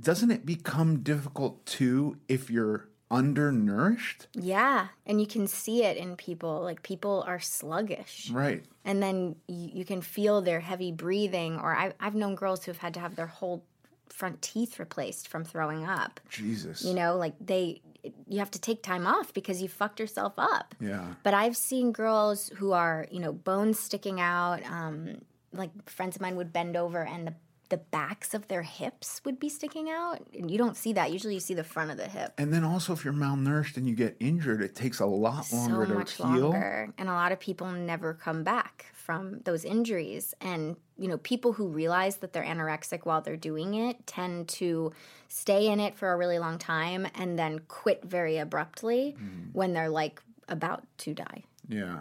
doesn't 0.01 0.31
it 0.31 0.45
become 0.45 1.03
difficult 1.03 1.65
too 1.67 2.17
if 2.29 2.51
you're 2.51 2.89
undernourished? 3.15 4.27
Yeah, 4.35 4.89
and 5.07 5.21
you 5.21 5.27
can 5.27 5.47
see 5.47 5.85
it 5.85 5.97
in 5.97 6.17
people. 6.17 6.61
Like 6.63 6.83
people 6.83 7.25
are 7.27 7.41
sluggish. 7.41 8.31
Right. 8.31 8.65
And 8.85 9.03
then 9.03 9.37
you, 9.47 9.71
you 9.75 9.85
can 9.85 10.03
feel 10.03 10.43
their 10.43 10.61
heavy 10.61 10.93
breathing. 10.93 11.59
Or 11.59 11.75
I, 11.75 11.93
I've 12.01 12.15
known 12.15 12.35
girls 12.35 12.65
who 12.65 12.73
have 12.73 12.79
had 12.79 12.95
to 12.95 13.01
have 13.01 13.17
their 13.17 13.27
whole 13.27 13.65
front 14.09 14.43
teeth 14.43 14.79
replaced 14.79 15.29
from 15.29 15.45
throwing 15.45 15.85
up. 15.87 16.21
Jesus. 16.29 16.85
You 16.85 16.95
know, 16.95 17.17
like 17.17 17.35
they, 17.41 17.81
you 18.29 18.39
have 18.39 18.51
to 18.51 18.61
take 18.61 18.83
time 18.83 19.07
off 19.07 19.33
because 19.33 19.63
you 19.63 19.69
fucked 19.69 20.01
yourself 20.01 20.35
up. 20.37 20.75
Yeah. 20.81 21.15
But 21.23 21.35
I've 21.35 21.57
seen 21.57 21.93
girls 21.93 22.51
who 22.57 22.73
are, 22.73 23.07
you 23.11 23.21
know, 23.21 23.33
bones 23.33 23.79
sticking 23.79 24.21
out. 24.21 24.65
Um, 24.71 25.23
like 25.53 25.89
friends 25.89 26.17
of 26.17 26.23
mine 26.23 26.37
would 26.37 26.53
bend 26.53 26.77
over 26.77 27.05
and 27.05 27.29
the 27.29 27.35
the 27.71 27.79
backs 27.79 28.35
of 28.35 28.49
their 28.49 28.63
hips 28.63 29.21
would 29.25 29.41
be 29.41 29.49
sticking 29.49 29.89
out. 29.91 30.21
And 30.39 30.51
you 30.51 30.59
don't 30.59 30.77
see 30.77 30.93
that. 30.93 31.11
Usually 31.13 31.35
you 31.35 31.41
see 31.41 31.55
the 31.55 31.65
front 31.65 31.91
of 31.91 31.97
the 31.97 32.09
hip. 32.09 32.33
And 32.39 32.53
then 32.53 32.63
also, 32.65 32.93
if 32.93 33.05
you're 33.05 33.15
malnourished 33.15 33.77
and 33.77 33.89
you 33.89 33.95
get 33.97 34.17
injured, 34.21 34.61
it 34.63 34.75
takes 34.75 35.01
a 35.01 35.07
lot 35.07 35.51
longer 35.53 35.85
so 35.87 35.93
to 35.93 35.99
much 35.99 36.13
heal. 36.15 36.27
longer. 36.51 36.93
And 36.99 37.09
a 37.09 37.13
lot 37.13 37.33
of 37.33 37.41
people 37.41 37.71
never 37.73 38.15
come 38.15 38.43
back 38.45 38.87
from 38.93 39.41
those 39.45 39.65
injuries. 39.65 40.35
And, 40.41 40.77
you 40.99 41.09
know, 41.09 41.19
people 41.19 41.53
who 41.55 41.67
realize 41.69 42.17
that 42.17 42.33
they're 42.33 42.45
anorexic 42.45 43.01
while 43.05 43.21
they're 43.21 43.37
doing 43.37 43.75
it 43.75 44.07
tend 44.07 44.49
to 44.49 44.93
stay 45.29 45.67
in 45.69 45.81
it 45.81 45.95
for 45.97 46.13
a 46.13 46.17
really 46.17 46.39
long 46.39 46.59
time 46.59 47.07
and 47.15 47.39
then 47.39 47.61
quit 47.69 48.05
very 48.05 48.39
abruptly 48.39 49.17
Mm-hmm. 49.19 49.51
when 49.53 49.73
they're 49.73 49.89
like 49.89 50.23
about 50.49 50.85
to 50.99 51.15
die. 51.15 51.45
Yeah. 51.69 52.01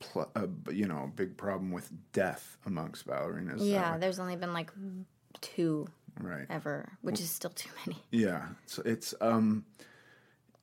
pl- 0.00 0.30
a 0.34 0.72
you 0.72 0.86
know 0.86 1.12
big 1.14 1.36
problem 1.36 1.70
with 1.70 1.90
death 2.12 2.56
amongst 2.66 3.06
ballerinas. 3.06 3.58
Yeah, 3.60 3.94
Uh, 3.94 3.98
there's 3.98 4.18
only 4.18 4.36
been 4.36 4.52
like 4.52 4.70
two 5.40 5.86
right. 6.20 6.46
ever, 6.50 6.88
which 7.02 7.20
is 7.20 7.30
still 7.30 7.50
too 7.50 7.70
many. 7.86 8.02
Yeah, 8.10 8.48
so 8.66 8.82
it's 8.84 9.14
um, 9.20 9.64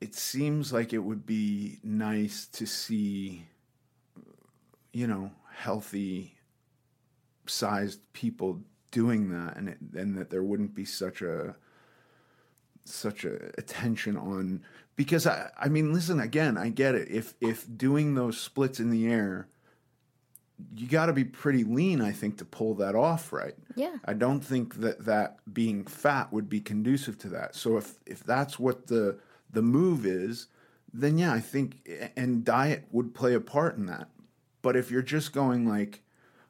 it 0.00 0.14
seems 0.14 0.72
like 0.72 0.92
it 0.92 0.98
would 0.98 1.24
be 1.26 1.78
nice 1.82 2.46
to 2.48 2.66
see, 2.66 3.46
you 4.92 5.06
know, 5.06 5.30
healthy, 5.52 6.36
sized 7.46 8.00
people 8.12 8.60
doing 8.90 9.30
that, 9.30 9.56
and 9.56 9.68
it, 9.68 9.78
and 9.94 10.16
that 10.16 10.30
there 10.30 10.42
wouldn't 10.42 10.74
be 10.74 10.84
such 10.84 11.22
a 11.22 11.56
such 12.84 13.24
a 13.24 13.36
attention 13.58 14.16
on 14.16 14.62
because 14.96 15.26
I 15.26 15.50
I 15.58 15.68
mean 15.68 15.92
listen 15.92 16.20
again 16.20 16.56
I 16.56 16.68
get 16.68 16.94
it. 16.94 17.08
If 17.10 17.34
if 17.40 17.66
doing 17.76 18.14
those 18.14 18.40
splits 18.40 18.80
in 18.80 18.90
the 18.90 19.06
air 19.06 19.48
you 20.76 20.86
got 20.86 21.06
to 21.06 21.12
be 21.12 21.24
pretty 21.24 21.64
lean 21.64 22.00
I 22.00 22.12
think 22.12 22.38
to 22.38 22.44
pull 22.44 22.74
that 22.74 22.94
off 22.94 23.32
right? 23.32 23.54
Yeah. 23.74 23.96
I 24.04 24.14
don't 24.14 24.40
think 24.40 24.76
that 24.76 25.04
that 25.04 25.38
being 25.52 25.84
fat 25.84 26.32
would 26.32 26.48
be 26.48 26.60
conducive 26.60 27.18
to 27.18 27.28
that. 27.30 27.54
So 27.54 27.76
if 27.76 27.94
if 28.06 28.22
that's 28.22 28.58
what 28.58 28.86
the 28.86 29.18
the 29.50 29.62
move 29.62 30.06
is 30.06 30.48
then 30.92 31.18
yeah 31.18 31.32
I 31.32 31.40
think 31.40 31.88
and 32.16 32.44
diet 32.44 32.86
would 32.92 33.14
play 33.14 33.34
a 33.34 33.40
part 33.40 33.76
in 33.76 33.86
that. 33.86 34.08
But 34.62 34.76
if 34.76 34.90
you're 34.90 35.02
just 35.02 35.32
going 35.32 35.68
like 35.68 36.00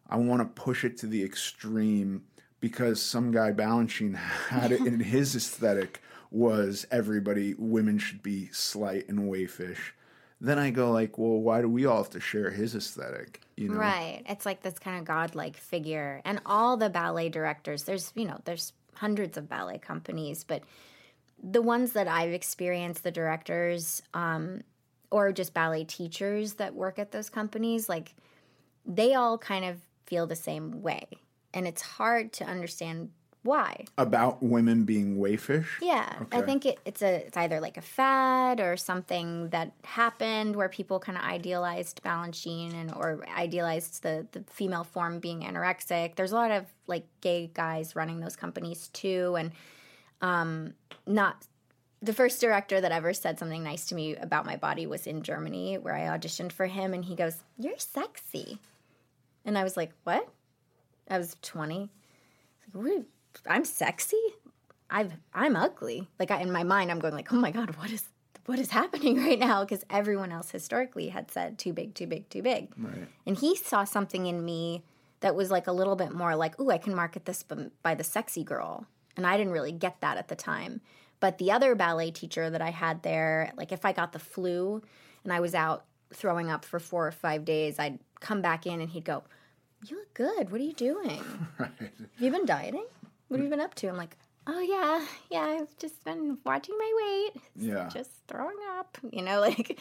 I 0.09 0.16
want 0.16 0.42
to 0.42 0.62
push 0.62 0.84
it 0.84 0.99
to 0.99 1.07
the 1.07 1.24
extreme 1.24 2.24
because 2.61 3.01
some 3.03 3.30
guy 3.30 3.53
Balanchine 3.53 4.14
had 4.49 4.72
it 4.72 4.80
in 4.80 5.01
his 5.01 5.34
aesthetic 5.34 6.01
was 6.35 6.85
everybody 6.91 7.55
women 7.55 7.97
should 7.97 8.22
be 8.22 8.49
slight 8.49 9.09
and 9.09 9.30
waifish 9.30 9.93
Then 10.41 10.59
I 10.59 10.70
go 10.70 10.91
like, 10.91 11.16
well, 11.16 11.41
why 11.41 11.61
do 11.61 11.68
we 11.68 11.87
all 11.87 11.99
have 11.99 12.11
to 12.11 12.20
share 12.20 12.51
his 12.51 12.74
aesthetic? 12.74 13.41
You 13.57 13.68
know, 13.68 13.76
Right. 13.76 14.22
It's 14.26 14.45
like 14.45 14.61
this 14.61 14.78
kind 14.78 14.99
of 14.99 15.05
godlike 15.05 15.57
figure. 15.57 16.20
And 16.24 16.41
all 16.45 16.76
the 16.76 16.91
ballet 16.91 17.28
directors, 17.28 17.85
there's, 17.85 18.12
you 18.16 18.26
know, 18.26 18.41
there's 18.45 18.72
hundreds 18.95 19.39
of 19.39 19.49
ballet 19.49 19.78
companies, 19.78 20.43
but 20.43 20.64
the 21.43 21.62
ones 21.62 21.93
that 21.93 22.09
I've 22.09 22.32
experienced, 22.32 23.05
the 23.05 23.12
directors, 23.12 24.03
um, 24.12 24.62
or 25.11 25.30
just 25.30 25.55
ballet 25.55 25.85
teachers 25.85 26.55
that 26.55 26.74
work 26.74 26.99
at 26.99 27.12
those 27.12 27.30
companies, 27.30 27.89
like 27.89 28.14
they 28.85 29.14
all 29.14 29.39
kind 29.39 29.64
of 29.64 29.78
feel 30.05 30.26
the 30.26 30.37
same 30.37 30.82
way. 30.82 31.07
And 31.55 31.68
it's 31.68 31.82
hard 31.82 32.32
to 32.35 32.45
understand 32.45 33.11
why. 33.45 33.84
about 33.99 34.42
women 34.42 34.84
being 34.84 35.18
wayfish. 35.18 35.66
Yeah, 35.80 36.11
I 36.32 36.40
think 36.40 36.64
it, 36.64 36.78
it's 36.86 37.03
a 37.03 37.26
it's 37.26 37.36
either 37.36 37.61
like 37.61 37.76
a 37.76 37.82
fad 37.82 38.59
or 38.59 38.76
something 38.78 39.51
that 39.51 39.72
happened 39.84 40.57
where 40.57 40.70
people 40.70 40.99
kind 40.99 41.18
of 41.18 41.24
idealized 41.24 42.03
Balanchine 42.03 42.72
and 42.72 42.92
or 42.95 43.22
idealized 43.36 44.03
the 44.03 44.26
the 44.32 44.42
female 44.51 44.82
form 44.82 45.18
being 45.18 45.42
anorexic. 45.42 46.16
There's 46.16 46.32
a 46.32 46.36
lot 46.36 46.51
of 46.51 46.64
like 46.86 47.05
gay 47.20 47.51
guys 47.53 47.95
running 47.95 48.20
those 48.20 48.34
companies 48.34 48.88
too, 48.88 49.36
and 49.38 49.53
um, 50.22 50.72
not 51.07 51.47
the 52.01 52.14
first 52.14 52.40
director 52.40 52.80
that 52.80 52.92
ever 52.92 53.12
said 53.12 53.38
something 53.38 53.62
nice 53.62 53.86
to 53.86 53.95
me 53.95 54.16
about 54.16 54.47
my 54.47 54.57
body 54.57 54.86
was 54.86 55.07
in 55.07 55.22
Germany 55.22 55.76
where 55.76 55.95
I 55.95 56.16
auditioned 56.16 56.53
for 56.53 56.64
him, 56.64 56.95
and 56.95 57.05
he 57.05 57.14
goes, 57.14 57.45
"You're 57.59 57.78
sexy," 57.78 58.59
and 59.45 59.59
I 59.59 59.64
was 59.64 59.76
like, 59.76 59.92
"What?" 60.05 60.26
I 61.11 61.18
was 61.18 61.36
20. 61.42 61.78
Like, 61.78 61.90
what? 62.72 63.05
I'm 63.49 63.64
sexy. 63.64 64.22
I've 64.91 65.12
I'm 65.32 65.57
ugly. 65.57 66.09
Like 66.18 66.30
I, 66.30 66.41
in 66.41 66.53
my 66.53 66.62
mind, 66.62 66.91
I'm 66.91 67.01
going 67.01 67.14
like, 67.14 67.32
oh 67.32 67.37
my 67.37 67.51
god, 67.51 67.76
what 67.76 67.91
is 67.91 68.09
what 68.47 68.59
is 68.59 68.70
happening 68.70 69.16
right 69.24 69.39
now? 69.39 69.64
Because 69.64 69.85
everyone 69.91 70.32
else 70.32 70.51
historically 70.51 71.09
had 71.09 71.30
said 71.30 71.59
too 71.59 71.72
big, 71.72 71.95
too 71.95 72.07
big, 72.07 72.28
too 72.28 72.43
big. 72.43 72.72
Right. 72.76 73.09
And 73.26 73.37
he 73.37 73.57
saw 73.57 73.85
something 73.85 74.26
in 74.26 74.45
me 74.45 74.82
that 75.20 75.35
was 75.35 75.51
like 75.51 75.66
a 75.66 75.72
little 75.72 75.97
bit 75.97 76.12
more 76.12 76.37
like, 76.37 76.55
oh, 76.59 76.70
I 76.70 76.78
can 76.78 76.95
market 76.95 77.24
this 77.24 77.45
by 77.82 77.95
the 77.95 78.05
sexy 78.05 78.45
girl. 78.45 78.87
And 79.16 79.26
I 79.26 79.37
didn't 79.37 79.53
really 79.53 79.72
get 79.72 80.01
that 80.01 80.18
at 80.18 80.28
the 80.28 80.37
time. 80.37 80.80
But 81.20 81.39
the 81.39 81.51
other 81.53 81.74
ballet 81.74 82.11
teacher 82.11 82.51
that 82.51 82.61
I 82.61 82.70
had 82.70 83.03
there, 83.03 83.53
like 83.57 83.72
if 83.72 83.85
I 83.87 83.93
got 83.93 84.12
the 84.12 84.18
flu 84.18 84.82
and 85.22 85.32
I 85.32 85.41
was 85.41 85.55
out 85.55 85.85
throwing 86.12 86.51
up 86.51 86.64
for 86.64 86.78
four 86.78 87.07
or 87.07 87.12
five 87.12 87.45
days, 87.45 87.78
I'd 87.78 87.99
come 88.20 88.43
back 88.43 88.66
in 88.66 88.80
and 88.80 88.91
he'd 88.91 89.05
go, 89.05 89.24
You 89.87 89.97
look 89.97 90.12
good. 90.12 90.51
What 90.51 90.61
are 90.61 90.64
you 90.64 90.74
doing? 90.74 91.22
Right. 91.59 91.70
Have 91.78 92.09
you 92.18 92.30
been 92.30 92.47
dieting? 92.47 92.85
What 93.35 93.41
have 93.41 93.47
you 93.47 93.51
been 93.51 93.61
up 93.61 93.74
to? 93.74 93.89
I'm 93.89 93.97
like, 93.97 94.16
oh 94.47 94.61
yeah, 94.61 95.05
yeah, 95.28 95.59
I've 95.59 95.76
just 95.76 96.05
been 96.05 96.39
watching 96.47 96.76
my 96.78 96.93
weight. 97.32 97.43
Yeah. 97.57 97.89
just 97.89 98.11
throwing 98.28 98.59
up. 98.78 98.97
You 99.11 99.22
know, 99.22 99.41
like 99.49 99.80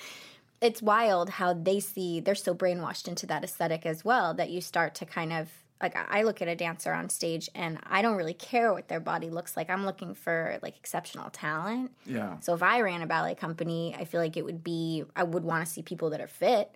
it's 0.60 0.82
wild 0.82 1.30
how 1.30 1.54
they 1.54 1.80
see 1.80 2.20
they're 2.20 2.34
so 2.34 2.56
brainwashed 2.56 3.08
into 3.08 3.28
that 3.28 3.43
aesthetic 3.43 3.86
as 3.86 4.04
well 4.04 4.34
that 4.34 4.49
you 4.49 4.60
start 4.60 4.95
to 4.95 5.06
kind 5.06 5.32
of 5.32 5.49
like 5.84 5.95
I 5.95 6.24
look 6.24 6.41
at 6.41 6.47
a 6.47 6.56
dancer 6.56 6.93
on 6.93 7.10
stage 7.10 7.47
and 7.54 7.78
I 7.84 8.01
don't 8.01 8.16
really 8.16 8.34
care 8.34 8.74
what 8.74 8.88
their 8.88 8.99
body 8.99 9.30
looks 9.30 9.56
like. 9.56 9.70
I'm 9.70 9.86
looking 9.86 10.16
for 10.16 10.58
like 10.64 10.76
exceptional 10.76 11.30
talent. 11.30 11.91
Yeah. 12.08 12.39
So 12.39 12.56
if 12.56 12.64
I 12.64 12.82
ran 12.82 13.04
a 13.04 13.08
ballet 13.08 13.36
company, 13.36 13.95
I 13.95 14.06
feel 14.06 14.20
like 14.20 14.36
it 14.36 14.45
would 14.45 14.64
be 14.64 15.04
I 15.16 15.22
would 15.22 15.43
want 15.43 15.64
to 15.64 15.72
see 15.72 15.84
people 15.84 16.10
that 16.10 16.22
are 16.22 16.28
fit. 16.28 16.72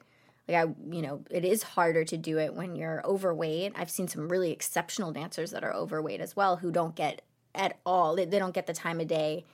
Like 0.48 0.58
I, 0.58 0.74
you 0.96 1.02
know, 1.02 1.24
it 1.30 1.44
is 1.44 1.64
harder 1.64 2.04
to 2.06 2.18
do 2.18 2.40
it 2.40 2.54
when 2.54 2.76
you're 2.76 3.06
overweight. 3.06 3.74
I've 3.76 3.90
seen 3.90 4.08
some 4.08 4.30
really 4.30 4.52
exceptional 4.52 5.12
dancers 5.12 5.52
that 5.52 5.64
are 5.64 5.74
overweight 5.74 6.22
as 6.22 6.36
well 6.36 6.58
who 6.58 6.72
don't 6.72 6.96
get 6.96 7.22
at 7.54 7.78
all. 7.86 8.16
They, 8.16 8.26
they 8.26 8.40
don't 8.40 8.54
get 8.54 8.68
the 8.68 8.74
time 8.74 9.00
of 9.02 9.08
day 9.08 9.46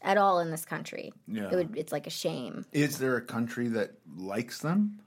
at 0.00 0.16
all 0.16 0.40
in 0.40 0.50
this 0.50 0.64
country. 0.64 1.12
Yeah. 1.26 1.50
It 1.50 1.54
would, 1.54 1.76
it's 1.76 1.92
like 1.92 2.06
a 2.06 2.10
shame. 2.10 2.64
Is 2.72 2.98
there 2.98 3.16
a 3.16 3.20
country 3.20 3.68
that 3.68 3.92
likes 4.16 4.60
them? 4.60 5.00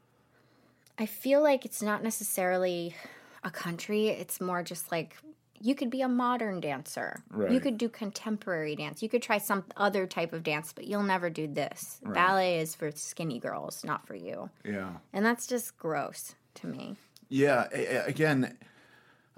I 1.00 1.06
feel 1.06 1.42
like 1.42 1.66
it's 1.66 1.82
not 1.82 2.04
necessarily 2.04 2.96
a 3.44 3.50
country. 3.50 4.10
It's 4.10 4.40
more 4.40 4.62
just 4.62 4.92
like 4.92 5.18
you 5.62 5.76
could 5.76 5.90
be 5.90 6.02
a 6.02 6.08
modern 6.08 6.60
dancer. 6.60 7.24
You 7.50 7.60
could 7.60 7.78
do 7.78 7.88
contemporary 7.88 8.76
dance. 8.76 9.02
You 9.04 9.10
could 9.10 9.22
try 9.22 9.38
some 9.38 9.64
other 9.78 10.08
type 10.08 10.34
of 10.34 10.44
dance, 10.44 10.74
but 10.74 10.86
you'll 10.88 11.04
never 11.04 11.30
do 11.30 11.48
this. 11.48 12.02
Ballet 12.04 12.60
is 12.60 12.76
for 12.76 12.92
skinny 12.92 13.40
girls, 13.40 13.84
not 13.84 14.06
for 14.08 14.16
you. 14.16 14.50
Yeah. 14.66 14.90
And 15.14 15.26
that's 15.26 15.48
just 15.48 15.78
gross 15.78 16.36
to 16.56 16.68
me. 16.68 16.96
Yeah, 17.30 17.68
again, 18.06 18.58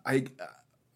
I 0.05 0.25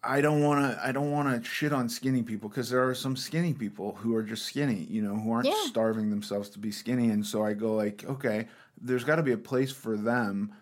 I 0.02 0.20
don't 0.20 0.42
want 0.42 0.60
to 0.74 0.80
I 0.84 0.92
don't 0.92 1.10
want 1.12 1.28
to 1.42 1.48
shit 1.48 1.72
on 1.72 1.88
skinny 1.88 2.22
people 2.22 2.48
because 2.48 2.70
there 2.70 2.88
are 2.88 2.94
some 2.94 3.16
skinny 3.16 3.52
people 3.52 3.94
who 3.94 4.14
are 4.14 4.22
just 4.22 4.46
skinny, 4.46 4.86
you 4.88 5.02
know, 5.02 5.14
who 5.16 5.30
aren't 5.32 5.46
Yeah. 5.46 5.54
starving 5.66 6.10
themselves 6.10 6.48
to 6.50 6.58
be 6.58 6.70
skinny, 6.72 7.10
and 7.10 7.24
so 7.24 7.44
I 7.44 7.52
go 7.52 7.74
like, 7.74 8.04
okay, 8.04 8.48
there's 8.80 9.04
got 9.04 9.16
to 9.16 9.22
be 9.22 9.32
a 9.32 9.38
place 9.38 9.72
for 9.72 9.96
them, 9.96 10.52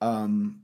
um, 0.00 0.60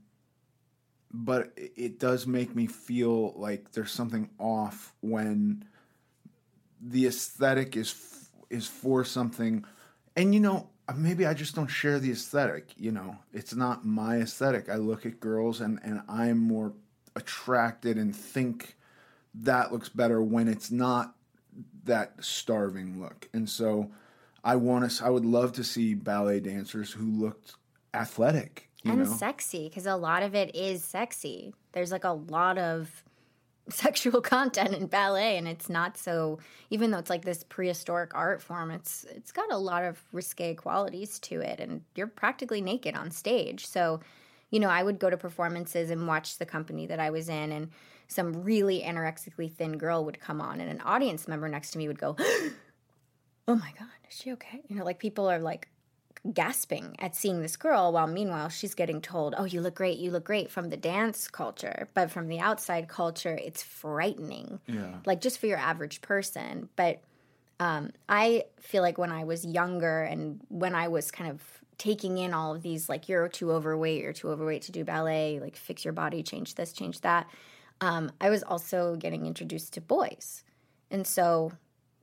but 1.11 1.51
it- 1.55 1.99
does 1.99 2.25
make 2.27 2.55
me 2.55 2.67
feel 2.67 3.33
like 3.33 3.71
there's 3.71 3.91
something 3.91 4.29
off 4.39 4.93
when 5.01 5.65
the 6.81 7.07
aesthetic 7.07 7.75
is 7.75 8.29
is 8.49 8.67
for 8.67 9.03
something, 9.03 9.65
and 10.15 10.33
you 10.33 10.39
know. 10.39 10.69
Uh, 10.87 10.93
maybe 10.97 11.23
I 11.23 11.35
just 11.35 11.53
don't 11.53 11.67
share 11.67 11.99
the 11.99 12.09
aesthetic. 12.09 12.73
You 12.75 12.91
know, 12.91 13.19
it's 13.31 13.53
not 13.53 13.85
my 13.85 14.17
aesthetic. 14.17 14.69
I 14.69 14.77
look 14.77 15.05
at 15.05 15.19
girls 15.19 15.61
and, 15.61 15.79
and 15.83 16.01
I'm 16.09 16.39
more 16.39 16.73
attracted 17.15 17.95
and 17.97 18.15
think 18.15 18.75
that 19.35 19.71
looks 19.71 19.89
better 19.89 20.19
when 20.21 20.47
it's 20.47 20.71
not 20.71 21.15
that 21.83 22.13
starving 22.21 22.99
look. 22.99 23.29
And 23.33 23.47
so 23.47 23.91
I 24.43 24.55
want 24.55 24.89
to, 24.89 25.05
I 25.05 25.09
would 25.09 25.25
love 25.25 25.53
to 25.53 25.63
see 25.63 25.93
ballet 25.93 26.39
dancers 26.39 26.91
who 26.91 27.05
looked 27.05 27.53
athletic, 27.93 28.68
and 28.85 28.99
know? 28.99 29.05
sexy, 29.05 29.67
because 29.67 29.85
a 29.85 29.95
lot 29.95 30.23
of 30.23 30.35
it 30.35 30.55
is 30.55 30.83
sexy. 30.83 31.53
There's 31.73 31.91
like 31.91 32.03
a 32.05 32.13
lot 32.13 32.57
of 32.57 33.03
sexual 33.69 34.21
content 34.21 34.73
in 34.73 34.87
ballet 34.87 35.37
and 35.37 35.47
it's 35.47 35.69
not 35.69 35.97
so 35.97 36.39
even 36.69 36.89
though 36.89 36.97
it's 36.97 37.09
like 37.09 37.23
this 37.23 37.43
prehistoric 37.43 38.15
art 38.15 38.41
form 38.41 38.71
it's 38.71 39.05
it's 39.15 39.31
got 39.31 39.51
a 39.51 39.57
lot 39.57 39.83
of 39.83 40.03
risque 40.11 40.55
qualities 40.55 41.19
to 41.19 41.39
it 41.39 41.59
and 41.59 41.83
you're 41.95 42.07
practically 42.07 42.61
naked 42.61 42.95
on 42.95 43.11
stage 43.11 43.67
so 43.67 43.99
you 44.49 44.59
know 44.59 44.69
i 44.69 44.81
would 44.81 44.97
go 44.97 45.09
to 45.09 45.17
performances 45.17 45.91
and 45.91 46.07
watch 46.07 46.37
the 46.37 46.45
company 46.45 46.87
that 46.87 46.99
i 46.99 47.09
was 47.09 47.29
in 47.29 47.51
and 47.51 47.69
some 48.07 48.43
really 48.43 48.81
anorexically 48.81 49.51
thin 49.51 49.77
girl 49.77 50.03
would 50.03 50.19
come 50.19 50.41
on 50.41 50.59
and 50.59 50.71
an 50.71 50.81
audience 50.81 51.27
member 51.27 51.47
next 51.47 51.71
to 51.71 51.77
me 51.77 51.87
would 51.87 51.99
go 51.99 52.15
oh 53.47 53.55
my 53.55 53.71
god 53.77 53.87
is 54.09 54.17
she 54.17 54.31
okay 54.31 54.61
you 54.67 54.75
know 54.75 54.83
like 54.83 54.97
people 54.97 55.29
are 55.29 55.39
like 55.39 55.67
gasping 56.33 56.95
at 56.99 57.15
seeing 57.15 57.41
this 57.41 57.55
girl 57.55 57.91
while 57.93 58.07
meanwhile 58.07 58.49
she's 58.49 58.73
getting 58.75 58.99
told 59.01 59.33
oh 59.37 59.45
you 59.45 59.61
look 59.61 59.75
great 59.75 59.97
you 59.97 60.11
look 60.11 60.25
great 60.25 60.51
from 60.51 60.69
the 60.69 60.77
dance 60.77 61.27
culture 61.29 61.87
but 61.93 62.11
from 62.11 62.27
the 62.27 62.39
outside 62.39 62.87
culture 62.89 63.39
it's 63.41 63.63
frightening 63.63 64.59
Yeah. 64.67 64.97
like 65.05 65.21
just 65.21 65.39
for 65.39 65.47
your 65.47 65.57
average 65.57 66.01
person 66.01 66.67
but 66.75 67.01
um, 67.61 67.91
i 68.09 68.43
feel 68.59 68.81
like 68.81 68.97
when 68.97 69.11
i 69.11 69.23
was 69.23 69.45
younger 69.45 70.01
and 70.03 70.41
when 70.49 70.75
i 70.75 70.87
was 70.89 71.09
kind 71.09 71.31
of 71.31 71.41
taking 71.77 72.17
in 72.17 72.33
all 72.33 72.53
of 72.53 72.61
these 72.61 72.89
like 72.89 73.07
you're 73.07 73.29
too 73.29 73.51
overweight 73.53 74.01
you're 74.03 74.11
too 74.13 74.29
overweight 74.29 74.63
to 74.63 74.71
do 74.73 74.83
ballet 74.83 75.39
like 75.39 75.55
fix 75.55 75.85
your 75.85 75.93
body 75.93 76.21
change 76.21 76.55
this 76.55 76.73
change 76.73 76.99
that 77.01 77.27
um, 77.79 78.11
i 78.19 78.29
was 78.29 78.43
also 78.43 78.97
getting 78.97 79.25
introduced 79.25 79.73
to 79.73 79.81
boys 79.81 80.43
and 80.91 81.07
so 81.07 81.51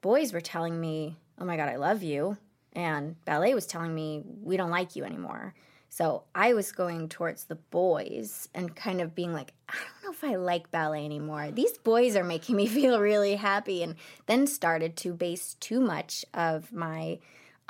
boys 0.00 0.32
were 0.32 0.40
telling 0.40 0.80
me, 0.80 1.16
oh 1.40 1.44
my 1.44 1.56
God, 1.56 1.68
I 1.68 1.74
love 1.74 2.04
you. 2.04 2.36
And 2.76 3.16
ballet 3.24 3.54
was 3.54 3.66
telling 3.66 3.94
me, 3.94 4.22
we 4.42 4.56
don't 4.56 4.70
like 4.70 4.94
you 4.94 5.04
anymore. 5.04 5.54
So 5.88 6.24
I 6.34 6.52
was 6.52 6.72
going 6.72 7.08
towards 7.08 7.44
the 7.44 7.54
boys 7.54 8.50
and 8.54 8.76
kind 8.76 9.00
of 9.00 9.14
being 9.14 9.32
like, 9.32 9.54
I 9.66 9.72
don't 9.72 10.04
know 10.04 10.10
if 10.10 10.22
I 10.22 10.36
like 10.36 10.70
ballet 10.70 11.06
anymore. 11.06 11.50
These 11.50 11.78
boys 11.78 12.16
are 12.16 12.24
making 12.24 12.54
me 12.54 12.66
feel 12.66 13.00
really 13.00 13.34
happy. 13.34 13.82
And 13.82 13.96
then 14.26 14.46
started 14.46 14.96
to 14.98 15.14
base 15.14 15.54
too 15.54 15.80
much 15.80 16.22
of 16.34 16.70
my, 16.70 17.18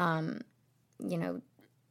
um, 0.00 0.40
you 0.98 1.16
know, 1.16 1.40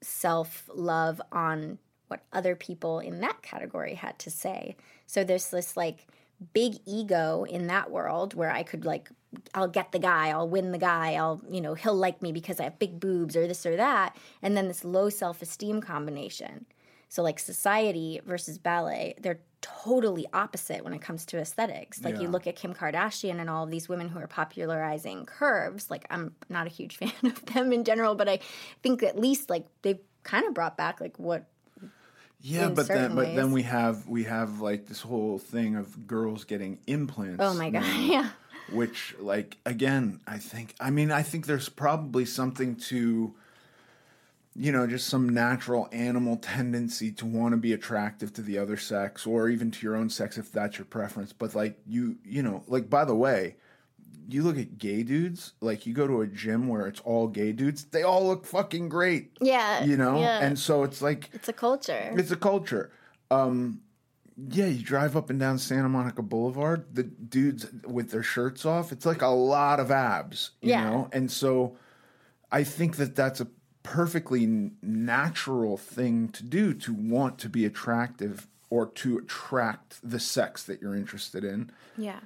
self 0.01 0.69
love 0.73 1.21
on 1.31 1.79
what 2.09 2.23
other 2.33 2.55
people 2.55 2.99
in 2.99 3.21
that 3.21 3.41
category 3.41 3.93
had 3.93 4.19
to 4.19 4.29
say. 4.29 4.75
So 5.07 5.23
there's 5.23 5.49
this 5.49 5.77
like 5.77 6.05
big 6.53 6.75
ego 6.85 7.45
in 7.45 7.67
that 7.67 7.91
world 7.91 8.33
where 8.33 8.51
I 8.51 8.63
could 8.63 8.83
like 8.83 9.09
I'll 9.53 9.67
get 9.67 9.91
the 9.91 9.99
guy, 9.99 10.29
I'll 10.29 10.49
win 10.49 10.71
the 10.71 10.77
guy, 10.77 11.13
I'll 11.13 11.41
you 11.49 11.61
know, 11.61 11.73
he'll 11.73 11.95
like 11.95 12.21
me 12.21 12.31
because 12.31 12.59
I 12.59 12.63
have 12.63 12.79
big 12.79 12.99
boobs 12.99 13.35
or 13.35 13.47
this 13.47 13.65
or 13.65 13.75
that, 13.75 14.15
and 14.41 14.55
then 14.55 14.67
this 14.67 14.83
low 14.83 15.09
self-esteem 15.09 15.81
combination. 15.81 16.65
So 17.09 17.23
like 17.23 17.39
society 17.39 18.19
versus 18.25 18.57
ballet, 18.57 19.15
they're 19.19 19.39
totally 19.61 20.27
opposite 20.33 20.83
when 20.83 20.93
it 20.93 21.01
comes 21.01 21.25
to 21.25 21.39
aesthetics. 21.39 22.03
Like 22.03 22.19
you 22.19 22.27
look 22.27 22.45
at 22.45 22.55
Kim 22.55 22.73
Kardashian 22.73 23.39
and 23.39 23.49
all 23.49 23.63
of 23.63 23.71
these 23.71 23.89
women 23.89 24.09
who 24.09 24.19
are 24.19 24.27
popularizing 24.27 25.25
curves, 25.25 25.89
like 25.89 26.05
I'm 26.09 26.35
not 26.49 26.67
a 26.67 26.69
huge 26.69 26.97
fan 26.97 27.11
of 27.23 27.43
them 27.45 27.73
in 27.73 27.83
general, 27.83 28.15
but 28.15 28.29
I 28.29 28.39
think 28.83 29.01
at 29.01 29.17
least 29.17 29.49
like 29.49 29.65
they've 29.81 29.99
kind 30.23 30.45
of 30.45 30.53
brought 30.53 30.77
back 30.77 30.99
like 30.99 31.17
what 31.17 31.45
Yeah, 32.41 32.67
in 32.67 32.73
but 32.73 32.87
then 32.87 33.15
but 33.15 33.33
then 33.33 33.51
we 33.51 33.63
have 33.63 34.07
we 34.07 34.25
have 34.25 34.61
like 34.61 34.87
this 34.87 35.01
whole 35.01 35.39
thing 35.39 35.75
of 35.75 36.05
girls 36.05 36.43
getting 36.43 36.79
implants. 36.85 37.37
Oh 37.39 37.53
my 37.53 37.69
god. 37.69 37.81
now, 37.81 37.99
Yeah. 38.01 38.29
Which 38.71 39.15
like 39.19 39.57
again, 39.65 40.19
I 40.27 40.37
think 40.37 40.75
I 40.79 40.89
mean 40.89 41.11
I 41.11 41.21
think 41.21 41.45
there's 41.45 41.69
probably 41.69 42.25
something 42.25 42.75
to 42.75 43.33
you 44.57 44.71
know, 44.71 44.87
just 44.87 45.07
some 45.07 45.27
natural 45.27 45.89
animal 45.91 46.37
tendency 46.37 47.11
to 47.11 47.25
want 47.25 47.51
to 47.51 47.57
be 47.57 47.73
attractive 47.73 48.31
to 48.33 48.41
the 48.41 48.57
other 48.57 48.77
sex 48.77 49.27
or 49.27 49.49
even 49.49 49.69
to 49.69 49.85
your 49.85 49.97
own 49.97 50.09
sex 50.09 50.37
if 50.37 50.49
that's 50.51 50.77
your 50.77 50.85
preference. 50.85 51.33
But 51.33 51.55
like 51.55 51.77
you 51.85 52.17
you 52.23 52.41
know, 52.41 52.63
like 52.67 52.89
by 52.89 53.03
the 53.03 53.15
way, 53.15 53.57
you 54.29 54.43
look 54.43 54.57
at 54.57 54.77
gay 54.77 55.03
dudes, 55.03 55.53
like 55.59 55.85
you 55.85 55.93
go 55.93 56.07
to 56.07 56.21
a 56.21 56.27
gym 56.27 56.67
where 56.67 56.87
it's 56.87 57.01
all 57.01 57.27
gay 57.27 57.51
dudes, 57.51 57.85
they 57.85 58.03
all 58.03 58.25
look 58.25 58.45
fucking 58.45 58.89
great. 58.89 59.31
Yeah. 59.41 59.83
You 59.83 59.97
know? 59.97 60.19
Yeah. 60.19 60.39
And 60.41 60.57
so 60.57 60.83
it's 60.83 61.01
like 61.01 61.29
it's 61.33 61.49
a 61.49 61.53
culture. 61.53 62.13
it's 62.17 62.31
a 62.31 62.37
culture. 62.37 62.91
Um, 63.29 63.81
yeah, 64.37 64.65
you 64.67 64.83
drive 64.83 65.15
up 65.15 65.29
and 65.29 65.39
down 65.39 65.57
Santa 65.59 65.89
Monica 65.89 66.21
Boulevard, 66.21 66.85
the 66.93 67.03
dudes 67.03 67.67
with 67.85 68.11
their 68.11 68.23
shirts 68.23 68.65
off, 68.65 68.91
it's 68.91 69.05
like 69.05 69.21
a 69.21 69.27
lot 69.27 69.79
of 69.79 69.91
abs, 69.91 70.51
you 70.61 70.69
Yeah. 70.71 70.83
know? 70.89 71.09
And 71.13 71.31
so 71.31 71.77
I 72.51 72.63
think 72.63 72.97
that 72.97 73.15
that's 73.15 73.39
a 73.39 73.47
perfectly 73.83 74.71
natural 74.81 75.77
thing 75.77 76.29
to 76.29 76.43
do 76.43 76.73
to 76.73 76.93
want 76.93 77.37
to 77.39 77.49
be 77.49 77.65
attractive 77.65 78.47
or 78.69 78.87
to 78.87 79.17
attract 79.19 79.99
the 80.03 80.19
sex 80.19 80.63
that 80.63 80.81
you're 80.81 80.95
interested 80.95 81.43
in. 81.43 81.69
yeah. 81.97 82.19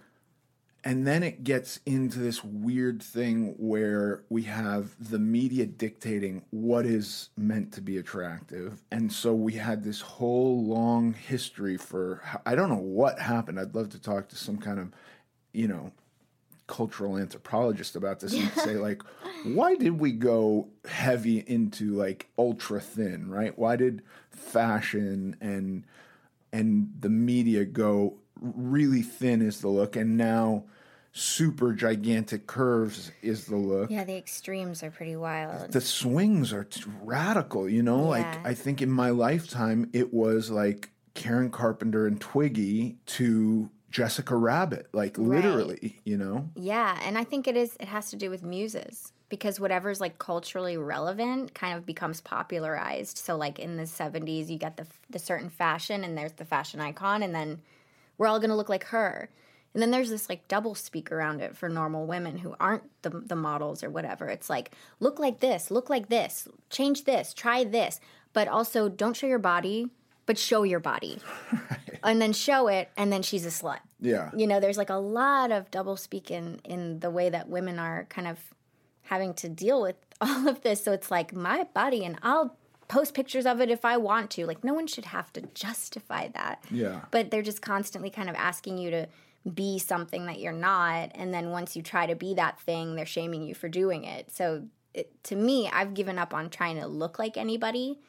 And 0.84 1.06
then 1.06 1.24
it 1.24 1.44
gets 1.44 1.80
into 1.86 2.20
this 2.20 2.44
weird 2.44 3.04
thing 3.04 3.56
where 3.58 4.24
we 4.30 4.44
have 4.44 4.96
the 5.00 5.20
media 5.20 5.66
dictating 5.66 6.44
what 6.52 6.86
is 6.86 7.30
meant 7.36 7.74
to 7.74 7.82
be 7.82 7.98
attractive. 7.98 8.82
And 8.92 9.12
so 9.12 9.34
we 9.34 9.54
had 9.54 9.84
this 9.84 10.00
whole 10.00 10.64
long 10.64 11.14
history 11.14 11.76
for, 11.76 12.22
I 12.46 12.56
don't 12.56 12.70
know 12.70 12.76
what 12.76 13.20
happened. 13.20 13.60
I'd 13.60 13.76
love 13.76 13.90
to 13.90 14.00
talk 14.00 14.30
to 14.30 14.38
some 14.38 14.58
kind 14.58 14.80
of, 14.80 14.94
you 15.52 15.68
know, 15.68 15.92
cultural 16.68 17.18
anthropologist 17.18 17.98
about 17.98 18.22
this 18.22 18.34
and 18.34 18.50
say, 18.52 18.76
like, 18.76 19.02
why 19.44 19.76
did 19.76 20.00
we 20.00 20.14
go 20.14 20.70
heavy 20.88 21.40
into 21.40 21.92
like 21.92 22.30
ultra 22.38 22.80
thin, 22.80 23.30
right? 23.30 23.58
Why 23.58 23.76
did 23.76 24.02
fashion 24.30 25.36
and, 25.42 25.84
and 26.54 26.94
the 26.98 27.10
media 27.10 27.66
go 27.66 28.16
really 28.42 29.02
thin 29.02 29.42
is 29.42 29.62
the 29.62 29.68
look 29.68 29.96
and 29.96 30.18
now 30.18 30.64
super 31.12 31.74
gigantic 31.74 32.46
curves 32.48 33.12
is 33.22 33.46
the 33.46 33.56
look 33.56 33.90
Yeah, 33.90 34.04
the 34.04 34.16
extremes 34.16 34.84
are 34.84 34.92
pretty 34.92 35.16
wild. 35.16 35.72
the 35.72 35.82
swings 35.82 36.54
are 36.54 36.68
radical 37.04 37.68
you 37.68 37.82
know 37.82 38.04
like 38.04 38.46
i 38.46 38.54
think 38.54 38.82
in 38.82 38.92
my 38.92 39.10
lifetime 39.10 39.90
it 39.94 40.14
was 40.14 40.52
like 40.52 40.92
karen 41.16 41.50
carpenter 41.50 42.06
and 42.08 42.22
twiggy 42.22 42.96
to 43.08 43.70
Jessica 43.92 44.36
Rabbit, 44.36 44.88
like 44.94 45.18
literally, 45.18 46.00
you 46.04 46.16
know? 46.16 46.48
Yeah, 46.56 47.00
and 47.04 47.18
I 47.18 47.24
think 47.24 47.48
it 47.48 47.58
is 47.58 47.76
it 47.80 47.88
has 47.88 48.12
to 48.12 48.16
do 48.16 48.30
with 48.30 48.44
muses 48.44 49.12
because 49.30 49.60
whatever's 49.60 50.00
like 50.00 50.20
culturally 50.20 50.78
relevant 50.78 51.56
kind 51.56 51.76
of 51.76 51.86
becomes 51.88 52.22
popularized. 52.22 53.18
So 53.18 53.36
like 53.36 53.58
in 53.58 53.78
the 53.78 53.84
70s 53.84 54.48
you 54.50 54.58
get 54.60 54.78
the 54.78 54.86
the 55.10 55.18
certain 55.20 55.50
fashion 55.50 56.04
and 56.04 56.16
there's 56.16 56.34
the 56.34 56.46
fashion 56.46 56.80
icon 56.80 57.24
and 57.24 57.34
then 57.34 57.62
we're 58.20 58.28
all 58.28 58.40
going 58.40 58.52
to 58.52 58.56
look 58.56 58.70
like 58.70 58.84
her. 58.86 59.32
And 59.74 59.82
then 59.82 59.92
there's 59.92 60.10
this 60.10 60.30
like 60.30 60.48
double 60.48 60.76
speak 60.76 61.12
around 61.12 61.42
it 61.42 61.56
for 61.56 61.70
normal 61.70 62.06
women 62.06 62.38
who 62.40 62.56
aren't 62.60 62.84
the 63.02 63.10
the 63.10 63.36
models 63.36 63.84
or 63.84 63.90
whatever. 63.90 64.28
It's 64.28 64.50
like 64.50 64.72
look 65.00 65.20
like 65.20 65.40
this, 65.40 65.72
look 65.72 65.90
like 65.90 66.10
this, 66.10 66.48
change 66.70 67.06
this, 67.06 67.34
try 67.34 67.64
this, 67.64 68.00
but 68.34 68.48
also 68.48 68.90
don't 68.90 69.16
show 69.16 69.28
your 69.28 69.40
body, 69.40 69.88
but 70.26 70.38
show 70.38 70.64
your 70.64 70.80
body. 70.80 71.20
And 72.02 72.22
then 72.22 72.32
show 72.32 72.70
it 72.70 72.90
and 72.96 73.12
then 73.12 73.24
she's 73.24 73.46
a 73.46 73.50
slut. 73.50 73.80
Yeah. 74.00 74.32
You 74.34 74.48
know, 74.48 74.62
there's 74.62 74.78
like 74.78 74.90
a 74.90 74.96
lot 74.96 75.52
of 75.52 75.70
double 75.70 75.98
speak 75.98 76.32
in 76.32 76.62
in 76.64 77.02
the 77.02 77.10
way 77.10 77.30
that 77.30 77.50
women 77.50 77.78
are 77.78 78.06
kind 78.06 78.26
of 78.26 78.40
having 79.02 79.34
to 79.34 79.50
deal 79.50 79.82
with 79.82 79.98
all 80.22 80.48
of 80.48 80.62
this. 80.62 80.82
So 80.82 80.94
it's 80.94 81.12
like 81.12 81.34
my 81.34 81.66
body 81.74 82.06
and 82.06 82.18
I'll 82.24 82.56
post 82.90 83.14
pictures 83.14 83.46
of 83.46 83.62
it 83.62 83.70
if 83.72 83.86
I 83.86 83.96
want 83.96 84.32
to. 84.32 84.46
Like 84.46 84.64
no 84.64 84.74
one 84.74 84.88
should 84.88 85.06
have 85.06 85.32
to 85.34 85.42
justify 85.54 86.28
that. 86.30 86.64
Yeah. 86.70 87.02
But 87.12 87.32
they're 87.32 87.42
just 87.42 87.62
constantly 87.62 88.10
kind 88.10 88.30
of 88.30 88.36
asking 88.36 88.78
you 88.78 88.92
to 88.92 89.08
be 89.54 89.80
something 89.80 90.26
that 90.26 90.42
you're 90.42 90.52
not 90.52 91.12
and 91.16 91.34
then 91.34 91.50
once 91.50 91.76
you 91.76 91.82
try 91.82 92.06
to 92.06 92.16
be 92.16 92.34
that 92.34 92.60
thing, 92.60 92.96
they're 92.96 93.06
shaming 93.06 93.44
you 93.44 93.56
for 93.56 93.70
doing 93.70 94.04
it. 94.04 94.30
So 94.32 94.66
it, 94.94 95.24
to 95.26 95.36
me, 95.36 95.70
I've 95.72 95.94
given 95.94 96.20
up 96.20 96.34
on 96.34 96.50
trying 96.50 96.78
to 96.80 96.88
look 96.88 97.18
like 97.18 97.38
anybody 97.38 98.00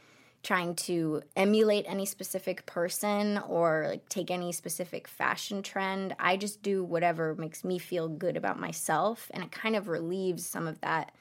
trying 0.42 0.74
to 0.74 1.22
emulate 1.36 1.84
any 1.86 2.06
specific 2.06 2.64
person 2.64 3.38
or 3.46 3.86
like 3.90 4.08
take 4.08 4.30
any 4.30 4.52
specific 4.52 5.06
fashion 5.06 5.62
trend. 5.62 6.16
I 6.18 6.36
just 6.36 6.62
do 6.62 6.82
whatever 6.82 7.34
makes 7.34 7.62
me 7.62 7.78
feel 7.78 8.08
good 8.08 8.36
about 8.36 8.58
myself, 8.58 9.30
and 9.34 9.44
it 9.44 9.52
kind 9.52 9.76
of 9.76 9.88
relieves 9.88 10.46
some 10.46 10.66
of 10.66 10.80
that 10.80 11.12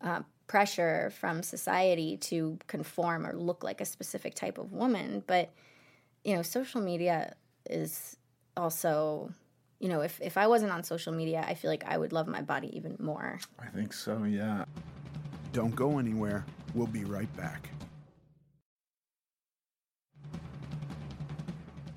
uh, 0.00 0.20
pressure 0.52 1.10
from 1.18 1.42
society 1.42 2.18
to 2.18 2.58
conform 2.66 3.26
or 3.26 3.32
look 3.32 3.64
like 3.64 3.80
a 3.80 3.86
specific 3.86 4.34
type 4.34 4.58
of 4.58 4.70
woman. 4.70 5.24
But 5.26 5.50
you 6.24 6.36
know, 6.36 6.42
social 6.42 6.82
media 6.82 7.34
is 7.68 8.16
also. 8.56 9.32
You 9.80 9.88
know, 9.88 10.02
if, 10.02 10.20
if 10.20 10.36
I 10.38 10.46
wasn't 10.46 10.70
on 10.70 10.84
social 10.84 11.12
media, 11.12 11.44
I 11.44 11.54
feel 11.54 11.68
like 11.68 11.82
I 11.84 11.98
would 11.98 12.12
love 12.12 12.28
my 12.28 12.40
body 12.40 12.70
even 12.76 12.96
more. 13.00 13.40
I 13.58 13.66
think 13.66 13.92
so, 13.92 14.22
yeah. 14.22 14.64
Don't 15.52 15.74
go 15.74 15.98
anywhere. 15.98 16.44
We'll 16.72 16.86
be 16.86 17.02
right 17.02 17.36
back. 17.36 17.68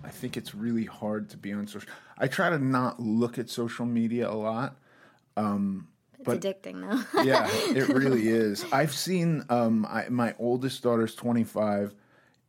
I 0.04 0.10
think 0.10 0.36
it's 0.36 0.56
really 0.56 0.86
hard 0.86 1.30
to 1.30 1.38
be 1.38 1.54
on 1.54 1.68
social. 1.68 1.88
I 2.18 2.28
try 2.28 2.50
to 2.50 2.58
not 2.58 3.00
look 3.00 3.38
at 3.38 3.52
social 3.52 3.86
media 3.86 4.32
a 4.32 4.34
lot. 4.34 4.78
Um, 5.38 5.88
It's 6.28 6.34
but 6.34 6.42
addicting, 6.42 6.82
though. 7.14 7.24
yeah, 7.24 7.48
it 7.52 7.90
really 7.90 8.28
is. 8.28 8.66
I've 8.72 8.94
seen 8.94 9.44
um, 9.50 9.86
I, 9.90 10.10
my 10.10 10.36
oldest 10.40 10.82
daughter's 10.84 11.16
25, 11.16 11.94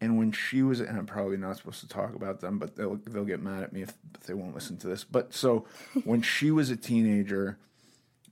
and 0.00 0.18
when 0.18 0.32
she 0.32 0.62
was, 0.62 0.80
and 0.80 0.98
I'm 0.98 1.06
probably 1.06 1.36
not 1.36 1.56
supposed 1.56 1.80
to 1.80 1.88
talk 1.88 2.14
about 2.14 2.40
them, 2.40 2.58
but 2.58 2.76
they'll 2.76 2.96
they'll 3.06 3.24
get 3.24 3.42
mad 3.42 3.62
at 3.62 3.72
me 3.72 3.82
if, 3.82 3.94
if 4.14 4.24
they 4.24 4.34
won't 4.34 4.54
listen 4.54 4.76
to 4.78 4.88
this. 4.88 5.04
But 5.04 5.34
so 5.34 5.66
when 6.04 6.22
she 6.22 6.50
was 6.50 6.70
a 6.70 6.76
teenager, 6.76 7.58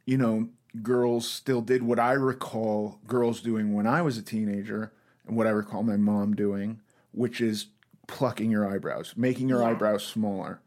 you 0.07 0.19
know, 0.19 0.49
girls 0.83 1.29
still 1.29 1.61
did 1.61 1.83
what 1.83 1.99
I 1.99 2.13
recall 2.13 2.99
girls 3.07 3.41
doing 3.41 3.75
when 3.75 3.87
I 3.87 4.03
was 4.03 4.19
a 4.19 4.23
teenager, 4.23 4.93
and 5.27 5.37
what 5.37 5.47
I 5.47 5.51
recall 5.51 5.83
my 5.83 5.97
mom 5.97 6.35
doing, 6.35 6.81
which 7.13 7.41
is 7.41 7.67
plucking 8.07 8.51
your 8.51 8.69
eyebrows, 8.69 9.15
making 9.17 9.49
your 9.49 9.63
eyebrows 9.63 10.05
smaller. 10.05 10.61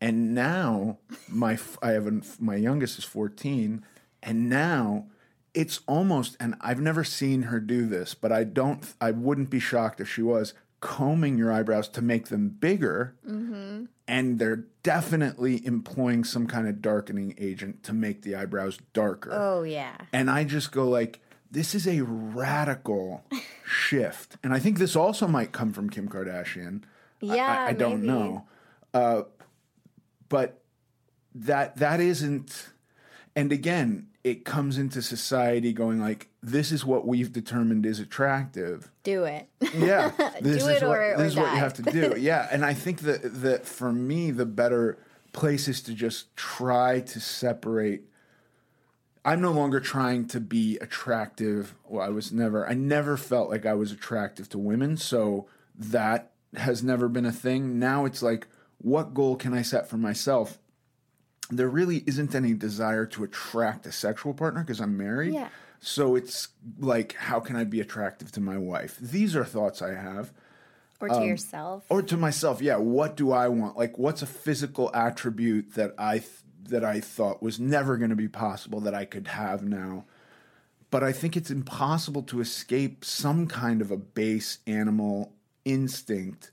And 0.00 0.34
now 0.34 0.98
my 1.28 1.58
I 1.82 1.90
have 1.90 2.06
a, 2.06 2.20
my 2.38 2.56
youngest 2.56 2.98
is 2.98 3.04
14 3.04 3.84
and 4.26 4.50
now 4.50 5.06
it's 5.54 5.80
almost 5.86 6.36
and 6.38 6.56
I've 6.60 6.80
never 6.80 7.04
seen 7.04 7.42
her 7.42 7.60
do 7.60 7.86
this, 7.86 8.12
but 8.12 8.32
I 8.32 8.44
don't 8.44 8.92
I 9.00 9.12
wouldn't 9.12 9.48
be 9.48 9.60
shocked 9.60 10.00
if 10.00 10.12
she 10.12 10.20
was 10.20 10.52
combing 10.80 11.38
your 11.38 11.50
eyebrows 11.50 11.88
to 11.88 12.02
make 12.02 12.26
them 12.28 12.48
bigger. 12.50 13.14
And 14.08 14.38
they're 14.38 14.66
definitely 14.82 15.64
employing 15.66 16.22
some 16.24 16.46
kind 16.46 16.68
of 16.68 16.80
darkening 16.82 17.34
agent 17.38 17.82
to 17.84 17.92
make 17.92 18.22
the 18.22 18.36
eyebrows 18.36 18.78
darker. 18.92 19.30
oh, 19.32 19.62
yeah. 19.64 19.96
And 20.12 20.30
I 20.30 20.44
just 20.44 20.70
go 20.70 20.88
like, 20.88 21.18
this 21.50 21.74
is 21.74 21.88
a 21.88 22.02
radical 22.02 23.24
shift. 23.66 24.36
And 24.44 24.52
I 24.52 24.60
think 24.60 24.78
this 24.78 24.94
also 24.94 25.26
might 25.26 25.50
come 25.50 25.72
from 25.72 25.90
Kim 25.90 26.08
Kardashian. 26.08 26.82
Yeah, 27.20 27.64
I, 27.66 27.70
I 27.70 27.72
don't 27.72 28.02
maybe. 28.02 28.12
know. 28.12 28.46
Uh, 28.94 29.22
but 30.28 30.62
that 31.34 31.76
that 31.78 32.00
isn't 32.00 32.68
and 33.36 33.52
again, 33.52 34.08
it 34.26 34.44
comes 34.44 34.76
into 34.76 35.00
society 35.00 35.72
going 35.72 36.00
like, 36.00 36.28
this 36.42 36.72
is 36.72 36.84
what 36.84 37.06
we've 37.06 37.32
determined 37.32 37.86
is 37.86 38.00
attractive. 38.00 38.90
Do 39.04 39.22
it. 39.22 39.48
Yeah, 39.72 40.10
this 40.40 40.64
Do 40.64 40.68
is 40.70 40.82
it 40.82 40.86
what, 40.86 40.98
or- 40.98 41.14
or 41.14 41.16
this 41.18 41.32
is 41.32 41.36
what 41.36 41.52
you 41.52 41.58
have 41.58 41.74
to 41.74 41.82
do. 41.82 42.14
Yeah, 42.18 42.48
and 42.50 42.64
I 42.64 42.74
think 42.74 43.00
that 43.02 43.20
that 43.42 43.66
for 43.66 43.92
me, 43.92 44.32
the 44.32 44.44
better 44.46 44.98
place 45.32 45.68
is 45.68 45.80
to 45.82 45.94
just 45.94 46.34
try 46.34 47.00
to 47.00 47.20
separate. 47.20 48.02
I'm 49.24 49.40
no 49.40 49.52
longer 49.52 49.78
trying 49.80 50.26
to 50.28 50.40
be 50.40 50.76
attractive. 50.78 51.74
Well, 51.84 52.04
I 52.04 52.08
was 52.08 52.32
never. 52.32 52.68
I 52.68 52.74
never 52.74 53.16
felt 53.16 53.48
like 53.48 53.64
I 53.64 53.74
was 53.74 53.92
attractive 53.92 54.48
to 54.50 54.58
women, 54.58 54.96
so 54.96 55.46
that 55.78 56.32
has 56.56 56.82
never 56.82 57.08
been 57.08 57.26
a 57.26 57.32
thing. 57.32 57.78
Now 57.78 58.06
it's 58.06 58.22
like, 58.22 58.46
what 58.78 59.14
goal 59.14 59.36
can 59.36 59.52
I 59.54 59.62
set 59.62 59.88
for 59.88 59.98
myself? 59.98 60.58
There 61.50 61.68
really 61.68 62.02
isn't 62.06 62.34
any 62.34 62.54
desire 62.54 63.06
to 63.06 63.24
attract 63.24 63.86
a 63.86 63.92
sexual 63.92 64.34
partner 64.34 64.62
because 64.62 64.80
I'm 64.80 64.96
married. 64.96 65.34
Yeah. 65.34 65.48
So 65.80 66.16
it's 66.16 66.48
like, 66.78 67.14
how 67.14 67.38
can 67.38 67.54
I 67.54 67.64
be 67.64 67.80
attractive 67.80 68.32
to 68.32 68.40
my 68.40 68.58
wife? 68.58 68.96
These 69.00 69.36
are 69.36 69.44
thoughts 69.44 69.80
I 69.82 69.94
have. 69.94 70.32
Or 71.00 71.08
to 71.08 71.14
Um, 71.14 71.22
yourself. 71.24 71.84
Or 71.88 72.02
to 72.02 72.16
myself, 72.16 72.60
yeah. 72.62 72.76
What 72.76 73.16
do 73.16 73.30
I 73.30 73.48
want? 73.48 73.76
Like, 73.76 73.98
what's 73.98 74.22
a 74.22 74.26
physical 74.26 74.90
attribute 74.94 75.74
that 75.74 75.94
I 75.98 76.18
th- 76.18 76.30
that 76.68 76.82
I 76.84 76.98
thought 76.98 77.42
was 77.42 77.60
never 77.60 77.96
going 77.96 78.10
to 78.10 78.16
be 78.16 78.26
possible 78.28 78.80
that 78.80 78.94
I 78.94 79.04
could 79.04 79.28
have 79.28 79.62
now? 79.62 80.04
But 80.90 81.04
I 81.04 81.12
think 81.12 81.36
it's 81.36 81.50
impossible 81.50 82.22
to 82.24 82.40
escape 82.40 83.04
some 83.04 83.46
kind 83.46 83.80
of 83.82 83.90
a 83.90 83.96
base 83.96 84.58
animal 84.66 85.32
instinct 85.64 86.50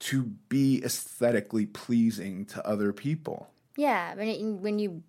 to 0.00 0.24
be 0.48 0.82
aesthetically 0.84 1.66
pleasing 1.66 2.44
to 2.46 2.66
other 2.66 2.92
people. 2.92 3.50
Yeah, 3.76 4.14
when 4.14 4.28
it, 4.28 4.42
when 4.42 4.78
you 4.78 5.02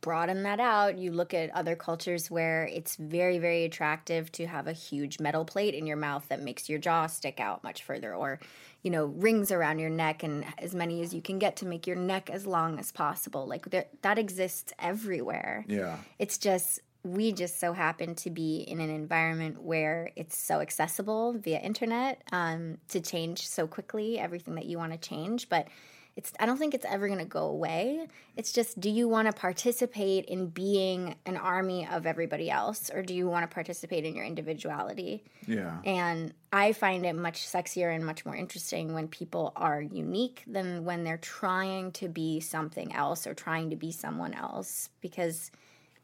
broaden 0.00 0.42
that 0.42 0.60
out, 0.60 0.98
you 0.98 1.12
look 1.12 1.32
at 1.32 1.50
other 1.50 1.76
cultures 1.76 2.30
where 2.30 2.64
it's 2.64 2.96
very 2.96 3.38
very 3.38 3.64
attractive 3.64 4.30
to 4.32 4.46
have 4.46 4.66
a 4.66 4.72
huge 4.72 5.20
metal 5.20 5.44
plate 5.44 5.74
in 5.74 5.86
your 5.86 5.96
mouth 5.96 6.26
that 6.28 6.42
makes 6.42 6.68
your 6.68 6.78
jaw 6.78 7.06
stick 7.06 7.40
out 7.40 7.64
much 7.64 7.82
further 7.82 8.14
or 8.14 8.38
you 8.82 8.90
know, 8.90 9.06
rings 9.06 9.52
around 9.52 9.78
your 9.78 9.90
neck 9.90 10.22
and 10.22 10.44
as 10.58 10.74
many 10.74 11.00
as 11.02 11.14
you 11.14 11.22
can 11.22 11.38
get 11.38 11.56
to 11.56 11.66
make 11.66 11.86
your 11.86 11.96
neck 11.96 12.28
as 12.30 12.46
long 12.46 12.78
as 12.78 12.90
possible. 12.90 13.46
Like 13.46 13.70
there, 13.70 13.86
that 14.02 14.18
exists 14.18 14.72
everywhere. 14.78 15.64
Yeah. 15.68 15.98
It's 16.18 16.36
just 16.36 16.80
we 17.04 17.32
just 17.32 17.58
so 17.58 17.72
happen 17.72 18.14
to 18.14 18.30
be 18.30 18.58
in 18.58 18.80
an 18.80 18.90
environment 18.90 19.60
where 19.60 20.10
it's 20.14 20.36
so 20.36 20.60
accessible 20.60 21.32
via 21.32 21.58
internet 21.58 22.22
um, 22.30 22.78
to 22.88 23.00
change 23.00 23.48
so 23.48 23.66
quickly 23.66 24.20
everything 24.20 24.54
that 24.54 24.66
you 24.66 24.78
want 24.78 24.92
to 24.92 24.98
change. 24.98 25.48
But 25.48 25.66
it's 26.14 26.32
I 26.38 26.46
don't 26.46 26.58
think 26.58 26.74
it's 26.74 26.84
ever 26.84 27.06
going 27.06 27.18
to 27.20 27.24
go 27.24 27.46
away. 27.46 28.06
It's 28.36 28.52
just 28.52 28.78
do 28.78 28.90
you 28.90 29.08
want 29.08 29.26
to 29.26 29.32
participate 29.32 30.26
in 30.26 30.48
being 30.48 31.14
an 31.24 31.36
army 31.36 31.88
of 31.90 32.06
everybody 32.06 32.50
else, 32.50 32.90
or 32.92 33.02
do 33.02 33.14
you 33.14 33.26
want 33.26 33.48
to 33.48 33.52
participate 33.52 34.04
in 34.04 34.14
your 34.14 34.24
individuality? 34.24 35.24
Yeah. 35.46 35.78
And 35.84 36.34
I 36.52 36.72
find 36.72 37.06
it 37.06 37.14
much 37.14 37.46
sexier 37.46 37.94
and 37.94 38.04
much 38.04 38.26
more 38.26 38.36
interesting 38.36 38.92
when 38.92 39.08
people 39.08 39.52
are 39.56 39.80
unique 39.80 40.42
than 40.46 40.84
when 40.84 41.04
they're 41.04 41.16
trying 41.16 41.92
to 41.92 42.08
be 42.08 42.40
something 42.40 42.92
else 42.92 43.26
or 43.26 43.32
trying 43.32 43.70
to 43.70 43.76
be 43.76 43.90
someone 43.90 44.34
else. 44.34 44.90
Because 45.00 45.50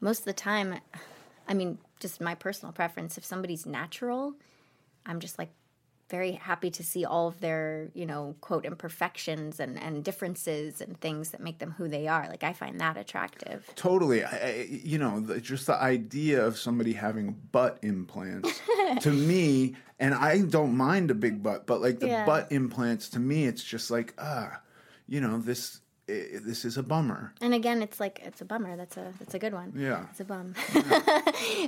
most 0.01 0.19
of 0.19 0.25
the 0.25 0.33
time, 0.33 0.79
I 1.47 1.53
mean, 1.53 1.77
just 1.99 2.19
my 2.19 2.33
personal 2.33 2.73
preference, 2.73 3.17
if 3.17 3.25
somebody's 3.25 3.67
natural, 3.67 4.33
I'm 5.05 5.19
just 5.19 5.37
like 5.37 5.49
very 6.09 6.31
happy 6.33 6.69
to 6.71 6.83
see 6.83 7.05
all 7.05 7.27
of 7.27 7.39
their, 7.39 7.89
you 7.93 8.05
know, 8.05 8.35
quote, 8.41 8.65
imperfections 8.65 9.59
and, 9.59 9.81
and 9.81 10.03
differences 10.03 10.81
and 10.81 10.99
things 10.99 11.29
that 11.29 11.39
make 11.39 11.59
them 11.59 11.71
who 11.77 11.87
they 11.87 12.07
are. 12.07 12.27
Like, 12.27 12.43
I 12.43 12.53
find 12.53 12.79
that 12.81 12.97
attractive. 12.97 13.65
Totally. 13.75 14.23
I, 14.23 14.29
I, 14.29 14.67
you 14.69 14.97
know, 14.97 15.19
the, 15.19 15.39
just 15.39 15.67
the 15.67 15.75
idea 15.75 16.43
of 16.45 16.57
somebody 16.57 16.93
having 16.93 17.35
butt 17.51 17.77
implants 17.83 18.59
to 19.01 19.11
me, 19.11 19.75
and 19.99 20.13
I 20.13 20.41
don't 20.41 20.75
mind 20.75 21.11
a 21.11 21.15
big 21.15 21.43
butt, 21.43 21.67
but 21.67 21.81
like 21.81 21.99
the 21.99 22.07
Yeah. 22.07 22.25
butt 22.25 22.51
implants 22.51 23.09
to 23.09 23.19
me, 23.19 23.45
it's 23.45 23.63
just 23.63 23.91
like, 23.91 24.13
ah, 24.17 24.61
you 25.07 25.21
know, 25.21 25.37
this 25.39 25.81
this 26.07 26.65
is 26.65 26.75
a 26.75 26.81
bummer. 26.81 27.35
And 27.39 27.53
again, 27.53 27.83
it's 27.83 27.99
like 27.99 28.19
it's 28.23 28.41
a 28.41 28.45
bummer. 28.45 28.75
That's 28.75 28.97
a 28.97 29.13
that's 29.19 29.35
a 29.35 29.39
good 29.39 29.53
one. 29.53 29.73
Yeah. 29.75 30.05
it's 30.09 30.19
a 30.19 30.25
bum. 30.25 30.55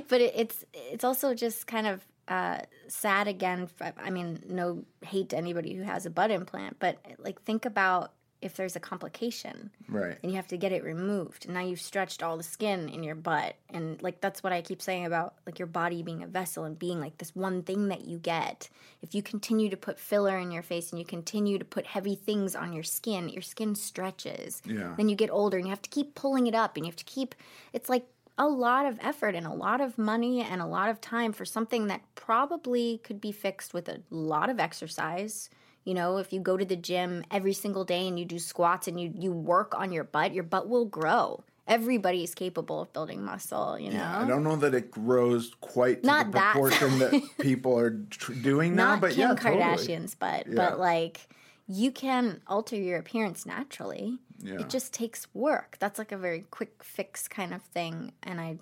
but 0.08 0.20
it, 0.20 0.32
it's 0.36 0.64
it's 0.74 1.04
also 1.04 1.32
just 1.34 1.68
kind 1.68 1.86
of 1.86 2.04
uh, 2.28 2.58
sad 2.88 3.28
again. 3.28 3.68
I 3.98 4.10
mean, 4.10 4.42
no 4.48 4.84
hate 5.04 5.30
to 5.30 5.36
anybody 5.36 5.74
who 5.74 5.82
has 5.82 6.06
a 6.06 6.10
butt 6.10 6.30
implant, 6.30 6.78
but 6.78 6.98
like 7.18 7.40
think 7.42 7.64
about 7.64 8.12
if 8.40 8.56
there's 8.56 8.74
a 8.74 8.80
complication 8.80 9.70
Right. 9.88 10.18
and 10.20 10.32
you 10.32 10.34
have 10.36 10.48
to 10.48 10.56
get 10.56 10.72
it 10.72 10.82
removed. 10.82 11.44
And 11.44 11.54
now 11.54 11.60
you've 11.60 11.80
stretched 11.80 12.24
all 12.24 12.36
the 12.36 12.42
skin 12.42 12.88
in 12.88 13.04
your 13.04 13.14
butt. 13.14 13.54
And 13.70 14.02
like 14.02 14.20
that's 14.20 14.42
what 14.42 14.52
I 14.52 14.62
keep 14.62 14.82
saying 14.82 15.06
about 15.06 15.34
like 15.46 15.60
your 15.60 15.66
body 15.66 16.02
being 16.02 16.24
a 16.24 16.26
vessel 16.26 16.64
and 16.64 16.76
being 16.76 16.98
like 16.98 17.18
this 17.18 17.36
one 17.36 17.62
thing 17.62 17.86
that 17.88 18.04
you 18.04 18.18
get. 18.18 18.68
If 19.00 19.14
you 19.14 19.22
continue 19.22 19.70
to 19.70 19.76
put 19.76 19.96
filler 19.96 20.36
in 20.38 20.50
your 20.50 20.64
face 20.64 20.90
and 20.90 20.98
you 20.98 21.04
continue 21.04 21.56
to 21.56 21.64
put 21.64 21.86
heavy 21.86 22.16
things 22.16 22.56
on 22.56 22.72
your 22.72 22.82
skin, 22.82 23.28
your 23.28 23.42
skin 23.42 23.76
stretches. 23.76 24.60
Yeah. 24.64 24.94
Then 24.96 25.08
you 25.08 25.14
get 25.14 25.30
older 25.30 25.56
and 25.56 25.66
you 25.66 25.70
have 25.70 25.82
to 25.82 25.90
keep 25.90 26.16
pulling 26.16 26.48
it 26.48 26.54
up 26.54 26.76
and 26.76 26.84
you 26.84 26.90
have 26.90 26.96
to 26.96 27.04
keep 27.04 27.36
it's 27.72 27.88
like 27.88 28.06
a 28.42 28.48
lot 28.48 28.86
of 28.86 28.98
effort 29.00 29.34
and 29.36 29.46
a 29.46 29.52
lot 29.52 29.80
of 29.80 29.96
money 29.96 30.40
and 30.42 30.60
a 30.60 30.66
lot 30.66 30.88
of 30.90 31.00
time 31.00 31.32
for 31.32 31.44
something 31.44 31.86
that 31.86 32.00
probably 32.16 33.00
could 33.04 33.20
be 33.20 33.30
fixed 33.30 33.72
with 33.72 33.88
a 33.88 34.00
lot 34.10 34.50
of 34.50 34.58
exercise. 34.58 35.48
You 35.84 35.94
know, 35.94 36.18
if 36.18 36.32
you 36.32 36.40
go 36.40 36.56
to 36.56 36.64
the 36.64 36.76
gym 36.76 37.24
every 37.30 37.52
single 37.52 37.84
day 37.84 38.06
and 38.08 38.18
you 38.18 38.24
do 38.24 38.38
squats 38.38 38.88
and 38.88 39.00
you, 39.00 39.12
you 39.16 39.32
work 39.32 39.74
on 39.76 39.92
your 39.92 40.04
butt, 40.04 40.32
your 40.32 40.44
butt 40.44 40.68
will 40.68 40.86
grow. 40.86 41.44
Everybody 41.68 42.24
is 42.24 42.34
capable 42.34 42.80
of 42.82 42.92
building 42.92 43.22
muscle, 43.24 43.78
you 43.78 43.90
know? 43.92 44.04
I 44.04 44.26
don't 44.26 44.42
know 44.42 44.56
that 44.56 44.74
it 44.74 44.90
grows 44.90 45.52
quite 45.60 46.02
to 46.02 46.06
Not 46.06 46.26
the 46.26 46.32
that 46.32 46.52
proportion 46.52 46.98
that 46.98 47.22
people 47.40 47.78
are 47.78 47.96
tr- 48.10 48.32
doing 48.32 48.74
now, 48.74 48.90
Not 48.92 49.00
but 49.02 49.10
Kim 49.12 49.20
yeah, 49.30 49.34
totally. 49.36 49.62
Kardashian's 49.62 50.14
butt, 50.16 50.46
Yeah. 50.48 50.54
but 50.56 50.80
like 50.80 51.20
you 51.66 51.90
can 51.92 52.40
alter 52.46 52.76
your 52.76 52.98
appearance 52.98 53.46
naturally. 53.46 54.18
Yeah. 54.38 54.60
It 54.60 54.68
just 54.68 54.92
takes 54.92 55.26
work. 55.34 55.76
That's 55.78 55.98
like 55.98 56.12
a 56.12 56.16
very 56.18 56.40
quick 56.50 56.82
fix 56.82 57.28
kind 57.28 57.54
of 57.54 57.62
thing. 57.62 58.12
And 58.22 58.40
I 58.40 58.58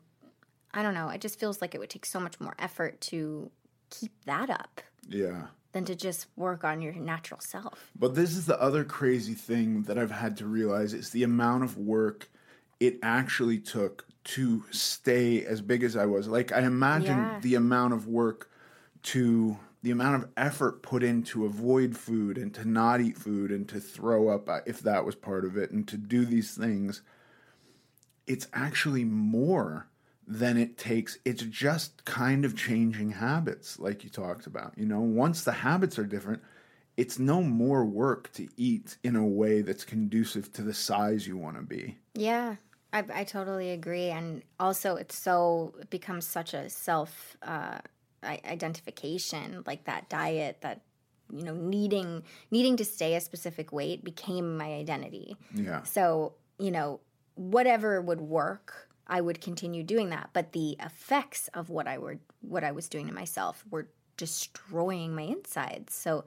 I 0.73 0.83
don't 0.83 0.95
know, 0.95 1.09
it 1.09 1.21
just 1.21 1.41
feels 1.41 1.61
like 1.61 1.75
it 1.75 1.79
would 1.79 1.91
take 1.91 2.07
so 2.07 2.21
much 2.21 2.39
more 2.39 2.55
effort 2.59 3.01
to 3.03 3.51
keep 3.91 4.13
that 4.27 4.49
up 4.51 4.81
Yeah. 5.09 5.49
than 5.73 5.85
to 5.87 5.97
just 5.97 6.27
work 6.37 6.63
on 6.63 6.81
your 6.81 6.93
natural 6.93 7.41
self. 7.41 7.91
But 7.99 8.15
this 8.15 8.37
is 8.37 8.47
the 8.47 8.61
other 8.61 8.85
crazy 8.85 9.35
thing 9.35 9.83
that 9.85 9.99
I've 9.99 10.13
had 10.13 10.37
to 10.37 10.47
realize 10.47 10.95
is 10.95 11.11
the 11.11 11.25
amount 11.25 11.65
of 11.65 11.77
work 11.77 12.29
it 12.79 12.99
actually 13.03 13.59
took 13.59 14.07
to 14.23 14.63
stay 14.71 15.45
as 15.45 15.61
big 15.61 15.83
as 15.83 15.97
I 15.97 16.07
was. 16.07 16.29
Like 16.29 16.53
I 16.53 16.61
imagine 16.61 17.19
Yeah. 17.19 17.41
the 17.41 17.55
amount 17.57 17.95
of 17.95 18.07
work 18.07 18.49
to 19.05 19.59
the 19.83 19.91
amount 19.91 20.23
of 20.23 20.31
effort 20.37 20.83
put 20.83 21.03
in 21.03 21.23
to 21.23 21.47
avoid 21.47 21.97
food 21.97 22.37
and 22.37 22.53
to 22.55 22.69
not 22.69 23.01
eat 23.01 23.17
food 23.17 23.51
and 23.51 23.69
to 23.69 23.81
throw 23.81 24.29
up 24.29 24.49
uh, 24.49 24.61
if 24.67 24.81
that 24.81 25.05
was 25.05 25.15
part 25.15 25.45
of 25.45 25.57
it 25.57 25.71
and 25.71 25.87
to 25.89 25.97
do 25.97 26.25
these 26.25 26.55
things 26.55 27.03
it's 28.27 28.47
actually 28.53 29.05
more 29.05 29.87
than 30.27 30.57
it 30.57 30.77
takes 30.79 31.19
it's 31.25 31.43
just 31.43 32.05
kind 32.05 32.45
of 32.45 32.57
changing 32.57 33.11
habits 33.11 33.79
like 33.79 34.05
you 34.05 34.11
talked 34.11 34.47
about 34.47 34.73
you 34.77 34.87
know 34.87 35.01
once 35.01 35.45
the 35.45 35.53
habits 35.53 35.99
are 35.99 36.05
different 36.05 36.43
it's 36.97 37.19
no 37.19 37.43
more 37.43 37.85
work 37.85 38.31
to 38.33 38.47
eat 38.57 38.99
in 39.03 39.17
a 39.17 39.27
way 39.27 39.63
that's 39.63 39.85
conducive 39.85 40.53
to 40.53 40.63
the 40.63 40.75
size 40.75 41.27
you 41.27 41.37
want 41.37 41.57
to 41.57 41.63
be 41.63 41.97
Yeah, 42.15 42.57
I, 42.93 43.05
I 43.13 43.25
totally 43.25 43.71
agree. 43.71 44.09
And 44.09 44.43
also, 44.59 44.97
it's 44.97 45.17
so, 45.17 45.75
it 45.81 45.91
becomes 45.91 46.27
such 46.27 46.55
a 46.55 46.69
self 46.69 47.37
uh, 47.43 47.79
identification, 48.25 49.63
like 49.67 49.85
that 49.85 50.09
diet, 50.09 50.59
that, 50.61 50.83
you 51.33 51.45
know, 51.45 51.55
needing 51.55 52.23
needing 52.51 52.77
to 52.77 52.85
stay 52.85 53.15
a 53.15 53.21
specific 53.21 53.73
weight 53.73 54.05
became 54.05 54.57
my 54.57 54.73
identity. 54.75 55.37
yeah 55.55 55.83
So, 55.83 56.35
you 56.59 56.71
know, 56.71 57.01
whatever 57.35 58.01
would 58.01 58.21
work, 58.21 58.89
I 59.07 59.21
would 59.21 59.41
continue 59.41 59.83
doing 59.83 60.11
that. 60.11 60.31
But 60.33 60.53
the 60.53 60.77
effects 60.81 61.49
of 61.55 61.71
what 61.71 61.87
I 61.89 61.99
were 61.99 62.19
what 62.41 62.65
I 62.65 62.73
was 62.73 62.89
doing 62.89 63.07
to 63.09 63.15
myself 63.15 63.65
were 63.71 63.89
destroying 64.17 65.15
my 65.15 65.23
insides. 65.23 65.95
So, 65.95 66.25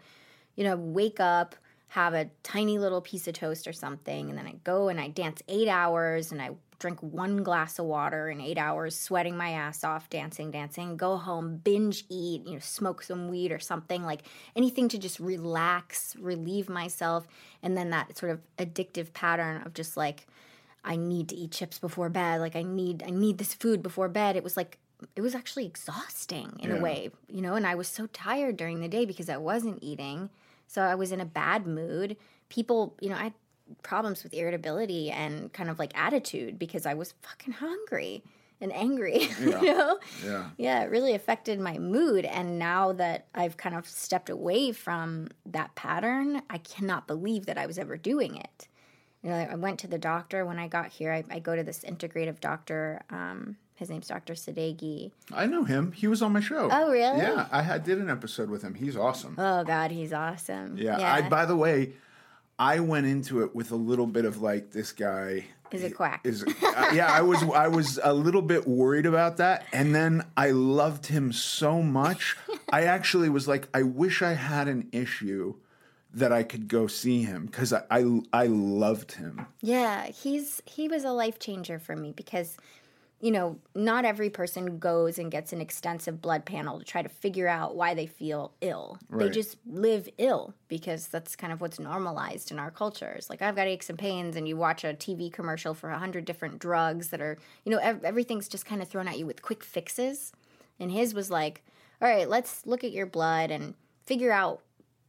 you 0.55 0.63
know, 0.63 0.75
wake 0.75 1.19
up, 1.19 1.55
have 1.93 2.15
a 2.15 2.27
tiny 2.41 2.79
little 2.79 3.01
piece 3.01 3.27
of 3.27 3.35
toast 3.35 3.67
or 3.67 3.73
something, 3.73 4.29
and 4.29 4.37
then 4.37 4.47
I 4.47 4.55
go 4.63 4.89
and 4.89 4.99
I 4.99 5.09
dance 5.09 5.43
eight 5.47 5.67
hours 5.67 6.31
and 6.31 6.41
I 6.41 6.49
drink 6.79 6.99
one 7.01 7.43
glass 7.43 7.77
of 7.77 7.85
water 7.85 8.29
in 8.29 8.41
eight 8.41 8.57
hours, 8.57 8.97
sweating 8.97 9.37
my 9.37 9.51
ass 9.51 9.83
off, 9.83 10.09
dancing, 10.09 10.49
dancing, 10.49 10.97
go 10.97 11.17
home, 11.17 11.57
binge 11.57 12.03
eat, 12.09 12.45
you 12.47 12.53
know, 12.53 12.59
smoke 12.59 13.03
some 13.03 13.29
weed 13.29 13.51
or 13.51 13.59
something, 13.59 14.03
like 14.03 14.23
anything 14.55 14.89
to 14.89 14.97
just 14.97 15.19
relax, 15.19 16.15
relieve 16.19 16.67
myself. 16.67 17.27
And 17.61 17.77
then 17.77 17.91
that 17.91 18.17
sort 18.17 18.31
of 18.31 18.41
addictive 18.57 19.13
pattern 19.13 19.61
of 19.63 19.75
just 19.75 19.95
like, 19.95 20.25
I 20.83 20.95
need 20.95 21.29
to 21.29 21.35
eat 21.35 21.51
chips 21.51 21.77
before 21.77 22.09
bed. 22.09 22.41
Like 22.41 22.55
I 22.55 22.63
need 22.63 23.03
I 23.05 23.11
need 23.11 23.37
this 23.37 23.53
food 23.53 23.83
before 23.83 24.09
bed. 24.09 24.35
It 24.35 24.43
was 24.43 24.57
like 24.57 24.79
it 25.15 25.21
was 25.21 25.35
actually 25.35 25.67
exhausting 25.67 26.59
in 26.59 26.71
Yeah. 26.71 26.77
a 26.77 26.81
way, 26.81 27.11
you 27.29 27.41
know, 27.41 27.53
and 27.53 27.67
I 27.67 27.75
was 27.75 27.87
so 27.87 28.07
tired 28.07 28.57
during 28.57 28.81
the 28.81 28.87
day 28.87 29.05
because 29.05 29.29
I 29.29 29.37
wasn't 29.37 29.77
eating. 29.83 30.31
So 30.68 30.82
I 30.82 30.95
was 30.95 31.11
in 31.11 31.22
a 31.22 31.26
bad 31.26 31.68
mood. 31.68 32.18
People, 32.49 32.95
you 32.99 33.09
know, 33.09 33.16
I 33.16 33.24
had 33.24 33.34
problems 33.82 34.24
with 34.24 34.34
irritability 34.34 35.09
and 35.11 35.51
kind 35.53 35.70
of 35.70 35.80
like 35.80 35.91
attitude 35.95 36.59
because 36.59 36.86
I 36.86 36.93
was 36.93 37.14
fucking 37.22 37.53
hungry 37.53 38.24
and 38.61 38.74
angry, 38.74 39.28
you 39.39 39.49
know? 39.49 39.99
yeah 40.26 40.49
yeah, 40.57 40.84
it 40.84 40.89
really 40.89 41.14
affected 41.14 41.59
my 41.59 41.78
mood. 41.78 42.26
And 42.26 42.57
now 42.57 42.93
that 42.93 43.28
I've 43.36 43.57
kind 43.57 43.76
of 43.76 43.88
stepped 43.88 44.30
away 44.30 44.72
from 44.72 45.30
that 45.45 45.76
pattern, 45.76 46.41
I 46.49 46.59
cannot 46.59 47.07
believe 47.07 47.45
that 47.45 47.57
I 47.57 47.66
was 47.66 47.78
ever 47.78 47.97
doing 47.97 48.38
it. 48.38 48.68
You 49.22 49.30
know, 49.30 49.36
I 49.36 49.55
went 49.55 49.80
to 49.80 49.88
the 49.88 49.97
doctor 49.97 50.45
when 50.45 50.59
I 50.59 50.68
got 50.68 50.88
here. 50.88 51.14
I, 51.14 51.24
I 51.30 51.39
go 51.39 51.55
to 51.55 51.64
this 51.64 51.80
integrative 51.80 52.39
doctor. 52.39 53.01
Um, 53.09 53.57
his 53.84 53.89
name's 53.89 54.07
Dr. 54.07 54.34
Sadeghi. 54.34 55.11
i 55.34 55.45
know 55.45 55.63
him 55.65 55.91
he 55.91 56.07
was 56.07 56.21
on 56.21 56.31
my 56.34 56.39
show 56.39 56.69
Oh, 56.71 56.89
really? 56.89 57.17
yeah 57.19 57.47
i 57.51 57.61
had, 57.61 57.84
did 57.84 57.97
an 57.99 58.09
episode 58.09 58.49
with 58.49 58.61
him 58.61 58.73
he's 58.73 58.95
awesome 58.97 59.36
Oh, 59.38 59.63
God, 59.63 59.91
he's 59.91 60.13
awesome. 60.13 60.77
yeah, 60.77 60.97
I 61.15 61.21
by 61.27 61.45
the 61.45 61.55
way 61.55 61.93
I 62.59 62.79
went 62.79 63.07
into 63.07 63.41
it 63.43 63.55
with 63.55 63.71
a 63.71 63.75
little 63.75 64.05
bit 64.07 64.25
of 64.25 64.41
like 64.41 64.71
this 64.71 64.91
guy 64.91 65.45
Is 65.71 65.84
a 65.84 65.89
quack. 65.89 66.21
is 66.23 66.43
uh, 66.63 66.91
yeah 66.93 67.07
I 67.11 67.21
was 67.21 67.41
I 67.43 67.67
was 67.67 67.99
a 68.03 68.13
little 68.13 68.41
bit 68.43 68.67
worried 68.67 69.05
about 69.07 69.38
that 69.38 69.65
and 69.73 69.93
then 69.93 70.23
I 70.38 70.51
loved 70.51 71.07
him 71.07 71.34
so 71.34 71.81
much 71.81 72.38
I 72.71 72.84
actually 72.97 73.29
was 73.29 73.47
like 73.47 73.67
I 73.73 73.81
wish 73.84 74.21
I 74.21 74.34
had 74.34 74.67
an 74.67 74.88
issue 74.91 75.55
that 76.15 76.31
I 76.31 76.43
could 76.43 76.67
go 76.67 76.86
see 76.86 77.23
him 77.23 77.47
cuz 77.47 77.73
I, 77.73 77.81
I 77.89 78.21
I 78.31 78.45
loved 78.47 79.13
him 79.13 79.47
Yeah, 79.61 80.05
he's 80.07 80.61
he 80.65 80.88
was 80.88 81.03
a 81.03 81.11
life 81.11 81.39
changer 81.39 81.79
for 81.79 81.95
me 81.95 82.13
because 82.15 82.55
you 83.24 83.32
know, 83.32 83.57
not 83.74 84.03
every 84.03 84.30
person 84.30 84.80
goes 84.80 85.17
and 85.17 85.32
gets 85.32 85.53
an 85.53 85.61
extensive 85.61 86.21
blood 86.21 86.43
panel 86.43 86.78
to 86.78 86.84
try 86.84 87.01
to 87.01 87.07
figure 87.07 87.47
out 87.47 87.74
why 87.74 87.93
they 87.93 88.05
feel 88.05 88.51
ill. 88.59 88.99
They 89.09 89.30
just 89.30 89.57
live 89.65 90.09
ill 90.17 90.53
because 90.67 91.07
that's 91.07 91.38
kind 91.38 91.53
of 91.53 91.61
what's 91.61 91.80
normalized 91.80 92.51
in 92.51 92.59
our 92.59 92.69
cultures. 92.69 93.30
Like 93.30 93.41
I've 93.41 93.55
got 93.55 93.67
aches 93.67 93.89
and 93.89 93.97
pains 93.97 94.36
and 94.36 94.45
you 94.45 94.57
watch 94.57 94.84
a 94.84 94.88
TV 94.88 95.32
commercial 95.32 95.74
for 95.74 95.89
a 95.89 95.97
hundred 95.97 96.26
different 96.26 96.59
drugs 96.59 97.11
that 97.11 97.21
are, 97.21 97.38
you 97.63 97.71
know, 97.71 97.78
ev- 97.78 98.03
everything's 98.03 98.49
just 98.49 98.65
kind 98.65 98.82
of 98.82 98.89
thrown 98.89 99.07
at 99.07 99.17
you 99.17 99.26
with 99.26 99.41
quick 99.41 99.63
fixes. 99.63 100.34
And 100.78 100.91
his 100.91 101.13
was 101.13 101.32
like, 101.32 101.63
all 102.01 102.09
right, 102.09 102.28
let's 102.28 102.65
look 102.65 102.84
at 102.84 102.91
your 102.91 103.05
blood 103.05 103.51
and 103.51 103.74
figure 104.05 104.34
out, 104.34 104.63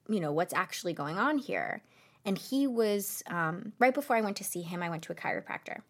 you 0.09 0.21
know, 0.21 0.31
what's 0.31 0.55
actually 0.55 0.93
going 0.93 1.19
on 1.19 1.39
here. 1.39 1.83
And 2.25 2.39
he 2.39 2.69
was, 2.69 3.25
um, 3.27 3.73
right 3.81 3.93
before 3.93 4.15
I 4.15 4.21
went 4.21 4.37
to 4.37 4.45
see 4.45 4.63
him, 4.63 4.85
I 4.85 4.89
went 4.89 5.03
to 5.03 5.13
a 5.13 5.17
chiropractor. 5.17 5.81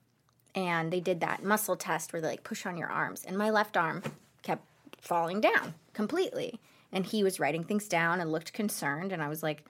And 0.54 0.92
they 0.92 1.00
did 1.00 1.20
that 1.20 1.42
muscle 1.42 1.76
test 1.76 2.12
where 2.12 2.22
they 2.22 2.28
like 2.28 2.44
push 2.44 2.64
on 2.64 2.76
your 2.76 2.88
arms. 2.88 3.24
And 3.26 3.36
my 3.36 3.50
left 3.50 3.76
arm 3.76 4.02
kept 4.42 4.64
falling 5.00 5.40
down 5.40 5.74
completely. 5.92 6.60
And 6.92 7.04
he 7.04 7.24
was 7.24 7.40
writing 7.40 7.64
things 7.64 7.88
down 7.88 8.20
and 8.20 8.30
looked 8.30 8.52
concerned. 8.52 9.12
And 9.12 9.20
I 9.20 9.28
was 9.28 9.42
like, 9.42 9.64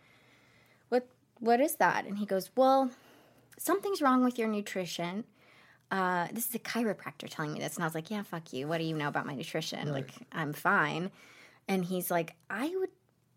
what, 0.90 1.06
what 1.40 1.60
is 1.60 1.76
that? 1.76 2.04
And 2.04 2.18
he 2.18 2.26
goes, 2.26 2.50
well, 2.54 2.90
something's 3.58 4.02
wrong 4.02 4.22
with 4.22 4.38
your 4.38 4.48
nutrition. 4.48 5.24
Uh, 5.90 6.28
this 6.32 6.48
is 6.48 6.54
a 6.54 6.58
chiropractor 6.58 7.28
telling 7.28 7.52
me 7.52 7.60
this. 7.60 7.76
And 7.76 7.84
I 7.84 7.86
was 7.86 7.94
like, 7.94 8.10
yeah, 8.10 8.22
fuck 8.22 8.52
you. 8.52 8.68
What 8.68 8.78
do 8.78 8.84
you 8.84 8.96
know 8.96 9.08
about 9.08 9.26
my 9.26 9.34
nutrition? 9.34 9.90
Like, 9.92 10.10
I'm 10.32 10.52
fine. 10.52 11.10
And 11.66 11.84
he's 11.84 12.10
like, 12.10 12.34
I 12.50 12.74
would 12.76 12.90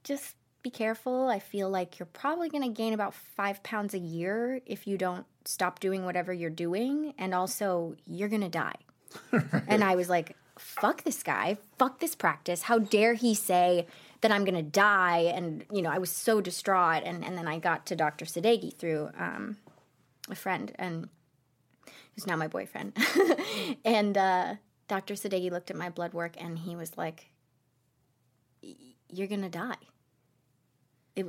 just 0.04 0.36
be 0.64 0.70
careful. 0.70 1.30
I 1.30 1.40
feel 1.40 1.70
like 1.70 2.00
you're 2.00 2.08
probably 2.08 2.50
going 2.50 2.64
to 2.64 2.70
gain 2.70 2.94
about 2.94 3.14
five 3.14 3.64
pounds 3.64 3.94
a 3.94 4.00
year 4.00 4.60
if 4.66 4.88
you 4.88 4.98
don't 4.98 5.26
stop 5.48 5.80
doing 5.80 6.06
whatever 6.06 6.34
you're 6.34 6.50
doing. 6.50 7.14
And 7.18 7.34
also, 7.34 7.96
you're 8.06 8.30
going 8.30 8.42
to 8.42 8.50
die. 8.50 8.76
And 9.68 9.84
I 9.84 9.96
was 9.96 10.10
like, 10.10 10.36
fuck 10.58 11.04
this 11.04 11.24
guy. 11.24 11.58
Fuck 11.78 12.00
this 12.00 12.16
practice. 12.16 12.64
How 12.64 12.80
dare 12.80 13.14
he 13.14 13.34
say 13.34 13.88
that 14.22 14.32
I'm 14.32 14.44
going 14.44 14.56
to 14.56 14.62
die? 14.62 15.32
And, 15.34 15.66
you 15.72 15.82
know, 15.82 15.90
I 15.90 15.98
was 15.98 16.12
so 16.12 16.42
distraught. 16.42 17.04
And, 17.06 17.24
and 17.24 17.38
then 17.38 17.48
I 17.48 17.60
got 17.60 17.86
to 17.88 17.96
Dr. 17.96 18.26
Sadeghi 18.26 18.76
through 18.76 19.10
um, 19.18 19.58
a 20.30 20.36
friend 20.36 20.72
and 20.76 21.10
who's 22.16 22.28
now 22.28 22.36
my 22.36 22.48
boyfriend. 22.48 22.98
and 23.86 24.18
uh, 24.18 24.56
Dr. 24.88 25.14
Sadeghi 25.14 25.52
looked 25.52 25.72
at 25.72 25.78
my 25.78 25.90
blood 25.90 26.14
work 26.14 26.36
and 26.38 26.60
he 26.60 26.76
was 26.76 26.98
like, 26.98 27.28
"Y- 28.64 28.76
You're 29.10 29.28
going 29.28 29.44
to 29.44 29.50
die. 29.50 29.76
It, 31.18 31.26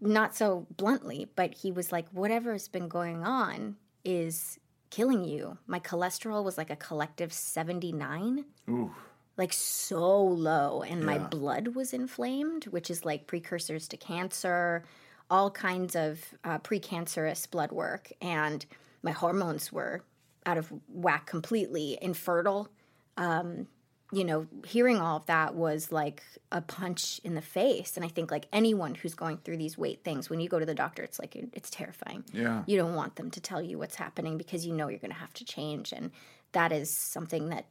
not 0.00 0.34
so 0.34 0.66
bluntly, 0.76 1.28
but 1.36 1.52
he 1.52 1.72
was 1.72 1.92
like, 1.92 2.08
Whatever's 2.10 2.68
been 2.68 2.88
going 2.88 3.24
on 3.24 3.76
is 4.04 4.58
killing 4.90 5.24
you. 5.24 5.58
My 5.66 5.80
cholesterol 5.80 6.44
was 6.44 6.56
like 6.56 6.70
a 6.70 6.76
collective 6.76 7.32
79 7.32 8.44
Ooh 8.68 8.90
like 9.38 9.52
so 9.52 10.18
low 10.18 10.80
and 10.80 11.04
my 11.04 11.18
blood 11.18 11.74
was 11.74 11.92
inflamed 11.92 12.64
which 12.68 12.88
is 12.88 13.04
like 13.04 13.26
precursors 13.26 13.86
to 13.86 13.94
cancer 13.94 14.82
all 15.30 15.50
kinds 15.50 15.96
of 15.96 16.34
uh, 16.44 16.58
precancerous 16.58 17.50
blood 17.50 17.72
work, 17.72 18.12
and 18.20 18.64
my 19.02 19.10
hormones 19.10 19.72
were 19.72 20.04
out 20.44 20.58
of 20.58 20.72
whack 20.88 21.26
completely, 21.26 21.98
infertile. 22.00 22.68
Um, 23.16 23.66
you 24.12 24.24
know, 24.24 24.46
hearing 24.64 24.98
all 24.98 25.16
of 25.16 25.26
that 25.26 25.54
was 25.54 25.90
like 25.90 26.22
a 26.52 26.60
punch 26.60 27.20
in 27.24 27.34
the 27.34 27.42
face. 27.42 27.96
And 27.96 28.04
I 28.04 28.08
think 28.08 28.30
like 28.30 28.46
anyone 28.52 28.94
who's 28.94 29.14
going 29.14 29.38
through 29.38 29.56
these 29.56 29.76
weight 29.76 30.04
things, 30.04 30.30
when 30.30 30.40
you 30.40 30.48
go 30.48 30.58
to 30.58 30.66
the 30.66 30.74
doctor, 30.74 31.02
it's 31.02 31.18
like 31.18 31.34
it's 31.34 31.70
terrifying. 31.70 32.24
Yeah. 32.32 32.62
You 32.66 32.76
don't 32.76 32.94
want 32.94 33.16
them 33.16 33.30
to 33.32 33.40
tell 33.40 33.60
you 33.60 33.78
what's 33.78 33.96
happening 33.96 34.38
because 34.38 34.64
you 34.64 34.72
know 34.72 34.88
you're 34.88 35.00
going 35.00 35.12
to 35.12 35.18
have 35.18 35.34
to 35.34 35.44
change, 35.44 35.92
and 35.92 36.12
that 36.52 36.72
is 36.72 36.90
something 36.90 37.48
that 37.48 37.66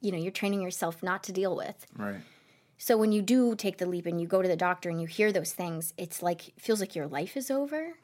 you 0.00 0.12
know 0.12 0.18
you're 0.18 0.32
training 0.32 0.60
yourself 0.60 1.02
not 1.02 1.24
to 1.24 1.32
deal 1.32 1.56
with. 1.56 1.86
Right. 1.96 2.20
So 2.78 2.96
when 2.96 3.12
you 3.12 3.20
do 3.20 3.54
take 3.56 3.76
the 3.76 3.86
leap 3.86 4.06
and 4.06 4.20
you 4.20 4.26
go 4.26 4.40
to 4.40 4.48
the 4.48 4.56
doctor 4.56 4.88
and 4.88 5.00
you 5.00 5.06
hear 5.06 5.32
those 5.32 5.52
things, 5.52 5.92
it's 5.98 6.22
like 6.22 6.48
it 6.48 6.60
feels 6.60 6.80
like 6.80 6.94
your 6.94 7.08
life 7.08 7.36
is 7.36 7.50
over. 7.50 7.94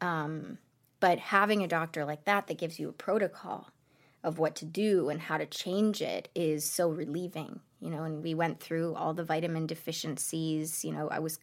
Um, 0.00 0.58
but 1.00 1.18
having 1.18 1.62
a 1.62 1.68
doctor 1.68 2.04
like 2.04 2.24
that 2.24 2.46
that 2.46 2.58
gives 2.58 2.78
you 2.78 2.88
a 2.88 2.92
protocol 2.92 3.68
of 4.24 4.38
what 4.38 4.56
to 4.56 4.64
do 4.64 5.10
and 5.10 5.20
how 5.20 5.36
to 5.36 5.46
change 5.46 6.02
it 6.02 6.28
is 6.34 6.64
so 6.64 6.88
relieving, 6.88 7.60
you 7.78 7.90
know. 7.90 8.02
And 8.02 8.22
we 8.22 8.34
went 8.34 8.58
through 8.58 8.94
all 8.94 9.14
the 9.14 9.22
vitamin 9.22 9.66
deficiencies. 9.66 10.84
You 10.84 10.92
know, 10.92 11.08
I 11.08 11.20
was 11.20 11.38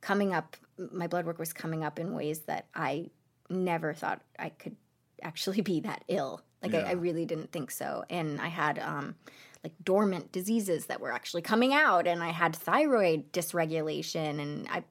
coming 0.00 0.32
up, 0.32 0.56
my 0.92 1.08
blood 1.08 1.26
work 1.26 1.38
was 1.38 1.52
coming 1.52 1.84
up 1.84 1.98
in 1.98 2.14
ways 2.14 2.40
that 2.42 2.66
I 2.74 3.10
never 3.50 3.92
thought 3.92 4.22
I 4.38 4.50
could 4.50 4.76
actually 5.22 5.60
be 5.60 5.80
that 5.80 6.04
ill. 6.08 6.40
Like 6.62 6.74
I, 6.74 6.90
I 6.90 6.92
really 6.92 7.26
didn't 7.26 7.52
think 7.52 7.70
so. 7.70 8.04
And 8.08 8.40
I 8.40 8.48
had 8.48 8.78
um, 8.78 9.16
like 9.62 9.74
dormant 9.82 10.32
diseases 10.32 10.86
that 10.86 11.00
were 11.00 11.12
actually 11.12 11.42
coming 11.42 11.74
out, 11.74 12.06
and 12.06 12.22
I 12.22 12.30
had 12.30 12.56
thyroid 12.56 13.32
dysregulation, 13.32 14.40
and 14.40 14.68
I 14.70 14.84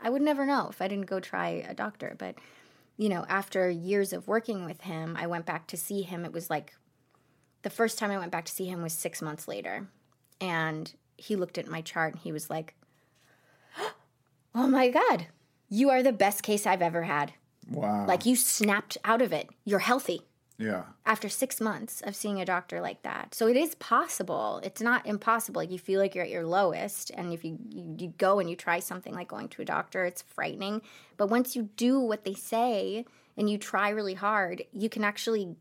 I 0.00 0.10
would 0.10 0.20
never 0.22 0.44
know 0.44 0.68
if 0.70 0.82
I 0.82 0.88
didn't 0.88 1.06
go 1.06 1.20
try 1.20 1.64
a 1.66 1.74
doctor. 1.74 2.14
But 2.18 2.34
you 2.96 3.08
know, 3.08 3.24
after 3.28 3.68
years 3.68 4.12
of 4.12 4.28
working 4.28 4.64
with 4.64 4.82
him, 4.82 5.16
I 5.18 5.26
went 5.26 5.46
back 5.46 5.66
to 5.68 5.76
see 5.76 6.02
him. 6.02 6.24
It 6.24 6.32
was 6.32 6.50
like 6.50 6.74
the 7.62 7.70
first 7.70 7.98
time 7.98 8.10
I 8.10 8.18
went 8.18 8.32
back 8.32 8.44
to 8.44 8.52
see 8.52 8.66
him 8.66 8.82
was 8.82 8.92
six 8.92 9.20
months 9.20 9.48
later, 9.48 9.88
and 10.40 10.92
he 11.16 11.36
looked 11.36 11.58
at 11.58 11.68
my 11.68 11.80
chart 11.80 12.14
and 12.14 12.22
he 12.22 12.32
was 12.32 12.50
like, 12.50 12.74
"Oh 14.54 14.68
my 14.68 14.88
god, 14.88 15.26
you 15.68 15.90
are 15.90 16.02
the 16.02 16.12
best 16.12 16.42
case 16.42 16.66
I've 16.66 16.82
ever 16.82 17.02
had." 17.02 17.32
Wow. 17.70 18.06
Like 18.06 18.26
you 18.26 18.36
snapped 18.36 18.98
out 19.04 19.22
of 19.22 19.32
it. 19.32 19.48
You're 19.64 19.78
healthy 19.80 20.22
yeah. 20.58 20.84
after 21.04 21.28
six 21.28 21.60
months 21.60 22.00
of 22.02 22.14
seeing 22.14 22.40
a 22.40 22.44
doctor 22.44 22.80
like 22.80 23.02
that. 23.02 23.34
So 23.34 23.48
it 23.48 23.56
is 23.56 23.74
possible. 23.76 24.60
It's 24.62 24.80
not 24.80 25.06
impossible. 25.06 25.60
Like 25.60 25.70
you 25.70 25.78
feel 25.78 26.00
like 26.00 26.14
you're 26.14 26.24
at 26.24 26.30
your 26.30 26.46
lowest, 26.46 27.10
and 27.10 27.32
if 27.32 27.44
you, 27.44 27.58
you, 27.70 27.96
you 27.98 28.14
go 28.18 28.38
and 28.38 28.48
you 28.48 28.56
try 28.56 28.80
something 28.80 29.14
like 29.14 29.28
going 29.28 29.48
to 29.48 29.62
a 29.62 29.64
doctor, 29.64 30.04
it's 30.04 30.22
frightening. 30.22 30.82
But 31.16 31.28
once 31.30 31.56
you 31.56 31.70
do 31.76 31.98
what 31.98 32.24
they 32.24 32.34
say 32.34 33.04
and 33.36 33.50
you 33.50 33.58
try 33.58 33.88
really 33.90 34.14
hard, 34.14 34.62
you 34.72 34.88
can 34.88 35.04
actually 35.04 35.56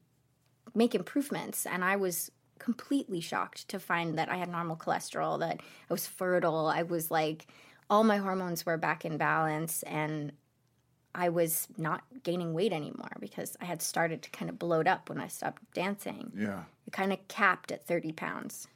make 0.75 0.95
improvements. 0.95 1.65
And 1.65 1.83
I 1.83 1.95
was 1.95 2.31
completely 2.59 3.19
shocked 3.19 3.67
to 3.67 3.79
find 3.79 4.17
that 4.17 4.29
I 4.29 4.37
had 4.37 4.49
normal 4.49 4.77
cholesterol, 4.77 5.39
that 5.39 5.59
I 5.89 5.93
was 5.93 6.07
fertile. 6.07 6.67
I 6.67 6.83
was 6.83 7.11
like, 7.11 7.47
all 7.89 8.03
my 8.03 8.17
hormones 8.17 8.65
were 8.65 8.77
back 8.77 9.05
in 9.05 9.17
balance, 9.17 9.83
and 9.83 10.31
I 11.16 11.30
was 11.30 11.68
not 11.78 12.03
gaining 12.24 12.53
weight 12.53 12.74
anymore 12.74 13.11
because 13.20 13.55
I 13.61 13.66
had 13.66 13.82
started 13.82 14.22
to 14.24 14.30
kind 14.32 14.49
of 14.49 14.57
bloat 14.57 14.88
up 14.88 15.09
when 15.09 15.20
I 15.20 15.28
stopped 15.28 15.61
dancing. 15.74 16.32
Yeah. 16.36 16.64
It 16.88 16.93
kind 16.93 17.14
of 17.14 17.28
capped 17.28 17.72
at 17.72 17.86
30 17.86 18.11
pounds. 18.14 18.68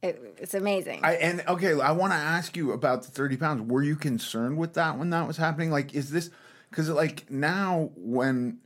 It, 0.00 0.36
it's 0.38 0.54
amazing. 0.54 1.00
I 1.02 1.14
and 1.14 1.42
okay, 1.48 1.78
I 1.80 1.90
want 1.90 2.12
to 2.12 2.18
ask 2.18 2.56
you 2.56 2.70
about 2.70 3.02
the 3.02 3.10
30 3.10 3.36
pounds. 3.36 3.62
Were 3.62 3.82
you 3.82 3.96
concerned 3.96 4.56
with 4.56 4.74
that 4.74 4.96
when 4.96 5.10
that 5.10 5.26
was 5.26 5.38
happening? 5.38 5.72
Like, 5.72 5.92
is 5.92 6.10
this 6.10 6.30
because 6.70 6.88
like 6.88 7.28
now 7.30 7.90
when 7.96 8.58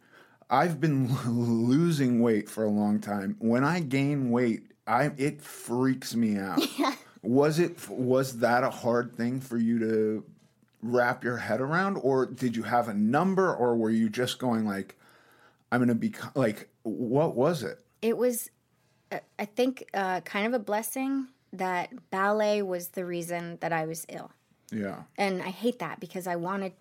I've 0.50 0.78
been 0.78 1.16
losing 1.26 2.20
weight 2.20 2.50
for 2.50 2.64
a 2.64 2.70
long 2.70 3.00
time, 3.00 3.36
when 3.38 3.64
I 3.64 3.80
gain 3.80 4.30
weight, 4.30 4.72
I 4.86 5.12
it 5.16 5.40
freaks 5.40 6.14
me 6.14 6.36
out. 6.36 6.60
Was 7.24 7.60
it 7.60 7.88
was 7.88 8.40
that 8.40 8.64
a 8.64 8.70
hard 8.70 9.14
thing 9.14 9.40
for 9.40 9.56
you 9.56 9.78
to 9.78 10.24
wrap 10.82 11.22
your 11.24 11.36
head 11.38 11.60
around, 11.60 11.96
or 11.96 12.26
did 12.26 12.56
you 12.56 12.64
have 12.64 12.88
a 12.88 12.94
number, 12.94 13.54
or 13.54 13.76
were 13.76 13.90
you 13.90 14.10
just 14.10 14.38
going 14.38 14.66
like, 14.66 14.96
I'm 15.70 15.80
gonna 15.80 15.94
be 15.94 16.12
like, 16.34 16.68
what 16.82 17.36
was 17.36 17.62
it? 17.62 17.78
it 18.02 18.18
was, 18.18 18.50
uh, 19.10 19.20
I 19.38 19.44
think, 19.44 19.88
uh, 19.94 20.20
kind 20.20 20.46
of 20.46 20.52
a 20.52 20.58
blessing 20.58 21.28
that 21.52 22.10
ballet 22.10 22.60
was 22.60 22.88
the 22.88 23.04
reason 23.04 23.58
that 23.60 23.72
I 23.72 23.86
was 23.86 24.04
ill. 24.08 24.32
Yeah. 24.70 25.02
and 25.18 25.42
I 25.42 25.50
hate 25.50 25.80
that 25.80 26.00
because 26.00 26.26
I 26.26 26.36
wanted, 26.36 26.72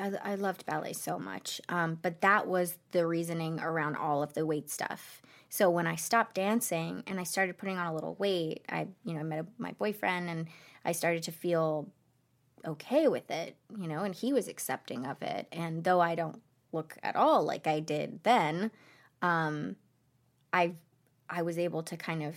I, 0.00 0.12
I 0.22 0.34
loved 0.36 0.64
ballet 0.64 0.92
so 0.92 1.18
much. 1.18 1.60
Um, 1.68 1.98
but 2.00 2.20
that 2.20 2.46
was 2.46 2.78
the 2.92 3.04
reasoning 3.04 3.58
around 3.58 3.96
all 3.96 4.22
of 4.22 4.34
the 4.34 4.46
weight 4.46 4.70
stuff. 4.70 5.20
So 5.48 5.68
when 5.68 5.88
I 5.88 5.96
stopped 5.96 6.36
dancing 6.36 7.02
and 7.08 7.18
I 7.18 7.24
started 7.24 7.58
putting 7.58 7.78
on 7.78 7.88
a 7.88 7.94
little 7.94 8.14
weight, 8.14 8.64
I, 8.68 8.86
you 9.04 9.14
know, 9.14 9.20
I 9.20 9.22
met 9.24 9.40
a, 9.40 9.46
my 9.58 9.72
boyfriend 9.72 10.30
and 10.30 10.46
I 10.84 10.92
started 10.92 11.24
to 11.24 11.32
feel 11.32 11.88
okay 12.66 13.08
with 13.08 13.30
it, 13.30 13.56
you 13.78 13.88
know, 13.88 14.02
and 14.04 14.14
he 14.14 14.32
was 14.32 14.48
accepting 14.48 15.06
of 15.06 15.20
it. 15.22 15.46
And 15.52 15.84
though 15.84 16.00
I 16.00 16.14
don't 16.14 16.40
look 16.72 16.96
at 17.02 17.16
all 17.16 17.42
like 17.44 17.66
I 17.66 17.80
did 17.80 18.20
then, 18.22 18.70
um, 19.20 19.76
I, 20.52 20.74
I 21.28 21.42
was 21.42 21.58
able 21.58 21.82
to 21.84 21.96
kind 21.96 22.22
of 22.22 22.36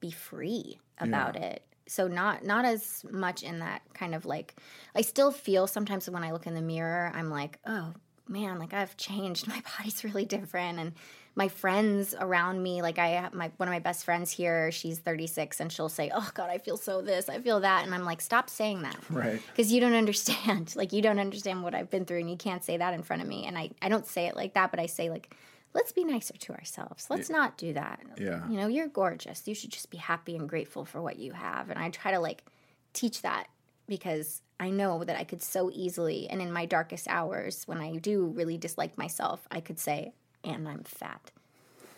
be 0.00 0.10
free 0.10 0.78
about 0.98 1.36
it. 1.36 1.64
So 1.86 2.06
not 2.06 2.44
not 2.44 2.64
as 2.64 3.04
much 3.10 3.42
in 3.42 3.58
that 3.58 3.82
kind 3.94 4.14
of 4.14 4.24
like 4.24 4.54
I 4.94 5.00
still 5.00 5.32
feel 5.32 5.66
sometimes 5.66 6.08
when 6.08 6.22
I 6.22 6.30
look 6.30 6.46
in 6.46 6.54
the 6.54 6.62
mirror 6.62 7.10
I'm 7.14 7.30
like, 7.30 7.58
"Oh, 7.66 7.94
man, 8.28 8.58
like 8.60 8.72
I've 8.72 8.96
changed. 8.96 9.48
My 9.48 9.60
body's 9.76 10.04
really 10.04 10.24
different." 10.24 10.78
And 10.78 10.92
my 11.40 11.48
friends 11.48 12.14
around 12.20 12.62
me, 12.62 12.82
like 12.82 12.98
I 12.98 13.08
have 13.20 13.32
my 13.32 13.50
one 13.56 13.66
of 13.66 13.72
my 13.72 13.78
best 13.78 14.04
friends 14.04 14.30
here, 14.30 14.70
she's 14.70 14.98
36 14.98 15.58
and 15.58 15.72
she'll 15.72 15.88
say, 15.88 16.10
"Oh 16.14 16.28
god, 16.34 16.50
I 16.50 16.58
feel 16.58 16.76
so 16.76 17.00
this, 17.00 17.30
I 17.30 17.38
feel 17.38 17.60
that." 17.60 17.86
And 17.86 17.94
I'm 17.94 18.04
like, 18.04 18.20
"Stop 18.20 18.50
saying 18.50 18.82
that." 18.82 18.98
Right. 19.10 19.40
Because 19.46 19.72
you 19.72 19.80
don't 19.80 19.94
understand. 19.94 20.74
Like 20.80 20.92
you 20.92 21.00
don't 21.00 21.18
understand 21.18 21.62
what 21.62 21.74
I've 21.74 21.90
been 21.90 22.04
through 22.04 22.20
and 22.20 22.30
you 22.30 22.36
can't 22.36 22.62
say 22.62 22.76
that 22.76 22.92
in 22.92 23.02
front 23.02 23.22
of 23.22 23.28
me. 23.28 23.46
And 23.46 23.56
I 23.56 23.70
I 23.80 23.88
don't 23.88 24.06
say 24.06 24.26
it 24.26 24.36
like 24.36 24.52
that, 24.52 24.70
but 24.70 24.80
I 24.80 24.86
say 24.86 25.08
like 25.08 25.34
Let's 25.72 25.92
be 25.92 26.04
nicer 26.04 26.36
to 26.36 26.52
ourselves. 26.52 27.06
Let's 27.08 27.30
not 27.30 27.56
do 27.56 27.72
that. 27.74 28.00
Yeah. 28.18 28.46
You 28.48 28.56
know, 28.58 28.66
you're 28.66 28.88
gorgeous. 28.88 29.46
You 29.46 29.54
should 29.54 29.70
just 29.70 29.88
be 29.88 29.98
happy 29.98 30.34
and 30.36 30.48
grateful 30.48 30.84
for 30.84 31.00
what 31.00 31.16
you 31.18 31.32
have. 31.32 31.70
And 31.70 31.78
I 31.78 31.90
try 31.90 32.10
to 32.10 32.18
like 32.18 32.44
teach 32.92 33.22
that 33.22 33.46
because 33.86 34.42
I 34.58 34.70
know 34.70 35.04
that 35.04 35.16
I 35.16 35.24
could 35.24 35.42
so 35.42 35.70
easily, 35.72 36.28
and 36.28 36.42
in 36.42 36.52
my 36.52 36.66
darkest 36.66 37.06
hours, 37.08 37.62
when 37.66 37.78
I 37.78 37.96
do 37.96 38.26
really 38.26 38.58
dislike 38.58 38.98
myself, 38.98 39.46
I 39.50 39.60
could 39.60 39.78
say, 39.78 40.12
and 40.44 40.68
I'm 40.68 40.84
fat, 40.84 41.30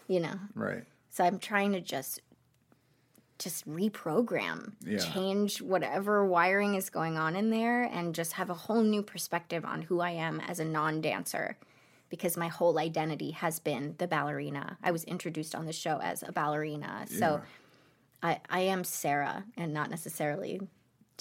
you 0.09 0.21
know? 0.21 0.35
Right. 0.55 0.85
So 1.11 1.25
I'm 1.25 1.39
trying 1.39 1.73
to 1.73 1.81
just 1.81 2.21
just 3.39 3.69
reprogram, 3.69 4.73
Yeah. 4.85 4.99
change 4.99 5.61
whatever 5.61 6.25
wiring 6.25 6.77
is 6.77 6.91
going 6.91 7.19
on 7.19 7.35
in 7.35 7.51
there 7.51 7.83
and 7.83 8.15
just 8.15 8.35
have 8.35 8.51
a 8.51 8.55
whole 8.55 8.83
new 8.83 9.03
perspective 9.03 9.65
on 9.65 9.83
who 9.83 10.01
I 10.01 10.11
am 10.11 10.39
as 10.41 10.61
a 10.61 10.65
non-dancer 10.65 11.57
because 12.09 12.37
my 12.37 12.47
whole 12.47 12.79
identity 12.79 13.33
has 13.33 13.59
been 13.59 13.97
the 13.99 14.07
ballerina. 14.07 14.79
I 14.81 14.93
was 14.93 15.03
introduced 15.05 15.57
on 15.57 15.67
the 15.67 15.73
show 15.73 15.99
as 16.01 16.23
a 16.23 16.31
ballerina. 16.31 17.07
So 17.09 17.43
I 18.23 18.41
I 18.49 18.61
am 18.61 18.85
Sarah 18.85 19.45
and 19.57 19.73
not 19.75 19.91
necessarily 19.91 20.61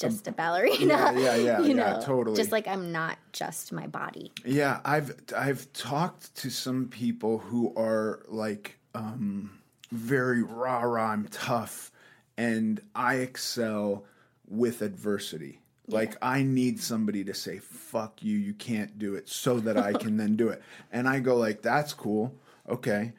just 0.01 0.27
a 0.27 0.31
ballerina. 0.31 0.87
Yeah, 0.87 1.11
yeah, 1.11 1.35
yeah, 1.35 1.59
you 1.61 1.75
yeah, 1.75 1.93
know, 1.93 2.01
totally. 2.03 2.35
Just 2.35 2.51
like 2.51 2.67
I'm 2.67 2.91
not 2.91 3.17
just 3.31 3.71
my 3.71 3.87
body. 3.87 4.31
Yeah, 4.45 4.79
I've 4.83 5.15
I've 5.35 5.71
talked 5.73 6.35
to 6.37 6.49
some 6.49 6.87
people 6.87 7.37
who 7.37 7.73
are 7.75 8.23
like 8.27 8.77
um, 8.95 9.59
very 9.91 10.43
rah 10.43 10.81
rah. 10.81 11.11
I'm 11.11 11.27
tough, 11.27 11.91
and 12.37 12.81
I 12.95 13.15
excel 13.15 14.05
with 14.47 14.81
adversity. 14.81 15.59
Like 15.87 16.15
I 16.21 16.43
need 16.43 16.79
somebody 16.79 17.23
to 17.25 17.33
say 17.33 17.59
"fuck 17.59 18.23
you," 18.23 18.37
you 18.37 18.53
can't 18.53 18.97
do 18.97 19.15
it, 19.15 19.29
so 19.29 19.59
that 19.61 19.77
I 19.77 19.93
can 19.93 20.17
then 20.17 20.35
do 20.35 20.49
it. 20.49 20.61
And 20.91 21.07
I 21.07 21.19
go 21.19 21.35
like, 21.37 21.61
"That's 21.61 21.93
cool, 21.93 22.35
okay." 22.67 23.13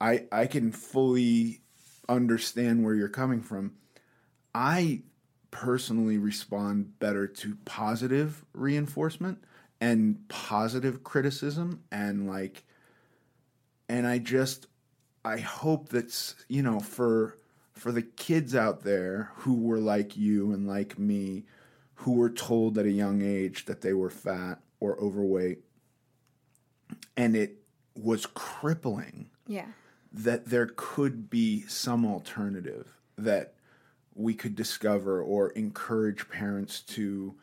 I 0.00 0.24
I 0.30 0.46
can 0.46 0.72
fully 0.72 1.60
understand 2.08 2.84
where 2.84 2.94
you're 2.94 3.08
coming 3.08 3.40
from. 3.42 3.72
I 4.54 5.02
personally 5.50 6.18
respond 6.18 6.98
better 6.98 7.26
to 7.26 7.56
positive 7.64 8.44
reinforcement 8.52 9.42
and 9.80 10.28
positive 10.28 11.02
criticism 11.04 11.82
and 11.90 12.26
like 12.28 12.64
and 13.88 14.06
I 14.06 14.18
just 14.18 14.66
I 15.24 15.38
hope 15.38 15.88
that's 15.88 16.34
you 16.48 16.62
know 16.62 16.80
for 16.80 17.38
for 17.72 17.92
the 17.92 18.02
kids 18.02 18.54
out 18.54 18.82
there 18.82 19.30
who 19.36 19.54
were 19.54 19.78
like 19.78 20.16
you 20.16 20.52
and 20.52 20.66
like 20.66 20.98
me 20.98 21.44
who 21.94 22.12
were 22.12 22.30
told 22.30 22.76
at 22.78 22.86
a 22.86 22.90
young 22.90 23.22
age 23.22 23.64
that 23.66 23.80
they 23.80 23.92
were 23.92 24.10
fat 24.10 24.60
or 24.80 24.98
overweight 25.00 25.60
and 27.16 27.36
it 27.36 27.56
was 27.94 28.26
crippling 28.26 29.30
Yeah. 29.46 29.66
that 30.12 30.46
there 30.46 30.70
could 30.76 31.28
be 31.30 31.62
some 31.66 32.04
alternative 32.06 32.96
that 33.16 33.54
we 34.18 34.34
could 34.34 34.54
discover 34.56 35.22
or 35.22 35.50
encourage 35.50 36.28
parents 36.28 36.80
to 36.80 37.34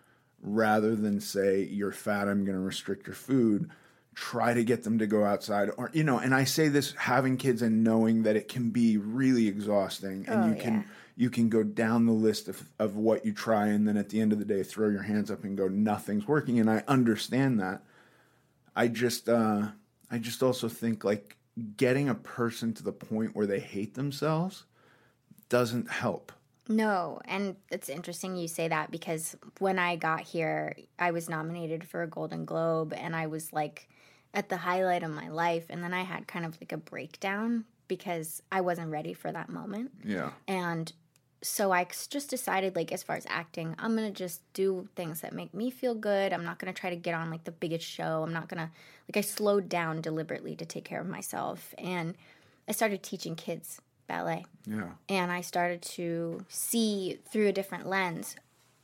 rather 0.41 0.95
than 0.95 1.19
say 1.19 1.63
you're 1.63 1.91
fat 1.91 2.27
i'm 2.27 2.43
going 2.45 2.57
to 2.57 2.63
restrict 2.63 3.07
your 3.07 3.15
food 3.15 3.69
try 4.13 4.53
to 4.53 4.63
get 4.63 4.83
them 4.83 4.99
to 4.99 5.07
go 5.07 5.23
outside 5.25 5.69
or 5.77 5.89
you 5.93 6.03
know 6.03 6.19
and 6.19 6.33
i 6.35 6.43
say 6.43 6.67
this 6.67 6.93
having 6.93 7.35
kids 7.37 7.61
and 7.61 7.83
knowing 7.83 8.23
that 8.23 8.35
it 8.35 8.47
can 8.47 8.69
be 8.69 8.97
really 8.97 9.47
exhausting 9.47 10.25
and 10.27 10.43
Oh, 10.43 10.47
you 10.49 10.55
can 10.55 10.73
yeah. 10.75 10.83
you 11.17 11.29
can 11.29 11.49
go 11.49 11.63
down 11.63 12.05
the 12.05 12.11
list 12.13 12.47
of, 12.47 12.61
of 12.79 12.95
what 12.95 13.25
you 13.25 13.33
try 13.33 13.67
and 13.67 13.87
then 13.87 13.97
at 13.97 14.09
the 14.09 14.21
end 14.21 14.31
of 14.33 14.39
the 14.39 14.45
day 14.45 14.61
throw 14.63 14.89
your 14.89 15.01
hands 15.03 15.31
up 15.31 15.43
and 15.43 15.57
go 15.57 15.67
nothing's 15.67 16.27
working 16.27 16.59
and 16.59 16.69
i 16.69 16.83
understand 16.87 17.59
that 17.59 17.81
i 18.75 18.87
just 18.87 19.27
uh 19.27 19.67
i 20.11 20.17
just 20.17 20.43
also 20.43 20.69
think 20.69 21.03
like 21.03 21.35
getting 21.77 22.07
a 22.09 22.15
person 22.15 22.73
to 22.73 22.83
the 22.83 22.91
point 22.93 23.35
where 23.35 23.47
they 23.47 23.59
hate 23.59 23.95
themselves 23.95 24.63
doesn't 25.49 25.89
help 25.89 26.31
No, 26.67 27.19
and 27.25 27.55
it's 27.69 27.89
interesting 27.89 28.35
you 28.35 28.47
say 28.47 28.67
that 28.67 28.89
because 28.89 29.35
when 29.59 29.77
I 29.77 29.95
got 29.95 30.21
here, 30.21 30.75
I 30.97 31.11
was 31.11 31.29
nominated 31.29 31.83
for 31.83 32.01
a 32.01 32.07
Golden 32.07 32.45
Globe 32.45 32.93
and 32.93 33.15
I 33.15 33.27
was 33.27 33.53
like 33.53 33.87
at 34.33 34.49
the 34.49 34.57
highlight 34.57 35.03
of 35.03 35.11
my 35.11 35.29
life. 35.29 35.65
And 35.69 35.83
then 35.83 35.93
I 35.93 36.03
had 36.03 36.27
kind 36.27 36.45
of 36.45 36.59
like 36.59 36.71
a 36.71 36.77
breakdown 36.77 37.65
because 37.87 38.41
I 38.51 38.61
wasn't 38.61 38.91
ready 38.91 39.13
for 39.13 39.31
that 39.31 39.49
moment. 39.49 39.91
yeah 40.03 40.31
And 40.47 40.91
so 41.41 41.71
I 41.71 41.85
just 42.09 42.31
decided, 42.31 42.75
like, 42.75 42.91
as 42.91 43.03
far 43.03 43.15
as 43.15 43.25
acting, 43.29 43.75
I'm 43.77 43.95
gonna 43.95 44.09
just 44.09 44.41
do 44.53 44.89
things 44.95 45.21
that 45.21 45.31
make 45.31 45.53
me 45.53 45.69
feel 45.69 45.93
good. 45.93 46.33
I'm 46.33 46.43
not 46.43 46.57
gonna 46.57 46.73
try 46.73 46.89
to 46.89 46.95
get 46.95 47.13
on 47.13 47.29
like 47.29 47.43
the 47.43 47.51
biggest 47.51 47.85
show. 47.85 48.23
I'm 48.23 48.33
not 48.33 48.49
gonna, 48.49 48.71
like, 49.07 49.17
I 49.17 49.21
slowed 49.21 49.69
down 49.69 50.01
deliberately 50.01 50.55
to 50.55 50.65
take 50.65 50.85
care 50.85 51.01
of 51.01 51.07
myself. 51.07 51.75
And 51.77 52.15
I 52.67 52.71
started 52.71 53.03
teaching 53.03 53.35
kids 53.35 53.79
ballet. 54.07 54.45
Yeah. 54.65 54.89
And 55.09 55.31
I 55.31 55.41
started 55.41 55.81
to 55.81 56.45
see 56.49 57.19
through 57.29 57.47
a 57.47 57.53
different 57.53 57.87
lens 57.87 58.35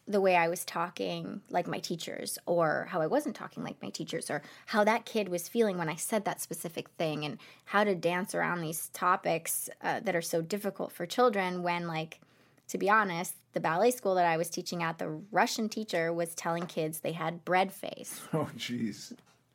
the 0.07 0.21
way 0.21 0.35
I 0.35 0.47
was 0.47 0.65
talking 0.65 1.41
like 1.49 1.67
my 1.67 1.79
teachers 1.79 2.37
or 2.45 2.87
how 2.89 3.01
I 3.01 3.07
wasn't 3.07 3.35
talking 3.35 3.63
like 3.63 3.81
my 3.81 3.89
teachers 3.89 4.29
or 4.29 4.41
how 4.65 4.83
that 4.83 5.05
kid 5.05 5.29
was 5.29 5.47
feeling 5.47 5.77
when 5.77 5.89
I 5.89 5.95
said 5.95 6.25
that 6.25 6.41
specific 6.41 6.89
thing 6.89 7.23
and 7.23 7.37
how 7.65 7.83
to 7.83 7.95
dance 7.95 8.35
around 8.35 8.61
these 8.61 8.89
topics 8.89 9.69
uh, 9.81 9.99
that 10.01 10.15
are 10.15 10.21
so 10.21 10.41
difficult 10.41 10.91
for 10.91 11.05
children 11.05 11.63
when 11.63 11.87
like 11.87 12.19
to 12.67 12.77
be 12.77 12.89
honest 12.89 13.35
the 13.53 13.59
ballet 13.59 13.91
school 13.91 14.15
that 14.15 14.25
I 14.25 14.37
was 14.37 14.49
teaching 14.49 14.81
at 14.81 14.97
the 14.97 15.09
Russian 15.31 15.69
teacher 15.69 16.11
was 16.11 16.33
telling 16.33 16.65
kids 16.65 16.99
they 16.99 17.11
had 17.11 17.45
bread 17.45 17.71
face. 17.71 18.21
Oh 18.33 18.49
jeez. 18.57 19.13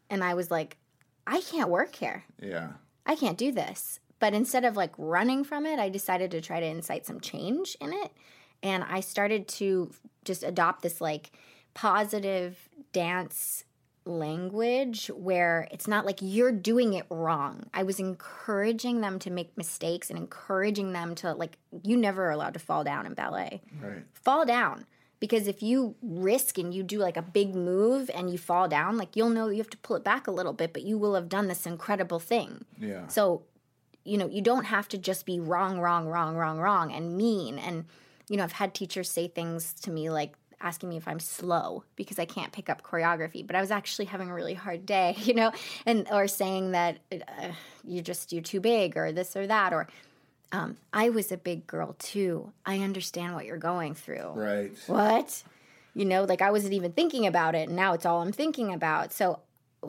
And 0.09 0.23
I 0.23 0.35
was 0.35 0.51
like 0.51 0.77
I 1.27 1.41
can't 1.41 1.71
work 1.71 1.97
here. 1.97 2.25
Yeah. 2.41 2.69
I 3.05 3.17
can't 3.17 3.39
do 3.39 3.51
this. 3.53 4.01
But 4.19 4.35
instead 4.35 4.65
of 4.65 4.77
like 4.77 4.93
running 4.97 5.45
from 5.45 5.67
it, 5.67 5.79
I 5.79 5.89
decided 5.89 6.31
to 6.33 6.41
try 6.41 6.61
to 6.61 6.67
incite 6.67 7.07
some 7.07 7.21
change 7.21 7.77
in 7.81 7.93
it. 7.93 8.13
And 8.63 8.85
I 8.85 9.01
started 9.01 9.49
to 9.49 9.91
just 10.25 10.43
adopt 10.43 10.83
this 10.83 11.01
like 11.01 11.33
positive 11.75 12.69
dance 12.93 13.65
language 14.07 15.09
where 15.09 15.69
it's 15.71 15.89
not 15.89 16.07
like 16.07 16.19
you're 16.21 16.53
doing 16.53 16.95
it 16.95 17.07
wrong. 17.11 17.67
I 17.75 17.83
was 17.83 17.99
encouraging 17.99 19.01
them 19.01 19.19
to 19.21 19.31
make 19.31 19.57
mistakes 19.57 20.09
and 20.09 20.19
encouraging 20.19 20.93
them 20.93 21.15
to 21.17 21.35
like, 21.35 21.59
you 21.83 21.97
never 21.97 22.27
are 22.27 22.31
allowed 22.31 22.55
to 22.55 22.61
fall 22.61 22.85
down 22.85 23.05
in 23.05 23.15
ballet. 23.15 23.61
Right. 23.81 24.05
Fall 24.15 24.47
down. 24.47 24.87
Because 25.19 25.49
if 25.49 25.63
you 25.63 25.97
risk 26.03 26.59
and 26.59 26.73
you 26.73 26.83
do 26.83 26.99
like 26.99 27.17
a 27.17 27.23
big 27.23 27.55
move 27.55 28.11
and 28.15 28.31
you 28.31 28.39
fall 28.39 28.69
down 28.69 28.97
like 28.97 29.17
you'll 29.17 29.31
know 29.31 29.49
you 29.49 29.59
have 29.59 29.71
to 29.71 29.79
pull 29.79 29.97
it 29.97 30.05
back 30.05 30.27
a 30.27 30.31
little 30.31 30.53
bit 30.53 30.73
but 30.73 30.83
you 30.83 30.99
will 30.99 31.15
have 31.15 31.29
done 31.29 31.49
this 31.49 31.67
incredible 31.67 32.21
thing. 32.21 32.65
Yeah. 32.79 33.07
So 33.09 33.43
you 34.07 34.17
know 34.17 34.29
you 34.29 34.41
don't 34.41 34.65
have 34.65 34.89
to 34.89 34.99
just 34.99 35.27
be 35.27 35.41
wrong 35.41 35.79
wrong 35.81 36.07
wrong 36.07 36.37
wrong 36.37 36.59
wrong 36.59 36.93
and 36.93 37.17
mean 37.17 37.59
and 37.59 37.85
you 38.29 38.37
know 38.37 38.45
i've 38.45 38.53
had 38.53 38.75
teachers 38.75 39.11
say 39.11 39.29
things 39.29 39.73
to 39.73 39.91
me 39.91 40.11
like 40.11 40.35
asking 40.61 40.89
me 40.89 40.97
if 40.97 41.07
i'm 41.07 41.21
slow 41.21 41.85
because 41.97 42.19
i 42.19 42.25
can't 42.25 42.53
pick 42.53 42.71
up 42.71 42.83
choreography 42.83 43.47
but 43.47 43.55
i 43.55 43.61
was 43.61 43.71
actually 43.71 44.07
having 44.07 44.31
a 44.31 44.35
really 44.35 44.55
hard 44.55 44.87
day 44.87 45.15
you 45.19 45.35
know 45.35 45.53
and 45.85 46.09
or 46.11 46.27
saying 46.27 46.73
that 46.73 46.99
uh, 47.13 47.49
you're 47.85 48.03
just 48.03 48.33
you're 48.33 48.43
too 48.43 48.61
big 48.61 48.97
or 48.97 49.13
this 49.13 49.37
or 49.37 49.47
that 49.47 49.73
or 49.73 49.87
um, 50.53 50.77
I 50.93 51.11
was 51.11 51.33
a 51.33 51.37
big 51.37 51.67
girl 51.67 51.95
too. 51.99 52.53
I 52.65 52.79
understand 52.79 53.35
what 53.35 53.47
you're 53.47 53.57
going 53.57 53.95
through. 53.95 54.31
right 54.35 54.73
What? 54.87 55.43
You 55.95 56.05
know, 56.05 56.25
like 56.25 56.43
I 56.43 56.51
wasn't 56.51 56.75
even 56.75 56.93
thinking 56.93 57.27
about 57.27 57.55
it, 57.55 57.69
and 57.69 57.77
now 57.77 57.95
it's 57.95 58.07
all 58.07 58.23
I'm 58.23 58.33
thinking 58.33 58.73
about. 58.73 59.13
So, 59.13 59.41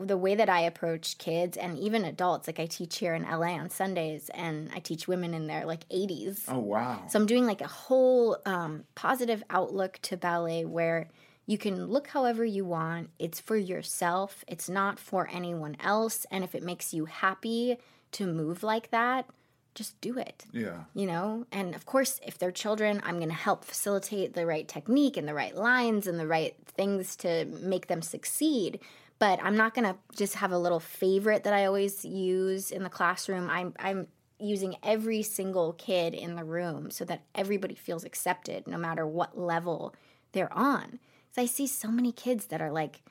the 0.04 0.16
way 0.16 0.34
that 0.34 0.48
I 0.48 0.60
approach 0.60 1.18
kids 1.18 1.56
and 1.56 1.78
even 1.78 2.04
adults, 2.04 2.46
like 2.46 2.60
I 2.60 2.66
teach 2.66 2.98
here 2.98 3.14
in 3.14 3.22
LA 3.22 3.54
on 3.58 3.70
Sundays, 3.70 4.30
and 4.34 4.70
I 4.74 4.78
teach 4.78 5.06
women 5.08 5.34
in 5.34 5.46
their 5.46 5.64
like 5.66 5.88
80s. 5.88 6.44
oh 6.48 6.58
wow 6.58 7.02
So 7.08 7.18
I'm 7.18 7.26
doing 7.26 7.46
like 7.46 7.60
a 7.60 7.68
whole 7.68 8.38
um, 8.46 8.84
positive 8.94 9.42
outlook 9.50 9.98
to 10.02 10.16
ballet 10.16 10.64
where 10.64 11.08
you 11.46 11.56
can 11.58 11.86
look 11.86 12.08
however 12.08 12.44
you 12.44 12.64
want. 12.64 13.10
It's 13.18 13.40
for 13.40 13.56
yourself, 13.56 14.44
it's 14.46 14.68
not 14.68 14.98
for 14.98 15.28
anyone 15.32 15.76
else. 15.80 16.26
And 16.30 16.44
if 16.44 16.54
it 16.54 16.62
makes 16.62 16.92
you 16.92 17.06
happy 17.06 17.78
to 18.12 18.26
move 18.26 18.62
like 18.62 18.90
that, 18.90 19.26
just 19.74 20.00
do 20.00 20.18
it. 20.18 20.44
yeah 20.52 20.84
You 20.92 21.06
know, 21.06 21.46
and 21.52 21.74
of 21.74 21.86
course, 21.86 22.20
if 22.26 22.36
they're 22.36 22.50
children, 22.50 23.00
I'm 23.04 23.16
going 23.16 23.28
to 23.28 23.34
help 23.34 23.64
facilitate 23.64 24.34
the 24.34 24.44
right 24.44 24.66
technique 24.66 25.16
and 25.16 25.26
the 25.28 25.34
right 25.34 25.54
lines 25.54 26.06
and 26.06 26.18
the 26.18 26.26
right 26.26 26.56
things 26.66 27.14
to 27.16 27.44
make 27.62 27.86
them 27.86 28.02
succeed. 28.02 28.80
But 29.18 29.40
I'm 29.42 29.56
not 29.56 29.74
to 29.84 29.96
just 30.16 30.36
have 30.36 30.52
a 30.52 30.58
little 30.58 30.80
favorite 30.80 31.44
that 31.44 31.52
I 31.52 31.66
always 31.66 32.04
use 32.04 32.70
in 32.70 32.84
the 32.84 32.88
classroom. 32.88 33.50
I'm, 33.50 33.74
I'm 33.78 34.06
using 34.38 34.76
every 34.82 35.22
single 35.22 35.72
kid 35.72 36.14
in 36.14 36.36
the 36.36 36.44
room 36.44 36.90
so 36.90 37.04
that 37.04 37.22
everybody 37.34 37.74
feels 37.74 38.04
accepted 38.04 38.66
no 38.66 38.78
matter 38.78 39.06
what 39.06 39.38
level 39.38 39.94
they're 40.32 40.52
on. 40.52 41.00
Because 41.28 41.42
I 41.42 41.46
see 41.46 41.66
so 41.66 41.90
many 41.90 42.12
kids 42.12 42.46
that 42.46 42.62
are 42.62 42.70
like, 42.70 43.02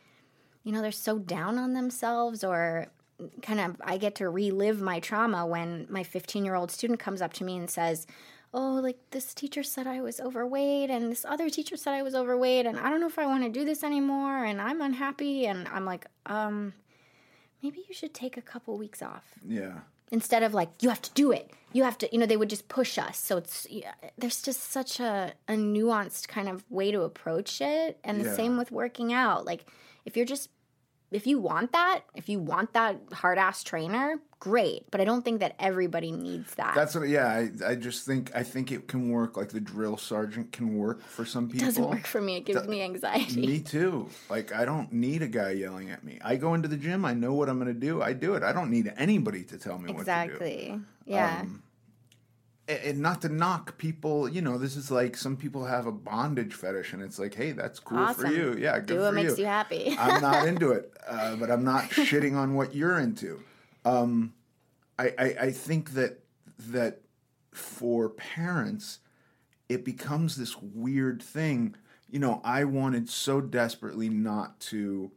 you 0.63 0.71
know, 0.71 0.81
they're 0.81 0.91
so 0.91 1.19
down 1.19 1.57
on 1.57 1.73
themselves 1.73 2.43
or 2.43 2.87
kind 3.41 3.59
of 3.59 3.81
I 3.83 3.97
get 3.97 4.15
to 4.15 4.29
relive 4.29 4.79
my 4.79 4.99
trauma 4.99 5.45
when 5.45 5.87
my 5.89 6.03
15 6.03 6.45
year 6.45 6.55
old 6.55 6.71
student 6.71 6.99
comes 6.99 7.21
up 7.21 7.33
to 7.33 7.43
me 7.43 7.57
and 7.57 7.69
says, 7.69 8.07
Oh, 8.53 8.79
like 8.81 8.97
this 9.11 9.33
teacher 9.33 9.61
said 9.63 9.87
I 9.87 10.01
was 10.01 10.19
overweight, 10.19 10.89
and 10.89 11.11
this 11.11 11.25
other 11.25 11.49
teacher 11.49 11.75
said 11.77 11.93
I 11.93 12.01
was 12.01 12.15
overweight, 12.15 12.65
and 12.65 12.79
I 12.79 12.89
don't 12.89 13.01
know 13.01 13.07
if 13.07 13.19
I 13.19 13.25
want 13.25 13.43
to 13.43 13.49
do 13.49 13.65
this 13.65 13.83
anymore, 13.83 14.45
and 14.45 14.61
I'm 14.61 14.81
unhappy. 14.81 15.45
And 15.45 15.67
I'm 15.67 15.85
like, 15.85 16.07
um, 16.25 16.73
maybe 17.61 17.83
you 17.87 17.93
should 17.93 18.13
take 18.13 18.37
a 18.37 18.41
couple 18.41 18.77
weeks 18.77 19.01
off 19.01 19.25
yeah 19.47 19.79
instead 20.11 20.41
of 20.43 20.53
like 20.53 20.69
you 20.81 20.87
have 20.89 21.01
to 21.01 21.11
do 21.13 21.31
it 21.31 21.51
you 21.73 21.83
have 21.83 21.97
to 21.97 22.07
you 22.13 22.17
know 22.19 22.25
they 22.25 22.37
would 22.37 22.49
just 22.49 22.67
push 22.69 22.97
us 22.97 23.17
so 23.17 23.35
it's 23.37 23.67
yeah, 23.69 23.93
there's 24.17 24.41
just 24.41 24.71
such 24.71 24.99
a, 25.01 25.33
a 25.49 25.53
nuanced 25.53 26.27
kind 26.29 26.47
of 26.47 26.63
way 26.69 26.91
to 26.91 27.01
approach 27.01 27.59
it 27.59 27.99
and 28.05 28.21
the 28.21 28.25
Yeah. 28.25 28.35
same 28.35 28.57
with 28.57 28.71
working 28.71 29.11
out 29.11 29.45
like 29.45 29.65
if 30.05 30.15
you're 30.15 30.25
just 30.25 30.49
if 31.11 31.25
you 31.25 31.39
want 31.39 31.71
that 31.71 32.01
if 32.15 32.27
you 32.29 32.39
want 32.39 32.73
that 32.73 32.99
hard 33.13 33.37
ass 33.37 33.63
trainer 33.63 34.19
great 34.39 34.83
but 34.91 35.01
i 35.01 35.05
don't 35.05 35.23
think 35.23 35.39
that 35.39 35.55
everybody 35.59 36.11
needs 36.11 36.53
that 36.55 36.75
That's 36.75 36.93
what. 36.93 37.07
Yeah, 37.07 37.27
I, 37.27 37.49
I 37.71 37.75
just 37.75 38.05
think 38.05 38.31
I 38.35 38.43
think 38.43 38.71
it 38.71 38.87
can 38.87 39.09
work. 39.09 39.35
Like 39.35 39.49
the 39.49 39.59
drill 39.59 39.97
sergeant 39.97 40.51
can 40.51 40.77
work 40.77 41.01
for 41.01 41.25
some 41.25 41.47
people. 41.47 41.63
it 41.63 41.71
doesn't 41.71 41.89
work 41.89 42.05
for 42.05 42.21
me 42.21 42.35
it 42.37 42.45
gives 42.45 42.67
me 42.67 42.81
anxiety 42.83 43.47
Me 43.47 43.59
too. 43.59 44.09
Like 44.29 44.53
I 44.53 44.63
don't 44.65 44.91
need 44.93 45.21
a 45.23 45.27
guy 45.27 45.51
yelling 45.51 45.89
at 45.89 46.03
me. 46.03 46.19
I 46.23 46.35
go 46.35 46.53
into 46.53 46.67
the 46.67 46.77
gym. 46.77 47.03
I 47.05 47.13
know 47.13 47.33
what 47.33 47.49
I'm 47.49 47.57
going 47.59 47.73
to 47.73 47.79
do. 47.79 48.01
I 48.01 48.13
do 48.13 48.35
it. 48.35 48.43
I 48.43 48.51
don't 48.53 48.69
need 48.69 48.93
anybody 48.97 49.43
to 49.45 49.57
tell 49.57 49.77
me 49.79 49.91
what 49.91 49.99
to 49.99 50.03
do. 50.05 50.11
exactly 50.11 50.79
yeah 51.05 51.41
And- 51.41 51.61
And 52.67 52.99
not 52.99 53.21
to 53.21 53.29
knock 53.29 53.77
people. 53.77 54.27
You 54.27 54.41
know, 54.41 54.57
this 54.57 54.75
is 54.75 54.91
like 54.91 55.15
some 55.15 55.37
people 55.37 55.65
have 55.65 55.85
a 55.85 55.91
bondage 55.91 56.53
fetish, 56.53 56.93
and 56.93 57.01
it's 57.01 57.17
like, 57.17 57.33
hey, 57.33 57.53
that's 57.53 57.79
cool 57.79 58.13
for 58.13 58.27
you. 58.27 58.57
Yeah, 58.57 58.79
good 58.79 58.87
do 58.87 58.99
what 58.99 59.13
makes 59.13 59.37
you 59.37 59.45
happy 59.45 59.95
I'm 59.99 60.21
not 60.21 60.47
into 60.49 60.71
it, 60.71 60.91
uh, 61.07 61.37
but 61.37 61.49
I'm 61.49 61.63
not 61.63 61.85
shitting 61.89 62.35
on 62.35 62.55
what 62.55 62.75
you're 62.75 62.99
into. 62.99 63.41
Um, 63.85 64.33
I, 64.99 65.13
I 65.17 65.25
I 65.41 65.51
think 65.51 65.91
that 65.91 66.19
that 66.59 67.01
for 67.51 68.09
parents, 68.09 68.99
it 69.69 69.85
becomes 69.85 70.35
this 70.35 70.57
weird 70.61 71.21
thing. 71.21 71.75
You 72.09 72.19
know, 72.19 72.41
I 72.43 72.63
wanted 72.65 73.09
so 73.09 73.41
desperately 73.41 74.09
not 74.09 74.59
to 74.61 75.11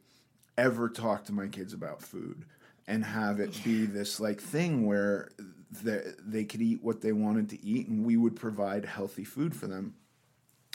ever 0.56 0.88
talk 0.88 1.24
to 1.24 1.32
my 1.32 1.46
kids 1.46 1.72
about 1.72 2.02
food 2.02 2.44
and 2.86 3.04
have 3.04 3.40
it 3.40 3.62
be 3.64 3.86
this 3.86 4.20
like 4.20 4.40
thing 4.40 4.84
where 4.84 5.30
they, 5.70 6.02
they 6.24 6.44
could 6.44 6.60
eat 6.60 6.82
what 6.82 7.00
they 7.00 7.12
wanted 7.12 7.48
to 7.50 7.64
eat 7.64 7.88
and 7.88 8.04
we 8.04 8.16
would 8.16 8.36
provide 8.36 8.84
healthy 8.84 9.24
food 9.24 9.54
for 9.54 9.66
them. 9.66 9.94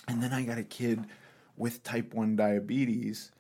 And 0.08 0.22
then 0.22 0.34
I 0.34 0.44
got 0.44 0.58
a 0.58 0.64
kid 0.64 1.06
with 1.58 1.84
type 1.84 2.14
1 2.14 2.36
diabetes 2.36 3.32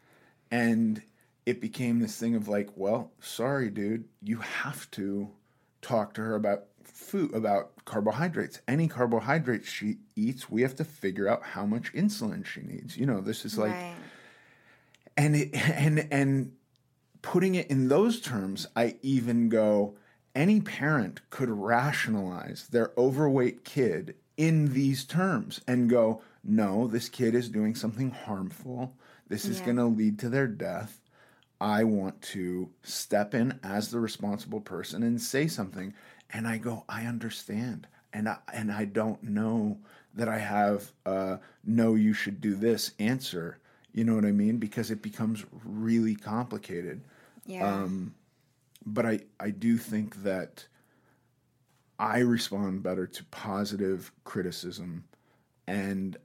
and 0.52 1.02
it 1.46 1.62
became 1.62 2.00
this 2.00 2.18
thing 2.18 2.36
of 2.36 2.48
like, 2.48 2.70
well, 2.76 3.12
sorry 3.20 3.70
dude, 3.70 4.06
you 4.22 4.38
have 4.38 4.90
to 4.92 5.30
talk 5.82 6.14
to 6.16 6.22
her 6.22 6.36
about 6.36 6.66
food 6.84 7.34
about 7.34 7.72
carbohydrates. 7.86 8.62
Any 8.68 8.88
carbohydrates 8.88 9.70
she 9.70 9.98
eats, 10.16 10.50
we 10.50 10.62
have 10.62 10.76
to 10.76 10.84
figure 10.84 11.28
out 11.28 11.44
how 11.44 11.66
much 11.66 11.94
insulin 11.94 12.46
she 12.46 12.62
needs. 12.62 12.98
You 12.98 13.06
know, 13.06 13.22
this 13.22 13.46
is 13.46 13.58
like 13.58 13.72
right 13.72 13.94
and 15.18 15.36
it 15.36 15.50
and 15.70 16.08
and 16.12 16.52
putting 17.22 17.56
it 17.56 17.70
in 17.72 17.88
those 17.88 18.22
terms 18.22 18.68
i 18.76 18.96
even 19.02 19.50
go 19.50 19.96
any 20.36 20.62
parent 20.62 21.22
could 21.30 21.50
rationalize 21.50 22.68
their 22.68 22.92
overweight 22.98 23.64
kid 23.64 24.16
in 24.38 24.74
these 24.74 25.06
terms 25.06 25.62
and 25.68 25.90
go 25.90 26.22
no, 26.44 26.88
this 26.88 27.10
kid 27.10 27.34
is 27.36 27.50
doing 27.50 27.74
something 27.76 28.12
harmful. 28.12 28.94
This 29.28 29.48
is 29.48 29.60
Yeah. 29.60 29.66
going 29.66 29.78
to 29.78 29.86
lead 29.86 30.20
to 30.20 30.30
their 30.30 30.48
death. 30.48 31.02
I 31.60 31.84
want 31.84 32.22
to 32.24 32.70
step 32.84 33.34
in 33.34 33.60
as 33.64 33.90
the 33.90 34.00
responsible 34.00 34.62
person 34.62 35.04
and 35.04 35.20
say 35.22 35.48
something. 35.48 35.94
And 36.32 36.48
I 36.48 36.58
go, 36.58 36.84
I 36.90 37.06
understand. 37.06 37.88
And 38.14 38.30
I, 38.30 38.38
and 38.54 38.72
I 38.72 38.86
don't 38.86 39.24
know 39.24 39.80
that 40.14 40.30
I 40.30 40.38
have 40.40 40.92
a 41.06 41.40
no, 41.66 41.96
you 41.96 42.14
should 42.14 42.42
do 42.42 42.56
this 42.56 42.92
answer. 43.00 43.58
You 43.94 44.04
know 44.04 44.16
what 44.16 44.26
I 44.26 44.32
mean? 44.32 44.58
Because 44.58 44.92
it 44.92 45.02
becomes 45.02 45.46
really 45.64 46.16
complicated. 46.16 47.02
Yeah. 47.46 47.84
Um, 47.84 48.14
but 48.86 49.06
I, 49.06 49.20
I 49.40 49.50
do 49.50 49.78
think 49.78 50.24
that 50.24 50.66
I 51.98 52.20
respond 52.20 52.84
better 52.84 53.08
to 53.08 53.24
positive 53.26 54.12
criticism 54.24 55.06
and 55.68 56.18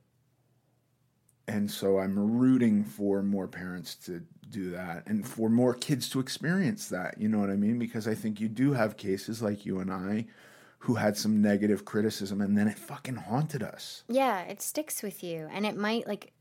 and 1.49 1.69
so 1.69 1.99
I'm 1.99 2.39
rooting 2.39 2.85
for 2.85 3.23
more 3.23 3.49
parents 3.49 3.97
to 4.07 4.23
do 4.51 4.71
that 4.71 5.05
and 5.07 5.27
for 5.27 5.49
more 5.49 5.75
kids 5.75 6.09
to 6.11 6.21
experience 6.21 6.89
that. 6.91 7.21
You 7.21 7.29
know 7.29 7.41
what 7.41 7.51
I 7.51 7.57
mean? 7.57 7.77
Because 7.77 8.07
I 8.07 8.15
think 8.15 8.41
you 8.41 8.49
do 8.49 8.73
have 8.73 8.97
cases 8.97 9.43
like 9.43 9.67
you 9.67 9.81
and 9.81 9.93
I 9.93 10.27
who 10.79 10.95
had 10.95 11.17
some 11.17 11.43
negative 11.43 11.85
criticism 11.85 12.41
and 12.41 12.57
then 12.57 12.69
it 12.69 12.79
fucking 12.79 13.17
haunted 13.17 13.63
us. 13.63 14.05
Yeah, 14.09 14.43
it 14.43 14.63
sticks 14.63 15.03
with 15.03 15.23
you. 15.25 15.49
And 15.53 15.67
it 15.67 15.77
might, 15.77 16.07
like, 16.07 16.33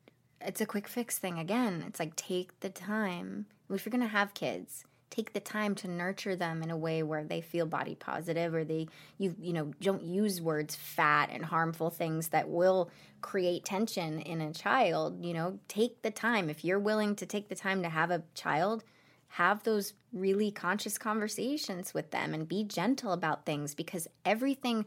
it's 0.42 0.62
a 0.62 0.66
quick 0.66 0.88
fix 0.88 1.18
thing 1.18 1.40
again. 1.40 1.84
It's 1.88 2.00
like, 2.00 2.16
take 2.16 2.58
the 2.60 2.70
time. 2.70 3.48
If 3.70 3.86
you're 3.86 3.92
going 3.92 4.02
to 4.02 4.08
have 4.08 4.34
kids, 4.34 4.86
take 5.10 5.34
the 5.34 5.40
time 5.40 5.76
to 5.76 5.88
nurture 5.88 6.36
them 6.36 6.62
in 6.62 6.70
a 6.70 6.78
way 6.78 7.04
where 7.04 7.24
they 7.24 7.42
feel 7.42 7.66
body 7.66 7.96
positive 7.96 8.54
or 8.54 8.64
they, 8.64 8.88
you, 9.18 9.36
you 9.40 9.54
know, 9.54 9.72
don't 9.82 10.04
use 10.04 10.42
words 10.42 10.76
fat 10.76 11.30
and 11.32 11.46
harmful 11.46 11.90
things 11.90 12.30
that 12.30 12.50
will 12.50 12.90
create 13.22 13.66
tension 13.66 14.20
in 14.20 14.42
a 14.42 14.54
child. 14.54 15.24
You 15.24 15.34
know, 15.34 15.60
take 15.68 16.02
the 16.02 16.12
time. 16.12 16.50
If 16.50 16.64
you're 16.64 16.80
willing 16.80 17.16
to 17.18 17.26
take 17.26 17.50
the 17.50 17.56
time 17.56 17.84
to 17.84 17.90
have 17.90 18.12
a 18.12 18.24
child, 18.36 18.84
have 19.30 19.64
those 19.64 19.94
really 20.12 20.52
conscious 20.52 20.98
conversations 20.98 21.94
with 21.94 22.12
them 22.12 22.34
and 22.34 22.48
be 22.48 22.64
gentle 22.64 23.14
about 23.14 23.46
things 23.46 23.76
because 23.76 24.08
everything 24.26 24.86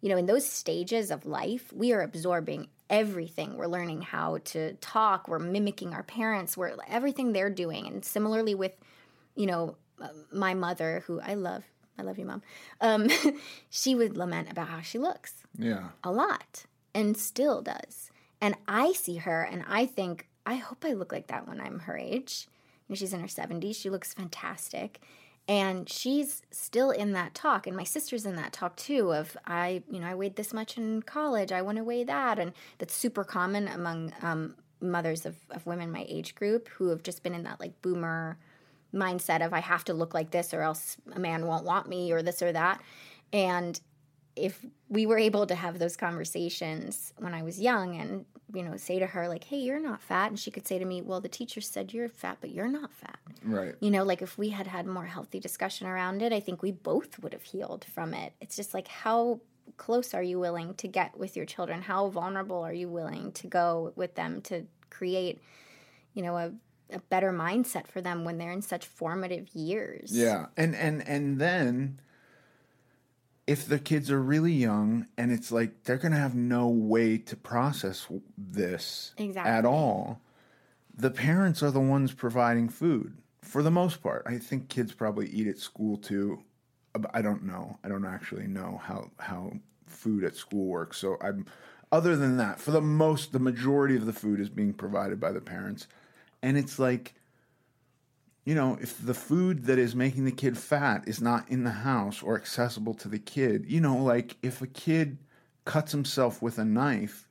you 0.00 0.08
know 0.08 0.16
in 0.16 0.26
those 0.26 0.46
stages 0.46 1.10
of 1.10 1.26
life 1.26 1.72
we 1.72 1.92
are 1.92 2.00
absorbing 2.00 2.68
everything 2.88 3.56
we're 3.56 3.66
learning 3.66 4.00
how 4.00 4.38
to 4.44 4.74
talk 4.74 5.26
we're 5.26 5.40
mimicking 5.40 5.92
our 5.92 6.04
parents 6.04 6.56
we're 6.56 6.72
everything 6.86 7.32
they're 7.32 7.50
doing 7.50 7.86
and 7.88 8.04
similarly 8.04 8.54
with 8.54 8.76
you 9.40 9.46
know 9.46 9.62
my 10.32 10.54
mother 10.54 11.02
who 11.06 11.20
i 11.20 11.34
love 11.34 11.64
i 11.98 12.02
love 12.02 12.18
you 12.18 12.26
mom 12.30 12.42
um, 12.80 13.08
she 13.70 13.94
would 13.94 14.16
lament 14.16 14.50
about 14.50 14.68
how 14.68 14.80
she 14.80 14.98
looks 14.98 15.32
Yeah. 15.56 15.88
a 16.02 16.10
lot 16.12 16.64
and 16.94 17.16
still 17.16 17.62
does. 17.62 18.10
And 18.40 18.54
I 18.66 18.92
see 18.94 19.16
her 19.26 19.42
and 19.52 19.62
I 19.68 19.86
think, 19.86 20.26
I 20.44 20.56
hope 20.56 20.84
I 20.84 20.92
look 20.94 21.12
like 21.12 21.28
that 21.28 21.46
when 21.46 21.60
I'm 21.60 21.78
her 21.80 21.96
age. 21.96 22.48
You 22.88 22.92
know, 22.92 22.96
she's 22.96 23.12
in 23.12 23.20
her 23.20 23.28
70s. 23.28 23.76
She 23.76 23.90
looks 23.90 24.12
fantastic. 24.14 24.98
And 25.46 25.88
she's 25.88 26.42
still 26.50 26.90
in 26.90 27.12
that 27.12 27.34
talk. 27.34 27.66
And 27.68 27.76
my 27.76 27.84
sister's 27.84 28.24
in 28.26 28.34
that 28.36 28.52
talk 28.52 28.74
too 28.76 29.12
of, 29.12 29.36
I, 29.46 29.82
you 29.90 30.00
know, 30.00 30.06
I 30.08 30.14
weighed 30.16 30.34
this 30.36 30.52
much 30.52 30.76
in 30.78 31.02
college. 31.02 31.52
I 31.52 31.62
want 31.62 31.78
to 31.78 31.84
weigh 31.84 32.02
that. 32.04 32.38
And 32.40 32.52
that's 32.78 32.94
super 32.94 33.22
common 33.24 33.68
among 33.68 34.12
um, 34.22 34.56
mothers 34.80 35.24
of, 35.26 35.36
of 35.50 35.64
women 35.66 35.92
my 35.92 36.04
age 36.08 36.34
group 36.34 36.68
who 36.70 36.88
have 36.88 37.02
just 37.04 37.22
been 37.22 37.34
in 37.34 37.44
that 37.44 37.60
like 37.60 37.80
boomer 37.82 38.36
mindset 38.94 39.44
of 39.44 39.52
I 39.52 39.60
have 39.60 39.84
to 39.84 39.94
look 39.94 40.14
like 40.14 40.30
this 40.30 40.52
or 40.52 40.62
else 40.62 40.96
a 41.12 41.18
man 41.18 41.46
won't 41.46 41.64
want 41.64 41.88
me 41.88 42.12
or 42.12 42.22
this 42.22 42.42
or 42.42 42.52
that. 42.52 42.80
And 43.32 43.80
if 44.36 44.64
we 44.88 45.06
were 45.06 45.18
able 45.18 45.46
to 45.46 45.54
have 45.54 45.78
those 45.78 45.96
conversations 45.96 47.12
when 47.18 47.34
I 47.34 47.42
was 47.42 47.60
young 47.60 47.96
and, 47.96 48.24
you 48.54 48.62
know, 48.62 48.76
say 48.76 48.98
to 48.98 49.06
her, 49.06 49.28
like, 49.28 49.44
hey, 49.44 49.58
you're 49.58 49.80
not 49.80 50.02
fat. 50.02 50.30
And 50.30 50.38
she 50.38 50.50
could 50.50 50.66
say 50.66 50.78
to 50.78 50.84
me, 50.84 51.02
well, 51.02 51.20
the 51.20 51.28
teacher 51.28 51.60
said 51.60 51.92
you're 51.92 52.08
fat, 52.08 52.38
but 52.40 52.50
you're 52.50 52.68
not 52.68 52.92
fat. 52.92 53.18
Right. 53.44 53.74
You 53.80 53.90
know, 53.90 54.04
like 54.04 54.22
if 54.22 54.38
we 54.38 54.50
had 54.50 54.66
had 54.66 54.86
more 54.86 55.04
healthy 55.04 55.40
discussion 55.40 55.86
around 55.86 56.22
it, 56.22 56.32
I 56.32 56.40
think 56.40 56.62
we 56.62 56.72
both 56.72 57.18
would 57.20 57.32
have 57.32 57.42
healed 57.42 57.84
from 57.84 58.14
it. 58.14 58.32
It's 58.40 58.56
just 58.56 58.72
like, 58.72 58.88
how 58.88 59.40
close 59.76 60.14
are 60.14 60.22
you 60.22 60.38
willing 60.38 60.74
to 60.74 60.88
get 60.88 61.16
with 61.18 61.36
your 61.36 61.46
children? 61.46 61.82
How 61.82 62.08
vulnerable 62.08 62.62
are 62.62 62.72
you 62.72 62.88
willing 62.88 63.32
to 63.32 63.46
go 63.46 63.92
with 63.96 64.14
them 64.14 64.40
to 64.42 64.66
create, 64.90 65.40
you 66.14 66.22
know, 66.22 66.36
a, 66.36 66.52
a 66.92 67.00
better 67.00 67.32
mindset 67.32 67.86
for 67.86 68.00
them 68.00 68.24
when 68.24 68.38
they're 68.38 68.52
in 68.52 68.62
such 68.62 68.86
formative 68.86 69.48
years? 69.54 70.10
Yeah, 70.16 70.46
and 70.56 70.74
and 70.74 71.06
and 71.06 71.38
then 71.38 72.00
if 73.46 73.66
the 73.66 73.78
kids 73.78 74.10
are 74.10 74.20
really 74.22 74.52
young 74.52 75.06
and 75.18 75.32
it's 75.32 75.50
like 75.50 75.84
they're 75.84 75.96
gonna 75.98 76.16
have 76.16 76.34
no 76.34 76.68
way 76.68 77.18
to 77.18 77.36
process 77.36 78.06
this 78.38 79.12
Exactly. 79.16 79.50
at 79.50 79.64
all, 79.64 80.20
the 80.96 81.10
parents 81.10 81.62
are 81.62 81.70
the 81.70 81.80
ones 81.80 82.12
providing 82.12 82.68
food 82.68 83.16
for 83.42 83.62
the 83.62 83.70
most 83.70 84.02
part. 84.02 84.22
I 84.26 84.38
think 84.38 84.68
kids 84.68 84.92
probably 84.92 85.28
eat 85.30 85.46
at 85.48 85.58
school 85.58 85.96
too. 85.96 86.42
I 87.14 87.22
don't 87.22 87.44
know. 87.44 87.78
I 87.84 87.88
don't 87.88 88.04
actually 88.04 88.46
know 88.46 88.80
how 88.84 89.10
how 89.18 89.52
food 89.86 90.24
at 90.24 90.36
school 90.36 90.66
works. 90.66 90.98
So 90.98 91.16
I'm 91.20 91.46
other 91.92 92.16
than 92.16 92.36
that, 92.36 92.60
for 92.60 92.70
the 92.70 92.80
most 92.80 93.32
the 93.32 93.38
majority 93.40 93.96
of 93.96 94.06
the 94.06 94.12
food 94.12 94.38
is 94.40 94.48
being 94.48 94.72
provided 94.72 95.18
by 95.18 95.32
the 95.32 95.40
parents. 95.40 95.88
And 96.42 96.56
it's 96.56 96.78
like 96.78 97.14
you 98.44 98.54
know, 98.54 98.78
if 98.80 99.04
the 99.04 99.14
food 99.14 99.66
that 99.66 99.78
is 99.78 99.94
making 99.94 100.24
the 100.24 100.32
kid 100.32 100.56
fat 100.56 101.06
is 101.06 101.20
not 101.20 101.48
in 101.48 101.64
the 101.64 101.70
house 101.70 102.22
or 102.22 102.36
accessible 102.36 102.94
to 102.94 103.08
the 103.08 103.18
kid, 103.18 103.66
you 103.68 103.80
know, 103.80 103.96
like 103.96 104.36
if 104.42 104.62
a 104.62 104.66
kid 104.66 105.18
cuts 105.64 105.92
himself 105.92 106.40
with 106.40 106.58
a 106.58 106.64
knife, 106.64 107.28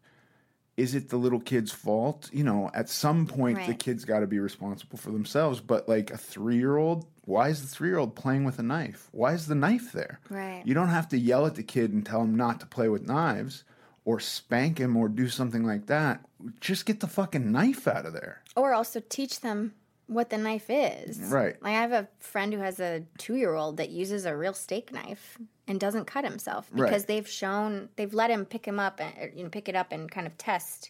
is 0.78 0.96
it 0.96 1.10
the 1.10 1.18
little 1.18 1.42
kid's 1.42 1.74
fault? 1.74 2.30
You 2.32 2.44
know, 2.44 2.72
at 2.74 2.90
some 2.90 3.26
point 3.26 3.66
the 3.66 3.74
kid's 3.74 4.06
got 4.06 4.20
to 4.22 4.28
be 4.28 4.40
responsible 4.40 4.98
for 4.98 5.12
themselves. 5.12 5.60
But 5.60 5.90
like 5.90 6.12
a 6.12 6.18
three 6.18 6.56
year 6.56 6.78
old, 6.78 7.06
why 7.26 7.50
is 7.50 7.62
the 7.62 7.68
three 7.68 7.90
year 7.90 7.98
old 7.98 8.16
playing 8.16 8.46
with 8.46 8.60
a 8.60 8.64
knife? 8.64 9.10
Why 9.12 9.34
is 9.34 9.48
the 9.48 9.56
knife 9.56 9.92
there? 9.92 10.22
Right. 10.30 10.62
You 10.64 10.74
don't 10.74 10.88
have 10.88 11.10
to 11.10 11.18
yell 11.18 11.46
at 11.46 11.56
the 11.56 11.64
kid 11.64 11.92
and 11.92 12.06
tell 12.06 12.22
him 12.22 12.36
not 12.36 12.62
to 12.62 12.66
play 12.66 12.88
with 12.88 13.08
knives 13.08 13.66
or 14.10 14.20
spank 14.20 14.80
him 14.80 14.98
or 14.98 15.08
do 15.08 15.28
something 15.30 15.64
like 15.64 15.86
that. 15.86 16.20
Just 16.60 16.88
get 16.88 17.00
the 17.00 17.06
fucking 17.08 17.52
knife 17.52 17.88
out 17.88 18.08
of 18.08 18.14
there. 18.14 18.42
or 18.56 18.74
also 18.74 19.00
teach 19.08 19.42
them 19.42 19.74
what 20.08 20.32
the 20.32 20.38
knife 20.38 20.66
is. 20.70 21.20
Right. 21.20 21.62
Like 21.62 21.76
I 21.76 21.82
have 21.82 21.92
a 21.92 22.08
friend 22.18 22.52
who 22.52 22.60
has 22.62 22.80
a 22.80 23.04
two 23.20 23.36
year 23.36 23.54
old 23.54 23.78
that 23.78 23.90
uses 23.92 24.26
a 24.26 24.36
real 24.36 24.54
steak 24.54 24.92
knife 24.92 25.38
and 25.68 25.80
doesn't 25.80 26.06
cut 26.06 26.24
himself 26.26 26.72
because 26.74 26.92
Right. 27.02 27.08
they've 27.08 27.28
shown 27.30 27.90
they've 27.98 28.14
let 28.14 28.32
him 28.32 28.46
pick 28.46 28.66
him 28.66 28.80
up 28.80 29.00
and 29.00 29.14
you 29.38 29.44
know 29.44 29.50
pick 29.50 29.70
it 29.70 29.76
up 29.76 29.92
and 29.92 30.10
kind 30.10 30.26
of 30.26 30.36
test 30.40 30.90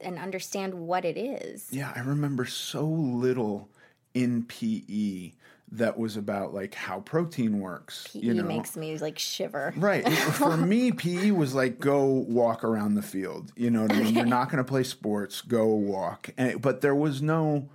and 0.00 0.18
understand 0.18 0.74
what 0.74 1.04
it 1.04 1.16
is. 1.16 1.68
Yeah, 1.70 1.92
I 1.94 2.00
remember 2.00 2.44
so 2.44 2.84
little 2.84 3.68
in 4.14 4.42
PE 4.42 5.32
that 5.72 5.98
was 5.98 6.16
about 6.16 6.54
like 6.54 6.74
how 6.74 7.00
protein 7.00 7.60
works. 7.60 8.08
PE 8.12 8.20
you 8.20 8.34
know? 8.34 8.44
makes 8.44 8.76
me 8.76 8.96
like 8.98 9.18
shiver. 9.18 9.74
Right. 9.76 10.08
For 10.34 10.56
me, 10.56 10.92
PE 10.92 11.32
was 11.32 11.54
like 11.54 11.80
go 11.80 12.04
walk 12.04 12.62
around 12.64 12.94
the 12.94 13.02
field. 13.02 13.52
You 13.56 13.70
know 13.70 13.82
what 13.82 13.92
I 13.92 14.00
mean? 14.00 14.14
You're 14.14 14.26
not 14.26 14.50
going 14.50 14.58
to 14.58 14.68
play 14.68 14.84
sports, 14.84 15.40
go 15.40 15.66
walk. 15.66 16.30
And 16.36 16.62
but 16.62 16.80
there 16.80 16.94
was 16.94 17.20
no 17.20 17.68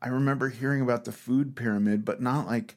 I 0.00 0.08
remember 0.08 0.50
hearing 0.50 0.82
about 0.82 1.06
the 1.06 1.12
food 1.12 1.56
pyramid, 1.56 2.04
but 2.04 2.20
not 2.20 2.46
like 2.46 2.76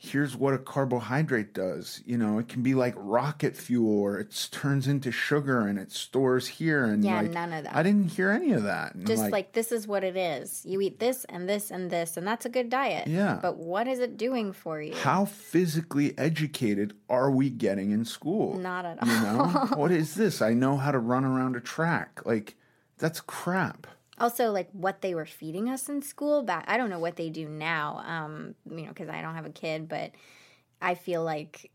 here's 0.00 0.36
what 0.36 0.54
a 0.54 0.58
carbohydrate 0.58 1.52
does. 1.52 2.00
You 2.06 2.16
know, 2.16 2.38
it 2.38 2.48
can 2.48 2.62
be 2.62 2.74
like 2.74 2.94
rocket 2.96 3.56
fuel 3.56 4.00
or 4.00 4.20
it 4.20 4.48
turns 4.52 4.86
into 4.86 5.10
sugar 5.10 5.66
and 5.66 5.76
it 5.76 5.90
stores 5.90 6.46
here 6.46 6.84
and 6.84 7.04
Yeah, 7.04 7.20
like, 7.20 7.32
none 7.32 7.52
of 7.52 7.64
that. 7.64 7.74
I 7.74 7.82
didn't 7.82 8.12
hear 8.12 8.30
any 8.30 8.52
of 8.52 8.62
that. 8.62 8.94
And 8.94 9.06
Just 9.06 9.30
like, 9.30 9.52
this 9.52 9.72
is 9.72 9.88
what 9.88 10.04
it 10.04 10.16
is. 10.16 10.62
You 10.64 10.80
eat 10.80 11.00
this 11.00 11.24
and 11.24 11.48
this 11.48 11.72
and 11.72 11.90
this, 11.90 12.16
and 12.16 12.24
that's 12.26 12.46
a 12.46 12.48
good 12.48 12.70
diet. 12.70 13.08
Yeah. 13.08 13.40
But 13.42 13.56
what 13.56 13.88
is 13.88 13.98
it 13.98 14.16
doing 14.16 14.52
for 14.52 14.80
you? 14.80 14.94
how 14.94 15.24
physically 15.24 16.16
educated 16.16 16.94
are 17.10 17.30
we 17.30 17.50
getting 17.50 17.90
in 17.90 18.04
school? 18.04 18.56
Not 18.56 18.84
at 18.84 19.02
all. 19.02 19.08
You 19.08 19.20
know, 19.20 19.66
what 19.74 19.90
is 19.90 20.14
this? 20.14 20.40
I 20.40 20.54
know 20.54 20.76
how 20.76 20.92
to 20.92 20.98
run 20.98 21.24
around 21.24 21.56
a 21.56 21.60
track. 21.60 22.20
Like, 22.24 22.56
that's 22.98 23.20
crap. 23.20 23.86
Also 24.20 24.50
like 24.50 24.68
what 24.72 25.00
they 25.02 25.14
were 25.14 25.26
feeding 25.26 25.68
us 25.68 25.88
in 25.88 26.02
school 26.02 26.42
back 26.42 26.64
i 26.68 26.76
don't 26.76 26.90
know 26.90 26.98
what 26.98 27.16
they 27.16 27.30
do 27.30 27.48
now 27.48 28.02
um 28.06 28.54
you 28.70 28.82
know 28.82 28.88
because 28.88 29.08
i 29.08 29.20
don't 29.22 29.34
have 29.34 29.46
a 29.46 29.50
kid 29.50 29.88
but 29.88 30.10
i 30.82 30.94
feel 30.94 31.22
like 31.24 31.70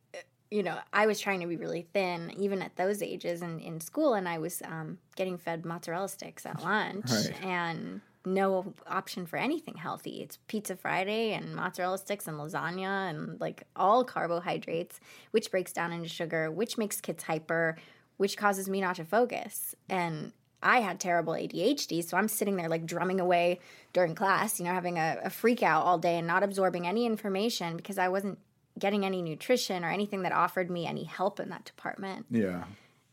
you 0.52 0.62
know 0.64 0.78
i 0.92 1.06
was 1.08 1.20
trying 1.20 1.40
to 1.40 1.48
be 1.48 1.56
really 1.58 1.88
thin 1.94 2.32
even 2.38 2.62
at 2.62 2.76
those 2.76 3.02
ages 3.02 3.42
and 3.42 3.60
in 3.62 3.80
school 3.82 4.14
and 4.14 4.28
i 4.30 4.38
was 4.38 4.62
um, 4.66 4.98
getting 5.16 5.38
fed 5.38 5.66
mozzarella 5.66 6.08
sticks 6.10 6.46
at 6.46 6.62
lunch 6.64 7.10
Right. 7.10 7.44
and 7.44 8.02
no 8.26 8.74
option 8.88 9.26
for 9.26 9.36
anything 9.38 9.76
healthy 9.76 10.22
it's 10.22 10.38
pizza 10.48 10.76
friday 10.78 11.34
and 11.34 11.56
mozzarella 11.56 11.98
sticks 11.98 12.28
and 12.28 12.38
lasagna 12.38 13.10
and 13.10 13.42
like 13.42 13.64
all 13.76 14.04
carbohydrates 14.06 15.00
which 15.32 15.52
breaks 15.52 15.74
down 15.74 15.92
into 15.92 16.08
sugar 16.08 16.50
which 16.50 16.78
makes 16.78 17.02
kids 17.02 17.24
hyper 17.24 17.76
which 18.18 18.38
causes 18.38 18.70
me 18.70 18.80
not 18.80 18.96
to 18.96 19.04
focus 19.04 19.76
and 19.90 20.32
I 20.64 20.80
had 20.80 21.00
terrible 21.00 21.34
ADHD, 21.34 22.04
so 22.04 22.18
I'm 22.18 22.28
sitting 22.28 22.56
there 22.56 22.70
like 22.70 22.86
drumming 22.86 23.20
away 23.20 23.60
during 23.92 24.16
class, 24.16 24.60
you 24.60 24.66
know, 24.66 24.72
having 24.72 24.98
a, 24.98 25.20
a 25.26 25.30
freak 25.30 25.62
out 25.62 25.84
all 25.84 25.98
day 25.98 26.18
and 26.18 26.26
not 26.26 26.44
absorbing 26.44 26.88
any 26.88 27.06
information 27.06 27.78
because 27.78 27.98
I 27.98 28.08
wasn't 28.08 28.40
getting 28.80 29.06
any 29.06 29.22
nutrition 29.22 29.84
or 29.86 29.90
anything 29.90 30.24
that 30.24 30.32
offered 30.32 30.70
me 30.70 30.88
any 30.88 31.04
help 31.04 31.40
in 31.40 31.50
that 31.50 31.66
department. 31.66 32.26
Yeah. 32.32 32.64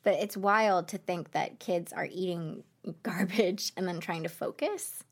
But 0.03 0.15
it's 0.15 0.37
wild 0.37 0.89
to 0.89 0.99
think 0.99 1.33
that 1.33 1.59
kids 1.59 1.93
are 1.93 2.09
eating 2.11 2.65
garbage 3.03 3.73
and 3.77 3.87
then 3.87 4.01
trying 4.01 4.23
to 4.23 4.29
focus. 4.29 5.05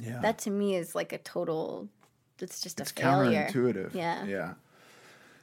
Yeah. 0.00 0.20
That 0.20 0.38
to 0.40 0.50
me 0.50 0.76
is 0.76 0.94
like 0.94 1.12
a 1.12 1.18
total. 1.18 1.88
It's 2.40 2.60
just 2.60 2.80
it's 2.80 2.90
a 2.90 2.94
failure. 2.94 3.48
counterintuitive. 3.50 3.94
Yeah. 3.94 4.24
Yeah. 4.24 4.54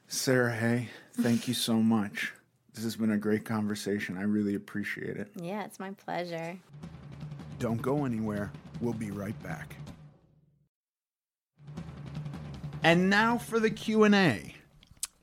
Sarah 0.07 0.53
Hay, 0.53 0.89
thank 1.13 1.47
you 1.47 1.53
so 1.53 1.75
much. 1.75 2.33
This 2.73 2.83
has 2.83 2.95
been 2.95 3.11
a 3.11 3.17
great 3.17 3.45
conversation. 3.45 4.17
I 4.17 4.23
really 4.23 4.55
appreciate 4.55 5.17
it. 5.17 5.29
Yeah, 5.35 5.63
it's 5.63 5.79
my 5.79 5.91
pleasure. 5.91 6.57
Don't 7.59 7.81
go 7.81 8.05
anywhere. 8.05 8.51
We'll 8.81 8.93
be 8.93 9.11
right 9.11 9.41
back. 9.43 9.75
And 12.83 13.09
now 13.09 13.37
for 13.37 13.59
the 13.59 13.69
Q&A. 13.69 14.55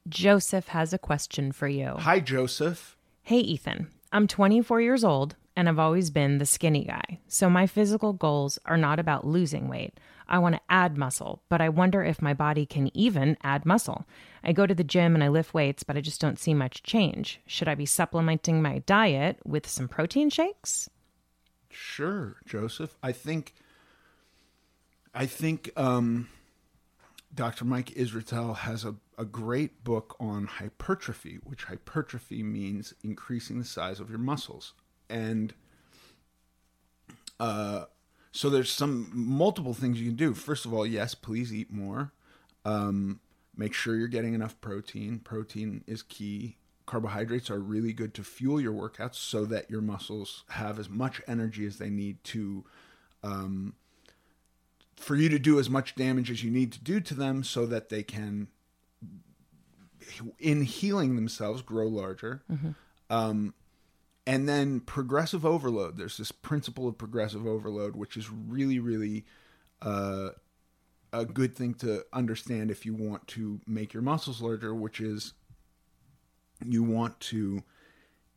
Joseph 0.08 0.68
has 0.68 0.92
a 0.92 0.98
question 0.98 1.52
for 1.52 1.68
you. 1.68 1.94
Hi 1.98 2.20
Joseph. 2.20 2.96
Hey, 3.22 3.38
Ethan. 3.38 3.88
I'm 4.12 4.26
24 4.26 4.80
years 4.80 5.04
old 5.04 5.36
and 5.56 5.68
I've 5.68 5.78
always 5.78 6.10
been 6.10 6.38
the 6.38 6.46
skinny 6.46 6.84
guy. 6.84 7.18
So 7.28 7.50
my 7.50 7.66
physical 7.66 8.12
goals 8.12 8.58
are 8.64 8.78
not 8.78 8.98
about 8.98 9.26
losing 9.26 9.68
weight. 9.68 9.98
I 10.30 10.38
want 10.38 10.54
to 10.54 10.60
add 10.70 10.96
muscle, 10.96 11.42
but 11.48 11.60
I 11.60 11.68
wonder 11.68 12.02
if 12.02 12.22
my 12.22 12.32
body 12.32 12.64
can 12.64 12.96
even 12.96 13.36
add 13.42 13.66
muscle. 13.66 14.06
I 14.44 14.52
go 14.52 14.66
to 14.66 14.74
the 14.74 14.84
gym 14.84 15.14
and 15.14 15.24
I 15.24 15.28
lift 15.28 15.52
weights, 15.52 15.82
but 15.82 15.96
I 15.96 16.00
just 16.00 16.20
don't 16.20 16.38
see 16.38 16.54
much 16.54 16.82
change. 16.82 17.40
Should 17.46 17.68
I 17.68 17.74
be 17.74 17.86
supplementing 17.86 18.62
my 18.62 18.78
diet 18.80 19.38
with 19.44 19.68
some 19.68 19.88
protein 19.88 20.30
shakes? 20.30 20.88
Sure, 21.68 22.36
Joseph. 22.46 22.96
I 23.02 23.12
think 23.12 23.54
I 25.14 25.26
think 25.26 25.70
um, 25.76 26.28
Dr. 27.34 27.64
Mike 27.64 27.90
Israetel 27.90 28.56
has 28.58 28.84
a, 28.84 28.94
a 29.18 29.24
great 29.24 29.82
book 29.82 30.16
on 30.20 30.46
hypertrophy, 30.46 31.38
which 31.42 31.64
hypertrophy 31.64 32.42
means 32.42 32.94
increasing 33.02 33.58
the 33.58 33.64
size 33.64 34.00
of 34.00 34.08
your 34.08 34.18
muscles. 34.18 34.74
And 35.08 35.52
uh, 37.40 37.86
so 38.32 38.48
there's 38.48 38.70
some 38.70 39.10
multiple 39.12 39.74
things 39.74 40.00
you 40.00 40.08
can 40.08 40.16
do. 40.16 40.34
First 40.34 40.64
of 40.64 40.72
all, 40.72 40.86
yes, 40.86 41.14
please 41.14 41.52
eat 41.52 41.72
more. 41.72 42.12
Um, 42.64 43.20
make 43.56 43.74
sure 43.74 43.96
you're 43.96 44.08
getting 44.08 44.34
enough 44.34 44.60
protein. 44.60 45.18
Protein 45.18 45.82
is 45.86 46.02
key. 46.02 46.56
Carbohydrates 46.86 47.50
are 47.50 47.60
really 47.60 47.92
good 47.92 48.14
to 48.14 48.24
fuel 48.24 48.60
your 48.60 48.72
workouts 48.72 49.14
so 49.16 49.44
that 49.46 49.70
your 49.70 49.80
muscles 49.80 50.44
have 50.50 50.78
as 50.78 50.88
much 50.88 51.20
energy 51.28 51.66
as 51.66 51.78
they 51.78 51.90
need 51.90 52.22
to 52.24 52.64
um, 53.22 53.74
for 54.96 55.16
you 55.16 55.28
to 55.28 55.38
do 55.38 55.58
as 55.58 55.70
much 55.70 55.94
damage 55.94 56.30
as 56.30 56.44
you 56.44 56.50
need 56.50 56.72
to 56.72 56.80
do 56.80 57.00
to 57.00 57.14
them 57.14 57.42
so 57.42 57.66
that 57.66 57.88
they 57.88 58.02
can 58.02 58.48
in 60.38 60.62
healing 60.62 61.14
themselves 61.16 61.62
grow 61.62 61.86
larger 61.86 62.42
um, 63.08 63.54
and 64.26 64.48
then 64.48 64.80
progressive 64.80 65.44
overload 65.44 65.96
there's 65.96 66.16
this 66.16 66.32
principle 66.32 66.86
of 66.86 66.98
progressive 66.98 67.46
overload 67.46 67.96
which 67.96 68.16
is 68.16 68.30
really 68.30 68.78
really 68.78 69.24
uh, 69.82 70.30
a 71.12 71.24
good 71.24 71.56
thing 71.56 71.74
to 71.74 72.04
understand 72.12 72.70
if 72.70 72.84
you 72.84 72.94
want 72.94 73.26
to 73.26 73.60
make 73.66 73.92
your 73.92 74.02
muscles 74.02 74.40
larger 74.40 74.74
which 74.74 75.00
is 75.00 75.32
you 76.64 76.82
want 76.82 77.18
to 77.20 77.62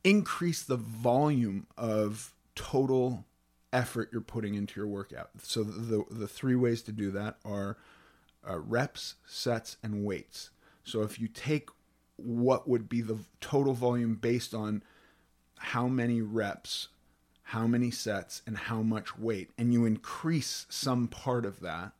increase 0.03 0.63
the 0.63 0.77
volume 0.77 1.67
of 1.77 2.33
total 2.55 3.25
effort 3.71 4.09
you're 4.11 4.21
putting 4.21 4.55
into 4.55 4.79
your 4.79 4.87
workout. 4.87 5.29
So 5.41 5.63
the 5.63 6.05
the 6.09 6.27
three 6.27 6.55
ways 6.55 6.81
to 6.83 6.91
do 6.91 7.11
that 7.11 7.37
are 7.43 7.77
uh, 8.47 8.59
reps, 8.59 9.15
sets, 9.25 9.77
and 9.83 10.05
weights. 10.05 10.51
So 10.83 11.01
if 11.01 11.19
you 11.19 11.27
take 11.27 11.69
what 12.17 12.67
would 12.67 12.87
be 12.87 13.01
the 13.01 13.17
total 13.41 13.73
volume 13.73 14.15
based 14.15 14.53
on 14.53 14.83
how 15.63 15.87
many 15.87 16.21
reps, 16.21 16.89
how 17.43 17.65
many 17.65 17.89
sets, 17.89 18.41
and 18.45 18.57
how 18.57 18.81
much 18.81 19.17
weight, 19.17 19.49
and 19.57 19.73
you 19.73 19.85
increase 19.85 20.65
some 20.69 21.07
part 21.07 21.45
of 21.45 21.61
that 21.61 21.93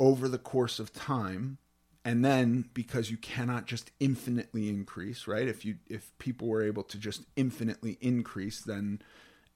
over 0.00 0.28
the 0.28 0.38
course 0.38 0.80
of 0.80 0.92
time, 0.92 1.58
and 2.04 2.24
then 2.24 2.68
because 2.74 3.08
you 3.08 3.16
cannot 3.16 3.66
just 3.66 3.92
infinitely 4.00 4.68
increase, 4.68 5.28
right? 5.28 5.46
If 5.46 5.64
you 5.64 5.76
if 5.88 6.10
people 6.18 6.48
were 6.48 6.64
able 6.64 6.82
to 6.82 6.98
just 6.98 7.24
infinitely 7.36 7.98
increase, 8.00 8.60
then 8.60 9.00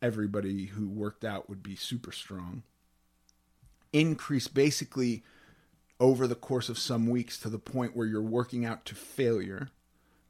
everybody 0.01 0.67
who 0.67 0.89
worked 0.89 1.25
out 1.25 1.49
would 1.49 1.65
be 1.65 1.75
super 1.75 2.13
strong. 2.13 2.63
Increase 3.93 4.47
basically 4.47 5.25
over 5.99 6.29
the 6.29 6.37
course 6.37 6.69
of 6.69 6.79
some 6.79 7.09
weeks 7.09 7.41
to 7.41 7.49
the 7.49 7.59
point 7.59 7.97
where 7.97 8.07
you're 8.07 8.23
working 8.23 8.65
out 8.65 8.85
to 8.85 8.95
failure, 8.95 9.71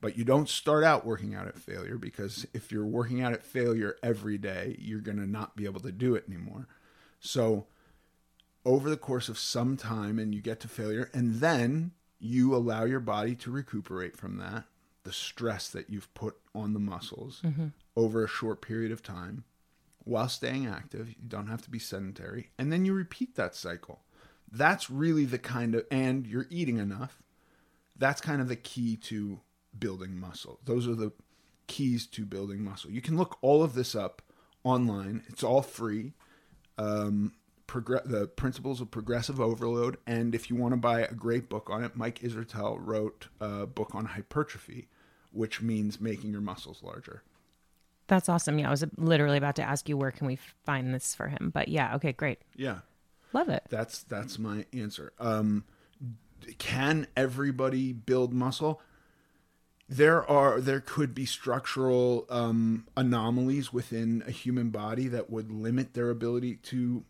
but 0.01 0.17
you 0.17 0.25
don't 0.25 0.49
start 0.49 0.85
out 0.85 1.05
working 1.05 1.35
out 1.35 1.49
at 1.49 1.59
failure 1.59 1.99
because 1.99 2.47
if 2.53 2.71
you're 2.71 2.87
working 2.87 3.21
out 3.21 3.33
at 3.33 3.45
failure 3.45 3.97
every 4.03 4.39
day, 4.39 4.77
you're 4.79 5.01
going 5.01 5.19
to 5.19 5.29
not 5.29 5.57
be 5.57 5.65
able 5.65 5.81
to 5.81 5.93
do 5.93 6.15
it 6.15 6.25
anymore. 6.29 6.69
So, 7.21 7.67
over 8.65 8.91
the 8.91 8.97
course 8.97 9.29
of 9.29 9.39
some 9.39 9.77
time, 9.77 10.19
and 10.19 10.35
you 10.35 10.41
get 10.41 10.61
to 10.61 10.69
failure, 10.69 11.11
and 11.15 11.37
then 11.37 11.93
you 12.19 12.55
allow 12.55 12.85
your 12.85 13.01
body 13.01 13.35
to 13.37 13.51
recuperate 13.51 14.17
from 14.17 14.37
that, 14.39 14.65
the 15.05 15.13
stress 15.13 15.69
that 15.71 15.89
you've 15.89 16.13
put 16.15 16.37
on 16.55 16.75
the 16.75 16.81
muscles 16.81 17.41
mm-hmm. 17.45 17.69
over 17.97 18.23
a 18.23 18.29
short 18.29 18.61
period 18.61 18.93
of 18.93 19.03
time 19.03 19.45
while 20.05 20.29
staying 20.29 20.67
active. 20.67 21.09
You 21.09 21.29
don't 21.29 21.47
have 21.47 21.63
to 21.63 21.71
be 21.71 21.79
sedentary. 21.79 22.51
And 22.59 22.73
then 22.73 22.85
you 22.85 22.93
repeat 22.93 23.37
that 23.37 23.55
cycle. 23.55 24.01
That's 24.51 24.91
really 24.91 25.25
the 25.25 25.39
kind 25.39 25.75
of, 25.75 25.87
and 25.91 26.27
you're 26.27 26.47
eating 26.51 26.79
enough. 26.79 27.23
That's 27.97 28.21
kind 28.21 28.41
of 28.41 28.49
the 28.49 28.57
key 28.57 28.97
to 28.97 29.41
building 29.81 30.19
muscle. 30.19 30.61
Those 30.65 30.87
are 30.87 30.95
the 30.95 31.13
keys 31.67 32.07
to 32.09 32.25
building 32.25 32.65
muscle. 32.65 32.91
You 32.91 33.01
can 33.01 33.17
look 33.17 33.39
all 33.41 33.63
of 33.63 33.75
this 33.75 33.95
up 33.95 34.23
online, 34.65 35.23
it's 35.29 35.43
all 35.43 35.63
free. 35.63 36.15
Um, 36.77 37.33
progr- 37.67 38.09
the 38.09 38.27
principles 38.27 38.81
of 38.81 38.91
progressive 38.91 39.41
overload. 39.41 39.99
And 40.07 40.35
if 40.35 40.51
you 40.51 40.57
want 40.57 40.73
to 40.73 40.79
buy 40.79 41.01
a 41.01 41.13
great 41.13 41.49
book 41.49 41.69
on 41.71 41.85
it, 41.85 41.95
Mike 41.95 42.21
Israetel 42.21 42.79
wrote 42.81 43.29
a 43.41 43.67
book 43.67 43.95
on 43.95 44.07
hypertrophy, 44.07 44.89
which 45.33 45.61
means 45.61 46.01
making 46.01 46.33
your 46.33 46.41
muscles 46.41 46.83
larger. 46.83 47.23
That's 48.09 48.29
awesome. 48.29 48.59
Yeah, 48.59 48.69
I 48.69 48.71
was 48.71 48.85
literally 48.97 49.37
about 49.37 49.57
to 49.57 49.63
ask 49.63 49.89
you 49.89 49.97
where 49.97 50.11
can 50.11 50.27
we 50.27 50.39
find 50.65 50.95
this 50.95 51.15
for 51.15 51.29
him, 51.29 51.51
but 51.53 51.69
yeah, 51.69 51.95
okay, 51.97 52.13
great. 52.13 52.39
Yeah. 52.57 52.79
Love 53.35 53.51
it. 53.51 53.63
That's 53.69 54.03
that's 54.05 54.39
my 54.39 54.65
answer. 54.73 55.13
Um, 55.19 55.65
can 56.57 57.07
everybody 57.15 57.93
build 57.93 58.33
muscle? 58.33 58.81
There 59.89 60.29
are 60.31 60.61
there 60.61 60.81
could 60.81 61.15
be 61.15 61.25
structural 61.25 62.27
um, 62.29 62.87
anomalies 62.97 63.73
within 63.73 64.23
a 64.27 64.31
human 64.31 64.69
body 64.71 65.09
that 65.09 65.31
would 65.31 65.51
limit 65.51 65.95
their 65.95 66.11
ability 66.11 66.57
to 66.65 67.05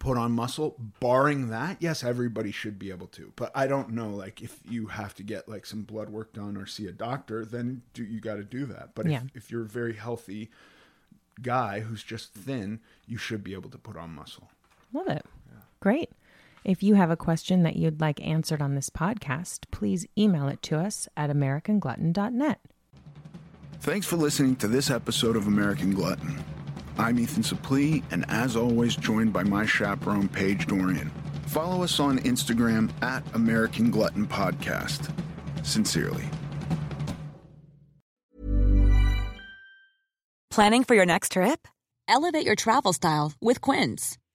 put 0.00 0.18
on 0.18 0.32
muscle. 0.32 0.74
Barring 0.98 1.48
that, 1.50 1.76
yes, 1.78 2.02
everybody 2.02 2.50
should 2.50 2.76
be 2.76 2.90
able 2.90 3.06
to. 3.08 3.32
But 3.36 3.52
I 3.54 3.68
don't 3.68 3.90
know, 3.90 4.08
like 4.10 4.42
if 4.42 4.58
you 4.68 4.86
have 4.88 5.14
to 5.14 5.22
get 5.22 5.48
like 5.48 5.64
some 5.64 5.82
blood 5.82 6.08
work 6.08 6.32
done 6.32 6.56
or 6.56 6.66
see 6.66 6.88
a 6.88 6.92
doctor, 6.92 7.44
then 7.44 7.82
do 7.94 8.02
you 8.02 8.20
got 8.20 8.34
to 8.34 8.42
do 8.44 8.66
that. 8.66 8.96
But 8.96 9.06
Yeah. 9.06 9.22
if, 9.32 9.44
if 9.44 9.50
you're 9.52 9.62
a 9.62 9.68
very 9.68 9.94
healthy 9.94 10.50
guy 11.40 11.80
who's 11.80 12.02
just 12.02 12.32
thin, 12.34 12.80
you 13.06 13.16
should 13.16 13.44
be 13.44 13.52
able 13.54 13.70
to 13.70 13.78
put 13.78 13.96
on 13.96 14.10
muscle. 14.10 14.50
Love 14.92 15.06
it. 15.06 15.24
Great. 15.78 16.10
If 16.66 16.82
you 16.82 16.96
have 16.96 17.12
a 17.12 17.16
question 17.16 17.62
that 17.62 17.76
you'd 17.76 18.00
like 18.00 18.20
answered 18.26 18.60
on 18.60 18.74
this 18.74 18.90
podcast, 18.90 19.66
please 19.70 20.04
email 20.18 20.48
it 20.48 20.60
to 20.62 20.76
us 20.76 21.08
at 21.16 21.30
americanglutton.net. 21.30 22.60
Thanks 23.82 24.04
for 24.04 24.16
listening 24.16 24.56
to 24.56 24.66
this 24.66 24.90
episode 24.90 25.36
of 25.36 25.46
American 25.46 25.94
Glutton. 25.94 26.42
I'm 26.98 27.20
Ethan 27.20 27.44
Suplee, 27.44 28.02
and 28.10 28.24
as 28.28 28.56
always, 28.56 28.96
joined 28.96 29.32
by 29.32 29.44
my 29.44 29.64
chaperone, 29.64 30.26
Paige 30.26 30.66
Dorian. 30.66 31.12
Follow 31.46 31.84
us 31.84 32.00
on 32.00 32.18
Instagram 32.18 32.90
at 33.00 33.22
American 33.36 33.92
Glutton 33.92 34.26
Podcast. 34.26 35.12
Sincerely. 35.62 36.24
Planning 40.50 40.82
for 40.82 40.96
your 40.96 41.06
next 41.06 41.30
trip? 41.32 41.68
Elevate 42.08 42.44
your 42.44 42.56
travel 42.56 42.92
style 42.92 43.34
with 43.40 43.60
Quince. 43.60 44.18